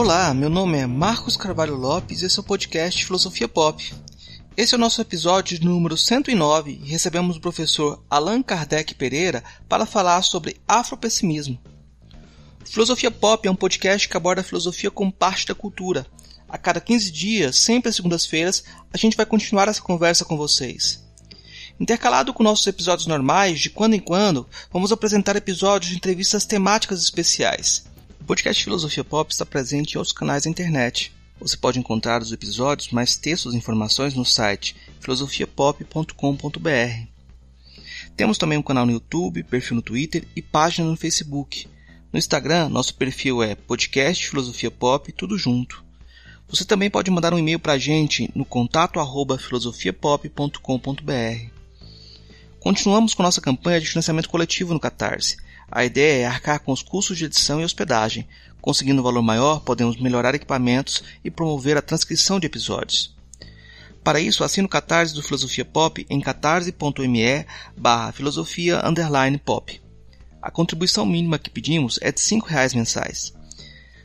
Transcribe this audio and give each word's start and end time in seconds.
Olá, 0.00 0.32
meu 0.32 0.48
nome 0.48 0.78
é 0.78 0.86
Marcos 0.86 1.36
Carvalho 1.36 1.74
Lopes 1.74 2.22
e 2.22 2.26
esse 2.26 2.38
é 2.38 2.40
o 2.40 2.44
podcast 2.44 3.04
Filosofia 3.04 3.48
Pop. 3.48 3.92
Esse 4.56 4.72
é 4.72 4.78
o 4.78 4.80
nosso 4.80 5.00
episódio 5.00 5.58
número 5.60 5.96
109 5.96 6.78
e 6.84 6.88
recebemos 6.88 7.36
o 7.36 7.40
professor 7.40 8.00
Allan 8.08 8.40
Kardec 8.40 8.94
Pereira 8.94 9.42
para 9.68 9.84
falar 9.84 10.22
sobre 10.22 10.56
afropessimismo. 10.68 11.58
Filosofia 12.64 13.10
Pop 13.10 13.44
é 13.48 13.50
um 13.50 13.56
podcast 13.56 14.08
que 14.08 14.16
aborda 14.16 14.40
a 14.40 14.44
filosofia 14.44 14.88
como 14.88 15.10
parte 15.10 15.48
da 15.48 15.54
cultura. 15.54 16.06
A 16.48 16.56
cada 16.56 16.80
15 16.80 17.10
dias, 17.10 17.58
sempre 17.58 17.88
às 17.88 17.96
segundas-feiras, 17.96 18.62
a 18.92 18.96
gente 18.96 19.16
vai 19.16 19.26
continuar 19.26 19.66
essa 19.66 19.82
conversa 19.82 20.24
com 20.24 20.36
vocês. 20.36 21.02
Intercalado 21.80 22.32
com 22.32 22.44
nossos 22.44 22.68
episódios 22.68 23.08
normais, 23.08 23.58
de 23.58 23.68
quando 23.68 23.94
em 23.94 24.00
quando, 24.00 24.46
vamos 24.72 24.92
apresentar 24.92 25.34
episódios 25.34 25.90
de 25.90 25.96
entrevistas 25.96 26.44
temáticas 26.44 27.02
especiais. 27.02 27.88
Podcast 28.28 28.62
Filosofia 28.62 29.02
Pop 29.02 29.32
está 29.32 29.46
presente 29.46 29.94
em 29.94 29.96
outros 29.96 30.12
canais 30.12 30.44
da 30.44 30.50
internet. 30.50 31.10
Você 31.40 31.56
pode 31.56 31.78
encontrar 31.78 32.20
os 32.20 32.30
episódios, 32.30 32.90
mais 32.90 33.16
textos 33.16 33.54
e 33.54 33.56
informações 33.56 34.12
no 34.12 34.22
site 34.22 34.76
filosofiapop.com.br. 35.00 37.06
Temos 38.14 38.36
também 38.36 38.58
um 38.58 38.62
canal 38.62 38.84
no 38.84 38.92
YouTube, 38.92 39.42
perfil 39.44 39.76
no 39.76 39.82
Twitter 39.82 40.28
e 40.36 40.42
página 40.42 40.86
no 40.86 40.94
Facebook. 40.94 41.66
No 42.12 42.18
Instagram, 42.18 42.68
nosso 42.68 42.94
perfil 42.96 43.42
é 43.42 43.54
podcast 43.54 44.28
Filosofia 44.28 44.70
Pop, 44.70 45.10
tudo 45.10 45.38
junto. 45.38 45.82
Você 46.50 46.66
também 46.66 46.90
pode 46.90 47.10
mandar 47.10 47.32
um 47.32 47.38
e-mail 47.38 47.58
para 47.58 47.72
a 47.72 47.78
gente 47.78 48.30
no 48.34 48.44
contato 48.44 49.00
arroba 49.00 49.38
filosofiapop.com.br. 49.38 51.50
Continuamos 52.60 53.14
com 53.14 53.22
nossa 53.22 53.40
campanha 53.40 53.80
de 53.80 53.88
financiamento 53.88 54.28
coletivo 54.28 54.74
no 54.74 54.80
Catarse. 54.80 55.47
A 55.70 55.84
ideia 55.84 56.22
é 56.22 56.26
arcar 56.26 56.60
com 56.60 56.72
os 56.72 56.82
custos 56.82 57.18
de 57.18 57.26
edição 57.26 57.60
e 57.60 57.64
hospedagem. 57.64 58.26
Conseguindo 58.60 59.00
um 59.00 59.04
valor 59.04 59.22
maior, 59.22 59.60
podemos 59.60 60.00
melhorar 60.00 60.34
equipamentos 60.34 61.02
e 61.22 61.30
promover 61.30 61.76
a 61.76 61.82
transcrição 61.82 62.40
de 62.40 62.46
episódios. 62.46 63.16
Para 64.02 64.20
isso, 64.20 64.42
assine 64.42 64.64
o 64.64 64.70
Catarse 64.70 65.12
do 65.14 65.22
Filosofia 65.22 65.64
Pop 65.64 66.06
em 66.08 66.20
catarse.me 66.20 67.46
barra 67.76 68.12
filosofia 68.12 68.82
pop. 69.44 69.82
A 70.40 70.50
contribuição 70.50 71.04
mínima 71.04 71.38
que 71.38 71.50
pedimos 71.50 71.98
é 72.00 72.10
de 72.10 72.22
R$ 72.22 72.40
reais 72.46 72.72
mensais. 72.72 73.34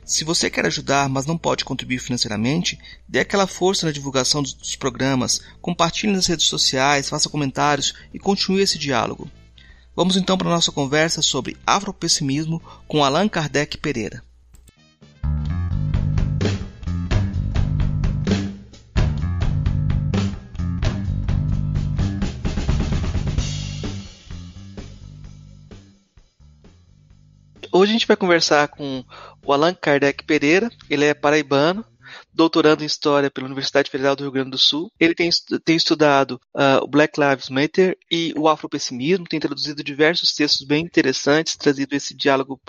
Se 0.05 0.25
você 0.25 0.50
quer 0.50 0.66
ajudar, 0.66 1.08
mas 1.08 1.25
não 1.25 1.38
pode 1.38 1.64
contribuir 1.64 2.00
financeiramente, 2.00 2.77
dê 3.08 3.20
aquela 3.20 3.48
força 3.48 3.86
na 3.86 3.92
divulgação 3.94 4.44
dos 4.44 4.75
programas, 4.75 5.42
compartilhe 5.61 6.11
nas 6.11 6.27
redes 6.27 6.48
sociais, 6.48 7.08
faça 7.08 7.30
comentários 7.30 7.94
e 8.14 8.20
continue 8.20 8.61
esse 8.61 8.77
diálogo. 8.77 9.31
Vamos 9.95 10.17
então 10.17 10.36
para 10.38 10.47
a 10.47 10.53
nossa 10.53 10.72
conversa 10.72 11.22
sobre 11.22 11.55
afropessimismo 11.67 12.59
com 12.88 13.03
Allan 13.03 13.30
Kardec 13.30 13.77
Pereira. 13.77 14.23
Hoje 27.71 27.91
a 27.91 27.94
gente 27.94 28.08
vai 28.08 28.16
conversar 28.17 28.67
com 28.69 29.03
o 29.45 29.53
Allan 29.53 29.73
Kardec 29.73 30.23
Pereira, 30.23 30.71
ele 30.89 31.05
é 31.05 31.14
paraibano, 31.14 31.86
doutorando 32.34 32.84
em 32.84 32.88
História 32.88 33.30
pela 33.30 33.45
Universidade 33.45 33.89
Federal 33.89 34.16
do 34.16 34.23
Rio 34.23 34.31
Grande 34.31 34.52
do 34.52 34.58
Sul. 34.58 34.92
Ele 35.00 35.14
tem, 35.14 35.30
tem 35.64 35.76
estudado 35.76 36.39
uh, 36.53 36.84
o 36.84 36.88
Black 36.88 37.20
Lives 37.20 37.50
Matter 37.50 37.98
e 38.09 38.34
o 38.38 38.48
afropessimismo, 38.48 39.28
tem 39.28 39.39
traduzido 39.39 39.84
diversos 39.84 40.34
textos 40.34 40.66
bem 40.66 40.84
interessantes, 40.84 41.56
trazido 41.56 41.95
esse 41.95 42.16
diálogo 42.16 42.59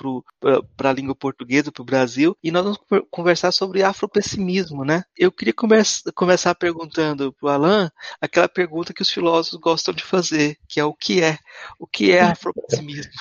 para 0.77 0.91
a 0.91 0.92
língua 0.92 1.15
portuguesa, 1.15 1.73
para 1.73 1.83
o 1.83 1.86
Brasil, 1.86 2.36
e 2.42 2.51
nós 2.51 2.63
vamos 2.63 3.07
conversar 3.11 3.53
sobre 3.53 3.83
afropessimismo, 3.83 4.85
né? 4.85 5.05
Eu 5.17 5.33
queria 5.33 5.55
começar 5.55 6.55
perguntando 6.55 7.33
para 7.33 7.47
o 7.47 7.51
Alan 7.51 7.91
aquela 8.20 8.48
pergunta 8.48 8.92
que 8.92 9.03
os 9.03 9.11
filósofos 9.11 9.58
gostam 9.58 9.95
de 9.95 10.03
fazer, 10.03 10.58
que 10.69 10.80
é 10.80 10.85
o 10.85 10.95
que 10.95 11.23
é? 11.23 11.39
O 11.79 11.86
que 11.86 12.13
é 12.13 12.20
afropessimismo? 12.23 13.13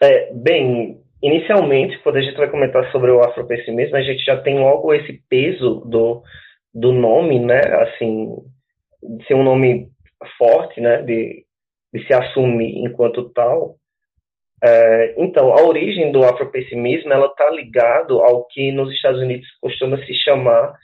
É, 0.00 0.34
bem, 0.34 1.00
inicialmente, 1.22 1.98
quando 2.00 2.16
a 2.16 2.22
gente 2.22 2.36
vai 2.36 2.50
comentar 2.50 2.90
sobre 2.90 3.10
o 3.10 3.20
afropessimismo, 3.20 3.96
a 3.96 4.02
gente 4.02 4.24
já 4.24 4.36
tem 4.42 4.58
logo 4.58 4.92
esse 4.92 5.22
peso 5.28 5.82
do, 5.86 6.22
do 6.74 6.92
nome, 6.92 7.38
né? 7.38 7.60
Assim, 7.82 8.36
de 9.02 9.26
ser 9.26 9.34
um 9.34 9.44
nome 9.44 9.88
forte, 10.36 10.80
né? 10.80 11.02
De, 11.02 11.44
de 11.94 12.06
se 12.06 12.12
assumir 12.12 12.78
enquanto 12.84 13.30
tal. 13.30 13.76
É, 14.64 15.14
então, 15.18 15.52
a 15.52 15.62
origem 15.62 16.12
do 16.12 16.24
afropessimismo, 16.24 17.12
ela 17.12 17.26
está 17.26 17.50
ligado 17.50 18.20
ao 18.20 18.46
que 18.46 18.70
nos 18.72 18.92
Estados 18.92 19.20
Unidos 19.20 19.46
costuma 19.60 19.98
se 19.98 20.14
chamar 20.14 20.74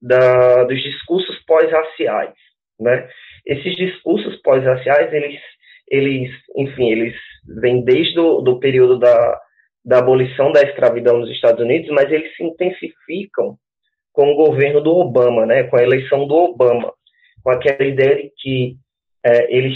da, 0.00 0.64
dos 0.64 0.80
discursos 0.82 1.38
pós-raciais, 1.44 2.34
né? 2.78 3.08
Esses 3.46 3.76
discursos 3.76 4.36
pós-raciais, 4.42 5.12
eles, 5.12 5.40
eles, 5.88 6.30
enfim, 6.56 6.90
eles 6.90 7.14
vem 7.60 7.84
desde 7.84 8.18
o 8.18 8.40
do 8.40 8.58
período 8.58 8.98
da, 8.98 9.40
da 9.84 9.98
abolição 9.98 10.52
da 10.52 10.62
escravidão 10.62 11.18
nos 11.18 11.30
Estados 11.30 11.62
Unidos, 11.62 11.90
mas 11.90 12.10
eles 12.10 12.34
se 12.36 12.44
intensificam 12.44 13.56
com 14.12 14.32
o 14.32 14.36
governo 14.36 14.80
do 14.80 14.90
Obama, 14.90 15.46
né, 15.46 15.64
com 15.64 15.76
a 15.76 15.82
eleição 15.82 16.26
do 16.26 16.34
Obama, 16.34 16.92
com 17.42 17.50
aquela 17.50 17.84
ideia 17.84 18.16
de 18.16 18.32
que 18.36 18.76
é, 19.24 19.54
eles, 19.54 19.74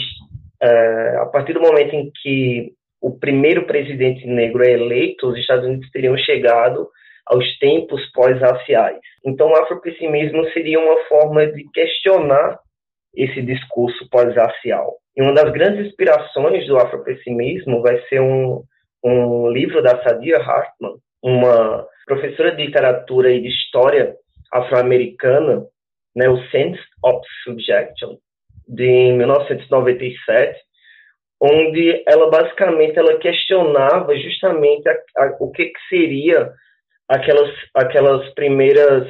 é, 0.62 1.16
a 1.18 1.26
partir 1.26 1.52
do 1.52 1.60
momento 1.60 1.94
em 1.94 2.10
que 2.22 2.72
o 3.00 3.18
primeiro 3.18 3.66
presidente 3.66 4.26
negro 4.26 4.64
é 4.64 4.72
eleito, 4.72 5.28
os 5.28 5.38
Estados 5.38 5.66
Unidos 5.66 5.90
teriam 5.90 6.16
chegado 6.16 6.88
aos 7.26 7.58
tempos 7.58 8.02
pós-raciais. 8.12 8.98
Então, 9.24 9.48
o 9.48 9.56
afropessimismo 9.56 10.44
seria 10.52 10.78
uma 10.78 10.98
forma 11.04 11.46
de 11.46 11.64
questionar 11.72 12.58
esse 13.14 13.40
discurso 13.42 14.08
pós-racial. 14.10 14.96
E 15.16 15.22
uma 15.22 15.32
das 15.32 15.50
grandes 15.52 15.86
inspirações 15.86 16.66
do 16.66 16.76
afropessimismo 16.76 17.80
vai 17.82 17.98
ser 18.08 18.20
um, 18.20 18.62
um 19.04 19.50
livro 19.50 19.82
da 19.82 20.02
Sadia 20.02 20.38
Hartman, 20.38 20.94
uma 21.22 21.86
professora 22.06 22.54
de 22.54 22.66
literatura 22.66 23.30
e 23.30 23.40
de 23.40 23.48
história 23.48 24.14
afro-americana, 24.52 25.66
né, 26.16 26.28
o 26.28 26.38
Sense 26.50 26.80
of 27.04 27.20
Subjection, 27.44 28.16
de 28.68 29.12
1997, 29.12 30.58
onde 31.40 32.02
ela 32.06 32.30
basicamente 32.30 32.98
ela 32.98 33.18
questionava 33.18 34.16
justamente 34.16 34.88
a, 34.88 34.92
a, 35.18 35.36
o 35.40 35.50
que, 35.50 35.66
que 35.66 35.80
seria 35.88 36.50
aquelas 37.08 37.50
aquelas 37.74 38.32
primeiras 38.34 39.06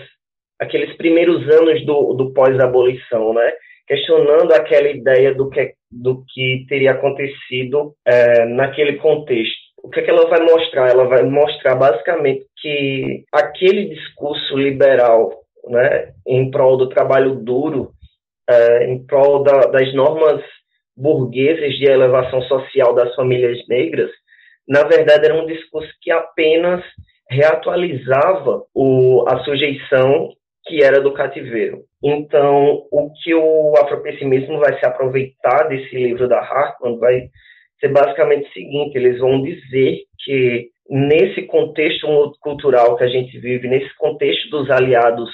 aqueles 0.61 0.97
primeiros 0.97 1.49
anos 1.49 1.85
do, 1.85 2.15
do 2.15 2.33
pós-abolição, 2.33 3.35
né? 3.35 3.53
questionando 3.87 4.53
aquela 4.53 4.89
ideia 4.89 5.35
do 5.35 5.51
que, 5.51 5.75
do 5.91 6.25
que 6.27 6.65
teria 6.69 6.93
acontecido 6.93 7.95
é, 8.07 8.47
naquele 8.47 8.97
contexto. 8.97 9.74
O 9.85 9.91
que, 9.91 10.01
é 10.01 10.03
que 10.03 10.11
ela 10.11 10.27
vai 10.31 10.41
mostrar? 10.41 10.89
Ela 10.89 11.05
vai 11.05 11.23
mostrar 11.25 11.75
basicamente 11.75 12.47
que 12.57 13.23
aquele 13.31 13.95
discurso 13.95 14.57
liberal 14.57 15.31
né, 15.69 16.15
em 16.27 16.51
prol 16.51 16.79
do 16.79 16.89
trabalho 16.89 17.35
duro, 17.35 17.91
é, 18.49 18.87
em 18.87 19.05
prol 19.05 19.43
da, 19.43 19.67
das 19.67 19.93
normas 19.93 20.43
burguesas 20.97 21.75
de 21.75 21.85
elevação 21.85 22.41
social 22.43 22.95
das 22.95 23.15
famílias 23.15 23.59
negras, 23.69 24.11
na 24.67 24.85
verdade 24.85 25.27
era 25.27 25.35
um 25.35 25.47
discurso 25.47 25.93
que 26.01 26.11
apenas 26.11 26.83
reatualizava 27.29 28.65
o, 28.75 29.27
a 29.29 29.45
sujeição 29.45 30.31
que 30.67 30.83
era 30.83 30.99
do 31.03 31.13
cativeiro. 31.13 31.83
Então, 32.03 32.87
o 32.91 33.11
que 33.23 33.35
o 33.35 33.75
afropessimismo 33.77 34.59
vai 34.59 34.79
se 34.79 34.87
aproveitar 34.87 35.69
desse 35.69 35.95
livro 35.95 36.27
da 36.27 36.39
Hartman 36.39 36.99
vai 36.99 37.29
ser 37.81 37.89
basicamente 37.89 38.49
o 38.49 38.53
seguinte: 38.53 38.97
eles 38.97 39.19
vão 39.19 39.43
dizer 39.43 40.01
que 40.25 40.69
nesse 40.89 41.43
contexto 41.43 42.07
cultural 42.41 42.97
que 42.97 43.05
a 43.05 43.09
gente 43.09 43.39
vive, 43.39 43.69
nesse 43.69 43.95
contexto 43.97 44.51
dos 44.51 44.71
aliados 44.71 45.31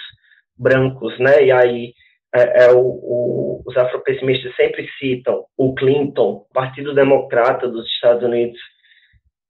brancos, 0.56 1.18
né? 1.18 1.44
E 1.44 1.52
aí 1.52 1.92
é, 2.34 2.64
é 2.64 2.70
o, 2.72 2.80
o, 2.80 3.62
os 3.66 3.76
afropessimistas 3.76 4.54
sempre 4.54 4.88
citam 4.98 5.44
o 5.56 5.74
Clinton, 5.74 6.46
Partido 6.52 6.94
Democrata 6.94 7.68
dos 7.68 7.86
Estados 7.86 8.22
Unidos. 8.22 8.58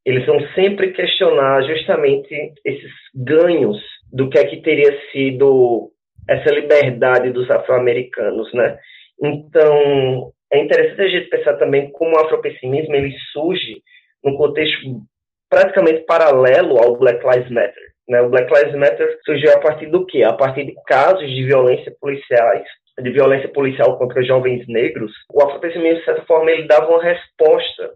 Eles 0.05 0.25
vão 0.25 0.41
sempre 0.55 0.93
questionar 0.93 1.63
justamente 1.63 2.35
esses 2.65 2.91
ganhos 3.15 3.79
do 4.11 4.31
que 4.31 4.39
é 4.39 4.47
que 4.47 4.63
teria 4.63 4.99
sido 5.13 5.91
essa 6.29 6.51
liberdade 6.51 7.31
dos 7.31 7.51
afro-americanos, 7.51 8.53
né? 8.55 8.79
Então, 9.23 10.33
é 10.52 10.58
interessante 10.58 11.00
a 11.00 11.08
gente 11.08 11.29
pensar 11.29 11.56
também 11.56 11.91
como 11.93 12.17
o 12.17 12.19
afropessimismo 12.19 12.94
ele 12.94 13.14
surge 13.32 13.82
num 14.25 14.37
contexto 14.37 15.00
praticamente 15.49 16.05
paralelo 16.05 16.79
ao 16.79 16.97
Black 16.97 17.25
Lives 17.25 17.50
Matter. 17.50 17.91
Né? 18.08 18.20
O 18.20 18.29
Black 18.29 18.52
Lives 18.52 18.75
Matter 18.75 19.19
surgiu 19.25 19.52
a 19.52 19.61
partir 19.61 19.87
do 19.87 20.05
quê? 20.06 20.23
A 20.23 20.32
partir 20.32 20.64
de 20.64 20.75
casos 20.87 21.29
de 21.29 21.44
violência 21.44 21.94
policiais, 22.00 22.64
de 23.00 23.11
violência 23.11 23.49
policial 23.49 23.97
contra 23.99 24.23
jovens 24.23 24.67
negros. 24.67 25.12
O 25.32 25.43
afropessimismo, 25.43 25.99
de 26.00 26.05
certa 26.05 26.23
forma, 26.26 26.50
ele 26.50 26.67
dava 26.67 26.88
uma 26.88 27.03
resposta 27.03 27.93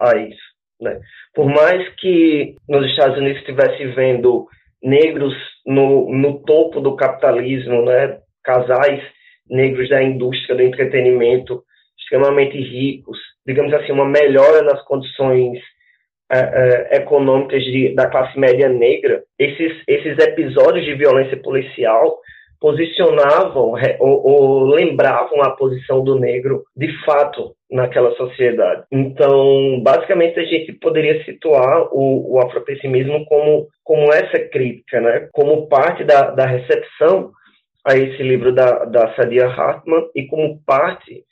a 0.00 0.16
isso. 0.16 0.48
Né? 0.80 0.98
Por 1.34 1.46
mais 1.46 1.86
que 1.96 2.54
nos 2.68 2.86
Estados 2.90 3.18
Unidos 3.18 3.40
estivesse 3.40 3.84
vendo 3.88 4.46
negros 4.82 5.34
no, 5.66 6.10
no 6.10 6.42
topo 6.44 6.80
do 6.80 6.96
capitalismo, 6.96 7.84
né? 7.84 8.18
casais 8.42 9.02
negros 9.50 9.88
da 9.88 10.02
indústria 10.02 10.56
do 10.56 10.62
entretenimento 10.62 11.62
extremamente 12.08 12.58
ricos, 12.58 13.18
digamos 13.46 13.72
assim, 13.74 13.92
uma 13.92 14.06
melhora 14.06 14.62
nas 14.62 14.82
condições 14.84 15.58
uh, 16.32 16.36
uh, 16.36 16.94
econômicas 16.94 17.62
de, 17.64 17.94
da 17.94 18.08
classe 18.08 18.38
média 18.38 18.68
negra, 18.68 19.22
esses, 19.38 19.82
esses 19.86 20.18
episódios 20.18 20.84
de 20.84 20.94
violência 20.94 21.36
policial 21.36 22.18
posicionavam 22.60 23.74
ou, 24.00 24.26
ou, 24.26 24.64
lembravam 24.66 25.42
a 25.42 25.50
posição 25.50 26.02
do 26.02 26.18
negro 26.18 26.64
de 26.76 26.88
fato 27.04 27.54
naquela 27.70 28.12
sociedade. 28.16 28.82
Então, 28.90 29.80
basicamente, 29.80 30.40
a 30.40 30.44
gente 30.44 30.72
poderia 30.72 31.22
situar 31.24 31.88
o, 31.92 32.34
o 32.34 32.40
afropessimismo 32.40 33.24
como, 33.26 33.68
como 33.84 34.12
essa 34.12 34.40
crítica, 34.48 35.00
né? 35.00 35.28
como 35.32 35.68
parte 35.68 36.02
da, 36.02 36.30
da 36.30 36.46
recepção 36.46 37.30
a 37.84 37.96
esse 37.96 38.22
livro 38.22 38.52
da, 38.52 38.84
da 38.86 39.14
Sadia 39.14 39.46
Hartman 39.46 40.08
e 40.14 40.26
como 40.26 40.60
parte 40.66 41.22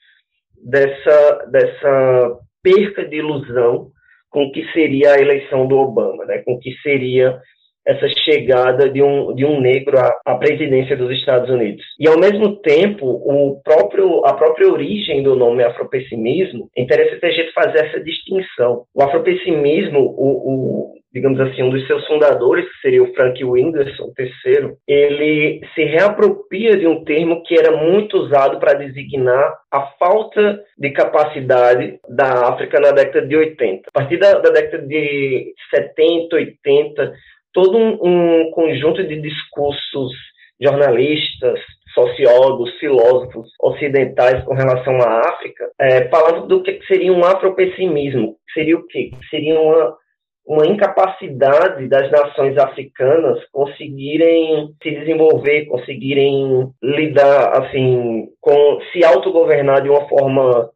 dessa, 0.62 1.47
dessa 1.50 2.38
perca 2.62 3.05
de 3.05 3.17
ilusão 3.17 3.91
com 4.31 4.50
que 4.50 4.64
seria 4.73 5.12
a 5.12 5.20
eleição 5.20 5.67
do 5.67 5.76
Obama, 5.76 6.25
né? 6.25 6.43
com 6.44 6.58
que 6.58 6.73
seria 6.82 7.41
essa 7.87 8.08
chegada 8.25 8.91
de 8.91 9.00
um, 9.00 9.32
de 9.32 9.44
um 9.44 9.61
negro 9.61 9.97
à, 9.97 10.12
à, 10.26 10.35
presidência 10.35 10.97
dos 10.97 11.11
Estados 11.12 11.49
Unidos. 11.49 11.85
E, 12.00 12.08
ao 12.08 12.19
mesmo 12.19 12.56
tempo, 12.56 13.06
o 13.06 13.61
próprio, 13.62 14.26
a 14.26 14.35
própria 14.35 14.69
origem 14.69 15.23
do 15.23 15.37
nome 15.37 15.62
afropessimismo, 15.62 16.69
é 16.76 16.82
interessante 16.82 17.25
a 17.25 17.31
gente 17.31 17.53
fazer 17.53 17.87
essa 17.87 18.00
distinção. 18.00 18.85
O 18.93 19.03
afropessimismo, 19.03 20.00
o, 20.00 20.26
o, 20.26 20.94
digamos 21.17 21.41
assim, 21.41 21.63
um 21.63 21.71
dos 21.71 21.87
seus 21.87 22.07
fundadores, 22.07 22.67
que 22.67 22.81
seria 22.83 23.03
o 23.03 23.11
Frank 23.15 23.43
Winderson 23.43 24.13
III, 24.19 24.75
ele 24.87 25.63
se 25.75 25.83
reapropria 25.83 26.77
de 26.77 26.87
um 26.87 27.03
termo 27.05 27.43
que 27.43 27.59
era 27.59 27.75
muito 27.75 28.19
usado 28.19 28.61
para 28.61 28.75
designar 28.75 29.57
a 29.73 29.87
falta 29.99 30.61
de 30.77 30.91
capacidade 30.91 31.99
da 32.07 32.51
África 32.51 32.79
na 32.79 32.91
década 32.91 33.27
de 33.27 33.35
80. 33.35 33.89
A 33.89 33.93
partir 33.99 34.19
da, 34.19 34.41
da 34.41 34.51
década 34.51 34.87
de 34.87 35.55
70, 35.75 36.37
80, 36.37 37.13
todo 37.51 37.79
um, 37.79 37.99
um 38.03 38.51
conjunto 38.51 39.03
de 39.03 39.19
discursos 39.19 40.13
jornalistas, 40.61 41.59
sociólogos, 41.95 42.79
filósofos 42.79 43.49
ocidentais 43.63 44.45
com 44.45 44.53
relação 44.53 45.01
à 45.01 45.21
África, 45.31 45.67
é, 45.81 46.09
falando 46.11 46.47
do 46.47 46.63
que 46.63 46.79
seria 46.87 47.11
um 47.11 47.25
afropessimismo. 47.25 48.37
Seria 48.53 48.77
o 48.77 48.87
quê? 48.87 49.13
Seria 49.31 49.59
uma, 49.59 49.97
uma 50.46 50.66
incapacidade 50.66 51.88
das 51.88 52.10
nações 52.10 52.56
africanas 52.56 53.44
conseguirem 53.50 54.75
se 54.82 54.90
desenvolver, 54.90 55.66
conseguirem 55.66 56.70
lidar, 56.82 57.62
assim, 57.62 58.28
com 58.40 58.78
se 58.93 59.04
autogovernar 59.04 59.82
de 59.82 59.88
uma 59.88 60.08
forma 60.08 60.70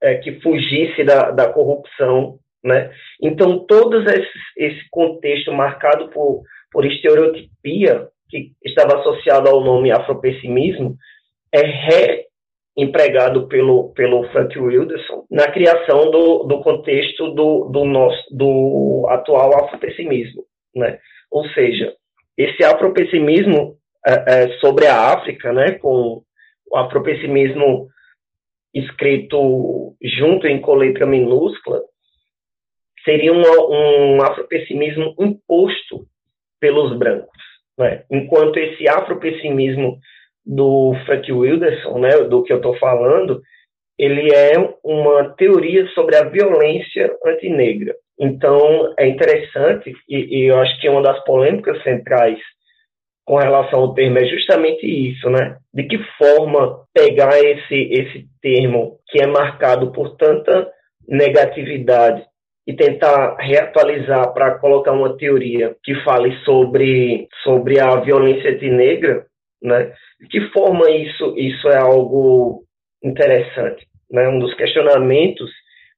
é, 0.00 0.14
que 0.16 0.40
fugisse 0.40 1.04
da, 1.04 1.30
da 1.30 1.52
corrupção 1.52 2.38
né? 2.64 2.92
Então, 3.20 3.58
todo 3.66 4.02
esse, 4.56 4.88
contexto 4.90 5.52
marcado 5.52 6.08
por, 6.10 6.42
por 6.70 6.84
estereotipia, 6.86 8.08
que 8.28 8.52
estava 8.64 9.00
associado 9.00 9.48
ao 9.48 9.62
nome 9.62 9.90
afropessimismo, 9.90 10.96
é 11.52 11.66
reempregado 12.76 13.48
pelo, 13.48 13.92
pelo 13.92 14.24
Frank 14.30 14.58
Wilderson 14.58 15.26
na 15.30 15.50
criação 15.50 16.10
do, 16.10 16.44
do 16.44 16.62
contexto 16.62 17.34
do, 17.34 17.66
do, 17.66 17.84
nosso, 17.84 18.22
do 18.34 19.06
atual 19.10 19.64
afropessimismo. 19.64 20.44
Né? 20.74 20.98
Ou 21.30 21.46
seja, 21.50 21.94
esse 22.36 22.64
afropessimismo 22.64 23.76
é, 24.06 24.12
é, 24.44 24.48
sobre 24.58 24.86
a 24.86 25.12
África, 25.12 25.52
né, 25.52 25.72
com 25.72 26.22
o 26.70 26.76
afropessimismo 26.76 27.88
escrito 28.74 29.94
junto 30.02 30.46
em 30.46 30.60
coletra 30.60 31.06
minúscula, 31.06 31.82
seria 33.04 33.32
um, 33.32 33.42
um 33.42 34.22
afropessimismo 34.22 35.14
imposto 35.18 36.06
pelos 36.58 36.96
brancos. 36.96 37.42
Né? 37.78 38.04
Enquanto 38.10 38.56
esse 38.56 38.88
afropessimismo 38.88 39.98
do 40.44 40.94
Frank 41.06 41.30
Wilderson, 41.30 41.98
né, 41.98 42.10
do 42.24 42.42
que 42.42 42.52
eu 42.52 42.56
estou 42.58 42.76
falando, 42.78 43.40
ele 43.98 44.34
é 44.34 44.52
uma 44.84 45.30
teoria 45.36 45.86
sobre 45.88 46.16
a 46.16 46.24
violência 46.24 47.14
antinegra. 47.24 47.94
Então, 48.18 48.94
é 48.98 49.06
interessante, 49.06 49.92
e, 50.08 50.40
e 50.40 50.46
eu 50.46 50.58
acho 50.58 50.80
que 50.80 50.88
uma 50.88 51.02
das 51.02 51.22
polêmicas 51.24 51.82
centrais 51.82 52.38
com 53.24 53.36
relação 53.36 53.80
ao 53.80 53.94
termo 53.94 54.18
é 54.18 54.26
justamente 54.26 54.84
isso, 54.86 55.30
né? 55.30 55.56
De 55.72 55.84
que 55.84 55.98
forma 56.18 56.84
pegar 56.92 57.38
esse, 57.38 57.74
esse 57.92 58.26
termo 58.40 58.98
que 59.08 59.22
é 59.22 59.26
marcado 59.26 59.92
por 59.92 60.16
tanta 60.16 60.68
negatividade 61.08 62.24
e 62.66 62.74
tentar 62.74 63.36
reatualizar 63.38 64.32
para 64.32 64.58
colocar 64.58 64.92
uma 64.92 65.16
teoria 65.16 65.74
que 65.82 65.94
fale 66.04 66.36
sobre, 66.44 67.28
sobre 67.42 67.80
a 67.80 67.96
violência 67.96 68.56
negra, 68.70 69.26
né? 69.62 69.92
De 70.20 70.28
que 70.28 70.40
forma 70.50 70.90
isso, 70.90 71.34
isso 71.36 71.68
é 71.68 71.78
algo 71.78 72.64
interessante? 73.02 73.86
Né? 74.10 74.28
Um 74.28 74.38
dos 74.38 74.54
questionamentos 74.54 75.50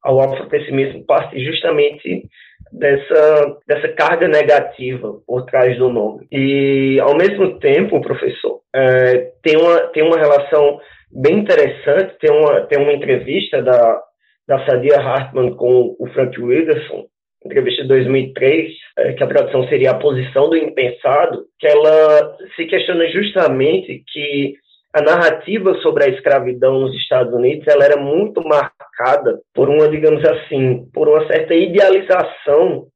ao 0.02 0.20
afropessimismo 0.20 1.04
parte 1.06 1.42
justamente 1.42 2.28
dessa, 2.70 3.56
dessa 3.66 3.88
carga 3.94 4.28
negativa 4.28 5.14
por 5.26 5.46
trás 5.46 5.78
do 5.78 5.88
nome. 5.88 6.26
E, 6.30 6.98
ao 7.00 7.16
mesmo 7.16 7.58
tempo, 7.58 8.00
professor, 8.00 8.60
é, 8.74 9.32
tem, 9.42 9.56
uma, 9.56 9.80
tem 9.88 10.02
uma 10.02 10.18
relação 10.18 10.78
bem 11.10 11.38
interessante, 11.38 12.18
tem 12.20 12.30
uma, 12.30 12.60
tem 12.62 12.78
uma 12.78 12.92
entrevista 12.92 13.62
da 13.62 14.02
da 14.46 14.64
Sadia 14.66 14.98
Hartman 14.98 15.54
com 15.54 15.96
o 15.98 16.06
Frank 16.08 16.40
Wilderson, 16.40 17.06
entrevista 17.44 17.82
de 17.82 17.88
2003, 17.88 18.72
é, 18.98 19.12
que 19.12 19.22
a 19.22 19.26
tradução 19.26 19.68
seria 19.68 19.92
a 19.92 19.98
posição 19.98 20.48
do 20.48 20.56
impensado, 20.56 21.44
que 21.58 21.66
ela 21.66 22.36
se 22.56 22.64
questiona 22.66 23.08
justamente 23.08 24.02
que 24.12 24.54
a 24.94 25.02
narrativa 25.02 25.74
sobre 25.82 26.04
a 26.04 26.08
escravidão 26.08 26.80
nos 26.80 26.94
Estados 26.94 27.34
Unidos 27.34 27.66
ela 27.66 27.84
era 27.84 27.96
muito 27.96 28.40
marcada 28.46 29.40
por 29.52 29.68
uma, 29.68 29.88
digamos 29.88 30.24
assim, 30.24 30.88
por 30.94 31.08
uma 31.08 31.26
certa 31.26 31.52
idealização 31.52 32.86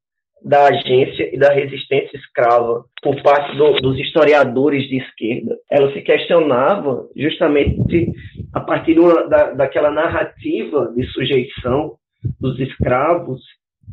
da 0.40 0.68
agência 0.68 1.34
e 1.34 1.36
da 1.36 1.52
resistência 1.52 2.16
escrava 2.16 2.84
por 3.02 3.20
parte 3.22 3.56
do, 3.56 3.72
dos 3.80 3.98
historiadores 3.98 4.88
de 4.88 4.98
esquerda. 4.98 5.56
Ela 5.68 5.92
se 5.92 6.00
questionava 6.02 7.08
justamente 7.16 8.12
a 8.52 8.60
partir 8.60 8.98
uma, 9.00 9.26
da, 9.26 9.50
daquela 9.50 9.90
narrativa 9.90 10.92
de 10.94 11.04
sujeição 11.08 11.96
dos 12.40 12.58
escravos, 12.60 13.40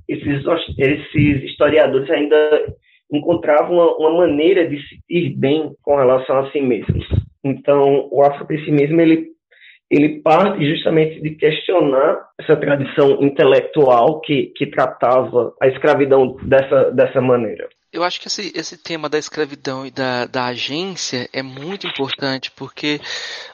esses, 0.07 0.43
esses 0.77 1.43
historiadores 1.43 2.09
ainda 2.09 2.73
encontravam 3.11 3.75
uma, 3.75 3.97
uma, 3.97 4.27
maneira 4.27 4.67
de 4.67 4.77
se 4.77 4.99
ir 5.09 5.35
bem 5.37 5.73
com 5.81 5.95
relação 5.95 6.39
a 6.39 6.51
si 6.51 6.61
mesmos. 6.61 7.05
Então, 7.43 8.07
o 8.11 8.23
afropessimismo 8.23 8.99
ele 8.99 9.35
ele 9.89 10.19
parte 10.21 10.67
justamente 10.67 11.21
de 11.21 11.31
questionar 11.31 12.19
essa 12.39 12.55
tradição 12.55 13.21
intelectual 13.21 14.19
que, 14.21 14.51
que 14.55 14.65
tratava 14.65 15.53
a 15.61 15.67
escravidão 15.67 16.35
dessa, 16.43 16.91
dessa 16.91 17.21
maneira. 17.21 17.69
Eu 17.95 18.03
acho 18.03 18.19
que 18.19 18.27
esse, 18.27 18.51
esse 18.53 18.75
tema 18.75 19.07
da 19.07 19.17
escravidão 19.17 19.85
e 19.85 19.89
da, 19.89 20.25
da 20.25 20.47
agência 20.47 21.29
é 21.31 21.41
muito 21.41 21.87
importante, 21.87 22.51
porque 22.51 22.99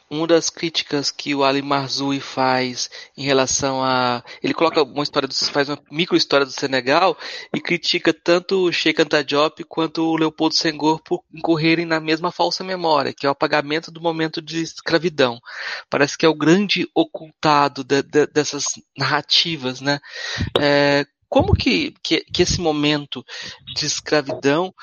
uma 0.10 0.26
das 0.26 0.50
críticas 0.50 1.12
que 1.12 1.36
o 1.36 1.44
Ali 1.44 1.62
Marzoui 1.62 2.20
faz 2.20 2.90
em 3.16 3.22
relação 3.22 3.84
a. 3.84 4.24
Ele 4.42 4.56
coloca 4.56 4.82
uma 4.82 5.04
história, 5.04 5.28
do, 5.28 5.36
faz 5.36 5.70
uma 5.70 5.78
micro 5.92 6.18
história 6.18 6.44
do 6.44 6.52
Senegal 6.52 7.16
e 7.54 7.62
critica 7.62 8.12
tanto 8.12 8.66
o 8.66 8.74
Sheikh 8.74 9.00
Anta 9.04 9.24
Diop 9.24 9.64
quanto 9.66 10.08
o 10.08 10.18
Leopoldo 10.18 10.56
Senghor 10.56 11.00
por 11.04 11.24
incorrerem 11.32 11.86
na 11.86 12.00
mesma 12.00 12.32
falsa 12.32 12.64
memória, 12.64 13.14
que 13.14 13.28
é 13.28 13.30
o 13.30 13.34
apagamento 13.34 13.92
do 13.92 14.02
momento 14.02 14.42
de 14.42 14.60
escravidão. 14.64 15.40
Parece 15.88 16.18
que 16.18 16.26
é 16.26 16.30
o 16.30 16.36
grande 16.36 16.90
ocultado 16.96 17.84
de, 17.84 18.02
de, 18.02 18.26
dessas 18.26 18.64
narrativas, 18.98 19.82
né? 19.82 20.00
É, 20.60 21.06
como 21.32 21.54
que, 21.54 21.94
que, 22.04 22.26
que 22.26 22.42
esse 22.42 22.60
momento 22.60 23.24
de 23.74 23.86
escravidão 23.86 24.74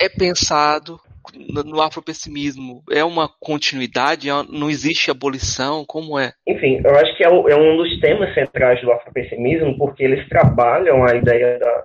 é 0.00 0.08
pensado 0.08 1.00
no 1.34 1.82
afropessimismo? 1.82 2.84
É 2.88 3.02
uma 3.02 3.28
continuidade? 3.40 4.30
É 4.30 4.32
não 4.48 4.70
existe 4.70 5.10
abolição? 5.10 5.84
Como 5.84 6.16
é? 6.16 6.34
Enfim, 6.46 6.80
eu 6.84 6.94
acho 6.94 7.16
que 7.16 7.24
é, 7.24 7.26
é, 7.26 7.56
um 7.56 7.76
dos 7.76 7.98
temas 7.98 8.32
centrais 8.32 8.80
do 8.80 8.92
afropessimismo, 8.92 9.76
porque 9.76 10.04
eles 10.04 10.28
trabalham 10.28 11.04
a 11.04 11.16
ideia 11.16 11.58
da, 11.58 11.84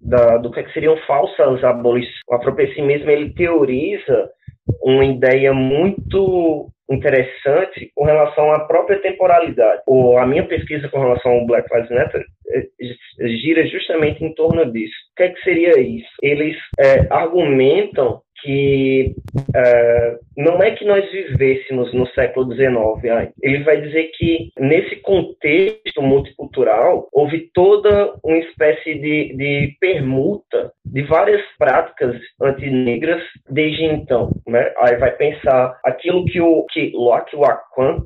da, 0.00 0.36
do 0.38 0.52
que 0.52 0.62
seriam 0.72 0.96
falsas 0.98 1.64
abolições. 1.64 2.14
O 2.28 2.36
afropessimismo 2.36 3.10
ele 3.10 3.30
teoriza 3.30 4.30
uma 4.82 5.04
ideia 5.04 5.52
muito 5.52 6.68
interessante 6.90 7.90
com 7.94 8.04
relação 8.04 8.52
à 8.52 8.60
própria 8.60 9.00
temporalidade. 9.00 9.82
Ou 9.86 10.18
a 10.18 10.26
minha 10.26 10.46
pesquisa 10.46 10.88
com 10.88 11.00
relação 11.00 11.32
ao 11.32 11.46
Black 11.46 11.72
Lives 11.74 11.90
Matter 11.90 12.24
é, 12.50 13.28
gira 13.28 13.66
justamente 13.66 14.22
em 14.24 14.34
torno 14.34 14.70
disso. 14.70 14.94
O 15.12 15.16
que, 15.16 15.22
é 15.22 15.28
que 15.30 15.42
seria 15.42 15.80
isso? 15.80 16.10
Eles 16.22 16.56
é, 16.78 17.06
argumentam 17.10 18.20
que 18.42 19.14
uh, 19.38 20.18
não 20.36 20.62
é 20.62 20.72
que 20.72 20.84
nós 20.84 21.10
vivêssemos 21.10 21.92
no 21.94 22.06
século 22.08 22.52
XIX. 22.52 23.32
Ele 23.42 23.62
vai 23.62 23.80
dizer 23.80 24.10
que 24.16 24.50
nesse 24.58 24.96
contexto 24.96 26.02
multicultural 26.02 27.08
houve 27.12 27.50
toda 27.54 28.14
uma 28.24 28.38
espécie 28.38 28.94
de, 28.94 29.36
de 29.36 29.76
permuta 29.80 30.72
de 30.84 31.02
várias 31.02 31.42
práticas 31.58 32.16
antinegras 32.40 33.22
desde 33.48 33.84
então. 33.84 34.30
Né? 34.46 34.72
Aí 34.80 34.96
vai 34.96 35.12
pensar 35.12 35.78
aquilo 35.84 36.24
que 36.26 36.40
o 36.40 36.64
que 36.66 36.92
Locke 36.94 37.36
Lacan 37.36 38.04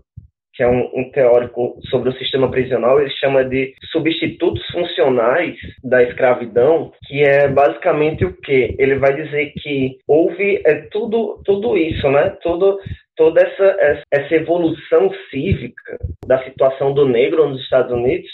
que 0.57 0.63
é 0.63 0.69
um, 0.69 0.91
um, 0.95 1.11
teórico 1.11 1.79
sobre 1.91 2.09
o 2.09 2.15
sistema 2.15 2.51
prisional, 2.51 2.99
ele 2.99 3.11
chama 3.11 3.45
de 3.45 3.75
substitutos 3.93 4.65
funcionais 4.73 5.55
da 5.85 6.03
escravidão, 6.03 6.93
que 7.07 7.23
é 7.23 7.47
basicamente 7.47 8.25
o 8.25 8.35
que? 8.41 8.75
Ele 8.79 8.97
vai 8.97 9.15
dizer 9.15 9.53
que 9.61 9.99
houve 10.09 10.63
é, 10.65 10.87
tudo, 10.91 11.43
tudo 11.45 11.77
isso, 11.77 12.11
né? 12.11 12.31
Tudo, 12.43 12.79
toda 13.15 13.43
essa, 13.43 14.05
essa 14.11 14.35
evolução 14.35 15.11
cívica 15.31 15.99
da 16.27 16.43
situação 16.45 16.95
do 16.95 17.07
negro 17.07 17.49
nos 17.49 17.63
Estados 17.63 17.93
Unidos, 17.93 18.29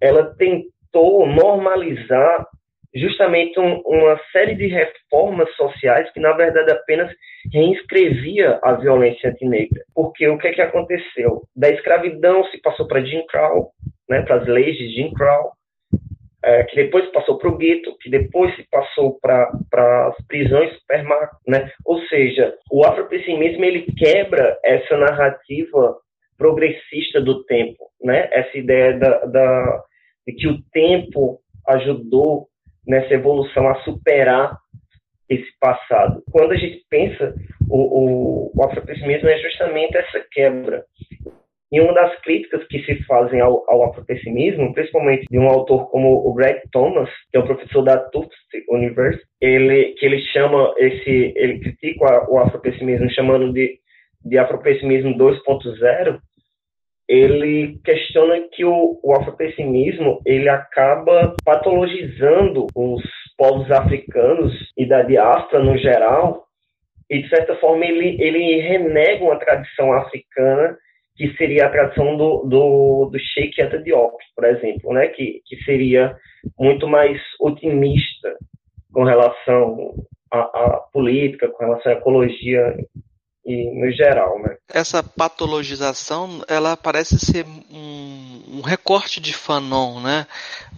ela 0.00 0.32
tentou 0.38 1.26
normalizar 1.26 2.46
justamente 2.94 3.58
um, 3.58 3.80
uma 3.84 4.18
série 4.32 4.54
de 4.54 4.66
reformas 4.66 5.50
sociais 5.56 6.10
que, 6.12 6.20
na 6.20 6.32
verdade, 6.32 6.70
apenas 6.70 7.10
reinscrevia 7.52 8.58
a 8.62 8.74
violência 8.74 9.30
antinegra. 9.30 9.82
Porque 9.94 10.26
o 10.28 10.38
que, 10.38 10.48
é 10.48 10.52
que 10.52 10.62
aconteceu? 10.62 11.42
Da 11.56 11.70
escravidão 11.70 12.44
se 12.46 12.60
passou 12.60 12.86
para 12.86 13.04
Jim 13.04 13.24
Crow, 13.26 13.70
né, 14.08 14.22
para 14.22 14.36
as 14.36 14.46
leis 14.46 14.76
de 14.76 14.88
Jim 14.94 15.12
Crow, 15.12 15.52
é, 16.44 16.62
que 16.64 16.76
depois 16.76 17.10
passou 17.10 17.38
para 17.38 17.48
o 17.48 17.56
gueto, 17.56 17.96
que 18.00 18.10
depois 18.10 18.54
se 18.54 18.68
passou 18.70 19.18
para 19.18 20.08
as 20.08 20.26
prisões 20.26 20.74
supermarcos, 20.78 21.38
né? 21.48 21.70
Ou 21.86 22.00
seja, 22.06 22.54
o 22.70 22.84
afropessimismo 22.84 23.64
ele 23.64 23.86
quebra 23.96 24.58
essa 24.62 24.96
narrativa 24.96 25.96
progressista 26.36 27.20
do 27.20 27.44
tempo, 27.44 27.90
né? 28.02 28.28
Essa 28.30 28.58
ideia 28.58 28.98
da, 28.98 29.24
da 29.24 29.82
de 30.26 30.34
que 30.34 30.48
o 30.48 30.58
tempo 30.72 31.40
ajudou 31.68 32.46
nessa 32.86 33.14
evolução 33.14 33.68
a 33.68 33.76
superar 33.82 34.56
esse 35.28 35.50
passado. 35.58 36.22
Quando 36.30 36.52
a 36.52 36.56
gente 36.56 36.84
pensa, 36.90 37.34
o, 37.68 37.78
o, 37.78 38.52
o 38.54 38.64
afropessimismo 38.64 39.28
é 39.28 39.38
justamente 39.38 39.96
essa 39.96 40.24
quebra. 40.30 40.84
E 41.72 41.80
uma 41.80 41.92
das 41.92 42.16
críticas 42.20 42.64
que 42.68 42.84
se 42.84 43.02
fazem 43.04 43.40
ao, 43.40 43.64
ao 43.68 43.90
afropessimismo, 43.90 44.72
principalmente 44.72 45.26
de 45.28 45.38
um 45.38 45.48
autor 45.48 45.90
como 45.90 46.08
o 46.08 46.32
Greg 46.32 46.60
Thomas, 46.70 47.10
que 47.32 47.36
é 47.36 47.40
um 47.40 47.46
professor 47.46 47.82
da 47.82 47.98
Tufts 47.98 48.38
University, 48.68 49.26
ele, 49.40 49.94
que 49.98 50.06
ele 50.06 50.20
chama 50.26 50.72
esse, 50.78 51.32
ele 51.34 51.58
critica 51.58 52.30
o 52.30 52.38
afropessimismo 52.38 53.10
chamando 53.10 53.52
de, 53.52 53.78
de 54.24 54.38
afropessimismo 54.38 55.16
2.0, 55.16 56.20
ele 57.08 57.78
questiona 57.84 58.40
que 58.52 58.64
o, 58.64 58.98
o 59.02 59.12
afropessimismo 59.12 60.20
ele 60.24 60.48
acaba 60.48 61.34
patologizando 61.44 62.66
os 62.74 63.02
povos 63.36 63.70
africanos 63.70 64.52
e 64.76 64.86
da 64.86 65.02
diáspora 65.02 65.62
no 65.62 65.76
geral, 65.76 66.46
e 67.10 67.22
de 67.22 67.28
certa 67.28 67.54
forma 67.56 67.84
ele, 67.84 68.16
ele 68.20 68.60
renega 68.60 69.24
uma 69.24 69.38
tradição 69.38 69.92
africana 69.92 70.76
que 71.16 71.32
seria 71.36 71.66
a 71.66 71.70
tradição 71.70 72.16
do, 72.16 72.44
do, 72.44 73.10
do 73.12 73.18
Sheikh 73.18 73.60
Anta 73.62 73.82
por 74.34 74.44
exemplo, 74.44 74.92
né? 74.92 75.08
que, 75.08 75.40
que 75.46 75.56
seria 75.64 76.16
muito 76.58 76.88
mais 76.88 77.20
otimista 77.40 78.36
com 78.92 79.04
relação 79.04 79.94
à, 80.32 80.40
à 80.40 80.80
política, 80.92 81.48
com 81.48 81.64
relação 81.64 81.92
à 81.92 81.94
ecologia 81.96 82.74
e 83.46 83.70
no 83.78 83.92
geral, 83.92 84.40
né? 84.40 84.56
Essa 84.68 85.02
patologização, 85.02 86.42
ela 86.48 86.76
parece 86.76 87.18
ser 87.18 87.44
um, 87.46 88.42
um 88.48 88.60
recorte 88.62 89.20
de 89.20 89.34
Fanon, 89.34 90.00
né? 90.00 90.26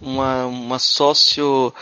Uma, 0.01 0.45
uma 0.45 0.77
sócio, 0.77 1.73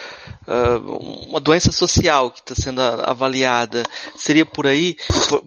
uh, 0.48 1.28
uma 1.28 1.40
doença 1.40 1.72
social 1.72 2.30
que 2.30 2.40
está 2.40 2.54
sendo 2.54 2.82
avaliada. 2.82 3.84
Seria 4.16 4.46
por 4.46 4.68
aí? 4.68 4.96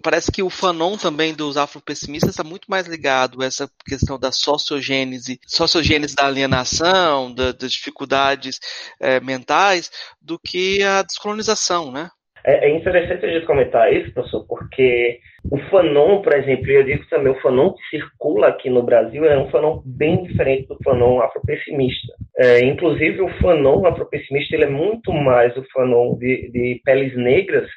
Parece 0.03 0.29
que 0.29 0.43
o 0.43 0.49
Fanon 0.49 0.97
também 0.97 1.33
dos 1.33 1.55
afropessimistas 1.55 2.31
está 2.31 2.43
muito 2.43 2.69
mais 2.69 2.85
ligado 2.85 3.41
a 3.41 3.45
essa 3.45 3.69
questão 3.85 4.19
da 4.19 4.33
sociogênese, 4.33 5.39
sociogênese 5.47 6.15
da 6.15 6.25
alienação, 6.25 7.33
da, 7.33 7.53
das 7.53 7.71
dificuldades 7.71 8.59
eh, 8.99 9.21
mentais, 9.21 9.89
do 10.21 10.37
que 10.37 10.83
a 10.83 11.01
descolonização, 11.01 11.91
né? 11.91 12.11
É, 12.45 12.67
é, 12.67 12.69
interessante 12.69 13.25
a 13.25 13.29
gente 13.29 13.45
comentar 13.45 13.91
isso, 13.93 14.13
professor, 14.13 14.45
porque 14.47 15.19
o 15.51 15.57
Fanon, 15.69 16.21
por 16.21 16.33
exemplo, 16.33 16.67
e 16.67 16.75
eu 16.75 16.83
digo 16.83 17.05
também, 17.09 17.31
o 17.31 17.41
Fanon 17.41 17.73
que 17.73 17.97
circula 17.97 18.47
aqui 18.47 18.69
no 18.69 18.83
Brasil 18.83 19.25
é 19.25 19.37
um 19.37 19.49
Fanon 19.49 19.81
bem 19.85 20.23
diferente 20.23 20.67
do 20.67 20.77
Fanon 20.83 21.21
afropessimista. 21.21 22.13
É, 22.37 22.63
inclusive, 22.63 23.21
o 23.21 23.29
Fanon 23.41 23.85
afropessimista 23.85 24.55
ele 24.55 24.65
é 24.65 24.69
muito 24.69 25.11
mais 25.11 25.55
o 25.57 25.65
Fanon 25.73 26.17
de, 26.17 26.49
de 26.51 26.81
peles 26.85 27.15
negras 27.15 27.67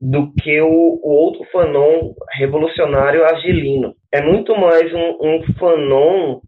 do 0.00 0.32
que 0.34 0.60
o, 0.60 1.00
o, 1.02 1.10
outro 1.10 1.44
Fanon 1.50 2.14
revolucionário 2.36 3.24
argelino. 3.24 3.94
É 4.12 4.22
muito 4.22 4.56
mais 4.56 4.92
um, 4.94 5.18
um 5.20 5.42
Fanon 5.58 6.40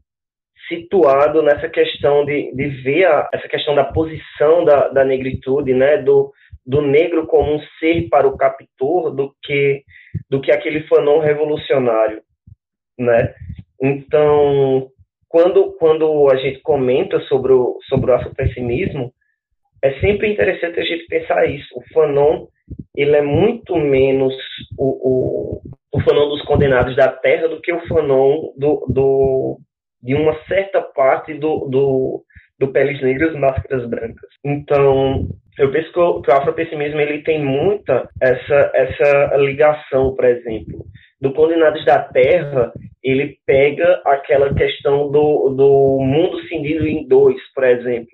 situado 0.68 1.42
nessa 1.42 1.68
questão 1.68 2.24
de, 2.24 2.54
de 2.54 2.68
ver 2.82 3.06
a, 3.06 3.28
essa 3.34 3.48
questão 3.48 3.74
da 3.74 3.84
posição 3.84 4.64
da, 4.64 4.88
da 4.88 5.04
negritude, 5.04 5.74
né, 5.74 5.98
do, 5.98 6.32
do 6.66 6.82
negro 6.82 7.26
como 7.26 7.54
um 7.54 7.60
ser 7.78 8.08
para 8.08 8.28
o 8.28 8.36
captor 8.36 9.14
do 9.14 9.34
que 9.42 9.82
do 10.28 10.40
que 10.40 10.50
aquele 10.50 10.86
fanon 10.88 11.20
revolucionário, 11.20 12.22
né? 12.98 13.34
Então, 13.80 14.88
quando 15.28 15.72
quando 15.78 16.28
a 16.30 16.36
gente 16.36 16.60
comenta 16.60 17.20
sobre 17.22 17.52
o 17.52 17.78
sobre 17.88 18.10
o 18.10 18.14
afropessimismo, 18.14 19.12
é 19.82 19.98
sempre 20.00 20.32
interessante 20.32 20.78
a 20.78 20.84
gente 20.84 21.06
pensar 21.06 21.46
isso. 21.46 21.68
O 21.74 21.82
fanon 21.92 22.46
ele 22.94 23.16
é 23.16 23.22
muito 23.22 23.76
menos 23.76 24.34
o, 24.78 24.84
o, 24.84 25.62
o 25.92 26.00
fanon 26.02 26.28
dos 26.28 26.42
condenados 26.42 26.94
da 26.96 27.08
terra 27.08 27.48
do 27.48 27.60
que 27.60 27.72
o 27.72 27.86
fanon 27.88 28.52
do, 28.56 28.86
do 28.88 29.60
de 30.02 30.14
uma 30.14 30.34
certa 30.46 30.80
parte 30.80 31.34
do, 31.34 31.68
do, 31.68 32.24
do 32.60 32.68
Peles 32.68 33.00
Negras 33.00 33.34
Máscaras 33.34 33.88
Brancas. 33.88 34.28
Então, 34.44 35.26
eu 35.58 35.72
penso 35.72 35.90
que 35.92 35.98
o, 35.98 36.20
que 36.20 36.30
o 36.30 36.34
afropessimismo 36.34 37.00
ele 37.00 37.22
tem 37.22 37.42
muita 37.42 38.08
essa, 38.20 38.70
essa 38.74 39.36
ligação, 39.38 40.14
por 40.14 40.26
exemplo. 40.26 40.84
Do 41.20 41.32
Condenados 41.32 41.84
da 41.86 42.00
Terra, 42.04 42.70
ele 43.02 43.38
pega 43.46 44.02
aquela 44.04 44.54
questão 44.54 45.10
do, 45.10 45.48
do 45.50 45.98
mundo 46.00 46.38
cindido 46.48 46.86
em 46.86 47.08
dois, 47.08 47.40
por 47.54 47.64
exemplo. 47.64 48.10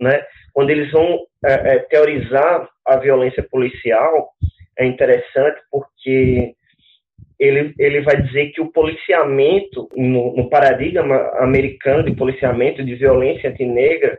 Né? 0.00 0.24
Quando 0.54 0.70
eles 0.70 0.90
vão 0.90 1.20
é, 1.44 1.74
é, 1.74 1.78
teorizar 1.80 2.68
a 2.86 2.96
violência 2.96 3.46
policial, 3.50 4.30
é 4.78 4.86
interessante 4.86 5.60
porque 5.70 6.54
ele, 7.42 7.74
ele 7.76 8.00
vai 8.02 8.22
dizer 8.22 8.52
que 8.52 8.60
o 8.60 8.70
policiamento, 8.70 9.88
no, 9.96 10.36
no 10.36 10.48
paradigma 10.48 11.16
americano 11.40 12.04
de 12.04 12.14
policiamento 12.14 12.84
de 12.84 12.94
violência 12.94 13.50
antinegra, 13.50 14.16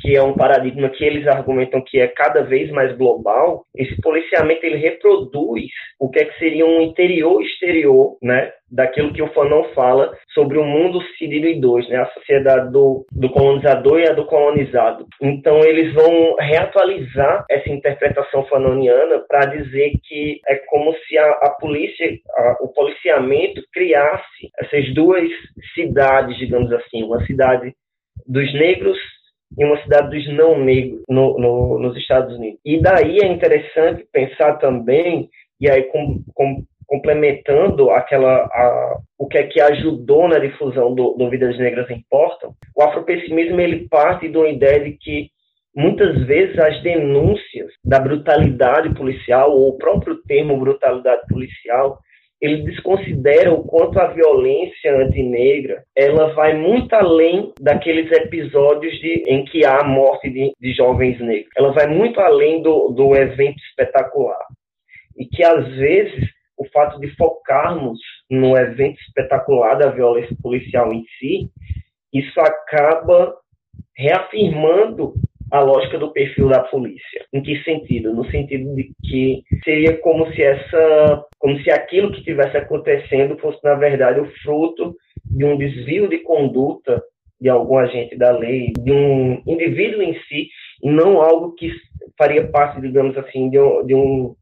que 0.00 0.16
é 0.16 0.22
um 0.22 0.34
paradigma 0.34 0.88
que 0.88 1.04
eles 1.04 1.26
argumentam 1.26 1.82
que 1.82 2.00
é 2.00 2.08
cada 2.08 2.42
vez 2.42 2.70
mais 2.70 2.96
global, 2.96 3.64
esse 3.74 4.00
policiamento 4.00 4.64
ele 4.64 4.76
reproduz 4.76 5.64
o 5.98 6.08
que, 6.10 6.20
é 6.20 6.24
que 6.24 6.38
seria 6.38 6.66
um 6.66 6.80
interior 6.82 7.42
exterior, 7.42 8.16
né, 8.22 8.52
daquilo 8.70 9.12
que 9.12 9.22
o 9.22 9.32
Fanon 9.32 9.64
fala 9.74 10.12
sobre 10.34 10.58
o 10.58 10.64
mundo 10.64 11.00
dividido 11.18 11.46
em 11.46 11.60
dois, 11.60 11.88
né, 11.88 11.98
a 11.98 12.06
sociedade 12.06 12.72
do, 12.72 13.06
do 13.12 13.28
colonizador 13.30 14.00
e 14.00 14.08
a 14.08 14.12
do 14.12 14.24
colonizado. 14.24 15.06
Então 15.20 15.60
eles 15.64 15.92
vão 15.92 16.36
reatualizar 16.38 17.44
essa 17.50 17.68
interpretação 17.70 18.44
fanoniana 18.46 19.20
para 19.28 19.46
dizer 19.46 19.92
que 20.04 20.40
é 20.46 20.56
como 20.66 20.94
se 21.06 21.18
a, 21.18 21.30
a 21.30 21.50
polícia, 21.60 22.06
a, 22.36 22.56
o 22.60 22.68
policiamento 22.68 23.62
criasse 23.72 24.50
essas 24.58 24.92
duas 24.94 25.28
cidades, 25.74 26.36
digamos 26.38 26.72
assim, 26.72 27.02
uma 27.02 27.24
cidade 27.26 27.74
dos 28.26 28.52
negros 28.54 28.98
em 29.56 29.64
uma 29.64 29.80
cidade 29.82 30.10
dos 30.10 30.36
não 30.36 30.58
negros 30.58 31.02
no, 31.08 31.38
no, 31.38 31.78
nos 31.78 31.96
Estados 31.96 32.36
Unidos. 32.36 32.60
E 32.64 32.80
daí 32.80 33.18
é 33.22 33.26
interessante 33.26 34.06
pensar 34.12 34.54
também, 34.58 35.28
e 35.60 35.70
aí 35.70 35.84
com, 35.84 36.22
com, 36.34 36.64
complementando 36.86 37.90
aquela 37.90 38.44
a, 38.44 38.98
o 39.18 39.26
que 39.26 39.38
é 39.38 39.46
que 39.46 39.60
ajudou 39.60 40.28
na 40.28 40.38
difusão 40.38 40.94
do, 40.94 41.14
do 41.14 41.30
Vidas 41.30 41.58
Negras 41.58 41.90
Importam, 41.90 42.54
o 42.76 42.82
afropessimismo 42.82 43.60
ele 43.60 43.88
parte 43.88 44.28
de 44.28 44.36
uma 44.36 44.48
ideia 44.48 44.80
de 44.80 44.92
que 44.92 45.30
muitas 45.74 46.26
vezes 46.26 46.58
as 46.58 46.82
denúncias 46.82 47.70
da 47.84 48.00
brutalidade 48.00 48.94
policial 48.94 49.52
ou 49.52 49.68
o 49.68 49.78
próprio 49.78 50.16
termo 50.26 50.58
brutalidade 50.58 51.22
policial 51.28 52.00
ele 52.40 52.62
desconsidera 52.62 53.52
o 53.52 53.64
quanto 53.64 53.98
a 53.98 54.08
violência 54.08 54.96
antinegra 54.96 55.82
ela 55.96 56.32
vai 56.34 56.56
muito 56.56 56.92
além 56.94 57.52
daqueles 57.60 58.10
episódios 58.12 58.92
de, 59.00 59.24
em 59.26 59.44
que 59.44 59.64
há 59.64 59.80
a 59.80 59.84
morte 59.84 60.30
de, 60.30 60.52
de 60.60 60.72
jovens 60.72 61.20
negros. 61.20 61.50
Ela 61.56 61.72
vai 61.72 61.88
muito 61.88 62.20
além 62.20 62.62
do, 62.62 62.90
do 62.90 63.14
evento 63.16 63.58
espetacular. 63.70 64.46
E 65.16 65.26
que, 65.26 65.42
às 65.42 65.66
vezes, 65.74 66.28
o 66.56 66.64
fato 66.68 67.00
de 67.00 67.08
focarmos 67.16 67.98
no 68.30 68.56
evento 68.56 69.00
espetacular 69.00 69.74
da 69.74 69.90
violência 69.90 70.36
policial 70.40 70.92
em 70.92 71.04
si, 71.18 71.50
isso 72.12 72.40
acaba 72.40 73.34
reafirmando 73.96 75.14
a 75.50 75.60
lógica 75.60 75.98
do 75.98 76.12
perfil 76.12 76.48
da 76.48 76.60
polícia. 76.60 77.24
Em 77.32 77.42
que 77.42 77.62
sentido? 77.62 78.12
No 78.12 78.28
sentido 78.30 78.74
de 78.74 78.92
que 79.04 79.42
seria 79.64 79.96
como 79.98 80.30
se 80.32 80.42
essa, 80.42 81.24
como 81.38 81.58
se 81.60 81.70
aquilo 81.70 82.10
que 82.10 82.18
estivesse 82.18 82.56
acontecendo 82.56 83.38
fosse 83.38 83.58
na 83.64 83.74
verdade 83.74 84.20
o 84.20 84.30
fruto 84.42 84.94
de 85.24 85.44
um 85.44 85.56
desvio 85.56 86.08
de 86.08 86.18
conduta 86.18 87.02
de 87.40 87.48
algum 87.48 87.78
agente 87.78 88.16
da 88.16 88.36
lei, 88.36 88.72
de 88.78 88.92
um 88.92 89.42
indivíduo 89.46 90.02
em 90.02 90.14
si, 90.14 90.48
e 90.82 90.90
não 90.90 91.20
algo 91.20 91.54
que 91.54 91.70
faria 92.16 92.48
parte, 92.48 92.80
digamos 92.80 93.16
assim, 93.16 93.48
de 93.48 93.58
um, 93.60 93.86
de 93.86 93.94
um, 93.94 94.34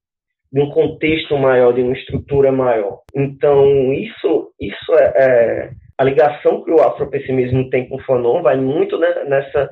de 0.50 0.60
um 0.62 0.70
contexto 0.70 1.36
maior, 1.36 1.72
de 1.72 1.82
uma 1.82 1.92
estrutura 1.92 2.50
maior. 2.50 3.00
Então, 3.14 3.92
isso, 3.92 4.50
isso 4.58 4.94
é, 4.94 5.12
é 5.16 5.70
a 5.98 6.04
ligação 6.04 6.62
que 6.62 6.70
o 6.70 6.80
afropessimismo 6.80 7.70
tem 7.70 7.88
com 7.88 7.96
o 7.96 8.02
Fanon 8.02 8.42
vai 8.42 8.56
muito 8.56 8.98
né, 8.98 9.25
nessa 9.25 9.68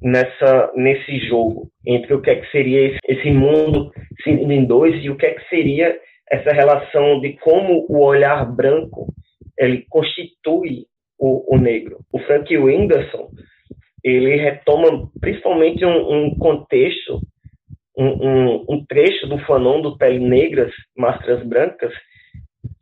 nessa 0.00 0.72
nesse 0.76 1.18
jogo 1.26 1.68
entre 1.86 2.14
o 2.14 2.20
que 2.20 2.30
é 2.30 2.36
que 2.36 2.50
seria 2.50 2.86
esse, 2.88 2.98
esse 3.08 3.30
mundo 3.30 3.90
em 4.26 4.64
dois 4.64 5.02
e 5.02 5.10
o 5.10 5.16
que 5.16 5.26
é 5.26 5.34
que 5.34 5.48
seria 5.48 5.98
essa 6.30 6.50
relação 6.52 7.20
de 7.20 7.32
como 7.34 7.86
o 7.88 8.04
olhar 8.04 8.44
branco 8.44 9.12
ele 9.58 9.84
constitui 9.88 10.86
o, 11.18 11.54
o 11.54 11.58
negro. 11.58 11.98
O 12.12 12.18
Frank 12.20 12.56
Whindersson 12.56 13.30
ele 14.04 14.36
retoma 14.36 15.10
principalmente 15.20 15.84
um, 15.84 16.26
um 16.26 16.38
contexto, 16.38 17.20
um, 17.96 18.06
um, 18.06 18.64
um, 18.68 18.84
trecho 18.86 19.26
do 19.26 19.38
Fanon 19.40 19.80
do 19.80 19.98
Pele 19.98 20.20
Negras, 20.20 20.72
Máscaras 20.96 21.44
Brancas, 21.44 21.92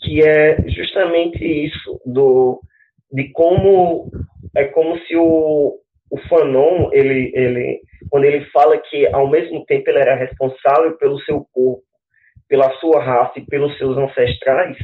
que 0.00 0.22
é 0.22 0.68
justamente 0.68 1.42
isso 1.42 2.00
do 2.04 2.60
de 3.10 3.30
como 3.30 4.10
é 4.54 4.64
como 4.64 4.98
se 5.00 5.16
o, 5.16 5.78
o 6.10 6.18
Fanon, 6.28 6.90
ele, 6.92 7.32
ele, 7.34 7.80
quando 8.10 8.24
ele 8.24 8.44
fala 8.46 8.78
que 8.78 9.06
ao 9.08 9.28
mesmo 9.28 9.64
tempo 9.66 9.90
ele 9.90 9.98
era 9.98 10.14
responsável 10.14 10.96
pelo 10.98 11.18
seu 11.20 11.46
corpo, 11.52 11.82
pela 12.48 12.70
sua 12.78 13.02
raça 13.02 13.38
e 13.38 13.46
pelos 13.46 13.76
seus 13.76 13.96
ancestrais, 13.96 14.76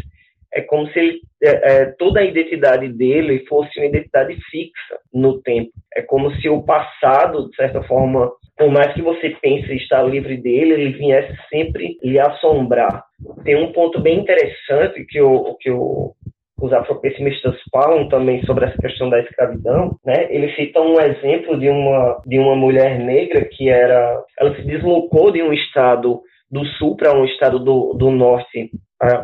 é 0.54 0.60
como 0.60 0.86
se 0.88 0.98
ele, 0.98 1.20
é, 1.42 1.48
é, 1.48 1.84
toda 1.98 2.20
a 2.20 2.24
identidade 2.24 2.88
dele 2.88 3.44
fosse 3.48 3.78
uma 3.78 3.86
identidade 3.86 4.36
fixa 4.50 4.98
no 5.12 5.40
tempo. 5.40 5.70
É 5.94 6.02
como 6.02 6.30
se 6.36 6.48
o 6.48 6.62
passado, 6.62 7.48
de 7.48 7.56
certa 7.56 7.82
forma, 7.84 8.30
por 8.58 8.70
mais 8.70 8.92
que 8.92 9.00
você 9.00 9.30
pense 9.40 9.72
estar 9.74 10.02
livre 10.02 10.36
dele, 10.36 10.74
ele 10.74 10.92
viesse 10.92 11.34
sempre 11.48 11.96
lhe 12.02 12.18
assombrar. 12.18 13.02
Tem 13.44 13.56
um 13.56 13.72
ponto 13.72 14.00
bem 14.00 14.18
interessante 14.18 15.04
que 15.06 15.20
o, 15.20 15.56
que 15.58 15.70
o 15.70 16.14
os 16.62 16.72
afropessimistas 16.72 17.56
falam 17.72 18.08
também 18.08 18.40
sobre 18.44 18.66
essa 18.66 18.78
questão 18.78 19.10
da 19.10 19.18
escravidão, 19.18 19.98
né? 20.06 20.28
Eles 20.30 20.54
citam 20.54 20.94
um 20.94 21.00
exemplo 21.00 21.58
de 21.58 21.68
uma 21.68 22.22
de 22.24 22.38
uma 22.38 22.54
mulher 22.54 23.00
negra 23.00 23.44
que 23.44 23.68
era, 23.68 24.22
ela 24.38 24.54
se 24.54 24.62
deslocou 24.62 25.32
de 25.32 25.42
um 25.42 25.52
estado 25.52 26.20
do 26.48 26.64
sul 26.76 26.96
para 26.96 27.18
um 27.18 27.24
estado 27.24 27.58
do, 27.58 27.94
do 27.94 28.12
norte, 28.12 28.70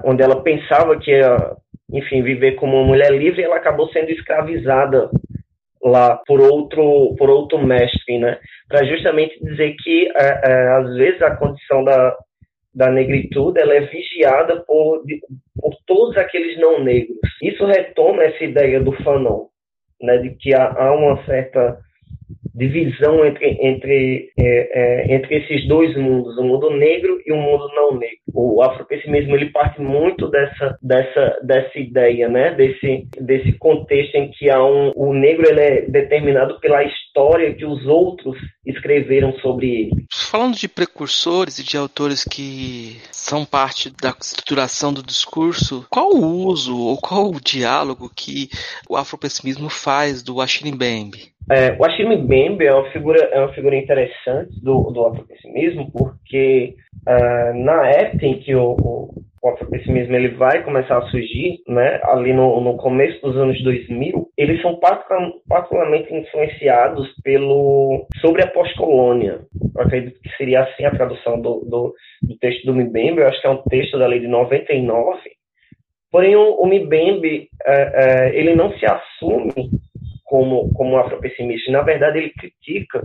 onde 0.05 0.21
ela 0.21 0.43
pensava 0.43 0.99
que 0.99 1.13
ia, 1.13 1.37
enfim, 1.93 2.23
viver 2.23 2.57
como 2.57 2.77
uma 2.77 2.87
mulher 2.87 3.13
livre, 3.13 3.45
ela 3.45 3.57
acabou 3.57 3.89
sendo 3.91 4.11
escravizada 4.11 5.09
lá 5.81 6.21
por 6.27 6.41
outro 6.41 7.15
por 7.17 7.31
outro 7.31 7.65
mestre, 7.65 8.19
né? 8.19 8.37
Para 8.69 8.85
justamente 8.85 9.39
dizer 9.41 9.77
que 9.77 10.09
é, 10.09 10.41
é, 10.45 10.69
às 10.73 10.93
vezes 10.97 11.23
a 11.23 11.37
condição 11.37 11.85
da 11.85 12.17
da 12.75 12.91
negritude 12.91 13.61
ela 13.61 13.75
é 13.75 13.81
vigiada 13.81 14.63
por, 14.65 15.03
por 15.61 15.75
todos 15.87 16.17
aqueles 16.17 16.59
não 16.59 16.83
negros. 16.83 17.19
Isso 17.43 17.65
retoma 17.65 18.23
essa 18.23 18.45
ideia 18.45 18.81
do 18.81 18.93
Fanon, 19.03 19.47
né, 20.01 20.19
de 20.19 20.31
que 20.37 20.55
há, 20.55 20.67
há 20.67 20.93
uma 20.95 21.25
certa 21.25 21.79
divisão 22.59 23.25
entre, 23.25 23.57
entre, 23.63 24.33
é, 24.37 25.13
é, 25.13 25.15
entre 25.15 25.37
esses 25.37 25.67
dois 25.69 25.97
mundos, 25.97 26.37
o 26.37 26.43
mundo 26.43 26.71
negro 26.71 27.21
e 27.25 27.33
o 27.33 27.37
mundo 27.37 27.69
não 27.75 27.97
negro. 27.97 28.19
O 28.35 28.61
afropessimismo 28.63 29.37
ele 29.37 29.51
parte 29.51 29.81
muito 29.81 30.29
dessa, 30.29 30.77
dessa, 30.83 31.39
dessa 31.43 31.79
ideia, 31.79 32.29
né? 32.29 32.55
desse, 32.55 33.07
desse 33.21 33.53
contexto 33.53 34.17
em 34.17 34.31
que 34.31 34.51
há 34.51 34.63
um, 34.63 34.93
o 34.97 35.15
negro 35.15 35.47
ele 35.49 35.61
é 35.61 35.83
determinado 35.83 36.59
pela 36.61 36.83
história 36.83 37.55
que 37.55 37.65
os 37.65 37.87
outros 37.87 38.37
escreveram 38.67 39.33
sobre 39.39 39.67
ele. 39.67 40.07
Falando 40.13 40.57
de 40.57 40.69
precursores 40.69 41.59
e 41.59 41.65
de 41.65 41.77
autores 41.77 42.25
que 42.25 42.97
são 43.13 43.45
parte 43.45 43.91
da 44.03 44.11
estruturação 44.11 44.93
do 44.93 45.03
discurso, 45.03 45.87
qual 45.89 46.11
o 46.11 46.47
uso 46.47 46.77
ou 46.77 46.99
qual 46.99 47.31
o 47.31 47.41
diálogo 47.41 48.11
que 48.15 48.49
o 48.89 48.97
afropessimismo 48.97 49.69
faz 49.69 50.23
do 50.23 50.37
Mbembe? 50.65 51.38
É, 51.51 51.73
o 51.73 52.19
Mbembe 52.19 52.67
é 52.67 52.75
uma 52.75 52.91
figura, 52.91 53.21
é 53.33 53.41
uma 53.41 53.53
figura 53.55 53.75
interessante 53.75 54.63
do, 54.63 54.91
do 54.91 55.07
afropessimismo, 55.07 55.91
porque 55.91 56.75
uh, 57.09 57.65
na 57.65 57.89
época 57.89 58.27
em 58.27 58.39
que 58.39 58.55
o, 58.55 58.77
o, 58.79 59.15
o 59.43 59.49
afropessimismo 59.49 60.15
ele 60.15 60.29
vai 60.37 60.63
começar 60.63 60.99
a 60.99 61.07
surgir, 61.11 61.61
né, 61.67 62.01
ali 62.05 62.35
no, 62.35 62.61
no 62.61 62.77
começo 62.77 63.19
dos 63.23 63.35
anos 63.37 63.63
2000, 63.63 64.29
eles 64.37 64.61
são 64.61 64.79
particularmente 64.79 66.15
influenciados 66.15 67.09
pelo 67.23 68.07
sobre 68.21 68.43
a 68.43 68.49
pós-colônia. 68.49 69.41
Eu 69.75 69.83
acredito 69.83 70.21
que 70.21 70.37
seria 70.37 70.65
assim 70.65 70.85
a 70.85 70.91
tradução 70.91 71.41
do, 71.41 71.61
do, 71.61 71.95
do 72.23 72.39
texto 72.39 72.67
do 72.67 72.75
Mbembe, 72.75 73.23
eu 73.23 73.27
acho 73.27 73.41
que 73.41 73.47
é 73.47 73.51
um 73.51 73.63
texto 73.63 73.99
da 73.99 74.07
lei 74.07 74.21
de 74.21 74.29
99, 74.29 75.19
Porém, 76.11 76.35
o, 76.37 76.55
o 76.55 76.67
Mbembe, 76.67 77.49
é, 77.67 77.73
é, 77.73 78.39
ele 78.39 78.55
não 78.55 78.73
se 78.79 78.87
assume 78.87 79.53
como, 80.29 80.71
como 80.75 80.99
afropessimista. 80.99 81.73
Na 81.73 81.83
verdade, 81.83 82.19
ele 82.19 82.31
critica 82.31 83.03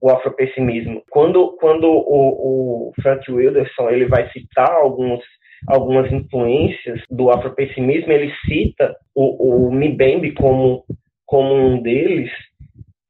o 0.00 0.10
afropessimismo. 0.10 1.02
Quando, 1.10 1.56
quando 1.58 1.84
o, 1.84 2.88
o 2.88 2.92
Frank 3.02 3.30
Wilderson 3.30 3.88
ele 3.90 4.06
vai 4.06 4.30
citar 4.30 4.70
alguns 4.70 5.20
algumas 5.66 6.10
influências 6.10 7.02
do 7.10 7.30
afropessimismo, 7.30 8.10
ele 8.10 8.32
cita 8.46 8.96
o, 9.14 9.66
o 9.66 9.70
Mbembe 9.70 10.32
como, 10.32 10.84
como 11.26 11.54
um 11.54 11.82
deles, 11.82 12.30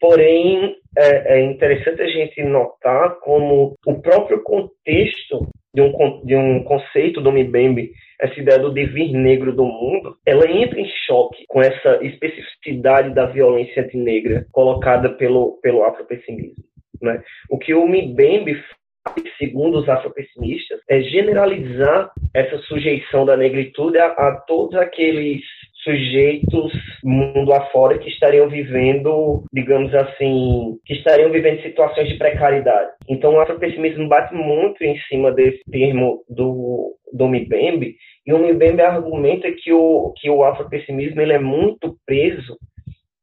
porém 0.00 0.74
é, 0.96 1.38
é, 1.38 1.40
interessante 1.42 2.02
a 2.02 2.08
gente 2.08 2.42
notar 2.42 3.16
como 3.20 3.74
o 3.86 4.00
próprio 4.00 4.42
contexto 4.42 5.48
de 5.74 5.82
um, 5.82 6.24
de 6.24 6.34
um 6.34 6.64
conceito 6.64 7.20
do 7.20 7.30
Mbembe 7.30 7.90
essa 8.20 8.38
ideia 8.38 8.58
do 8.58 8.72
devir 8.72 9.12
negro 9.12 9.52
do 9.52 9.64
mundo, 9.64 10.16
ela 10.26 10.48
entra 10.50 10.78
em 10.78 10.88
choque 11.06 11.44
com 11.48 11.60
essa 11.62 12.04
especificidade 12.04 13.14
da 13.14 13.26
violência 13.26 13.82
antinegra 13.82 14.46
colocada 14.52 15.08
pelo, 15.10 15.58
pelo 15.62 15.84
afropessimismo. 15.84 16.62
Né? 17.00 17.22
O 17.48 17.58
que 17.58 17.72
o 17.72 17.86
Mbembe 17.86 18.62
faz, 19.02 19.22
segundo 19.38 19.78
os 19.78 19.88
afropessimistas, 19.88 20.80
é 20.88 21.00
generalizar 21.00 22.12
essa 22.34 22.58
sujeição 22.58 23.24
da 23.24 23.36
negritude 23.36 23.98
a, 23.98 24.08
a 24.08 24.44
todos 24.46 24.78
aqueles 24.78 25.40
sujeitos 25.82 26.72
mundo 27.04 27.52
afora 27.52 27.98
que 27.98 28.08
estariam 28.08 28.48
vivendo, 28.48 29.44
digamos 29.52 29.94
assim, 29.94 30.78
que 30.84 30.94
estariam 30.94 31.30
vivendo 31.30 31.62
situações 31.62 32.08
de 32.08 32.18
precariedade. 32.18 32.90
Então 33.08 33.34
o 33.34 33.40
afropessimismo 33.40 34.08
bate 34.08 34.34
muito 34.34 34.82
em 34.82 34.98
cima 35.08 35.32
desse 35.32 35.62
termo 35.70 36.22
do, 36.28 36.94
do 37.12 37.28
Mbembe, 37.28 37.96
e 38.26 38.32
o 38.32 38.38
Mbembe 38.38 38.82
argumenta 38.82 39.50
que 39.50 39.72
o, 39.72 40.12
que 40.16 40.28
o 40.30 40.44
afropessimismo 40.44 41.20
ele 41.20 41.32
é 41.32 41.38
muito 41.38 41.96
preso 42.06 42.56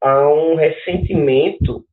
a 0.01 0.27
um 0.29 0.55
ressentimento 0.55 1.83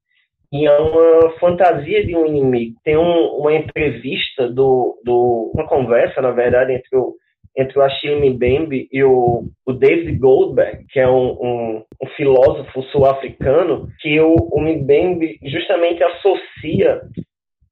e 0.52 0.66
a 0.66 0.78
uma 0.80 1.30
fantasia 1.40 2.04
de 2.06 2.14
um 2.14 2.26
inimigo. 2.26 2.76
Tem 2.84 2.96
um, 2.96 3.38
uma 3.38 3.54
entrevista, 3.54 4.48
do, 4.48 5.00
do, 5.04 5.50
uma 5.52 5.66
conversa, 5.66 6.20
na 6.20 6.30
verdade, 6.30 6.72
entre 6.72 6.96
o 6.96 7.14
entre 7.56 7.78
o 7.78 7.82
Achille 7.82 8.30
Mbembe 8.30 8.88
e 8.90 9.04
o, 9.04 9.44
o 9.64 9.72
David 9.72 10.18
Goldberg, 10.18 10.84
que 10.90 10.98
é 10.98 11.08
um, 11.08 11.30
um, 11.30 11.84
um 12.02 12.06
filósofo 12.16 12.82
sul-africano, 12.84 13.88
que 14.00 14.20
o, 14.20 14.34
o 14.34 14.60
Mbembe 14.60 15.38
justamente 15.44 16.02
associa, 16.02 17.00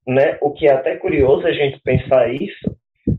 né, 0.06 0.38
o 0.40 0.52
que 0.52 0.66
é 0.66 0.72
até 0.72 0.96
curioso 0.96 1.46
a 1.46 1.52
gente 1.52 1.80
pensar 1.82 2.32
isso, 2.32 2.76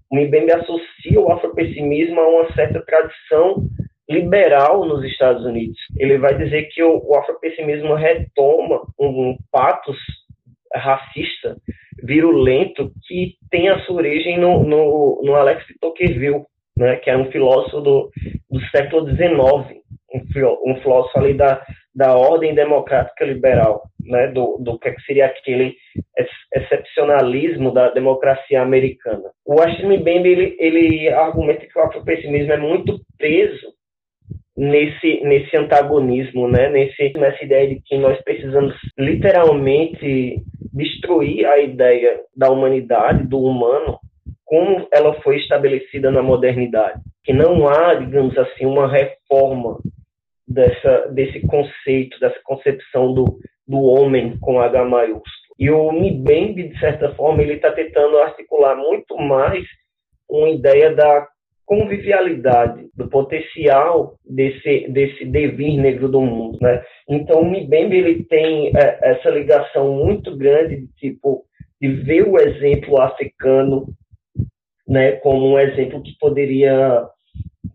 o 0.09 0.15
Mbembe 0.15 0.53
associa 0.53 1.19
o 1.19 1.31
afropessimismo 1.31 2.19
a 2.19 2.27
uma 2.27 2.53
certa 2.53 2.81
tradição 2.85 3.67
liberal 4.09 4.85
nos 4.85 5.03
Estados 5.03 5.45
Unidos. 5.45 5.77
Ele 5.97 6.17
vai 6.17 6.37
dizer 6.37 6.69
que 6.71 6.83
o, 6.83 7.01
o 7.03 7.15
afropessimismo 7.17 7.95
retoma 7.95 8.81
um, 8.99 9.07
um 9.07 9.37
patos 9.51 9.97
racista, 10.75 11.57
virulento, 12.03 12.91
que 13.07 13.35
tem 13.49 13.69
a 13.69 13.79
sua 13.81 13.97
origem 13.97 14.39
no, 14.39 14.63
no, 14.63 15.21
no 15.23 15.35
Alex 15.35 15.65
de 15.67 15.77
Tocqueville, 15.79 16.45
né, 16.77 16.95
que 16.97 17.09
é 17.09 17.17
um 17.17 17.31
filósofo 17.31 17.81
do, 17.81 18.11
do 18.49 18.59
século 18.69 19.07
XIX, 19.09 19.81
um, 20.13 20.71
um 20.71 20.75
filósofo 20.81 21.19
ali 21.19 21.33
da, 21.33 21.63
da 21.95 22.15
ordem 22.15 22.55
democrática 22.55 23.25
liberal, 23.25 23.83
né, 24.01 24.27
do, 24.27 24.57
do 24.59 24.79
que 24.79 24.93
seria 25.05 25.27
aquele 25.27 25.75
excepcionalismo 26.53 27.71
da 27.71 27.89
democracia 27.89 28.61
americana. 28.61 29.29
O 29.45 29.61
Ashton 29.61 29.87
Mbembe, 29.87 30.29
ele, 30.29 30.55
ele 30.59 31.09
argumenta 31.09 31.65
que 31.65 31.77
o 31.77 31.83
afropessimismo 31.83 32.51
é 32.51 32.57
muito 32.57 32.99
preso 33.17 33.73
nesse, 34.57 35.21
nesse 35.23 35.55
antagonismo, 35.55 36.47
né, 36.47 36.69
nesse, 36.69 37.13
nessa 37.17 37.43
ideia 37.43 37.67
de 37.67 37.81
que 37.81 37.97
nós 37.97 38.19
precisamos 38.23 38.73
literalmente 38.97 40.41
destruir 40.73 41.45
a 41.45 41.59
ideia 41.59 42.19
da 42.35 42.49
humanidade, 42.49 43.27
do 43.27 43.39
humano, 43.39 43.99
como 44.45 44.87
ela 44.91 45.13
foi 45.21 45.37
estabelecida 45.37 46.11
na 46.11 46.21
modernidade. 46.21 47.01
Que 47.23 47.33
não 47.33 47.67
há, 47.67 47.95
digamos 47.95 48.37
assim, 48.37 48.65
uma 48.65 48.87
reforma 48.87 49.79
dessa, 50.47 51.07
desse 51.07 51.41
conceito, 51.47 52.19
dessa 52.19 52.39
concepção 52.43 53.13
do, 53.13 53.39
do 53.67 53.81
homem 53.81 54.37
com 54.39 54.59
H 54.59 54.83
maiúsculo. 54.85 55.23
E 55.57 55.69
o 55.69 55.91
Mbembe, 55.91 56.69
de 56.69 56.79
certa 56.79 57.13
forma, 57.15 57.41
ele 57.41 57.53
está 57.53 57.71
tentando 57.71 58.17
articular 58.17 58.75
muito 58.75 59.15
mais 59.17 59.63
uma 60.29 60.49
ideia 60.49 60.93
da 60.93 61.27
convivialidade, 61.65 62.89
do 62.95 63.07
potencial 63.07 64.15
desse, 64.25 64.87
desse 64.89 65.25
devir 65.25 65.79
negro 65.79 66.09
do 66.09 66.21
mundo, 66.21 66.57
né? 66.61 66.83
Então, 67.07 67.41
o 67.41 67.45
Mbembe, 67.45 67.97
ele 67.97 68.23
tem 68.25 68.67
é, 68.75 68.99
essa 69.01 69.29
ligação 69.29 69.93
muito 69.93 70.35
grande 70.35 70.81
de, 70.81 70.87
tipo, 70.95 71.45
de 71.79 71.87
ver 71.87 72.27
o 72.27 72.37
exemplo 72.37 73.01
africano 73.01 73.87
né, 74.87 75.13
como 75.13 75.47
um 75.47 75.59
exemplo 75.59 76.01
que 76.01 76.17
poderia 76.19 77.07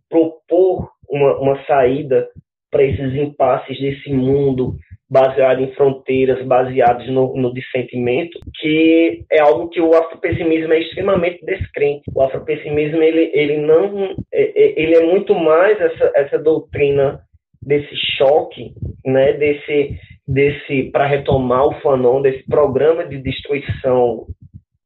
propor 0.08 0.90
uma, 1.08 1.38
uma 1.38 1.64
saída 1.64 2.28
para 2.70 2.84
esses 2.84 3.14
impasses 3.14 3.78
desse 3.80 4.12
mundo 4.12 4.76
baseado 5.10 5.62
em 5.62 5.72
fronteiras, 5.72 6.44
baseados 6.44 7.08
no, 7.08 7.34
no 7.34 7.54
dissentimento, 7.54 8.38
que 8.60 9.24
é 9.32 9.40
algo 9.40 9.68
que 9.70 9.80
o 9.80 9.94
afropessimismo 9.94 10.72
é 10.74 10.80
extremamente 10.80 11.44
descrente. 11.46 12.02
O 12.14 12.20
afropessimismo 12.20 13.02
ele, 13.02 13.30
ele 13.32 13.56
não 13.56 14.14
é, 14.30 14.42
é, 14.42 14.82
ele 14.82 14.96
é 14.96 15.06
muito 15.06 15.34
mais 15.34 15.80
essa, 15.80 16.12
essa 16.14 16.38
doutrina 16.38 17.20
desse 17.62 17.96
choque, 18.18 18.74
né, 19.04 19.32
desse 19.32 19.98
desse 20.26 20.90
para 20.92 21.06
retomar 21.06 21.66
o 21.66 21.80
Fanon, 21.80 22.20
desse 22.20 22.44
programa 22.44 23.06
de 23.06 23.16
destruição, 23.16 24.26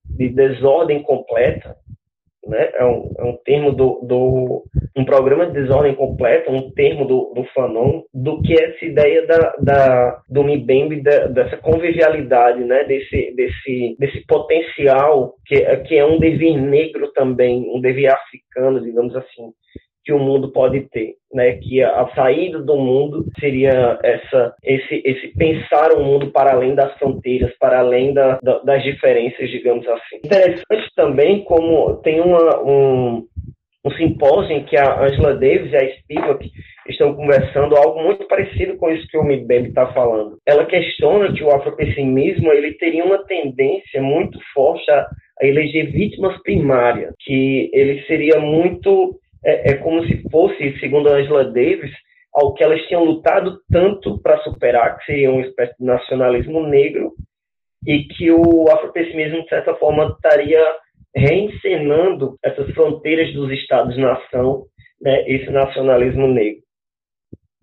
de 0.09 0.29
desordem 0.29 1.03
completa, 1.03 1.77
né? 2.47 2.71
É 2.75 2.85
um, 2.85 3.11
é 3.19 3.25
um 3.25 3.37
termo 3.45 3.73
do, 3.73 4.01
do 4.03 4.65
um 4.97 5.05
programa 5.05 5.47
de 5.47 5.53
desordem 5.53 5.95
completa, 5.95 6.51
um 6.51 6.71
termo 6.73 7.05
do, 7.05 7.33
do 7.35 7.45
Fanon, 7.55 8.03
do 8.13 8.43
que 8.43 8.53
essa 8.55 8.85
ideia 8.85 9.27
da, 9.27 9.55
da 9.61 10.23
do 10.29 10.43
Mbembe, 10.45 11.03
da, 11.03 11.27
dessa 11.29 11.57
convivialidade, 11.57 12.65
né? 12.65 12.85
Desse, 12.85 13.35
desse, 13.35 13.97
desse 13.99 14.27
potencial 14.27 15.35
que, 15.47 15.65
que 15.79 15.97
é 15.97 16.05
um 16.05 16.19
devir 16.19 16.61
negro 16.61 17.13
também, 17.13 17.71
um 17.75 17.81
devir 17.81 18.11
africano, 18.11 18.81
digamos 18.81 19.15
assim, 19.15 19.53
que 20.05 20.13
o 20.13 20.19
mundo 20.19 20.51
pode 20.51 20.81
ter, 20.91 21.15
né? 21.33 21.53
Que 21.57 21.83
a, 21.83 22.03
a, 22.03 22.15
saída 22.15 22.61
do 22.61 22.77
mundo 22.77 23.25
seria 23.39 23.99
essa, 24.03 24.55
esse, 24.65 25.03
esse 25.05 25.29
pensar 25.37 25.93
o 25.93 26.03
mundo 26.03 26.31
para 26.31 26.53
além 26.53 26.75
das 26.75 26.93
fronteiras, 26.99 27.53
para 27.59 27.81
além 27.81 28.13
da, 28.13 28.39
da, 28.43 28.59
das 28.59 28.83
diferenças, 28.83 29.51
digamos 29.51 29.87
assim. 29.87 30.17
Interessante 30.25 30.91
também 30.97 31.45
como 31.45 31.97
tem 32.03 32.21
uma, 32.21 32.63
um, 32.63 33.27
um 33.85 33.91
simpósio 33.93 34.53
em 34.57 34.65
que 34.65 34.77
a 34.77 35.03
Angela 35.03 35.35
Davis 35.35 35.73
e 35.73 35.77
a 35.77 35.95
Spivak 35.97 36.51
estão 36.89 37.15
conversando 37.15 37.77
algo 37.77 38.03
muito 38.03 38.27
parecido 38.27 38.77
com 38.77 38.91
isso 38.91 39.07
que 39.09 39.17
o 39.17 39.25
Mbembe 39.25 39.69
está 39.69 39.93
falando. 39.93 40.37
Ela 40.47 40.67
questiona 40.67 41.33
que 41.33 41.45
o 41.45 41.55
afropessimismo 41.55 42.53
ele 42.53 42.75
teria 42.75 43.05
uma 43.05 43.25
tendência 43.25 44.03
muito 44.03 44.39
forte 44.53 44.91
a, 44.91 45.07
eleger 45.43 45.91
vítimas 45.91 46.41
primárias, 46.43 47.13
que 47.21 47.71
ele 47.73 48.03
seria 48.03 48.39
muito 48.39 49.19
é, 49.45 49.73
é 49.73 49.75
como 49.75 50.05
se 50.07 50.23
fosse, 50.31 50.79
segundo 50.79 51.09
a 51.09 51.17
Angela 51.17 51.45
Davis, 51.45 51.93
ao 52.33 52.55
que 52.55 52.65
elas 52.65 52.81
tinham 52.87 53.05
lutado 53.05 53.61
tanto 53.71 54.19
para 54.21 54.43
superar, 54.43 54.99
que 54.99 55.07
seria 55.07 55.31
uma 55.31 55.43
espécie 55.43 55.75
de 55.79 55.85
nacionalismo 55.85 56.67
negro, 56.67 57.13
e 57.87 58.05
que 58.05 58.31
o 58.31 58.71
afropessimismo, 58.71 59.43
de 59.43 59.49
certa 59.49 59.75
forma, 59.75 60.15
estaria 60.15 60.65
reencenando 61.15 62.39
essas 62.43 62.71
fronteiras 62.71 63.33
dos 63.35 63.51
Estados-nação, 63.53 64.65
né, 65.01 65.29
esse 65.29 65.51
nacionalismo 65.51 66.27
negro. 66.29 66.63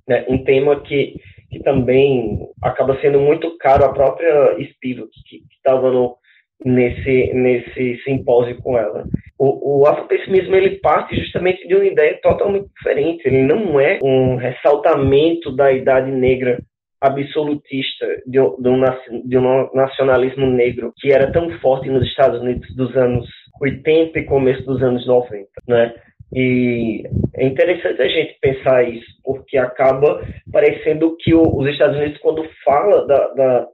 Né, 0.07 0.25
um 0.27 0.43
tema 0.43 0.81
que, 0.81 1.15
que 1.49 1.59
também 1.59 2.47
acaba 2.61 2.99
sendo 3.01 3.19
muito 3.19 3.57
caro 3.57 3.85
à 3.85 3.93
própria 3.93 4.53
Spivak, 4.71 5.09
que 5.27 5.43
estava 5.55 5.89
no, 5.91 6.17
nesse, 6.63 7.33
nesse 7.33 8.01
simpósio 8.03 8.57
com 8.61 8.77
ela. 8.77 9.05
O, 9.37 9.81
o 9.81 9.87
afropessimismo 9.87 10.55
ele 10.55 10.79
parte 10.79 11.15
justamente 11.15 11.67
de 11.67 11.75
uma 11.75 11.85
ideia 11.85 12.19
totalmente 12.21 12.67
diferente. 12.77 13.25
Ele 13.25 13.43
não 13.43 13.79
é 13.79 13.99
um 14.03 14.35
ressaltamento 14.35 15.51
da 15.55 15.71
idade 15.71 16.11
negra 16.11 16.59
absolutista 17.01 18.05
de, 18.25 18.39
de, 18.59 18.69
um, 18.69 18.81
de 19.25 19.37
um 19.37 19.69
nacionalismo 19.73 20.45
negro 20.45 20.93
que 20.97 21.13
era 21.13 21.31
tão 21.31 21.49
forte 21.59 21.89
nos 21.89 22.05
Estados 22.05 22.41
Unidos 22.41 22.75
dos 22.75 22.95
anos 22.97 23.25
80 23.61 24.19
e 24.19 24.25
começo 24.25 24.63
dos 24.65 24.81
anos 24.81 25.05
90, 25.07 25.47
né? 25.67 25.93
E 26.33 27.03
é 27.35 27.45
interessante 27.45 28.01
a 28.01 28.07
gente 28.07 28.37
pensar 28.39 28.83
isso, 28.83 29.07
porque 29.23 29.57
acaba 29.57 30.21
parecendo 30.51 31.15
que 31.19 31.33
o, 31.33 31.41
os 31.41 31.67
Estados 31.67 31.97
Unidos, 31.97 32.19
quando 32.19 32.47
fala 32.63 33.07
da, 33.07 33.27
da, 33.33 33.67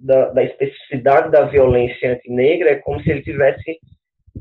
da, 0.00 0.30
da 0.30 0.42
especificidade 0.42 1.30
da 1.30 1.42
violência 1.42 2.12
antinegra, 2.12 2.70
é 2.70 2.76
como 2.76 3.00
se 3.02 3.10
ele 3.10 3.22
tivesse 3.22 3.78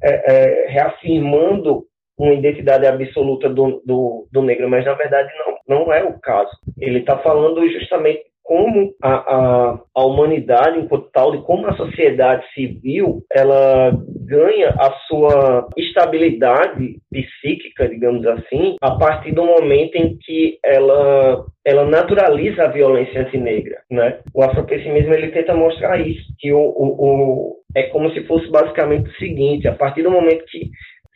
é, 0.02 0.34
é, 0.34 0.68
reafirmando 0.70 1.86
uma 2.18 2.34
identidade 2.34 2.86
absoluta 2.86 3.50
do, 3.50 3.82
do, 3.86 4.28
do, 4.32 4.42
negro, 4.42 4.70
mas 4.70 4.86
na 4.86 4.94
verdade 4.94 5.30
não, 5.68 5.78
não 5.86 5.94
é 5.94 6.04
o 6.04 6.20
caso. 6.20 6.52
Ele 6.78 7.00
está 7.00 7.18
falando 7.18 7.68
justamente 7.70 8.24
como 8.50 8.96
a, 9.04 9.14
a, 9.14 9.80
a, 9.96 10.06
humanidade 10.08 10.80
enquanto 10.80 11.12
tal, 11.14 11.32
de 11.34 11.44
como 11.44 11.68
a 11.68 11.76
sociedade 11.76 12.44
civil 12.56 13.24
ela 13.32 13.92
ganha 14.26 14.70
a 14.70 14.92
sua 15.08 15.70
estabilidade 15.78 16.98
psíquica, 17.12 17.88
digamos 17.88 18.26
assim, 18.26 18.76
a 18.82 18.96
partir 18.98 19.34
do 19.34 19.46
momento 19.46 19.96
em 19.98 20.18
que 20.18 20.58
ela 20.66 21.46
ela 21.64 21.86
naturaliza 21.86 22.64
a 22.64 22.72
violência 22.72 23.22
antinegra, 23.22 23.82
né? 23.92 24.18
O 24.34 24.42
afropessimismo 24.42 25.14
ele 25.14 25.28
tenta 25.28 25.54
mostrar 25.54 26.02
isso, 26.02 26.34
que 26.40 26.52
o, 26.52 26.58
o, 26.60 26.96
o 26.98 27.56
é 27.76 27.84
como 27.84 28.10
se 28.14 28.24
fosse 28.24 28.50
basicamente 28.50 29.12
o 29.12 29.18
seguinte: 29.18 29.68
a 29.68 29.76
partir 29.76 30.02
do 30.02 30.10
momento 30.10 30.44
que 30.46 30.72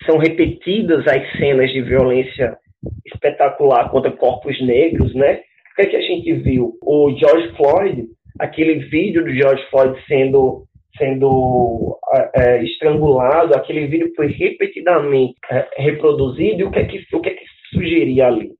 são 0.05 0.19
repetidas 0.19 1.07
as 1.07 1.31
cenas 1.39 1.71
de 1.71 1.81
violência 1.81 2.55
espetacular 3.07 3.89
contra 3.89 4.11
corpos 4.11 4.61
negros, 4.61 5.15
né? 5.15 5.39
O 5.73 5.75
que, 5.75 5.81
é 5.81 5.85
que 5.87 5.95
a 5.95 6.01
gente 6.01 6.31
viu? 6.33 6.77
O 6.83 7.09
George 7.17 7.55
Floyd, 7.57 8.05
aquele 8.39 8.75
vídeo 8.89 9.23
do 9.23 9.33
George 9.33 9.63
Floyd 9.71 9.99
sendo 10.07 10.67
sendo 10.97 11.97
é, 12.35 12.63
estrangulado, 12.63 13.55
aquele 13.55 13.87
vídeo 13.87 14.13
foi 14.15 14.27
repetidamente 14.27 15.33
é, 15.49 15.67
reproduzido, 15.77 16.61
e 16.61 16.63
o 16.63 16.69
que 16.69 16.77
é 16.77 16.85
que, 16.85 17.03
o 17.15 17.19
que, 17.19 17.29
é 17.29 17.33
que 17.33 17.45
sugeria 17.73 18.27
ali? 18.27 18.51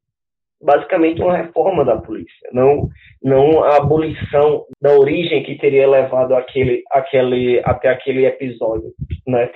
Basicamente 0.59 1.21
uma 1.21 1.37
reforma 1.37 1.85
da 1.85 1.97
polícia, 1.97 2.49
não, 2.51 2.89
não 3.21 3.63
a 3.63 3.77
abolição 3.77 4.65
da 4.81 4.97
origem 4.97 5.43
que 5.43 5.59
teria 5.59 5.87
levado 5.87 6.33
aquele, 6.33 6.81
aquele, 6.91 7.61
até 7.63 7.89
aquele 7.89 8.25
episódio. 8.25 8.91
Né? 9.27 9.51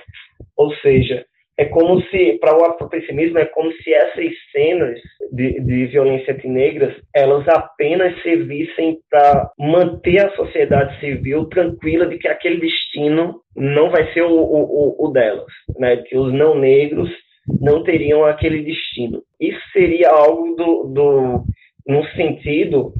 Ou 0.56 0.72
seja, 0.76 1.24
é 1.58 1.64
como 1.64 2.00
se, 2.02 2.38
para 2.40 2.56
o 2.56 2.64
afropessimismo, 2.64 3.36
é 3.36 3.44
como 3.46 3.72
se 3.72 3.92
essas 3.92 4.32
cenas 4.52 4.96
de, 5.32 5.60
de 5.60 5.86
violência 5.86 6.32
antinegras, 6.32 6.94
elas 7.12 7.46
apenas 7.48 8.22
servissem 8.22 8.98
para 9.10 9.50
manter 9.58 10.24
a 10.24 10.36
sociedade 10.36 10.98
civil 11.00 11.46
tranquila 11.46 12.06
de 12.06 12.16
que 12.16 12.28
aquele 12.28 12.60
destino 12.60 13.40
não 13.56 13.90
vai 13.90 14.12
ser 14.12 14.22
o, 14.22 14.32
o, 14.32 15.06
o 15.06 15.08
delas, 15.10 15.52
né? 15.76 15.96
que 15.96 16.16
os 16.16 16.32
não 16.32 16.54
negros 16.54 17.10
não 17.60 17.82
teriam 17.82 18.24
aquele 18.24 18.62
destino. 18.62 19.22
Isso 19.40 19.60
seria 19.72 20.10
algo 20.10 20.54
do, 20.54 20.84
do 20.94 21.44
no 21.88 22.04
sentido 22.10 22.92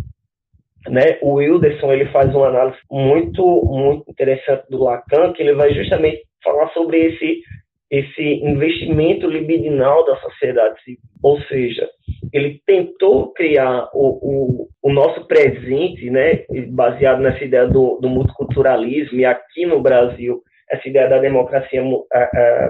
né, 0.88 1.18
o 1.20 1.34
Wilderson 1.34 1.92
ele 1.92 2.06
faz 2.06 2.34
uma 2.34 2.48
análise 2.48 2.78
muito 2.90 3.42
muito 3.66 4.10
interessante 4.10 4.64
do 4.70 4.82
Lacan 4.82 5.32
que 5.32 5.42
ele 5.42 5.54
vai 5.54 5.74
justamente 5.74 6.22
falar 6.42 6.68
sobre 6.70 6.98
esse 6.98 7.42
esse 7.90 8.22
investimento 8.22 9.26
libidinal 9.26 10.04
da 10.04 10.16
sociedade 10.16 10.82
civil. 10.82 11.00
Ou 11.22 11.40
seja, 11.42 11.88
ele 12.32 12.60
tentou 12.66 13.32
criar 13.32 13.88
o, 13.94 14.08
o, 14.20 14.68
o, 14.82 14.92
nosso 14.92 15.26
presente, 15.26 16.10
né, 16.10 16.44
baseado 16.68 17.20
nessa 17.20 17.42
ideia 17.44 17.66
do, 17.66 17.98
do 18.00 18.08
multiculturalismo, 18.08 19.18
e 19.18 19.24
aqui 19.24 19.64
no 19.64 19.80
Brasil, 19.80 20.42
essa 20.70 20.86
ideia 20.88 21.08
da 21.08 21.18
democracia, 21.18 21.82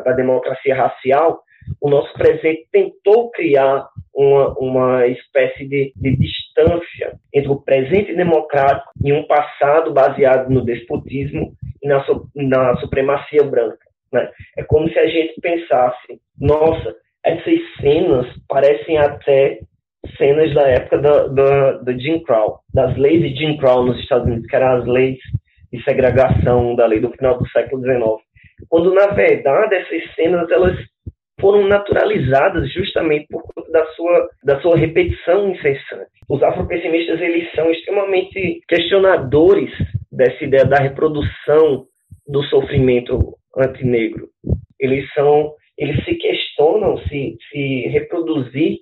da 0.04 0.12
democracia 0.12 0.74
racial, 0.74 1.42
o 1.80 1.90
nosso 1.90 2.12
presente 2.14 2.66
tentou 2.72 3.30
criar 3.30 3.88
uma, 4.14 4.58
uma 4.58 5.06
espécie 5.06 5.66
de, 5.66 5.92
de 5.94 6.16
distância 6.16 7.18
entre 7.34 7.50
o 7.50 7.60
presente 7.60 8.14
democrático 8.14 8.90
e 9.04 9.12
um 9.12 9.26
passado 9.26 9.92
baseado 9.92 10.48
no 10.48 10.64
despotismo 10.64 11.52
e 11.82 11.88
na, 11.88 12.04
na 12.34 12.76
supremacia 12.76 13.42
branca. 13.44 13.87
Né? 14.12 14.30
É 14.56 14.64
como 14.64 14.88
se 14.88 14.98
a 14.98 15.06
gente 15.06 15.40
pensasse, 15.40 16.20
nossa, 16.40 16.94
essas 17.24 17.60
cenas 17.80 18.26
parecem 18.48 18.98
até 18.98 19.60
cenas 20.16 20.54
da 20.54 20.62
época 20.68 20.98
da, 20.98 21.92
Jim 21.98 22.20
Crow, 22.20 22.60
das 22.72 22.96
leis 22.96 23.22
de 23.22 23.36
Jim 23.36 23.56
Crow 23.56 23.84
nos 23.84 23.98
Estados 24.00 24.26
Unidos, 24.26 24.46
que 24.46 24.56
eram 24.56 24.78
as 24.78 24.86
leis 24.86 25.18
de 25.72 25.82
segregação 25.82 26.74
da 26.74 26.86
lei 26.86 27.00
do 27.00 27.10
final 27.10 27.38
do 27.38 27.48
século 27.50 27.82
XIX. 27.82 28.00
Quando, 28.68 28.94
na 28.94 29.08
verdade, 29.08 29.74
essas 29.74 30.14
cenas 30.14 30.50
elas 30.50 30.76
foram 31.40 31.68
naturalizadas 31.68 32.72
justamente 32.72 33.26
por 33.28 33.42
conta 33.42 33.70
da 33.70 33.86
sua, 33.92 34.28
da 34.42 34.60
sua 34.60 34.76
repetição 34.76 35.50
incessante. 35.50 36.10
Os 36.28 36.42
afropessimistas 36.42 37.20
eles 37.20 37.50
são 37.52 37.70
extremamente 37.70 38.60
questionadores 38.68 39.70
dessa 40.10 40.42
ideia 40.42 40.64
da 40.64 40.78
reprodução 40.78 41.86
do 42.26 42.42
sofrimento 42.44 43.37
antinegro. 43.60 44.28
Eles 44.78 45.10
são, 45.12 45.52
eles 45.76 46.04
se 46.04 46.14
questionam 46.14 46.98
se, 47.08 47.36
se 47.50 47.88
reproduzir 47.88 48.78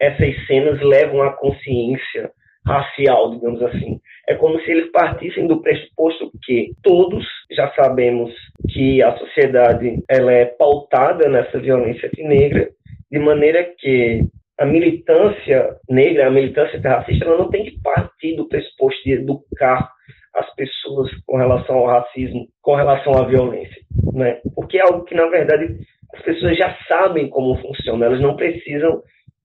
essas 0.00 0.34
cenas 0.46 0.80
levam 0.80 1.22
à 1.22 1.32
consciência 1.32 2.30
racial, 2.66 3.32
digamos 3.32 3.62
assim. 3.62 4.00
É 4.28 4.34
como 4.34 4.60
se 4.60 4.70
eles 4.70 4.90
partissem 4.90 5.46
do 5.46 5.60
pressuposto 5.60 6.30
que 6.44 6.72
todos 6.82 7.24
já 7.50 7.72
sabemos 7.74 8.32
que 8.72 9.02
a 9.02 9.16
sociedade 9.18 10.02
ela 10.08 10.32
é 10.32 10.44
pautada 10.44 11.28
nessa 11.28 11.58
violência 11.58 12.10
negra, 12.18 12.68
de 13.10 13.18
maneira 13.18 13.64
que 13.78 14.24
a 14.58 14.66
militância 14.66 15.76
negra, 15.88 16.26
a 16.26 16.30
militância 16.30 16.80
racista, 16.80 17.24
ela 17.24 17.38
não 17.38 17.50
tem 17.50 17.64
que 17.64 17.80
partir 17.82 18.36
do 18.36 18.46
pressuposto 18.46 19.02
de 19.04 19.12
educar 19.12 19.90
as 20.34 20.54
pessoas 20.54 21.10
com 21.26 21.36
relação 21.36 21.76
ao 21.76 21.86
racismo, 21.86 22.46
com 22.62 22.74
relação 22.74 23.14
à 23.14 23.24
violência, 23.24 23.82
né? 24.12 24.40
Porque 24.54 24.78
é 24.78 24.82
algo 24.82 25.04
que 25.04 25.14
na 25.14 25.26
verdade 25.26 25.76
as 26.14 26.22
pessoas 26.22 26.56
já 26.56 26.76
sabem 26.88 27.28
como 27.28 27.60
funciona, 27.60 28.06
elas 28.06 28.20
não 28.20 28.36
precisam 28.36 29.02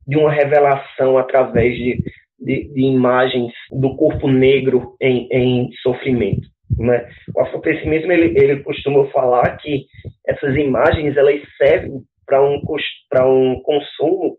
de 0.07 0.17
uma 0.17 0.31
revelação 0.31 1.17
através 1.17 1.75
de, 1.75 1.97
de, 2.39 2.73
de 2.73 2.81
imagens 2.81 3.51
do 3.71 3.95
corpo 3.95 4.27
negro 4.27 4.95
em, 5.01 5.27
em 5.31 5.71
sofrimento. 5.81 6.47
Né? 6.77 7.07
O 7.35 7.41
afropessimismo 7.41 8.11
ele, 8.11 8.37
ele 8.37 8.63
costuma 8.63 9.05
falar 9.07 9.57
que 9.57 9.85
essas 10.27 10.55
imagens 10.55 11.15
elas 11.17 11.41
servem 11.57 12.01
para 12.25 12.41
um, 12.41 12.59
um 12.59 13.61
consumo, 13.61 14.37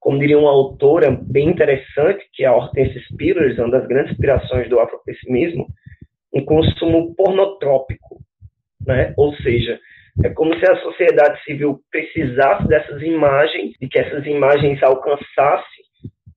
como 0.00 0.18
diria 0.18 0.38
uma 0.38 0.50
autora 0.50 1.10
bem 1.10 1.48
interessante, 1.48 2.24
que 2.32 2.44
é 2.44 2.46
a 2.46 2.54
Hortense 2.54 2.98
Spillers, 3.00 3.58
uma 3.58 3.70
das 3.70 3.86
grandes 3.86 4.12
inspirações 4.12 4.68
do 4.68 4.80
afropessimismo, 4.80 5.66
um 6.32 6.44
consumo 6.44 7.14
pornotrópico. 7.14 8.20
Né? 8.86 9.12
Ou 9.16 9.34
seja, 9.36 9.78
é 10.24 10.30
como 10.30 10.56
se 10.58 10.70
a 10.70 10.76
sociedade 10.76 11.42
civil 11.44 11.80
precisasse 11.90 12.66
dessas 12.66 13.02
imagens 13.02 13.72
e 13.80 13.88
que 13.88 13.98
essas 13.98 14.26
imagens 14.26 14.82
alcançassem 14.82 15.84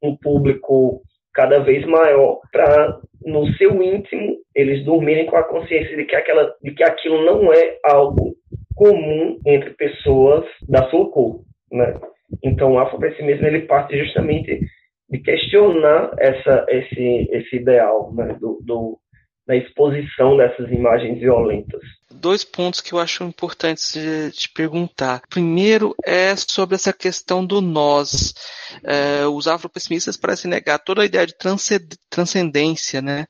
um 0.04 0.15
público 0.15 1.02
cada 1.34 1.60
vez 1.60 1.86
maior 1.86 2.39
para 2.52 3.00
no 3.24 3.47
seu 3.54 3.82
íntimo 3.82 4.38
eles 4.56 4.84
dormirem 4.84 5.26
com 5.28 5.38
a 5.38 5.43
consciência 5.43 5.95
de 5.95 6.06
que 6.06 6.15
aquela 6.15 6.54
de 6.62 6.71
que 6.71 6.84
aquilo 6.84 7.24
não 7.24 7.54
é 7.54 7.78
algo 7.86 8.36
comum 8.76 9.39
entre 9.45 9.71
pessoas 9.71 10.45
da 10.67 10.89
sua 10.89 11.10
cor, 11.12 11.41
né? 11.71 12.00
Então 12.44 12.74
o 12.74 12.80
afropessimismo 12.80 13.46
ele 13.46 13.62
parte 13.62 13.98
justamente 13.98 14.60
de 15.10 15.20
questionar 15.20 16.12
essa 16.17 16.65
esse 16.70 17.28
esse 17.32 17.56
ideal 17.56 18.13
né? 18.13 18.36
do, 18.39 18.60
do 18.63 18.98
da 19.48 19.56
exposição 19.56 20.38
dessas 20.38 20.72
imagens 20.72 21.20
violentas 21.20 21.82
dois 22.22 22.44
pontos 22.44 22.80
que 22.80 22.94
eu 22.94 23.00
acho 23.00 23.24
importantes 23.24 23.94
de, 23.94 24.32
de 24.32 24.50
perguntar. 24.50 25.22
Primeiro 25.28 25.96
é 26.06 26.34
sobre 26.36 26.76
essa 26.76 26.94
questão 26.94 27.46
do 27.46 27.60
nós. 27.60 28.34
É, 28.84 29.26
os 29.26 29.48
afropessimistas 29.48 30.15
parecem 30.15 30.50
negar 30.50 30.80
toda 30.80 31.02
a 31.02 31.06
ideia 31.06 31.26
de 31.26 31.36
transcendência, 32.10 33.02
né? 33.02 33.26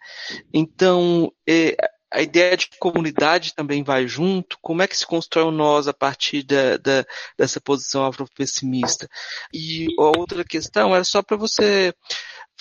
Então, 0.53 1.31
é, 1.47 1.75
a 2.11 2.21
ideia 2.21 2.57
de 2.57 2.69
comunidade 2.79 3.55
também 3.55 3.83
vai 3.83 4.07
junto? 4.07 4.57
Como 4.61 4.81
é 4.81 4.87
que 4.87 4.97
se 4.97 5.05
constrói 5.05 5.45
o 5.45 5.51
nós 5.51 5.87
a 5.87 5.93
partir 5.93 6.43
da, 6.43 6.77
da, 6.77 7.05
dessa 7.37 7.61
posição 7.61 8.05
afropessimista? 8.05 9.07
E 9.53 9.87
a 9.97 10.17
outra 10.17 10.43
questão 10.43 10.93
era 10.93 11.03
só 11.03 11.21
para 11.21 11.37
você 11.37 11.93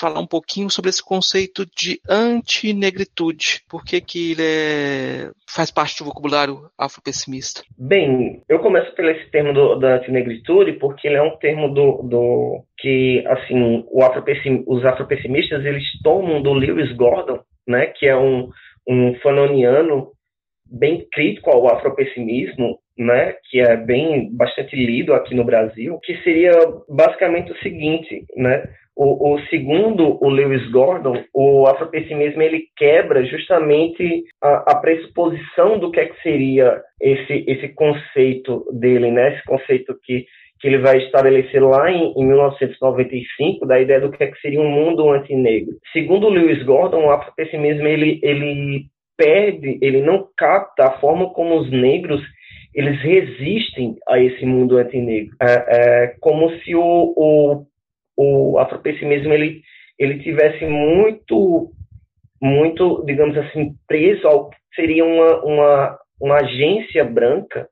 falar 0.00 0.20
um 0.20 0.26
pouquinho 0.26 0.70
sobre 0.70 0.88
esse 0.88 1.04
conceito 1.04 1.66
de 1.76 2.00
antinegritude. 2.08 3.60
Por 3.68 3.84
que, 3.84 4.00
que 4.00 4.32
ele 4.32 4.42
é, 4.42 5.30
faz 5.46 5.70
parte 5.70 5.98
do 5.98 6.06
vocabulário 6.06 6.70
afropessimista? 6.78 7.62
Bem, 7.76 8.42
eu 8.48 8.60
começo 8.60 8.94
pelo 8.94 9.10
esse 9.10 9.30
termo 9.30 9.52
do, 9.52 9.74
da 9.74 9.96
antinegritude 9.96 10.72
porque 10.74 11.06
ele 11.06 11.16
é 11.16 11.22
um 11.22 11.36
termo 11.36 11.68
do, 11.68 12.02
do 12.02 12.64
que, 12.78 13.22
assim, 13.26 13.84
afropessim, 14.02 14.64
os 14.66 14.84
afropessimistas 14.86 15.64
eles 15.66 15.84
tomam 16.02 16.40
do 16.40 16.54
Lewis 16.54 16.90
Gordon, 16.96 17.40
né, 17.68 17.86
que 17.86 18.06
é 18.06 18.16
um, 18.16 18.48
um 18.90 19.14
fanoniano 19.20 20.08
bem 20.66 21.06
crítico 21.12 21.50
ao 21.50 21.72
afropessimismo, 21.72 22.78
né, 22.98 23.34
que 23.48 23.60
é 23.60 23.76
bem 23.76 24.34
bastante 24.36 24.74
lido 24.74 25.14
aqui 25.14 25.34
no 25.34 25.44
Brasil, 25.44 25.98
que 26.02 26.16
seria 26.22 26.52
basicamente 26.88 27.52
o 27.52 27.58
seguinte, 27.58 28.24
né, 28.36 28.64
o, 28.96 29.34
o, 29.34 29.40
segundo 29.46 30.22
o 30.22 30.28
Lewis 30.28 30.70
Gordon, 30.70 31.24
o 31.32 31.66
afropessimismo 31.66 32.42
ele 32.42 32.64
quebra 32.76 33.24
justamente 33.24 34.24
a, 34.42 34.72
a 34.72 34.74
pressuposição 34.76 35.78
do 35.78 35.90
que, 35.90 36.00
é 36.00 36.06
que 36.06 36.20
seria 36.22 36.82
esse, 37.00 37.44
esse 37.48 37.68
conceito 37.68 38.66
dele, 38.72 39.10
né? 39.10 39.34
Esse 39.34 39.44
conceito 39.46 39.98
que, 40.04 40.26
que 40.60 40.68
ele 40.68 40.78
vai 40.78 40.98
estabelecer 40.98 41.62
lá 41.62 41.90
em, 41.90 42.12
em 42.16 42.26
1995, 42.26 43.66
da 43.66 43.80
ideia 43.80 44.00
do 44.00 44.10
que, 44.10 44.22
é 44.22 44.26
que 44.26 44.40
seria 44.40 44.60
um 44.60 44.70
mundo 44.70 45.10
antinegro. 45.10 45.72
Segundo 45.92 46.28
Lewis 46.28 46.62
Gordon, 46.64 47.06
o 47.06 47.10
afropessimismo 47.10 47.86
ele, 47.86 48.20
ele 48.22 48.86
perde, 49.16 49.78
ele 49.80 50.02
não 50.02 50.28
capta 50.36 50.86
a 50.86 50.98
forma 51.00 51.30
como 51.30 51.58
os 51.58 51.70
negros 51.70 52.20
eles 52.72 53.00
resistem 53.00 53.96
a 54.08 54.20
esse 54.20 54.46
mundo 54.46 54.76
antinegro. 54.76 55.34
É, 55.42 56.04
é 56.04 56.06
como 56.20 56.50
se 56.58 56.74
o, 56.74 57.14
o 57.16 57.66
o 58.20 58.58
afropessimismo 58.58 59.32
ele, 59.32 59.62
ele 59.98 60.22
tivesse 60.22 60.66
muito, 60.66 61.70
muito, 62.40 63.02
digamos 63.06 63.36
assim, 63.38 63.74
preso 63.88 64.26
ao 64.28 64.50
que 64.50 64.56
seria 64.74 65.06
uma, 65.06 65.42
uma, 65.42 65.98
uma 66.20 66.36
agência 66.36 67.02
branca 67.02 67.66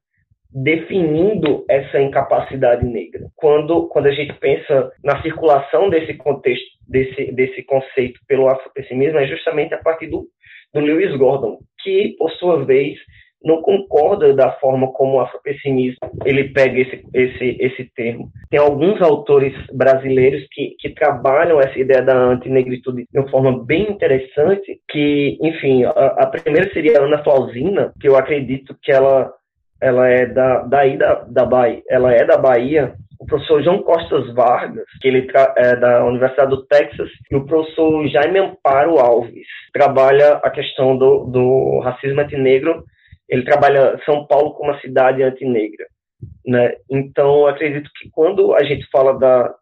definindo 0.52 1.64
essa 1.68 2.00
incapacidade 2.00 2.84
negra. 2.84 3.26
Quando, 3.36 3.88
quando 3.88 4.06
a 4.06 4.12
gente 4.12 4.32
pensa 4.34 4.90
na 5.04 5.20
circulação 5.22 5.90
desse 5.90 6.14
contexto, 6.14 6.66
desse, 6.88 7.32
desse 7.32 7.62
conceito 7.62 8.20
pelo 8.26 8.48
afropessimismo, 8.48 9.18
é 9.18 9.26
justamente 9.26 9.74
a 9.74 9.78
partir 9.78 10.06
do, 10.06 10.26
do 10.72 10.80
Lewis 10.80 11.14
Gordon, 11.16 11.58
que, 11.82 12.14
por 12.18 12.30
sua 12.32 12.64
vez, 12.64 12.98
não 13.42 13.62
concorda 13.62 14.34
da 14.34 14.52
forma 14.52 14.92
como 14.92 15.16
o 15.16 15.20
afropessimismo 15.20 15.98
ele 16.24 16.48
pega 16.50 16.80
esse, 16.80 17.04
esse, 17.14 17.56
esse 17.60 17.84
termo. 17.94 18.30
Tem 18.50 18.58
alguns 18.58 19.00
autores 19.00 19.54
brasileiros 19.72 20.44
que, 20.50 20.74
que 20.78 20.90
trabalham 20.90 21.60
essa 21.60 21.78
ideia 21.78 22.02
da 22.02 22.16
antinegritude 22.16 23.06
de 23.10 23.18
uma 23.18 23.28
forma 23.28 23.64
bem 23.64 23.90
interessante, 23.90 24.80
que, 24.90 25.38
enfim, 25.40 25.84
a, 25.84 25.90
a 25.90 26.26
primeira 26.26 26.72
seria 26.72 26.98
a 26.98 27.04
Ana 27.04 27.22
Flausina, 27.22 27.92
que 28.00 28.08
eu 28.08 28.16
acredito 28.16 28.76
que 28.82 28.90
ela, 28.90 29.32
ela 29.80 30.08
é 30.08 30.26
da, 30.26 30.62
daí 30.62 30.96
da, 30.96 31.14
da 31.24 31.44
Bahia, 31.44 31.82
ela 31.88 32.12
é 32.12 32.24
da 32.24 32.36
Bahia, 32.36 32.94
o 33.20 33.26
professor 33.26 33.62
João 33.62 33.82
Costas 33.82 34.32
Vargas, 34.34 34.86
que 35.00 35.08
ele 35.08 35.30
é 35.56 35.76
da 35.76 36.04
Universidade 36.04 36.50
do 36.50 36.64
Texas, 36.66 37.10
e 37.30 37.36
o 37.36 37.44
professor 37.44 38.06
Jaime 38.08 38.38
Amparo 38.38 38.98
Alves, 38.98 39.46
trabalha 39.72 40.34
a 40.44 40.50
questão 40.50 40.96
do, 40.96 41.24
do 41.24 41.80
racismo 41.80 42.20
antinegro 42.20 42.84
ele 43.28 43.44
trabalha 43.44 44.00
São 44.04 44.26
Paulo 44.26 44.54
como 44.54 44.70
uma 44.70 44.80
cidade 44.80 45.22
antinegra. 45.22 45.86
Né? 46.46 46.74
Então, 46.90 47.46
acredito 47.46 47.90
que 48.00 48.08
quando 48.10 48.54
a 48.54 48.64
gente 48.64 48.88
fala 48.90 49.18
da, 49.18 49.54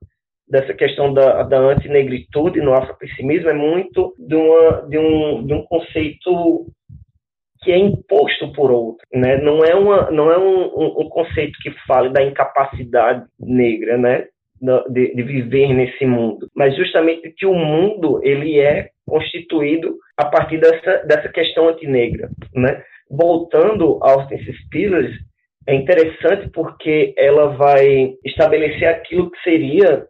dessa 0.48 0.72
questão 0.72 1.12
da, 1.12 1.42
da 1.42 1.58
antinegritude 1.58 2.60
no 2.60 2.72
afropessimismo, 2.72 3.50
é 3.50 3.54
muito 3.54 4.14
de, 4.18 4.36
uma, 4.36 4.82
de, 4.88 4.98
um, 4.98 5.44
de 5.44 5.52
um 5.52 5.62
conceito 5.66 6.66
que 7.66 7.72
é 7.72 7.78
imposto 7.78 8.52
por 8.52 8.70
outro, 8.70 9.04
né? 9.12 9.38
Não 9.38 9.64
é 9.64 9.74
uma, 9.74 10.08
não 10.12 10.30
é 10.30 10.38
um, 10.38 10.66
um, 10.66 11.00
um 11.00 11.08
conceito 11.08 11.58
que 11.60 11.72
fale 11.84 12.10
da 12.10 12.22
incapacidade 12.22 13.26
negra, 13.40 13.98
né? 13.98 14.28
De, 14.88 15.14
de, 15.14 15.22
viver 15.22 15.74
nesse 15.74 16.06
mundo, 16.06 16.48
mas 16.56 16.74
justamente 16.74 17.30
que 17.36 17.44
o 17.44 17.52
mundo 17.52 18.20
ele 18.22 18.58
é 18.58 18.88
constituído 19.06 19.98
a 20.16 20.24
partir 20.24 20.58
dessa, 20.58 21.04
dessa 21.04 21.28
questão 21.28 21.68
antinegra, 21.68 22.30
né? 22.54 22.82
voltando 23.10 23.98
aos 24.00 24.26
Spillers, 24.30 25.14
é 25.66 25.74
interessante 25.74 26.48
porque 26.50 27.12
ela 27.18 27.48
vai 27.48 28.14
estabelecer 28.24 28.88
aquilo 28.88 29.30
que 29.30 29.42
seria 29.42 30.06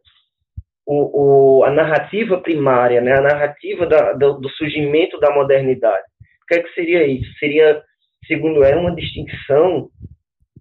o, 0.86 1.58
o, 1.58 1.64
a 1.64 1.72
narrativa 1.72 2.38
primária, 2.38 3.00
né? 3.00 3.18
a 3.18 3.22
narrativa 3.22 3.84
da, 3.86 4.12
do, 4.12 4.34
do, 4.34 4.48
surgimento 4.50 5.18
da 5.18 5.34
modernidade. 5.34 6.04
O 6.46 6.48
que, 6.48 6.54
é 6.54 6.62
que 6.62 6.74
seria 6.74 7.04
isso? 7.04 7.28
Seria, 7.40 7.82
segundo 8.28 8.62
ela, 8.62 8.80
uma 8.80 8.94
distinção, 8.94 9.90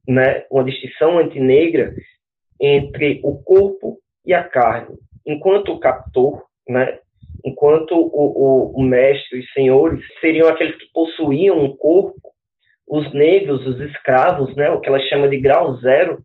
né? 0.08 0.43
uma 0.50 0.63
distinção 0.63 1.19
antinegra 1.19 1.93
entre 2.60 3.21
o 3.24 3.38
corpo 3.43 4.00
e 4.26 4.34
a 4.34 4.43
carne. 4.43 4.98
Enquanto 5.24 5.71
o 5.71 5.80
captor, 5.80 6.43
né? 6.67 6.98
enquanto 7.45 7.91
o, 7.91 8.02
o, 8.02 8.80
o 8.80 8.82
mestre, 8.82 9.41
os 9.41 9.54
senhores, 9.54 10.04
seriam 10.19 10.50
aqueles 10.50 10.76
que 10.76 10.91
possuíam 10.91 11.60
um 11.60 11.78
corpo, 11.78 12.19
os 12.88 13.13
negros, 13.13 13.63
os 13.67 13.80
escravos, 13.82 14.56
né? 14.56 14.71
o 14.71 14.82
que 14.82 14.89
ela 14.89 15.00
chama 15.02 15.30
de 15.30 15.38
grau 15.38 15.76
zero 15.78 16.17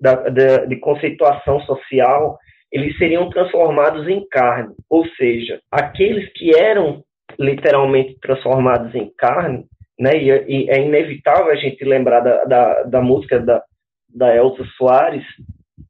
da, 0.00 0.14
da, 0.28 0.64
de 0.64 0.76
conceituação 0.80 1.60
social, 1.60 2.36
eles 2.72 2.98
seriam 2.98 3.30
transformados 3.30 4.08
em 4.08 4.26
carne. 4.28 4.74
Ou 4.90 5.06
seja, 5.10 5.60
aqueles 5.70 6.32
que 6.32 6.52
eram 6.58 7.04
literalmente 7.38 8.18
transformados 8.20 8.94
em 8.94 9.10
carne, 9.16 9.64
né, 9.98 10.10
e, 10.16 10.28
e 10.28 10.70
é 10.70 10.80
inevitável 10.80 11.50
a 11.50 11.56
gente 11.56 11.84
lembrar 11.84 12.20
da, 12.20 12.44
da, 12.44 12.82
da 12.82 13.00
música 13.00 13.38
da, 13.38 13.62
da 14.14 14.34
Elsa 14.34 14.64
Soares, 14.76 15.24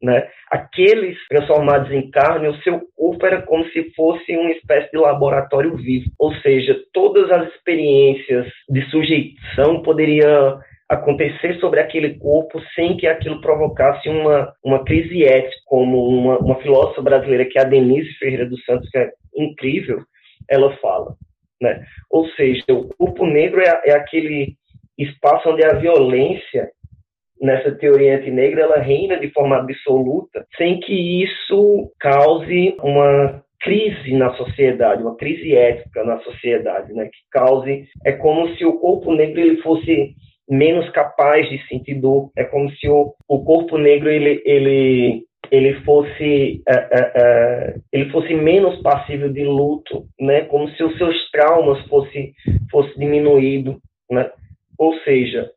né, 0.03 0.29
aqueles 0.51 1.17
transformados 1.29 1.91
em 1.91 2.11
carne, 2.11 2.49
o 2.49 2.63
seu 2.63 2.81
corpo 2.95 3.27
era 3.27 3.43
como 3.43 3.65
se 3.71 3.91
fosse 3.95 4.37
uma 4.37 4.51
espécie 4.51 4.91
de 4.91 4.99
laboratório 4.99 5.75
vivo. 5.77 6.11
Ou 6.19 6.35
seja, 6.37 6.79
todas 6.93 7.31
as 7.31 7.49
experiências 7.55 8.47
de 8.69 8.83
sujeição 8.91 9.83
poderiam 9.83 10.61
acontecer 10.89 11.59
sobre 11.59 11.81
aquele 11.81 12.19
corpo 12.19 12.61
sem 12.75 12.97
que 12.97 13.07
aquilo 13.07 13.41
provocasse 13.41 14.09
uma, 14.09 14.53
uma 14.63 14.85
crise 14.85 15.25
ética, 15.25 15.57
como 15.65 16.07
uma, 16.07 16.39
uma 16.39 16.57
filósofa 16.57 17.01
brasileira, 17.01 17.47
que 17.47 17.59
é 17.59 17.63
a 17.63 17.65
Denise 17.65 18.13
Ferreira 18.19 18.47
dos 18.47 18.63
Santos, 18.65 18.89
que 18.91 18.99
é 18.99 19.11
incrível, 19.37 20.03
ela 20.49 20.77
fala. 20.77 21.17
Né? 21.61 21.85
Ou 22.11 22.29
seja, 22.31 22.65
o 22.71 22.89
corpo 22.97 23.27
negro 23.27 23.61
é, 23.61 23.83
é 23.87 23.93
aquele 23.93 24.55
espaço 24.99 25.49
onde 25.49 25.65
a 25.65 25.75
violência, 25.75 26.71
nessa 27.41 27.73
teoria 27.73 28.17
antinegra, 28.17 28.63
ela 28.63 28.79
reina 28.79 29.19
de 29.19 29.31
forma 29.31 29.57
absoluta, 29.57 30.47
sem 30.57 30.81
que 30.81 31.25
isso 31.25 31.91
cause 32.01 32.77
uma 32.83 33.43
crise 33.61 34.13
na 34.13 34.33
sociedade, 34.35 35.03
uma 35.03 35.17
crise 35.17 35.55
ética 35.55 36.05
na 36.05 36.21
sociedade, 36.21 36.93
né? 36.93 37.07
Que 37.07 37.19
cause 37.33 37.89
é 38.05 38.13
como 38.13 38.55
se 38.57 38.65
o 38.65 38.79
corpo 38.79 39.13
negro 39.15 39.41
ele 39.41 39.63
fosse 39.63 40.15
menos 40.49 40.89
capaz 40.91 41.49
de 41.49 41.67
sentir 41.67 41.95
dor. 41.95 42.31
É 42.37 42.45
como 42.45 42.71
se 42.73 42.89
o, 42.89 43.15
o 43.27 43.45
corpo 43.45 43.79
negro 43.79 44.11
ele, 44.11 44.43
ele, 44.45 45.25
ele 45.51 45.81
fosse 45.83 46.63
uh, 46.69 46.73
uh, 46.73 47.79
uh, 47.79 47.83
ele 47.93 48.11
fosse 48.11 48.35
menos 48.35 48.81
passível 48.83 49.33
de 49.33 49.45
luto, 49.45 50.07
né? 50.21 50.43
Como 50.43 50.69
se 50.71 50.83
os 50.83 50.97
seus 50.99 51.31
traumas 51.31 51.81
fosse 51.87 52.35
fosse 52.71 52.99
diminuído, 52.99 53.81
né? 54.11 54.31
Ou 54.79 54.95
seja, 55.01 55.51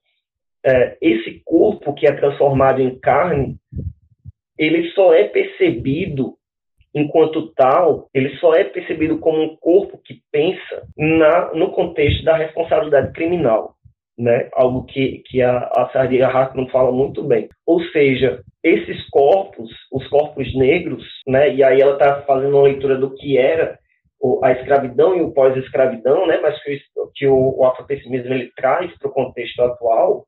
esse 1.02 1.42
corpo 1.46 1.94
que 1.94 2.06
é 2.06 2.12
transformado 2.12 2.82
em 2.82 3.00
carne, 3.00 3.56
ele 4.60 4.92
só 4.92 5.14
é 5.14 5.24
percebido 5.24 6.36
enquanto 6.94 7.54
tal, 7.54 8.10
ele 8.14 8.36
só 8.38 8.54
é 8.54 8.64
percebido 8.64 9.18
como 9.18 9.42
um 9.42 9.56
corpo 9.56 9.98
que 10.04 10.22
pensa 10.32 10.84
na, 10.98 11.54
no 11.54 11.72
contexto 11.72 12.24
da 12.24 12.36
responsabilidade 12.36 13.14
criminal 13.14 13.77
né? 14.18 14.50
Algo 14.54 14.84
que, 14.86 15.22
que 15.28 15.42
a, 15.42 15.58
a 15.76 15.90
Sardia 15.94 16.28
Hartman 16.28 16.68
fala 16.70 16.92
muito 16.92 17.24
bem. 17.24 17.48
Ou 17.66 17.82
seja, 17.90 18.42
esses 18.64 19.08
corpos, 19.10 19.70
os 19.92 20.08
corpos 20.08 20.54
negros, 20.56 21.04
né? 21.28 21.54
E 21.54 21.64
aí 21.64 21.80
ela 21.80 21.94
está 21.94 22.22
fazendo 22.24 22.56
uma 22.56 22.64
leitura 22.64 22.98
do 22.98 23.14
que 23.14 23.38
era 23.38 23.78
a 24.44 24.52
escravidão 24.52 25.16
e 25.16 25.22
o 25.22 25.32
pós-escravidão, 25.32 26.26
né? 26.26 26.40
Mas 26.42 26.62
que, 26.64 26.80
que 27.16 27.28
o, 27.28 27.60
o 27.60 27.66
afropessimismo 27.66 28.34
ele 28.34 28.52
traz 28.56 28.92
para 28.98 29.10
o 29.10 29.14
contexto 29.14 29.62
atual, 29.62 30.26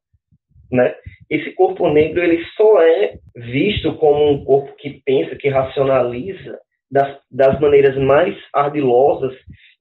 né? 0.71 0.93
Esse 1.29 1.51
corpo 1.51 1.89
negro 1.89 2.23
ele 2.23 2.43
só 2.55 2.81
é 2.81 3.15
visto 3.35 3.95
como 3.95 4.31
um 4.31 4.43
corpo 4.43 4.75
que 4.77 5.01
pensa, 5.03 5.35
que 5.35 5.49
racionaliza 5.49 6.59
das, 6.91 7.17
das 7.31 7.59
maneiras 7.59 7.97
mais 7.97 8.35
ardilosas 8.53 9.33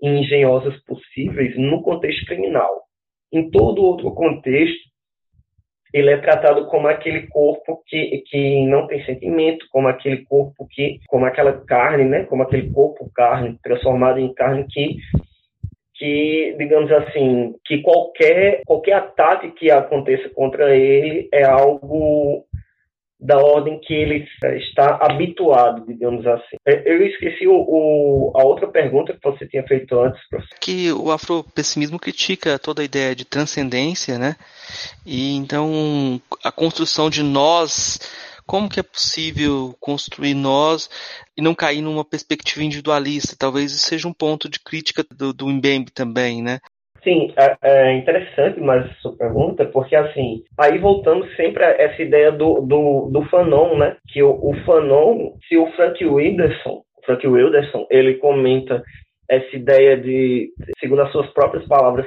e 0.03 0.09
engenhosas 0.09 0.75
possíveis 0.85 1.57
no 1.59 1.83
contexto 1.83 2.25
criminal 2.27 2.88
em 3.33 3.51
todo 3.51 3.85
outro 3.85 4.12
contexto, 4.12 4.88
ele 5.93 6.11
é 6.11 6.19
tratado 6.19 6.67
como 6.67 6.87
aquele 6.87 7.27
corpo 7.29 7.83
que, 7.87 8.23
que 8.27 8.67
não 8.67 8.87
tem 8.87 9.05
sentimento, 9.05 9.67
como 9.71 9.88
aquele 9.88 10.19
corpo 10.25 10.67
que, 10.71 11.01
como 11.09 11.25
aquela 11.25 11.53
carne, 11.64 12.05
né, 12.05 12.25
como 12.25 12.43
aquele 12.43 12.71
corpo 12.71 13.11
carne 13.14 13.59
transformado 13.62 14.19
em 14.21 14.33
carne 14.35 14.67
que 14.69 14.97
que, 15.99 16.55
digamos 16.57 16.93
assim, 16.93 17.57
que 17.64 17.83
qualquer 17.83 18.62
qualquer 18.64 18.93
ataque 18.93 19.51
que 19.51 19.69
aconteça 19.69 20.29
contra 20.29 20.75
ele 20.75 21.29
é 21.33 21.43
algo 21.43 22.45
da 23.20 23.37
ordem 23.37 23.81
que 23.81 23.92
ele 23.92 24.26
está 24.59 24.98
habituado, 25.02 25.85
digamos 25.87 26.24
assim. 26.26 26.57
É, 26.64 26.90
eu 26.90 27.04
esqueci 27.04 27.48
o, 27.48 27.54
o, 27.54 28.33
a 28.37 28.44
outra 28.44 28.68
pergunta 28.68 29.12
que 29.12 29.22
você 29.22 29.46
tinha 29.46 29.64
feito 29.64 29.98
antes, 29.98 30.20
professor. 30.28 30.59
Que 30.61 30.92
o 30.92 31.11
afropessimismo 31.11 31.98
critica 31.98 32.59
toda 32.59 32.83
a 32.83 32.85
ideia 32.85 33.16
de 33.16 33.24
transcendência, 33.24 34.18
né? 34.18 34.37
E 35.04 35.35
então 35.35 36.20
a 36.44 36.52
construção 36.52 37.11
de 37.11 37.22
nós, 37.24 37.98
como 38.46 38.68
que 38.68 38.78
é 38.78 38.85
possível 38.85 39.74
construir 39.81 40.35
nós 40.35 40.88
e 41.37 41.42
não 41.42 41.54
cair 41.54 41.83
numa 41.83 42.04
perspectiva 42.04 42.62
individualista? 42.62 43.35
Talvez 43.37 43.72
isso 43.72 43.88
seja 43.88 44.07
um 44.07 44.12
ponto 44.12 44.48
de 44.48 44.61
crítica 44.61 45.04
do, 45.11 45.33
do 45.33 45.48
Mbembe 45.48 45.90
também, 45.90 46.40
né? 46.40 46.61
Sim, 47.09 47.33
é, 47.38 47.57
é 47.62 47.92
interessante 47.94 48.61
mais 48.61 48.87
sua 48.99 49.16
pergunta, 49.16 49.64
porque 49.64 49.97
assim, 49.97 50.42
aí 50.61 50.77
voltamos 50.77 51.35
sempre 51.37 51.64
a 51.64 51.71
essa 51.71 52.03
ideia 52.03 52.31
do, 52.31 52.61
do, 52.61 53.09
do 53.11 53.23
Fanon, 53.31 53.79
né? 53.79 53.97
Que 54.12 54.23
o, 54.23 54.33
o 54.33 54.55
Fanon, 54.66 55.33
se 55.49 55.57
o 55.57 55.66
Frank 55.73 56.05
Wilderson, 56.05 56.83
Frank 57.07 57.27
Wilderson, 57.27 57.87
ele 57.90 58.16
comenta 58.16 58.83
essa 59.27 59.57
ideia 59.57 59.97
de, 59.97 60.51
segundo 60.79 61.01
as 61.01 61.11
suas 61.11 61.33
próprias 61.33 61.66
palavras, 61.66 62.05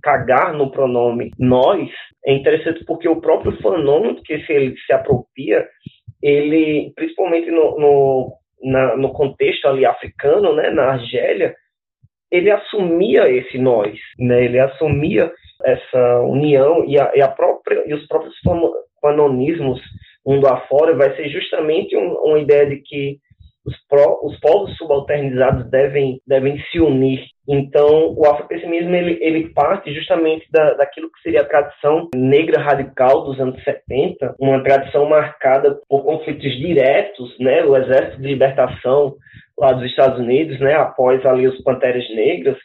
cagar 0.00 0.52
no 0.52 0.70
pronome 0.70 1.32
nós, 1.36 1.88
é 2.24 2.32
interessante 2.32 2.84
porque 2.84 3.08
o 3.08 3.20
próprio 3.20 3.60
Fanon, 3.60 4.14
que 4.24 4.46
se 4.46 4.52
ele 4.52 4.76
se 4.78 4.92
apropria, 4.92 5.66
ele, 6.22 6.92
principalmente 6.94 7.50
no, 7.50 7.80
no, 7.80 8.32
na, 8.62 8.96
no 8.96 9.12
contexto 9.12 9.66
ali 9.66 9.84
africano, 9.84 10.54
né, 10.54 10.70
na 10.70 10.92
Argélia, 10.92 11.52
ele 12.30 12.50
assumia 12.50 13.28
esse 13.30 13.58
nós, 13.58 13.98
né? 14.18 14.44
Ele 14.44 14.58
assumia 14.58 15.30
essa 15.64 16.20
união 16.20 16.84
e 16.84 16.98
a, 16.98 17.12
e 17.14 17.22
a 17.22 17.28
própria 17.28 17.82
e 17.86 17.94
os 17.94 18.06
próprios 18.06 18.34
fanonismos 19.00 19.80
mundo 20.26 20.48
afora 20.48 20.94
vai 20.96 21.14
ser 21.14 21.28
justamente 21.28 21.96
um, 21.96 22.12
uma 22.24 22.38
ideia 22.40 22.66
de 22.66 22.78
que 22.78 23.18
os, 23.64 23.76
pró, 23.88 24.20
os 24.24 24.38
povos 24.40 24.76
subalternizados 24.76 25.70
devem, 25.70 26.20
devem 26.26 26.60
se 26.70 26.80
unir. 26.80 27.24
Então, 27.48 28.12
o 28.16 28.26
afropessimismo 28.26 28.94
ele, 28.94 29.18
ele 29.20 29.48
parte 29.50 29.94
justamente 29.94 30.46
da, 30.50 30.74
daquilo 30.74 31.10
que 31.12 31.20
seria 31.22 31.42
a 31.42 31.48
tradição 31.48 32.08
negra 32.14 32.60
radical 32.60 33.24
dos 33.24 33.38
anos 33.38 33.62
70, 33.62 34.34
uma 34.40 34.62
tradição 34.62 35.08
marcada 35.08 35.78
por 35.88 36.04
conflitos 36.04 36.56
diretos, 36.58 37.38
né? 37.38 37.64
O 37.64 37.76
Exército 37.76 38.20
de 38.20 38.28
Libertação 38.28 39.14
lá 39.58 39.72
dos 39.72 39.84
Estados 39.84 40.18
Unidos, 40.18 40.58
né? 40.58 40.74
Após 40.74 41.24
ali 41.24 41.46
os 41.46 41.62
Panteras 41.62 42.08
Negras, 42.14 42.58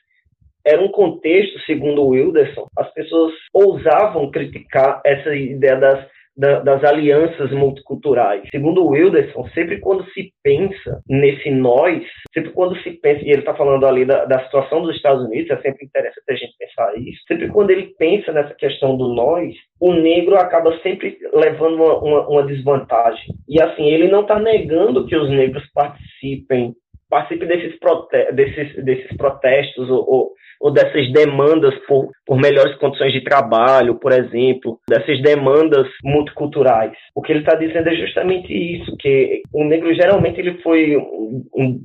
era 0.66 0.82
um 0.82 0.90
contexto, 0.90 1.60
segundo 1.66 2.02
o 2.02 2.10
Wilderson, 2.10 2.68
as 2.78 2.92
pessoas 2.94 3.34
ousavam 3.54 4.30
criticar 4.32 5.02
essa 5.06 5.34
ideia 5.36 5.76
das 5.76 6.08
da, 6.36 6.60
das 6.60 6.84
alianças 6.84 7.52
multiculturais. 7.52 8.48
Segundo 8.52 8.86
Wilderson, 8.86 9.48
sempre 9.50 9.80
quando 9.80 10.06
se 10.12 10.32
pensa 10.44 11.02
nesse 11.08 11.52
nós, 11.52 12.04
sempre 12.34 12.52
quando 12.52 12.76
se 12.82 12.92
pensa, 12.92 13.22
e 13.24 13.30
ele 13.30 13.40
está 13.40 13.54
falando 13.54 13.86
ali 13.86 14.06
da, 14.06 14.26
da, 14.26 14.44
situação 14.46 14.82
dos 14.82 14.96
Estados 14.96 15.24
Unidos, 15.26 15.50
é 15.52 15.62
sempre 15.62 15.86
interessante 15.86 16.24
a 16.30 16.36
gente 16.36 16.56
pensar 16.58 16.98
isso, 16.98 17.22
sempre 17.28 17.50
quando 17.50 17.72
ele 17.72 17.94
pensa 17.98 18.32
nessa 18.32 18.54
questão 18.56 18.98
do 18.98 19.10
nós, 19.14 19.54
o 19.80 19.94
negro 19.94 20.36
acaba 20.36 20.78
sempre 20.80 21.18
levando 21.34 21.76
uma, 21.76 21.98
uma, 22.00 22.28
uma 22.28 22.44
desvantagem. 22.44 23.36
E 23.48 23.62
assim, 23.62 23.86
ele 23.86 24.08
não 24.08 24.22
está 24.22 24.40
negando 24.40 25.06
que 25.06 25.16
os 25.16 25.30
negros 25.30 25.64
participem 25.74 26.74
participem 27.12 27.48
desses, 27.48 27.78
prote 27.78 28.32
desses, 28.32 28.84
desses 28.84 29.16
protestos 29.18 29.90
ou, 29.90 30.10
ou 30.10 30.32
ou 30.62 30.72
dessas 30.72 31.12
demandas 31.12 31.74
por, 31.88 32.12
por 32.26 32.38
melhores 32.38 32.76
condições 32.76 33.12
de 33.12 33.22
trabalho, 33.22 33.96
por 33.96 34.12
exemplo, 34.12 34.80
dessas 34.88 35.20
demandas 35.22 35.88
multiculturais. 36.04 36.94
O 37.16 37.22
que 37.22 37.32
ele 37.32 37.40
está 37.40 37.56
dizendo 37.56 37.90
é 37.90 37.96
justamente 37.96 38.54
isso, 38.54 38.96
que 38.98 39.42
o 39.52 39.64
negro 39.64 39.94
geralmente 39.96 40.40
ele 40.40 40.62
foi 40.62 40.96
um, 40.96 41.44
um 41.56 41.80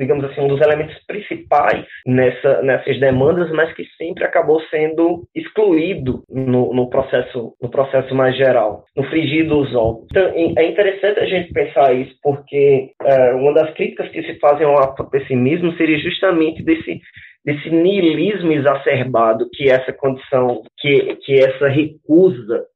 digamos 0.00 0.24
assim, 0.24 0.40
um 0.40 0.48
dos 0.48 0.60
elementos 0.62 0.96
principais 1.06 1.84
nessa, 2.06 2.62
nessas 2.62 2.98
demandas, 2.98 3.50
mas 3.52 3.72
que 3.74 3.84
sempre 3.98 4.24
acabou 4.24 4.60
sendo 4.70 5.24
excluído 5.34 6.22
no, 6.28 6.72
no 6.72 6.88
processo 6.88 7.54
no 7.60 7.70
processo 7.70 8.14
mais 8.14 8.34
geral, 8.36 8.84
no 8.96 9.04
frigir 9.04 9.46
dos 9.46 9.74
ovos. 9.74 10.06
Então, 10.10 10.32
é 10.56 10.64
interessante 10.66 11.20
a 11.20 11.26
gente 11.26 11.52
pensar 11.52 11.92
isso, 11.92 12.14
porque 12.22 12.90
é, 13.04 13.32
uma 13.34 13.52
das 13.52 13.74
críticas 13.74 14.08
que 14.08 14.22
se 14.22 14.38
fazem 14.38 14.66
ao 14.66 14.78
afropessimismo 14.78 15.76
seria 15.76 15.98
justamente 15.98 16.62
desse 16.62 17.00
desse 17.44 17.70
niilismo 17.70 18.52
exacerbado 18.52 19.48
que 19.52 19.70
essa 19.70 19.92
condição, 19.94 20.62
que, 20.78 21.16
que 21.24 21.40
essa 21.40 21.68
recusa 21.68 22.66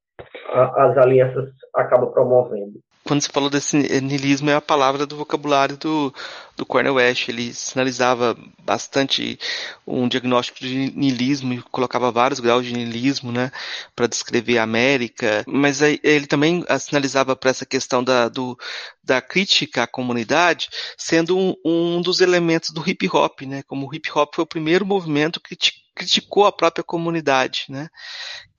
às 0.53 0.97
alianças 0.99 1.51
acaba 1.75 2.07
promovendo 2.07 2.81
quando 3.05 3.21
você 3.21 3.29
falou 3.31 3.51
desse 3.51 3.77
niilismo, 4.01 4.49
é 4.49 4.55
a 4.55 4.63
palavra 4.63 5.07
do 5.07 5.17
vocabulário 5.17 5.77
do, 5.77 6.13
do 6.57 6.65
Cornel 6.65 6.95
West. 6.95 7.29
Ele 7.29 7.53
sinalizava 7.53 8.35
bastante 8.65 9.39
um 9.87 10.09
diagnóstico 10.09 10.61
de 10.61 10.91
niilismo 10.97 11.53
e 11.53 11.63
colocava 11.65 12.11
vários 12.11 12.41
graus 12.41 12.65
de 12.65 12.73
niilismo, 12.73 13.31
né, 13.31 13.53
para 13.95 14.07
descrever 14.07 14.57
a 14.57 14.63
América. 14.63 15.45
Mas 15.47 15.83
ele 15.83 16.27
também 16.27 16.65
sinalizava 16.81 17.37
para 17.37 17.51
essa 17.51 17.67
questão 17.67 18.03
da, 18.03 18.29
do, 18.29 18.59
da 19.03 19.21
crítica 19.21 19.83
à 19.83 19.87
comunidade, 19.87 20.71
sendo 20.97 21.37
um, 21.37 21.55
um 21.63 22.01
dos 22.01 22.23
elementos 22.23 22.71
do 22.71 22.89
hip 22.89 23.07
hop, 23.13 23.43
né, 23.43 23.63
como 23.65 23.87
o 23.87 23.95
hip 23.95 24.11
hop 24.15 24.35
foi 24.35 24.45
o 24.45 24.49
primeiro 24.49 24.87
movimento 24.87 25.41
que 25.43 25.55
criticou 25.95 26.47
a 26.47 26.53
própria 26.53 26.85
comunidade, 26.85 27.67
né? 27.69 27.89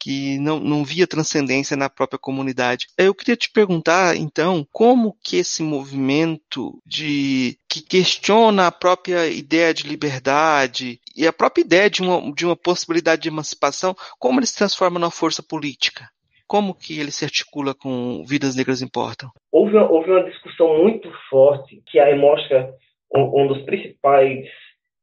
que 0.06 0.38
não, 0.38 0.60
não 0.60 0.86
via 0.86 1.08
transcendência 1.08 1.76
na 1.76 1.90
própria 1.90 2.20
comunidade. 2.20 2.86
Eu 2.96 3.16
queria 3.16 3.36
te 3.36 3.50
perguntar, 3.52 4.16
então, 4.16 4.64
como 4.72 5.18
que 5.24 5.38
esse 5.38 5.64
movimento 5.64 6.80
de 6.86 7.58
que 7.68 7.82
questiona 7.82 8.68
a 8.68 8.72
própria 8.72 9.28
ideia 9.28 9.74
de 9.74 9.88
liberdade 9.88 11.00
e 11.16 11.26
a 11.26 11.34
própria 11.34 11.64
ideia 11.64 11.90
de 11.90 12.04
uma, 12.04 12.32
de 12.34 12.46
uma 12.46 12.56
possibilidade 12.56 13.24
de 13.24 13.30
emancipação, 13.30 13.96
como 14.20 14.40
ele 14.40 14.46
se 14.46 14.56
transforma 14.56 15.00
numa 15.00 15.10
força 15.10 15.42
política? 15.42 16.08
Como 16.46 16.76
que 16.76 17.00
ele 17.00 17.10
se 17.10 17.26
articula 17.26 17.74
com 17.74 18.24
Vidas 18.28 18.56
Negras 18.56 18.84
Importam? 18.84 19.32
Houve, 19.52 19.76
houve 19.76 20.12
uma 20.12 20.30
discussão 20.30 20.84
muito 20.84 21.12
forte 21.32 21.82
que 21.88 21.98
aí 21.98 22.16
mostra 22.16 22.72
um, 23.12 23.42
um 23.42 23.48
dos 23.48 23.64
principais 23.64 24.46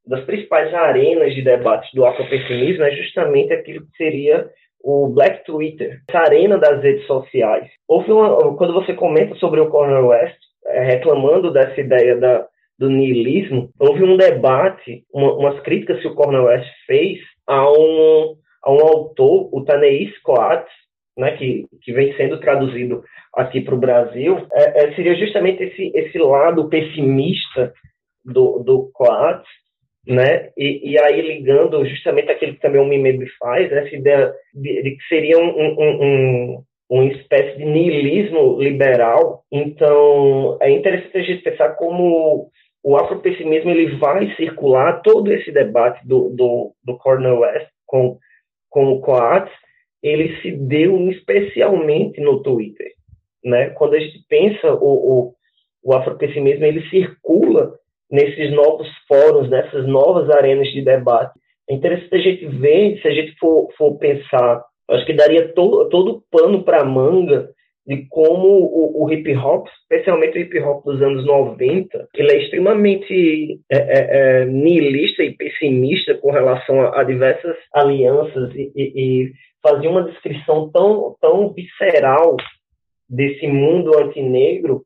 das 0.07 0.25
principais 0.25 0.73
arenas 0.75 1.35
de 1.35 1.43
debate 1.43 1.95
do 1.95 2.05
afropessimismo 2.05 2.85
é 2.85 2.91
justamente 2.93 3.53
aquilo 3.53 3.87
que 3.87 3.97
seria 3.97 4.49
o 4.83 5.09
Black 5.09 5.45
Twitter, 5.45 6.01
essa 6.09 6.21
arena 6.21 6.59
das 6.59 6.83
redes 6.83 7.07
sociais. 7.07 7.69
Houve 7.87 8.11
uma, 8.11 8.57
quando 8.57 8.73
você 8.73 8.93
comenta 8.95 9.35
sobre 9.37 9.61
o 9.61 9.69
Cornel 9.69 10.09
West, 10.09 10.37
é, 10.67 10.83
reclamando 10.83 11.53
dessa 11.53 11.81
ideia 11.81 12.17
da, 12.17 12.47
do 12.79 12.91
niilismo, 12.91 13.71
houve 13.79 14.03
um 14.03 14.17
debate, 14.17 15.05
uma, 15.13 15.33
umas 15.35 15.61
críticas 15.61 16.01
que 16.01 16.09
o 16.09 16.15
Cornel 16.15 16.45
West 16.45 16.69
fez 16.87 17.21
a 17.47 17.71
um, 17.71 18.37
a 18.65 18.73
um 18.73 18.81
autor, 18.81 19.49
o 19.53 19.65
Taneis 19.65 20.17
Coates, 20.23 20.73
né, 21.17 21.37
que, 21.37 21.67
que 21.83 21.93
vem 21.93 22.15
sendo 22.17 22.41
traduzido 22.41 23.05
aqui 23.37 23.61
para 23.61 23.75
o 23.75 23.79
Brasil, 23.79 24.47
é, 24.53 24.85
é, 24.85 24.95
seria 24.95 25.15
justamente 25.15 25.63
esse, 25.63 25.93
esse 25.95 26.19
lado 26.19 26.69
pessimista 26.69 27.73
do, 28.25 28.61
do 28.61 28.91
Coates, 28.93 29.49
né? 30.07 30.51
E, 30.57 30.93
e 30.93 30.99
aí 30.99 31.21
ligando 31.21 31.85
justamente 31.87 32.31
aquilo 32.31 32.55
que 32.55 32.61
também 32.61 32.81
o 32.81 32.85
Mimebe 32.85 33.27
faz, 33.39 33.71
né? 33.71 33.87
essa 33.87 33.97
ideia 33.97 34.35
de, 34.55 34.83
de 34.83 34.91
que 34.97 35.05
seria 35.09 35.39
um, 35.39 35.49
um, 35.49 36.05
um, 36.05 36.63
uma 36.91 37.05
espécie 37.05 37.57
de 37.57 37.65
niilismo 37.65 38.61
liberal. 38.61 39.45
Então, 39.51 40.59
é 40.61 40.71
interessante 40.71 41.17
a 41.17 41.23
gente 41.23 41.43
pensar 41.43 41.71
como 41.71 42.51
o 42.83 42.97
afropessimismo 42.97 43.71
ele 43.71 43.97
vai 43.97 44.35
circular 44.35 45.01
todo 45.03 45.33
esse 45.33 45.53
debate 45.53 46.07
do, 46.07 46.31
do, 46.31 46.75
do 46.85 46.99
Cornel 46.99 47.41
West 47.41 47.69
com, 47.87 48.19
com 48.69 48.93
o 48.93 49.01
Coates, 49.01 49.53
ele 50.03 50.37
se 50.41 50.51
deu 50.51 51.09
especialmente 51.11 52.21
no 52.21 52.43
Twitter. 52.43 52.91
Né? 53.45 53.71
Quando 53.71 53.95
a 53.95 54.01
gente 54.01 54.19
pensa 54.29 54.75
o, 54.75 55.29
o, 55.29 55.35
o 55.85 55.95
afropessimismo, 55.95 56.65
ele 56.65 56.89
circula 56.89 57.79
nesses 58.13 58.53
novos 58.53 58.87
fóruns, 59.09 59.49
nessas 59.49 59.87
novas 59.87 60.29
arenas 60.29 60.69
de 60.69 60.83
debate. 60.83 61.33
É 61.69 61.75
interessante 61.75 62.15
a 62.15 62.19
gente 62.19 62.47
ver, 62.47 63.01
se 63.01 63.09
a 63.09 63.11
gente 63.11 63.35
for, 63.39 63.69
for 63.79 63.97
pensar, 63.97 64.63
acho 64.91 65.07
que 65.07 65.15
daria 65.15 65.49
to, 65.49 65.89
todo 65.89 66.11
o 66.11 66.23
pano 66.31 66.63
para 66.63 66.85
manga 66.85 67.49
de 67.87 68.07
como 68.09 68.49
o, 68.49 69.03
o, 69.03 69.13
hip 69.13 69.35
hop, 69.35 69.67
especialmente 69.83 70.39
o 70.39 70.41
hip 70.43 70.59
hop 70.61 70.85
dos 70.85 71.03
anos 71.03 71.25
90, 71.25 72.09
ele 72.15 72.33
é 72.33 72.43
extremamente 72.43 73.59
é, 73.71 73.77
é, 73.77 74.43
é, 74.43 74.45
e 74.45 75.37
pessimista 75.37 76.15
com 76.15 76.31
relação 76.31 76.81
a, 76.81 77.01
a 77.01 77.05
diversas 77.05 77.57
alianças 77.75 78.55
e, 78.55 78.71
e, 78.77 78.93
e, 78.95 79.33
fazia 79.61 79.91
uma 79.91 80.05
descrição 80.05 80.71
tão, 80.71 81.17
tão 81.21 81.53
visceral 81.53 82.37
desse 83.09 83.47
mundo 83.47 83.99
antinegro 83.99 84.85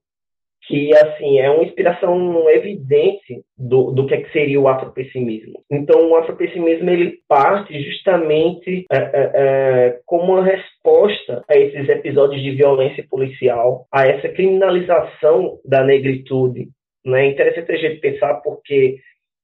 que 0.66 0.94
assim 0.96 1.38
é 1.38 1.48
uma 1.48 1.62
inspiração 1.62 2.48
evidente 2.50 3.42
do, 3.56 3.92
do 3.92 4.06
que, 4.06 4.14
é 4.14 4.20
que 4.20 4.32
seria 4.32 4.60
o 4.60 4.68
afropessimismo. 4.68 5.62
Então, 5.70 6.10
o 6.10 6.16
afropessimismo 6.16 6.90
ele 6.90 7.18
parte 7.28 7.80
justamente 7.82 8.84
é, 8.90 8.96
é, 8.96 9.30
é, 9.34 10.00
como 10.04 10.32
uma 10.32 10.44
resposta 10.44 11.44
a 11.48 11.56
esses 11.56 11.88
episódios 11.88 12.42
de 12.42 12.50
violência 12.50 13.04
policial, 13.08 13.86
a 13.92 14.06
essa 14.06 14.28
criminalização 14.28 15.58
da 15.64 15.84
negritude. 15.84 16.68
Né? 17.04 17.26
É 17.26 17.30
interessante 17.30 17.72
a 17.72 17.76
gente 17.76 18.00
pensar 18.00 18.34
porque 18.42 18.98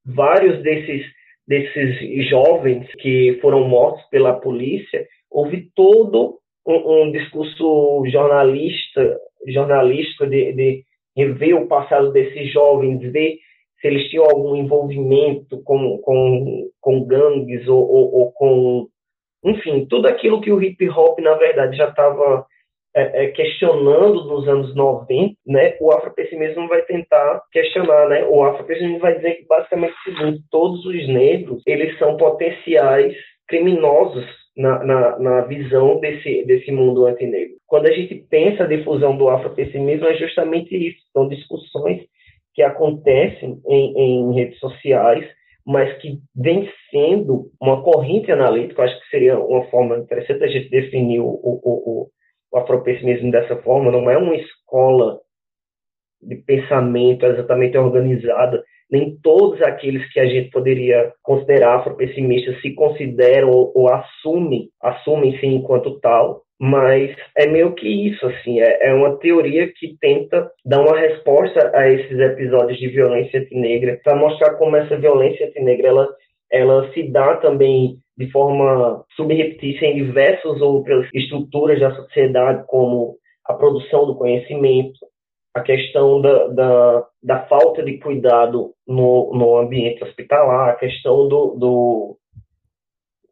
vários 0.05 0.61
desses 0.63 1.05
desses 1.47 2.29
jovens 2.29 2.87
que 2.99 3.39
foram 3.43 3.69
mortos 3.69 4.03
pela 4.11 4.33
polícia 4.33 5.05
houve 5.29 5.69
todo 5.75 6.39
um, 6.65 7.03
um 7.03 7.13
discurso 7.13 8.05
jornalista 8.07 9.19
jornalístico 9.49 10.27
de, 10.27 10.53
de 10.53 10.85
rever 11.17 11.57
o 11.57 11.67
passado 11.67 12.13
desses 12.13 12.53
jovens, 12.53 13.01
ver 13.13 13.39
se 13.81 13.89
eles 13.89 14.09
tinham 14.09 14.25
algum 14.25 14.57
envolvimento 14.57 15.63
com, 15.65 15.99
com, 15.99 16.71
com 16.81 17.05
gangues 17.05 17.67
ou, 17.69 17.81
ou, 17.81 18.15
ou 18.15 18.33
com. 18.33 18.89
Enfim, 19.45 19.87
tudo 19.87 20.07
aquilo 20.07 20.41
que 20.41 20.53
o 20.53 20.63
hip 20.63 20.89
hop, 20.89 21.19
na 21.19 21.35
verdade, 21.35 21.77
já 21.77 21.89
estava 21.89 22.47
é, 22.95 23.25
é, 23.25 23.27
questionando 23.33 24.25
nos 24.25 24.47
anos 24.47 24.75
90, 24.75 25.35
né, 25.47 25.77
o 25.81 25.91
afropessimismo 25.91 26.69
vai 26.69 26.83
tentar 26.83 27.43
questionar, 27.51 28.09
né? 28.09 28.25
O 28.25 28.45
afropessimismo 28.45 29.01
vai 29.01 29.17
dizer 29.17 29.35
que 29.35 29.47
basicamente 29.47 29.95
o 29.95 30.05
seguinte, 30.05 30.45
todos 30.51 30.85
os 30.85 31.09
negros, 31.09 31.63
eles 31.67 31.99
são 31.99 32.17
potenciais 32.17 33.15
criminosos 33.49 34.42
na, 34.57 34.85
na, 34.85 35.19
na, 35.19 35.41
visão 35.43 35.99
desse, 35.99 36.45
desse 36.45 36.71
mundo 36.71 37.07
antinegro. 37.07 37.57
Quando 37.67 37.87
a 37.87 37.93
gente 37.93 38.15
pensa 38.29 38.65
a 38.65 38.67
difusão 38.67 39.17
do 39.17 39.29
afropessimismo, 39.29 40.07
é 40.07 40.15
justamente 40.15 40.75
isso. 40.77 40.99
São 41.13 41.29
discussões 41.29 42.03
que 42.55 42.63
acontecem 42.63 43.61
em, 43.67 43.95
em 43.97 44.35
redes 44.35 44.59
sociais, 44.59 45.27
mas 45.65 45.97
que 45.99 46.19
vem 46.35 46.69
sendo 46.91 47.51
uma 47.61 47.83
corrente 47.83 48.31
analítica, 48.31 48.83
acho 48.83 49.01
que 49.01 49.09
seria 49.09 49.39
uma 49.39 49.65
forma 49.71 49.97
interessante 49.97 50.45
a 50.45 50.49
gente 50.49 50.69
definir 50.69 51.21
o, 51.21 51.29
o, 51.29 51.61
o, 51.63 52.09
o 52.53 52.59
afropessimismo 52.59 53.31
dessa 53.31 53.57
forma, 53.63 53.91
não 53.91 54.11
é 54.11 54.19
uma 54.19 54.37
escola 54.37 55.21
de 56.21 56.37
pensamento 56.37 57.25
exatamente 57.27 57.77
organizada, 57.79 58.63
nem 58.93 59.17
todos 59.23 59.63
aqueles 59.63 60.07
que 60.13 60.21
a 60.21 60.27
gente 60.27 60.51
poderia 60.51 61.13
considerar 61.23 61.77
afropessimistas 61.77 62.61
se 62.61 62.75
consideram 62.75 63.49
ou, 63.51 63.73
ou 63.75 63.89
assumem, 63.89 64.69
assumem-se 64.83 65.47
enquanto 65.47 65.99
tal, 66.01 66.43
mas 66.61 67.11
é 67.37 67.47
meio 67.47 67.75
que 67.75 67.89
isso, 67.89 68.25
assim, 68.27 68.61
é, 68.61 68.89
é, 68.89 68.95
uma 68.95 69.17
teoria 69.17 69.67
que 69.67 69.97
tenta 69.99 70.49
dar 70.65 70.83
uma 70.83 70.97
resposta 70.97 71.73
a 71.75 71.89
esses 71.89 72.17
episódios 72.19 72.79
de 72.79 72.89
violência 72.89 73.41
antinegra, 73.41 73.99
para 74.05 74.15
mostrar 74.15 74.55
como 74.57 74.77
essa 74.77 74.97
violência 74.97 75.47
antinegra, 75.47 75.89
ela, 75.89 76.09
ela 76.53 76.93
se 76.93 77.03
dá 77.11 77.37
também 77.39 77.97
de 78.17 78.31
forma 78.31 79.03
subreptícia 79.17 79.87
em 79.87 80.05
diversas 80.05 80.61
outras 80.61 81.09
estruturas 81.15 81.81
da 81.81 81.95
sociedade, 81.95 82.65
como 82.69 83.17
a 83.47 83.55
produção 83.55 84.07
do 84.07 84.15
conhecimento, 84.15 84.99
a 85.55 85.61
questão 85.61 86.21
da, 86.21 86.49
da, 86.49 87.07
da 87.23 87.47
falta 87.47 87.83
de 87.83 87.99
cuidado 87.99 88.75
no, 88.87 89.33
no 89.35 89.59
ambiente 89.59 90.03
hospitalar, 90.03 90.71
a 90.71 90.77
questão 90.77 91.29
do, 91.29 91.57
do 91.59 92.19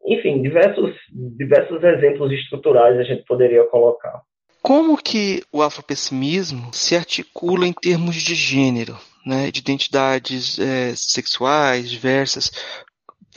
enfim, 0.05 0.41
diversos, 0.41 0.95
diversos 1.11 1.83
exemplos 1.83 2.31
estruturais 2.31 2.97
a 2.97 3.03
gente 3.03 3.23
poderia 3.25 3.63
colocar. 3.65 4.21
Como 4.61 4.95
que 4.95 5.41
o 5.51 5.61
afropessimismo 5.61 6.71
se 6.71 6.95
articula 6.95 7.65
em 7.65 7.73
termos 7.73 8.15
de 8.15 8.35
gênero, 8.35 8.95
né, 9.25 9.49
de 9.49 9.59
identidades 9.59 10.59
é, 10.59 10.93
sexuais 10.95 11.89
diversas? 11.89 12.51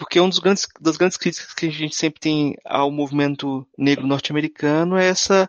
Porque 0.04 0.20
um 0.20 0.28
dos 0.28 0.38
grandes, 0.38 0.68
das 0.78 0.98
grandes 0.98 1.16
críticas 1.16 1.54
que 1.54 1.66
a 1.66 1.70
gente 1.70 1.96
sempre 1.96 2.20
tem 2.20 2.54
ao 2.62 2.90
movimento 2.90 3.66
negro 3.76 4.06
norte-americano 4.06 4.98
é 4.98 5.08
essa, 5.08 5.48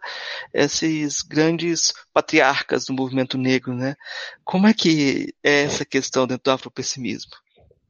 esses 0.53 1.21
grandes 1.21 1.91
patriarcas 2.13 2.85
do 2.85 2.93
movimento 2.93 3.37
negro, 3.37 3.73
né? 3.73 3.95
Como 4.45 4.65
é 4.65 4.73
que 4.73 5.33
é 5.43 5.63
essa 5.63 5.85
questão 5.85 6.25
dentro 6.25 6.45
do 6.45 6.51
afropessimismo? 6.51 7.31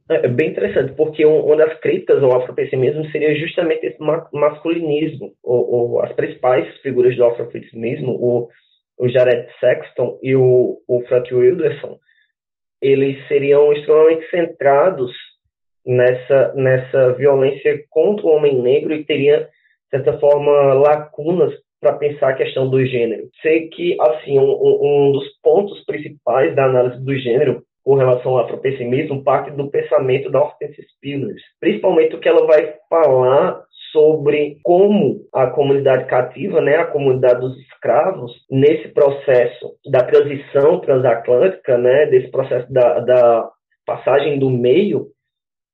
É, 0.10 0.26
é 0.26 0.28
bem 0.28 0.50
interessante, 0.50 0.94
porque 0.94 1.24
uma 1.24 1.56
das 1.56 1.80
críticas 1.82 2.24
ao 2.24 2.36
afropessimismo 2.36 3.06
seria 3.12 3.36
justamente 3.36 3.86
esse 3.86 4.00
masculinismo. 4.34 5.34
Ou, 5.44 5.70
ou 5.72 6.02
as 6.02 6.12
principais 6.14 6.68
figuras 6.82 7.16
do 7.16 7.26
afropessimismo, 7.26 8.12
o, 8.12 8.50
o 8.98 9.08
Jared 9.08 9.48
Sexton 9.60 10.18
e 10.24 10.36
o, 10.36 10.80
o 10.88 11.02
Frank 11.08 11.32
Wilderson, 11.32 12.00
eles 12.82 13.24
seriam 13.28 13.72
extremamente 13.72 14.28
centrados 14.32 15.12
nessa, 15.86 16.54
nessa 16.56 17.14
violência 17.14 17.84
contra 17.90 18.26
o 18.26 18.30
homem 18.30 18.62
negro 18.62 18.94
e 18.94 19.06
teria, 19.06 19.42
de 19.42 19.50
certa 19.92 20.18
forma, 20.20 20.74
lacunas 20.74 21.54
para 21.80 21.94
pensar 21.94 22.30
a 22.30 22.36
questão 22.36 22.70
do 22.70 22.84
gênero. 22.86 23.30
Sei 23.42 23.68
que, 23.70 23.96
assim, 24.02 24.40
um, 24.40 24.44
um 24.44 25.12
dos 25.12 25.26
pontos 25.44 25.84
principais 25.86 26.56
da 26.56 26.66
análise 26.66 27.04
do 27.04 27.16
gênero 27.16 27.62
com 27.84 27.94
relação 27.94 28.32
ao 28.32 28.46
afropessimismo 28.46 29.24
parte 29.24 29.52
do 29.52 29.70
pensamento 29.70 30.32
da 30.32 30.42
Hortense 30.42 30.82
Spillers, 30.96 31.42
principalmente 31.60 32.16
o 32.16 32.20
que 32.20 32.28
ela 32.28 32.48
vai 32.48 32.74
falar 32.90 33.62
sobre 33.92 34.58
como 34.64 35.22
a 35.32 35.48
comunidade 35.48 36.06
cativa, 36.06 36.60
né, 36.60 36.78
a 36.78 36.88
comunidade 36.88 37.40
dos 37.40 37.58
escravos, 37.60 38.34
nesse 38.50 38.90
processo 38.90 39.74
da 39.90 40.04
transição 40.04 40.80
transatlântica, 40.82 41.78
né, 41.78 42.08
desse 42.08 42.30
processo 42.30 42.72
da, 42.74 43.00
da 43.00 43.50
passagem 43.86 44.40
do 44.40 44.50
meio, 44.50 45.08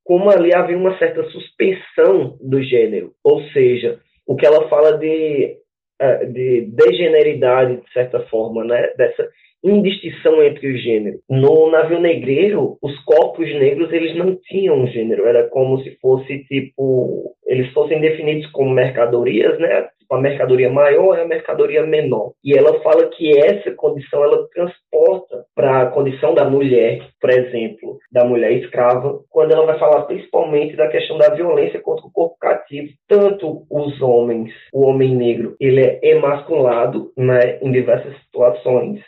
como 0.04 0.30
ali 0.30 0.54
havia 0.54 0.78
uma 0.78 0.98
certa 0.98 1.24
suspensão 1.30 2.38
do 2.42 2.62
gênero, 2.62 3.14
ou 3.24 3.44
seja, 3.50 4.00
o 4.26 4.36
que 4.36 4.46
ela 4.46 4.68
fala 4.70 4.98
de, 4.98 5.58
é, 6.00 6.26
de 6.26 6.62
degeneridade, 6.72 7.82
de 7.82 7.94
certa 7.94 8.22
forma, 8.28 8.64
né, 8.64 8.88
dessa 8.98 9.30
indistinção 9.64 10.44
entre 10.44 10.68
o 10.68 10.78
gênero. 10.78 11.20
No 11.30 11.70
navio 11.70 12.00
negreiro, 12.00 12.78
os 12.82 12.98
corpos 13.04 13.48
negros 13.48 13.92
eles 13.92 14.16
não 14.16 14.36
tinham 14.36 14.88
gênero, 14.88 15.26
era 15.26 15.48
como 15.50 15.82
se 15.84 15.98
fosse 16.02 16.44
tipo, 16.46 17.36
eles 17.46 17.72
fossem 17.74 18.00
definidos 18.00 18.50
como 18.52 18.72
mercadorias, 18.72 19.60
né? 19.60 19.88
Tipo, 20.00 20.16
a 20.16 20.22
mercadoria 20.22 20.70
maior 20.70 21.18
é 21.18 21.22
a 21.22 21.28
mercadoria 21.28 21.86
menor. 21.86 22.34
E 22.44 22.54
ela 22.54 22.82
fala 22.82 23.08
que 23.08 23.38
essa 23.38 23.72
condição 23.72 24.24
ela 24.24 24.48
transporta 24.54 25.46
para 25.56 25.82
a 25.82 25.86
condição 25.88 26.34
da 26.34 26.44
mulher, 26.44 27.02
por 27.20 27.30
exemplo, 27.30 27.98
da 28.12 28.26
mulher 28.26 28.52
escrava, 28.54 29.22
quando 29.30 29.54
ela 29.54 29.66
vai 29.66 29.80
falar 29.80 30.02
principalmente 30.04 30.76
da 30.76 30.88
questão 30.88 31.18
da 31.18 31.30
violência 31.30 31.80
contra 31.80 32.06
o 32.06 32.12
corpo 32.12 32.36
cativo. 32.40 32.90
Tanto 33.08 33.66
os 33.70 34.02
homens, 34.02 34.52
o 34.74 34.86
homem 34.86 35.16
negro, 35.16 35.56
ele 35.60 35.82
é 35.82 36.00
emasculado, 36.04 37.12
né, 37.18 37.60
em 37.62 37.72
diversas 37.72 38.14
situações, 38.24 39.00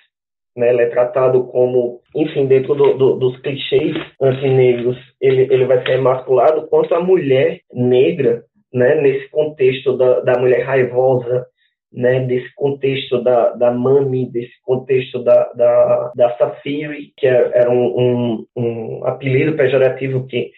né, 0.56 0.70
ele 0.70 0.84
é 0.84 0.89
tratado 0.89 1.45
como, 1.45 2.01
enfim, 2.16 2.45
dentro 2.45 2.76
do, 2.76 2.93
do, 2.93 3.16
dos 3.16 3.39
clichês 3.41 3.95
antinegros, 4.22 4.97
ele, 5.20 5.41
ele 5.54 5.66
vai 5.66 5.84
ser 5.84 5.93
emasculado, 5.93 6.68
quanto 6.68 6.93
a 6.93 7.01
mulher 7.01 7.60
negra, 7.72 8.43
né, 8.74 8.95
nesse 9.01 9.30
contexto 9.30 9.97
da, 9.97 10.22
da 10.22 10.39
mulher 10.39 10.64
raivosa, 10.64 11.45
né, 11.91 12.22
desse 12.22 12.54
contexto 12.56 13.22
da, 13.22 13.51
da 13.51 13.72
Mami, 13.72 14.32
desse 14.32 14.54
contexto 14.64 15.24
da, 15.24 15.51
da, 15.54 16.12
da 16.16 16.38
Safiri, 16.38 17.14
que 17.16 17.28
é, 17.28 17.51
era 17.54 17.70
um, 17.70 17.86
um, 17.99 18.45
um 18.56 19.06
apelido 19.06 19.56
pejorativo 19.56 20.26
que, 20.26 20.51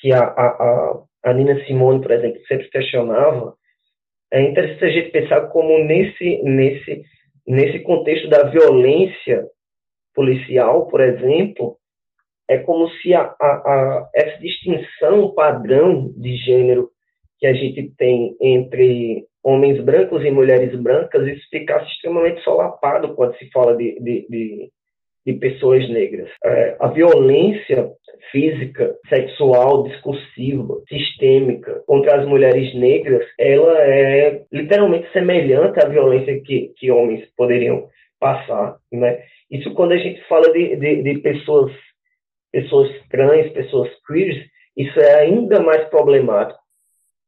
que 0.00 0.12
a, 0.12 0.20
a, 0.20 1.02
a 1.24 1.32
Nina 1.32 1.64
Simone, 1.64 2.00
por 2.00 2.10
exemplo, 2.10 2.40
sempre 2.48 2.68
questionava, 2.70 3.54
é 4.32 4.42
interessante 4.42 4.84
a 4.84 4.90
gente 4.90 5.10
pensar 5.10 5.40
como 5.48 5.78
nesse, 5.84 6.40
nesse 6.42 7.02
nesse 7.50 7.80
contexto 7.80 8.28
da 8.28 8.44
violência 8.44 9.44
policial, 10.14 10.86
por 10.86 11.00
exemplo, 11.00 11.76
é 12.48 12.58
como 12.58 12.88
se 12.88 13.12
a, 13.12 13.34
a, 13.40 13.46
a, 13.46 14.10
essa 14.14 14.38
distinção 14.38 15.34
padrão 15.34 16.12
de 16.16 16.36
gênero 16.36 16.90
que 17.38 17.46
a 17.46 17.52
gente 17.52 17.92
tem 17.96 18.36
entre 18.40 19.24
homens 19.42 19.82
brancos 19.82 20.24
e 20.24 20.30
mulheres 20.30 20.78
brancas, 20.80 21.26
isso 21.26 21.48
ficasse 21.50 21.90
extremamente 21.90 22.40
solapado 22.42 23.14
quando 23.14 23.36
se 23.36 23.50
fala 23.50 23.76
de, 23.76 23.98
de, 24.00 24.26
de, 24.28 24.72
de 25.26 25.34
pessoas 25.34 25.88
negras. 25.88 26.30
É, 26.44 26.76
a 26.80 26.88
violência 26.88 27.90
física, 28.30 28.94
sexual, 29.08 29.84
discursiva, 29.84 30.80
sistêmica 30.88 31.82
contra 31.86 32.20
as 32.20 32.26
mulheres 32.26 32.74
negras, 32.74 33.24
ela 33.38 33.78
é 33.80 34.42
literalmente 34.52 35.10
semelhante 35.12 35.84
à 35.84 35.88
violência 35.88 36.40
que, 36.42 36.72
que 36.76 36.90
homens 36.90 37.26
poderiam 37.36 37.88
passar, 38.18 38.76
né? 38.92 39.22
Isso 39.50 39.72
quando 39.74 39.92
a 39.92 39.96
gente 39.96 40.20
fala 40.28 40.52
de, 40.52 40.76
de, 40.76 41.02
de 41.02 41.18
pessoas 41.18 41.72
pessoas 42.52 42.90
trans, 43.08 43.50
pessoas 43.52 43.88
queers, 44.06 44.36
isso 44.76 44.98
é 44.98 45.20
ainda 45.20 45.60
mais 45.60 45.88
problemático. 45.88 46.58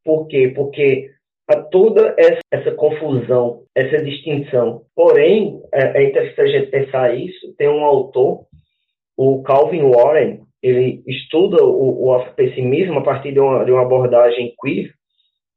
Por 0.05 0.27
quê? 0.27 0.53
Porque 0.55 1.11
a 1.53 1.63
toda 1.63 2.15
essa, 2.19 2.41
essa, 2.51 2.71
confusão, 2.73 3.63
essa 3.75 4.03
distinção. 4.03 4.83
Porém, 4.95 5.61
é, 5.73 6.03
é 6.03 6.09
interessante 6.09 6.41
a 6.41 6.59
gente 6.59 6.71
pensar 6.71 7.15
isso. 7.15 7.55
Tem 7.57 7.69
um 7.69 7.85
autor, 7.85 8.47
o 9.17 9.43
Calvin 9.43 9.91
Warren, 9.91 10.41
ele 10.63 11.03
estuda 11.07 11.63
o, 11.65 12.07
o 12.07 12.15
afropessimismo 12.15 12.99
a 12.99 13.03
partir 13.03 13.33
de 13.33 13.41
uma, 13.41 13.65
de 13.65 13.73
uma 13.73 13.83
abordagem 13.83 14.55
queer, 14.61 14.93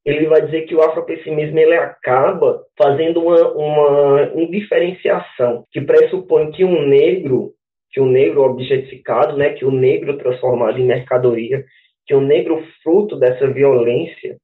ele 0.05 0.27
vai 0.27 0.45
dizer 0.45 0.63
que 0.63 0.75
o 0.75 0.81
afropessimismo 0.81 1.57
ele 1.57 1.75
acaba 1.75 2.61
fazendo 2.77 3.21
uma, 3.21 3.51
uma 3.53 4.31
indiferenciação 4.35 5.65
que 5.71 5.81
pressupõe 5.81 6.51
que 6.51 6.63
um 6.63 6.87
negro, 6.87 7.53
que 7.91 7.99
o 7.99 8.03
um 8.03 8.09
negro 8.09 8.43
objetificado, 8.43 9.35
né, 9.35 9.53
que 9.53 9.65
o 9.65 9.69
um 9.69 9.75
negro 9.75 10.17
transformado 10.17 10.79
em 10.79 10.85
mercadoria, 10.85 11.65
que 12.05 12.13
o 12.13 12.19
um 12.19 12.25
negro 12.25 12.63
fruto 12.83 13.17
dessa 13.17 13.47
violência, 13.47 14.37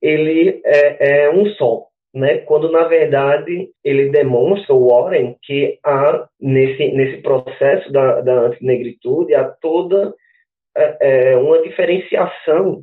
ele 0.00 0.60
é, 0.64 1.24
é 1.24 1.30
um 1.30 1.46
só 1.54 1.90
né, 2.12 2.38
quando 2.38 2.70
na 2.70 2.84
verdade 2.84 3.70
ele 3.84 4.10
demonstra, 4.10 4.74
o 4.74 4.88
Warren, 4.88 5.36
que 5.42 5.78
há 5.84 6.28
nesse, 6.40 6.90
nesse 6.92 7.22
processo 7.22 7.90
da, 7.92 8.20
da 8.20 8.40
antinegritude 8.46 9.34
há 9.34 9.44
toda 9.44 10.12
é, 10.76 11.32
é, 11.32 11.36
uma 11.36 11.62
diferenciação 11.62 12.82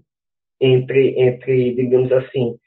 entre, 0.59 1.20
entre, 1.20 1.76
digamos 1.76 2.11
assim, 2.11 2.57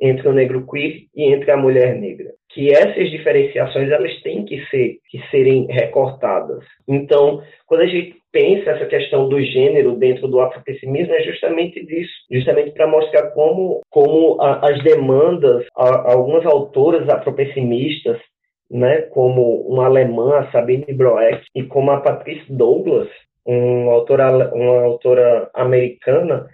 entre 0.00 0.28
o 0.28 0.32
negro 0.32 0.66
queer 0.66 1.06
e 1.14 1.24
entre 1.24 1.50
a 1.50 1.56
mulher 1.56 1.96
negra. 1.98 2.32
Que 2.52 2.72
essas 2.72 3.10
diferenciações 3.10 3.90
elas 3.90 4.20
têm 4.22 4.44
que 4.44 4.64
ser 4.66 4.98
que 5.08 5.20
serem 5.30 5.66
recortadas. 5.66 6.64
Então, 6.88 7.42
quando 7.66 7.82
a 7.82 7.86
gente 7.86 8.16
pensa 8.32 8.70
essa 8.70 8.86
questão 8.86 9.28
do 9.28 9.40
gênero 9.40 9.96
dentro 9.96 10.28
do 10.28 10.40
afropessimismo 10.40 11.14
é 11.14 11.22
justamente 11.22 11.84
disso, 11.84 12.12
justamente 12.30 12.72
para 12.72 12.86
mostrar 12.86 13.30
como 13.30 13.80
como 13.88 14.40
a, 14.40 14.68
as 14.68 14.82
demandas, 14.82 15.66
a, 15.76 16.12
algumas 16.12 16.44
autoras 16.46 17.08
afropessimistas 17.08 18.18
né, 18.70 19.02
como 19.02 19.62
uma 19.62 19.86
alemã, 19.86 20.48
Sabine 20.52 20.92
Broeck, 20.94 21.44
e 21.54 21.64
como 21.64 21.90
a 21.90 22.00
Patrice 22.00 22.50
Douglas, 22.52 23.08
uma 23.44 23.92
autora, 23.92 24.54
uma 24.54 24.82
autora 24.82 25.50
americana, 25.54 26.48